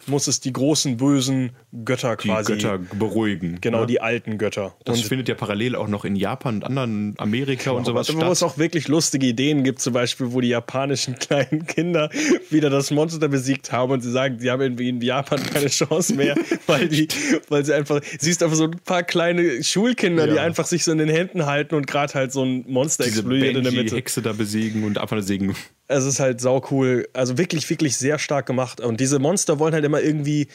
muss 0.08 0.28
es 0.28 0.40
die 0.40 0.52
großen 0.54 0.98
bösen 0.98 1.52
Götter 1.86 2.16
Die 2.16 2.28
quasi 2.30 2.54
Götter 2.54 2.80
beruhigen. 2.80 3.60
genau 3.62 3.82
ne? 3.82 3.88
die 3.88 4.02
alten 4.02 4.38
Götter. 4.38 4.76
Das 4.86 5.02
findet 5.02 5.28
ja 5.28 5.36
parallel 5.36 5.76
auch 5.76 5.88
noch 5.90 6.06
in 6.06 6.16
Japan 6.16 6.56
und 6.56 6.64
anderen 6.64 7.14
Amerika 7.18 7.72
und 7.72 7.86
sowas 7.86 8.08
Wo 8.16 8.22
es 8.32 8.38
statt. 8.40 8.50
auch 8.50 8.58
wirklich 8.58 8.88
lustige 8.88 9.28
Ideen 9.28 9.64
gibt, 9.64 9.80
zum 9.82 9.94
Beispiel, 9.94 10.32
wo 10.32 10.42
die 10.42 10.48
japanischen 10.50 11.16
kleinen 11.20 11.68
Kinder 11.68 12.10
wieder 12.50 12.70
das 12.70 12.90
Monster 12.90 13.28
besiegt 13.28 13.72
haben 13.72 13.92
und 13.92 14.02
sie 14.02 14.12
sagen, 14.12 14.40
sie 14.40 14.50
haben 14.50 14.62
irgendwie 14.62 14.90
in 14.90 15.02
Japan 15.02 15.44
keine 15.44 15.68
Chance 15.68 16.16
mehr, 16.16 16.36
weil 16.68 16.88
die, 16.88 17.08
weil 17.50 17.64
sie 17.66 17.74
einfach, 17.74 18.02
siehst 18.18 18.42
einfach 18.42 18.56
so 18.56 18.64
ein 18.66 18.80
paar 18.86 19.04
kleine 19.04 19.64
Schulkinder, 19.64 20.26
die 20.28 20.36
Ja. 20.36 20.44
einfach 20.44 20.66
sich 20.66 20.84
so 20.84 20.92
in 20.92 20.98
den 21.00 21.10
Händen 21.10 21.46
halten 21.46 21.76
und 21.76 21.86
gerade 21.86 22.14
halt 22.14 22.32
so 22.32 22.44
ein 22.44 22.64
Monster 22.68 23.04
Diese 23.04 23.20
explodiert 23.20 23.56
in 23.58 23.64
der 23.64 23.72
Mitte. 23.74 23.96
Hexe 23.96 24.22
da 24.22 24.32
besiegen 24.34 24.84
und 24.84 24.98
einfach 24.98 25.17
sägen. 25.24 25.56
Es 25.88 26.06
ist 26.06 26.20
halt 26.20 26.42
sau 26.42 26.62
cool. 26.72 27.08
Also 27.14 27.38
wirklich, 27.38 27.70
wirklich 27.70 27.98
sehr 27.98 28.20
stark 28.20 28.46
gemacht. 28.46 28.82
Und 28.82 29.00
diese 29.00 29.20
Monster 29.20 29.60
wollen 29.60 29.74
halt 29.74 29.86
immer 29.86 30.02
irgendwie, 30.02 30.48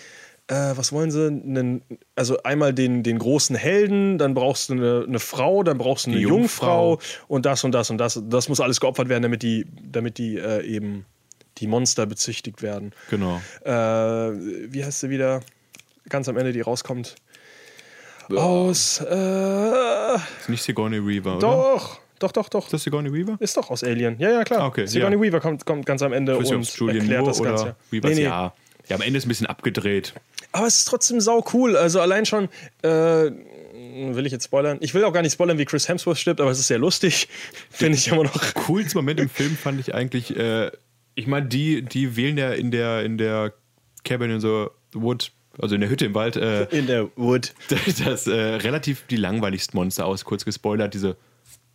äh, 0.49 0.73
was 0.75 0.93
wollen 0.93 1.11
sie? 1.11 1.27
Einen, 1.27 1.83
also 2.17 2.43
einmal 2.43 2.75
den, 2.75 3.03
den 3.03 3.19
großen 3.19 3.57
Helden, 3.57 4.19
dann 4.19 4.35
brauchst 4.35 4.69
du 4.69 4.75
eine, 4.75 5.05
eine 5.07 5.19
Frau, 5.19 5.63
dann 5.63 5.79
brauchst 5.79 6.07
du 6.07 6.11
eine 6.11 6.21
Jungfrau. 6.21 6.91
Jungfrau. 6.93 7.25
und 7.29 7.47
das 7.47 7.65
und 7.65 7.73
das 7.73 7.91
und 7.91 7.99
das. 7.99 8.21
Das 8.29 8.49
muss 8.49 8.61
alles 8.61 8.81
geopfert 8.81 9.09
werden, 9.09 9.23
damit 9.23 9.43
die, 9.43 9.67
damit 9.91 10.19
die 10.19 10.37
äh, 10.37 10.63
eben 10.67 11.07
die 11.59 11.67
Monster 11.67 12.07
bezichtigt 12.07 12.63
werden. 12.63 12.93
Genau. 13.11 13.41
Äh, 13.65 13.71
wie 13.73 14.85
heißt 14.85 15.01
sie 15.01 15.11
wieder? 15.11 15.41
Ganz 16.09 16.29
am 16.29 16.37
Ende, 16.37 16.53
die 16.53 16.61
rauskommt. 16.61 17.15
Aus. 18.31 19.01
Äh, 19.01 20.15
Ist 20.15 20.49
nicht 20.49 20.63
Sigourney 20.63 21.07
Weaver, 21.07 21.37
oder? 21.37 21.41
doch, 21.41 22.01
doch, 22.23 22.33
doch, 22.33 22.49
doch. 22.49 22.64
Ist 22.64 22.73
das 22.73 22.83
Sigourney 22.85 23.12
Weaver? 23.12 23.37
Ist 23.41 23.57
doch 23.57 23.70
aus 23.70 23.83
Alien. 23.85 24.16
Ja, 24.18 24.31
ja, 24.31 24.45
klar. 24.45 24.61
Ah, 24.61 24.66
okay, 24.66 24.87
Sigourney 24.87 25.16
ja. 25.16 25.23
Weaver 25.23 25.41
kommt, 25.41 25.64
kommt 25.66 25.87
ganz 25.87 26.03
am 26.03 26.12
Ende 26.12 26.37
und 26.37 26.47
Julian 26.47 27.01
erklärt 27.01 27.20
Moore 27.20 27.31
das 27.31 27.41
oder 27.41 27.51
Ganze. 27.51 27.77
Weaver 27.91 28.09
Nee, 28.09 28.14
nee. 28.14 28.23
Ja. 28.23 28.53
ja, 28.89 28.97
am 28.97 29.03
Ende 29.03 29.18
ist 29.18 29.27
ein 29.27 29.29
bisschen 29.29 29.47
abgedreht. 29.47 30.14
Aber 30.53 30.66
es 30.66 30.79
ist 30.79 30.85
trotzdem 30.87 31.20
sau 31.20 31.45
cool. 31.53 31.77
Also 31.77 32.01
allein 32.01 32.27
schon, 32.27 32.49
äh, 32.83 32.89
will 32.89 34.27
ich 34.27 34.33
jetzt 34.33 34.45
spoilern? 34.45 34.79
Ich 34.81 34.95
will 34.95 35.05
auch 35.05 35.12
gar 35.12 35.23
nicht 35.23 35.33
spoilern, 35.33 35.59
wie 35.59 35.64
Chris 35.64 35.89
Hemsworth 35.89 36.18
stirbt, 36.18 36.41
aber 36.41 36.51
es 36.51 36.59
ist 36.59 36.68
sehr 36.68 36.79
lustig. 36.79 37.29
Finde 37.70 37.99
ich 37.99 38.09
immer 38.09 38.25
noch. 38.25 38.55
Coolste 38.55 38.97
Moment 38.97 39.20
im 39.20 39.29
Film 39.29 39.57
fand 39.57 39.81
ich 39.81 39.95
eigentlich, 39.95 40.37
äh, 40.37 40.70
ich 41.14 41.27
meine, 41.27 41.47
die, 41.47 41.83
die 41.83 42.16
wählen 42.16 42.37
ja 42.37 42.53
in 42.53 42.70
der, 42.70 43.05
in 43.05 43.18
der 43.18 43.53
Cabin 44.05 44.31
in 44.31 44.41
the 44.41 44.66
Wood, 44.93 45.33
also 45.59 45.75
in 45.75 45.81
der 45.81 45.91
Hütte 45.91 46.07
im 46.07 46.14
Wald, 46.14 46.37
äh, 46.37 46.64
In 46.64 46.87
der 46.87 47.09
Wood. 47.16 47.55
das 48.05 48.27
äh, 48.27 48.33
relativ 48.33 49.05
die 49.09 49.16
langweiligsten 49.16 49.77
Monster 49.77 50.07
aus, 50.07 50.25
kurz 50.25 50.45
gespoilert, 50.45 50.95
diese 50.95 51.16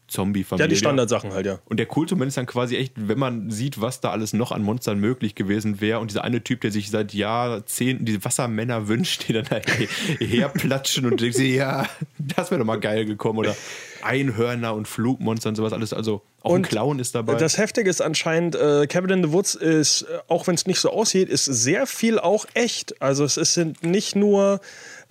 Zombie-Familie. 0.08 0.66
Ja, 0.66 0.68
die 0.68 0.76
Standardsachen 0.76 1.34
halt, 1.34 1.45
ja. 1.45 1.60
Und 1.66 1.80
der 1.80 1.88
Moment 1.88 2.30
ist 2.30 2.38
dann 2.38 2.45
quasi 2.45 2.78
echt, 2.78 2.93
wenn 2.95 3.20
man 3.20 3.49
sieht, 3.49 3.82
was 3.82 4.01
da 4.01 4.12
alles 4.12 4.34
noch 4.34 4.51
an 4.51 4.64
Monstern 4.64 4.99
möglich 4.99 5.36
gewesen 5.36 5.82
wäre 5.82 5.99
und 5.99 6.12
dieser 6.12 6.24
eine 6.24 6.43
Typ, 6.43 6.62
der 6.62 6.72
sich 6.72 6.89
seit 6.89 7.14
Jahrzehnten 7.14 8.05
diese 8.05 8.24
Wassermänner 8.24 8.88
wünscht, 8.88 9.28
die 9.28 9.34
dann 9.34 9.49
halt 9.49 9.68
herplatschen 10.20 11.05
und 11.05 11.20
denkt 11.22 11.36
sich, 11.36 11.55
ja, 11.55 11.88
das 12.18 12.51
wäre 12.51 12.60
doch 12.60 12.66
mal 12.66 12.80
geil 12.80 13.05
gekommen 13.05 13.39
oder 13.39 13.55
Einhörner 14.01 14.74
und 14.74 14.88
Flugmonster 14.88 15.49
und 15.49 15.55
sowas 15.55 15.74
alles, 15.74 15.93
also 15.93 16.22
auch 16.41 16.51
ein 16.51 16.58
Und 16.58 16.70
Clown 16.70 16.99
ist 16.99 17.16
dabei. 17.16 17.36
Das 17.36 17.58
Heftige 17.58 17.89
ist 17.89 18.01
anscheinend, 18.01 18.55
äh, 18.55 18.88
Cabin 18.88 19.10
in 19.10 19.24
the 19.24 19.32
Woods 19.34 19.55
ist, 19.55 20.03
äh, 20.03 20.20
auch 20.28 20.47
wenn 20.47 20.55
es 20.55 20.66
nicht 20.66 20.80
so 20.80 20.91
aussieht, 20.91 21.30
ist 21.30 21.45
sehr 21.45 21.88
viel 21.88 22.20
auch 22.20 22.45
echt. 22.53 23.01
Also 23.01 23.26
es 23.26 23.38
ist, 23.38 23.53
sind 23.53 23.84
nicht 23.84 24.16
nur, 24.16 24.62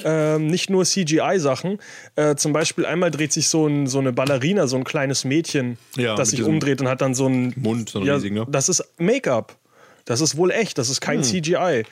ähm, 0.04 0.46
nicht 0.46 0.70
nur 0.70 0.84
CGI-Sachen. 0.84 1.78
Äh, 2.16 2.36
zum 2.36 2.52
Beispiel 2.52 2.86
einmal 2.86 3.10
dreht 3.10 3.32
sich 3.32 3.48
so, 3.48 3.66
ein, 3.66 3.86
so 3.86 3.98
eine 3.98 4.12
Ballerina, 4.12 4.66
so 4.66 4.76
ein 4.76 4.84
kleines 4.84 5.24
Mädchen, 5.24 5.78
Ja, 5.96 6.14
das 6.16 6.30
sich 6.30 6.42
umdreht 6.42 6.80
und 6.80 6.88
hat 6.88 7.00
dann 7.00 7.14
so 7.14 7.26
einen 7.26 7.54
Mund, 7.56 7.90
so 7.90 7.98
einen 7.98 8.06
ja, 8.06 8.14
riesigen, 8.14 8.34
ne? 8.34 8.46
Das 8.48 8.68
ist 8.68 8.84
Make-up. 8.98 9.56
Das 10.04 10.20
ist 10.20 10.36
wohl 10.36 10.52
echt, 10.52 10.78
das 10.78 10.88
ist 10.88 11.00
kein 11.00 11.24
CGI. 11.24 11.82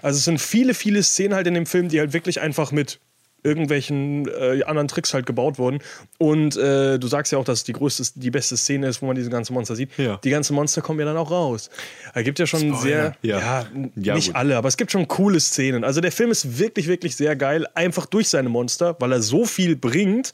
Also 0.00 0.18
es 0.18 0.24
sind 0.24 0.40
viele, 0.40 0.74
viele 0.74 1.02
Szenen 1.02 1.34
halt 1.34 1.48
in 1.48 1.54
dem 1.54 1.66
Film, 1.66 1.88
die 1.88 1.98
halt 1.98 2.12
wirklich 2.12 2.40
einfach 2.40 2.70
mit 2.70 3.00
irgendwelchen 3.44 4.26
äh, 4.28 4.62
anderen 4.64 4.88
Tricks 4.88 5.14
halt 5.14 5.26
gebaut 5.26 5.58
wurden. 5.58 5.78
Und 6.18 6.56
äh, 6.56 6.98
du 6.98 7.06
sagst 7.06 7.30
ja 7.30 7.38
auch, 7.38 7.44
dass 7.44 7.58
es 7.58 7.64
die 7.64 7.72
größte, 7.74 8.18
die 8.18 8.30
beste 8.30 8.56
Szene 8.56 8.88
ist, 8.88 9.02
wo 9.02 9.06
man 9.06 9.14
diese 9.14 9.30
ganzen 9.30 9.52
Monster 9.54 9.76
sieht. 9.76 9.96
Ja. 9.98 10.16
Die 10.24 10.30
ganzen 10.30 10.54
Monster 10.54 10.80
kommen 10.82 10.98
ja 10.98 11.04
dann 11.06 11.16
auch 11.16 11.30
raus. 11.30 11.70
Da 12.14 12.22
gibt 12.22 12.38
ja 12.38 12.46
schon 12.46 12.60
Spoiler. 12.60 12.78
sehr, 12.78 13.16
Ja. 13.22 13.66
ja, 13.96 14.14
nicht 14.14 14.28
gut. 14.28 14.36
alle, 14.36 14.56
aber 14.56 14.68
es 14.68 14.76
gibt 14.76 14.90
schon 14.90 15.06
coole 15.06 15.38
Szenen. 15.40 15.84
Also 15.84 16.00
der 16.00 16.10
Film 16.12 16.30
ist 16.30 16.58
wirklich, 16.58 16.86
wirklich 16.88 17.14
sehr 17.16 17.36
geil, 17.36 17.66
einfach 17.74 18.06
durch 18.06 18.28
seine 18.28 18.48
Monster, 18.48 18.96
weil 18.98 19.12
er 19.12 19.22
so 19.22 19.44
viel 19.44 19.76
bringt. 19.76 20.32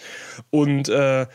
Und 0.50 0.88
äh, 0.88 1.26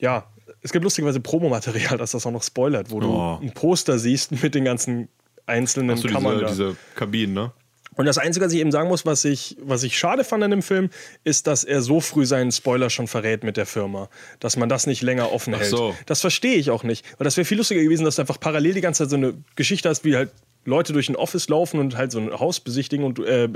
ja, 0.00 0.26
es 0.62 0.72
gibt 0.72 0.82
lustigerweise 0.84 1.20
Promomaterial, 1.20 1.96
dass 1.96 2.10
das 2.10 2.26
auch 2.26 2.32
noch 2.32 2.42
spoilert, 2.42 2.90
wo 2.90 3.00
du 3.00 3.08
Oh. 3.08 3.38
ein 3.40 3.52
Poster 3.52 3.98
siehst 3.98 4.42
mit 4.42 4.54
den 4.54 4.64
ganzen 4.64 5.08
einzelnen 5.46 5.92
Hast 5.92 6.04
du 6.04 6.08
Kammern. 6.08 6.40
diese, 6.40 6.48
diese 6.48 6.76
Kabinen, 6.96 7.34
ne? 7.34 7.52
Und 7.96 8.06
das 8.06 8.18
Einzige, 8.18 8.46
was 8.46 8.52
ich 8.52 8.60
eben 8.60 8.70
sagen 8.70 8.88
muss, 8.88 9.04
was 9.04 9.24
ich, 9.24 9.56
was 9.60 9.82
ich 9.82 9.98
schade 9.98 10.24
fand 10.24 10.42
an 10.44 10.50
dem 10.50 10.62
Film, 10.62 10.90
ist, 11.24 11.46
dass 11.46 11.64
er 11.64 11.82
so 11.82 12.00
früh 12.00 12.24
seinen 12.24 12.52
Spoiler 12.52 12.88
schon 12.88 13.08
verrät 13.08 13.42
mit 13.42 13.56
der 13.56 13.66
Firma. 13.66 14.08
Dass 14.38 14.56
man 14.56 14.68
das 14.68 14.86
nicht 14.86 15.02
länger 15.02 15.32
offen 15.32 15.54
hält. 15.54 15.70
so. 15.70 15.94
Das 16.06 16.20
verstehe 16.20 16.56
ich 16.56 16.70
auch 16.70 16.84
nicht. 16.84 17.04
Weil 17.18 17.24
das 17.24 17.36
wäre 17.36 17.44
viel 17.44 17.58
lustiger 17.58 17.82
gewesen, 17.82 18.04
dass 18.04 18.16
du 18.16 18.22
einfach 18.22 18.40
parallel 18.40 18.74
die 18.74 18.80
ganze 18.80 19.02
Zeit 19.02 19.10
so 19.10 19.16
eine 19.16 19.34
Geschichte 19.56 19.88
hast, 19.88 20.04
wie 20.04 20.16
halt 20.16 20.30
Leute 20.66 20.92
durch 20.92 21.08
ein 21.08 21.16
Office 21.16 21.48
laufen 21.48 21.80
und 21.80 21.96
halt 21.96 22.12
so 22.12 22.20
ein 22.20 22.30
Haus 22.38 22.60
besichtigen 22.60 23.04
und 23.04 23.18
äh, 23.18 23.48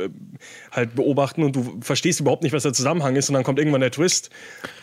halt 0.71 0.95
beobachten 0.95 1.43
und 1.43 1.55
du 1.55 1.79
verstehst 1.83 2.21
überhaupt 2.21 2.43
nicht, 2.43 2.53
was 2.53 2.63
der 2.63 2.73
Zusammenhang 2.73 3.15
ist 3.17 3.29
und 3.29 3.35
dann 3.35 3.45
kommt 3.45 3.59
irgendwann 3.59 3.83
der 3.83 3.91
Twist, 3.91 4.31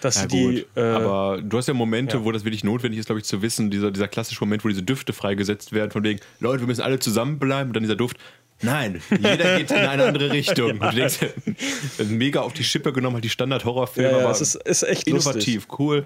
dass 0.02 0.22
Ja, 0.22 0.28
die. 0.28 0.66
Äh, 0.76 0.82
aber 0.82 1.42
du 1.42 1.58
hast 1.58 1.68
ja 1.68 1.74
Momente, 1.74 2.18
ja. 2.18 2.24
wo 2.24 2.32
das 2.32 2.46
wirklich 2.46 2.64
notwendig 2.64 3.00
ist, 3.00 3.08
glaube 3.08 3.20
ich, 3.20 3.26
zu 3.26 3.42
wissen. 3.42 3.72
Dieser, 3.72 3.90
dieser 3.90 4.08
klassische 4.08 4.40
Moment, 4.42 4.64
wo 4.64 4.68
diese 4.68 4.84
Düfte 4.84 5.14
freigesetzt 5.14 5.74
werden, 5.74 5.90
von 5.90 6.04
wegen, 6.04 6.20
Leute, 6.40 6.62
wir 6.62 6.68
müssen 6.68 6.82
alle 6.82 7.00
zusammenbleiben 7.00 7.70
und 7.70 7.74
dann 7.76 7.84
dieser 7.84 7.96
Duft. 7.96 8.18
Nein, 8.62 9.02
jeder 9.10 9.58
geht 9.58 9.72
in 9.72 9.78
eine 9.78 10.04
andere 10.04 10.32
Richtung. 10.32 10.72
Und 10.80 10.82
du 10.82 10.92
denkst, 10.92 11.20
mega 12.10 12.42
auf 12.42 12.54
die 12.54 12.64
Schippe 12.64 12.94
genommen, 12.94 13.16
halt 13.16 13.24
die 13.24 13.30
Standard-Horrorfilme, 13.30 14.12
ja, 14.12 14.20
ja, 14.20 14.32
es 14.32 14.42
ist, 14.42 14.56
ist 14.56 14.84
echt 14.84 15.10
lustig. 15.10 15.34
innovativ, 15.34 15.68
cool. 15.80 16.06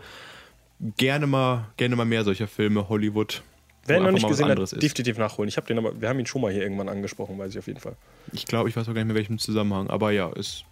Gerne 0.97 1.27
mal, 1.27 1.67
gerne 1.77 1.95
mal 1.95 2.05
mehr 2.05 2.23
solcher 2.23 2.47
Filme, 2.47 2.89
Hollywood. 2.89 3.41
wo 3.83 3.89
Wer 3.89 3.97
ihn 3.97 4.03
noch 4.03 4.11
nicht 4.11 4.23
mal 4.23 4.29
was 4.29 4.37
gesehen 4.37 4.51
anderes 4.51 4.71
hat, 4.71 4.77
ist. 4.77 4.83
definitiv 4.83 5.17
nachholen. 5.17 5.47
Ich 5.47 5.57
habe 5.57 5.67
den 5.67 5.77
aber, 5.77 5.99
wir 5.99 6.09
haben 6.09 6.19
ihn 6.19 6.25
schon 6.25 6.41
mal 6.41 6.51
hier 6.51 6.63
irgendwann 6.63 6.89
angesprochen, 6.89 7.37
weiß 7.37 7.51
ich 7.51 7.59
auf 7.59 7.67
jeden 7.67 7.79
Fall. 7.79 7.95
Ich 8.33 8.45
glaube, 8.45 8.69
ich 8.69 8.75
weiß 8.75 8.83
auch 8.83 8.93
gar 8.93 9.01
nicht 9.01 9.07
mehr, 9.07 9.15
welchem 9.15 9.37
Zusammenhang. 9.37 9.89
Aber 9.89 10.11
ja, 10.11 10.29
ist. 10.31 10.65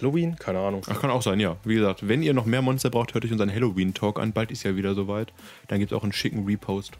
Halloween? 0.00 0.36
Keine 0.36 0.58
Ahnung. 0.58 0.82
Ach, 0.88 1.00
kann 1.00 1.10
auch 1.10 1.22
sein, 1.22 1.38
ja. 1.38 1.56
Wie 1.64 1.74
gesagt, 1.74 2.08
wenn 2.08 2.22
ihr 2.22 2.34
noch 2.34 2.46
mehr 2.46 2.62
Monster 2.62 2.90
braucht, 2.90 3.14
hört 3.14 3.24
euch 3.24 3.32
unseren 3.32 3.52
Halloween-Talk 3.52 4.18
an. 4.18 4.32
Bald 4.32 4.50
ist 4.50 4.62
ja 4.62 4.74
wieder 4.74 4.94
soweit. 4.94 5.32
Dann 5.68 5.78
gibt 5.78 5.92
es 5.92 5.98
auch 5.98 6.02
einen 6.02 6.12
schicken 6.12 6.44
Repost. 6.46 6.92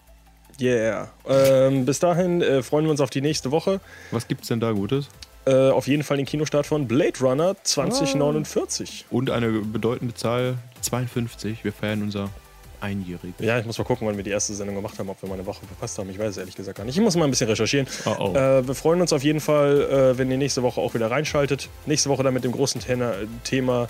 Yeah. 0.60 1.08
Ähm, 1.28 1.84
bis 1.84 1.98
dahin 1.98 2.40
äh, 2.42 2.62
freuen 2.62 2.86
wir 2.86 2.90
uns 2.90 3.00
auf 3.00 3.10
die 3.10 3.20
nächste 3.20 3.50
Woche. 3.50 3.80
Was 4.10 4.26
gibt's 4.28 4.48
denn 4.48 4.60
da 4.60 4.72
Gutes? 4.72 5.08
Äh, 5.46 5.70
auf 5.70 5.86
jeden 5.86 6.02
Fall 6.02 6.16
den 6.16 6.26
Kinostart 6.26 6.66
von 6.66 6.88
Blade 6.88 7.18
Runner 7.20 7.54
2049. 7.62 9.06
Und 9.10 9.30
eine 9.30 9.50
bedeutende 9.50 10.14
Zahl, 10.14 10.58
52. 10.80 11.62
Wir 11.62 11.72
feiern 11.72 12.02
unser 12.02 12.30
Einjähriges. 12.80 13.34
Ja, 13.38 13.58
ich 13.58 13.64
muss 13.64 13.78
mal 13.78 13.84
gucken, 13.84 14.06
wann 14.06 14.16
wir 14.16 14.24
die 14.24 14.30
erste 14.30 14.54
Sendung 14.54 14.76
gemacht 14.76 14.98
haben, 14.98 15.08
ob 15.08 15.22
wir 15.22 15.28
mal 15.28 15.34
eine 15.34 15.46
Woche 15.46 15.64
verpasst 15.64 15.98
haben. 15.98 16.10
Ich 16.10 16.18
weiß 16.18 16.30
es 16.30 16.36
ehrlich 16.36 16.56
gesagt 16.56 16.76
gar 16.76 16.84
nicht. 16.84 16.96
Ich 16.96 17.02
muss 17.02 17.16
mal 17.16 17.24
ein 17.24 17.30
bisschen 17.30 17.48
recherchieren. 17.48 17.86
Oh, 18.04 18.16
oh. 18.18 18.34
Äh, 18.34 18.66
wir 18.66 18.74
freuen 18.74 19.00
uns 19.00 19.12
auf 19.12 19.22
jeden 19.22 19.40
Fall, 19.40 19.82
äh, 19.82 20.18
wenn 20.18 20.30
ihr 20.30 20.36
nächste 20.36 20.62
Woche 20.62 20.80
auch 20.80 20.94
wieder 20.94 21.10
reinschaltet. 21.10 21.68
Nächste 21.86 22.10
Woche 22.10 22.22
dann 22.22 22.34
mit 22.34 22.44
dem 22.44 22.52
großen 22.52 22.80
Thema, 22.80 23.14
Thema 23.44 23.88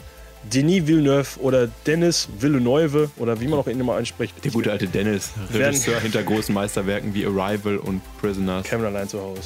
Denis 0.52 0.86
Villeneuve 0.86 1.40
oder 1.40 1.68
Dennis 1.86 2.28
Villeneuve 2.38 3.10
oder 3.16 3.40
wie 3.40 3.48
man 3.48 3.60
auch 3.60 3.66
ihn 3.66 3.80
immer 3.80 3.96
anspricht. 3.96 4.34
Der 4.44 4.50
gute 4.50 4.70
alte 4.70 4.86
Dennis, 4.86 5.30
Regisseur 5.52 6.00
hinter 6.00 6.22
großen 6.22 6.54
Meisterwerken 6.54 7.14
wie 7.14 7.26
Arrival 7.26 7.78
und 7.78 8.00
Prisoners. 8.20 8.66
Cameron 8.66 8.94
allein 8.94 9.08
zu 9.08 9.20
Hause. 9.20 9.42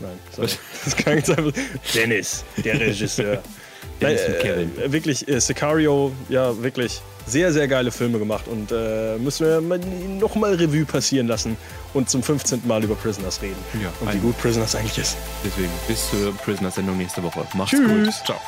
Nein, 0.00 0.18
sorry. 0.34 0.48
das 0.84 0.96
klang 0.96 1.16
jetzt 1.16 1.30
einfach. 1.30 1.52
Dennis, 1.94 2.44
der 2.64 2.80
Regisseur. 2.80 3.42
Nein, 4.00 4.16
äh, 4.16 4.92
wirklich, 4.92 5.28
äh, 5.28 5.40
Sicario, 5.40 6.12
ja, 6.28 6.60
wirklich 6.60 7.00
sehr, 7.26 7.52
sehr 7.52 7.68
geile 7.68 7.92
Filme 7.92 8.18
gemacht 8.18 8.48
und 8.48 8.72
äh, 8.72 9.16
müssen 9.18 9.46
wir 9.46 9.60
mal, 9.60 9.78
noch 9.78 10.34
mal 10.34 10.54
Revue 10.54 10.84
passieren 10.84 11.28
lassen 11.28 11.56
und 11.94 12.10
zum 12.10 12.22
15. 12.22 12.62
Mal 12.64 12.82
über 12.82 12.96
Prisoners 12.96 13.40
reden. 13.42 13.56
Ja, 13.80 13.92
und 14.00 14.12
wie 14.12 14.18
gut 14.18 14.36
Prisoners 14.38 14.74
eigentlich 14.74 14.98
ist. 14.98 15.16
Deswegen 15.44 15.70
bis 15.86 16.10
zur 16.10 16.32
Prisoners-Sendung 16.38 16.98
nächste 16.98 17.22
Woche. 17.22 17.46
Macht's 17.54 17.70
Tschüss. 17.70 17.88
gut. 17.88 18.26
Ciao. 18.26 18.40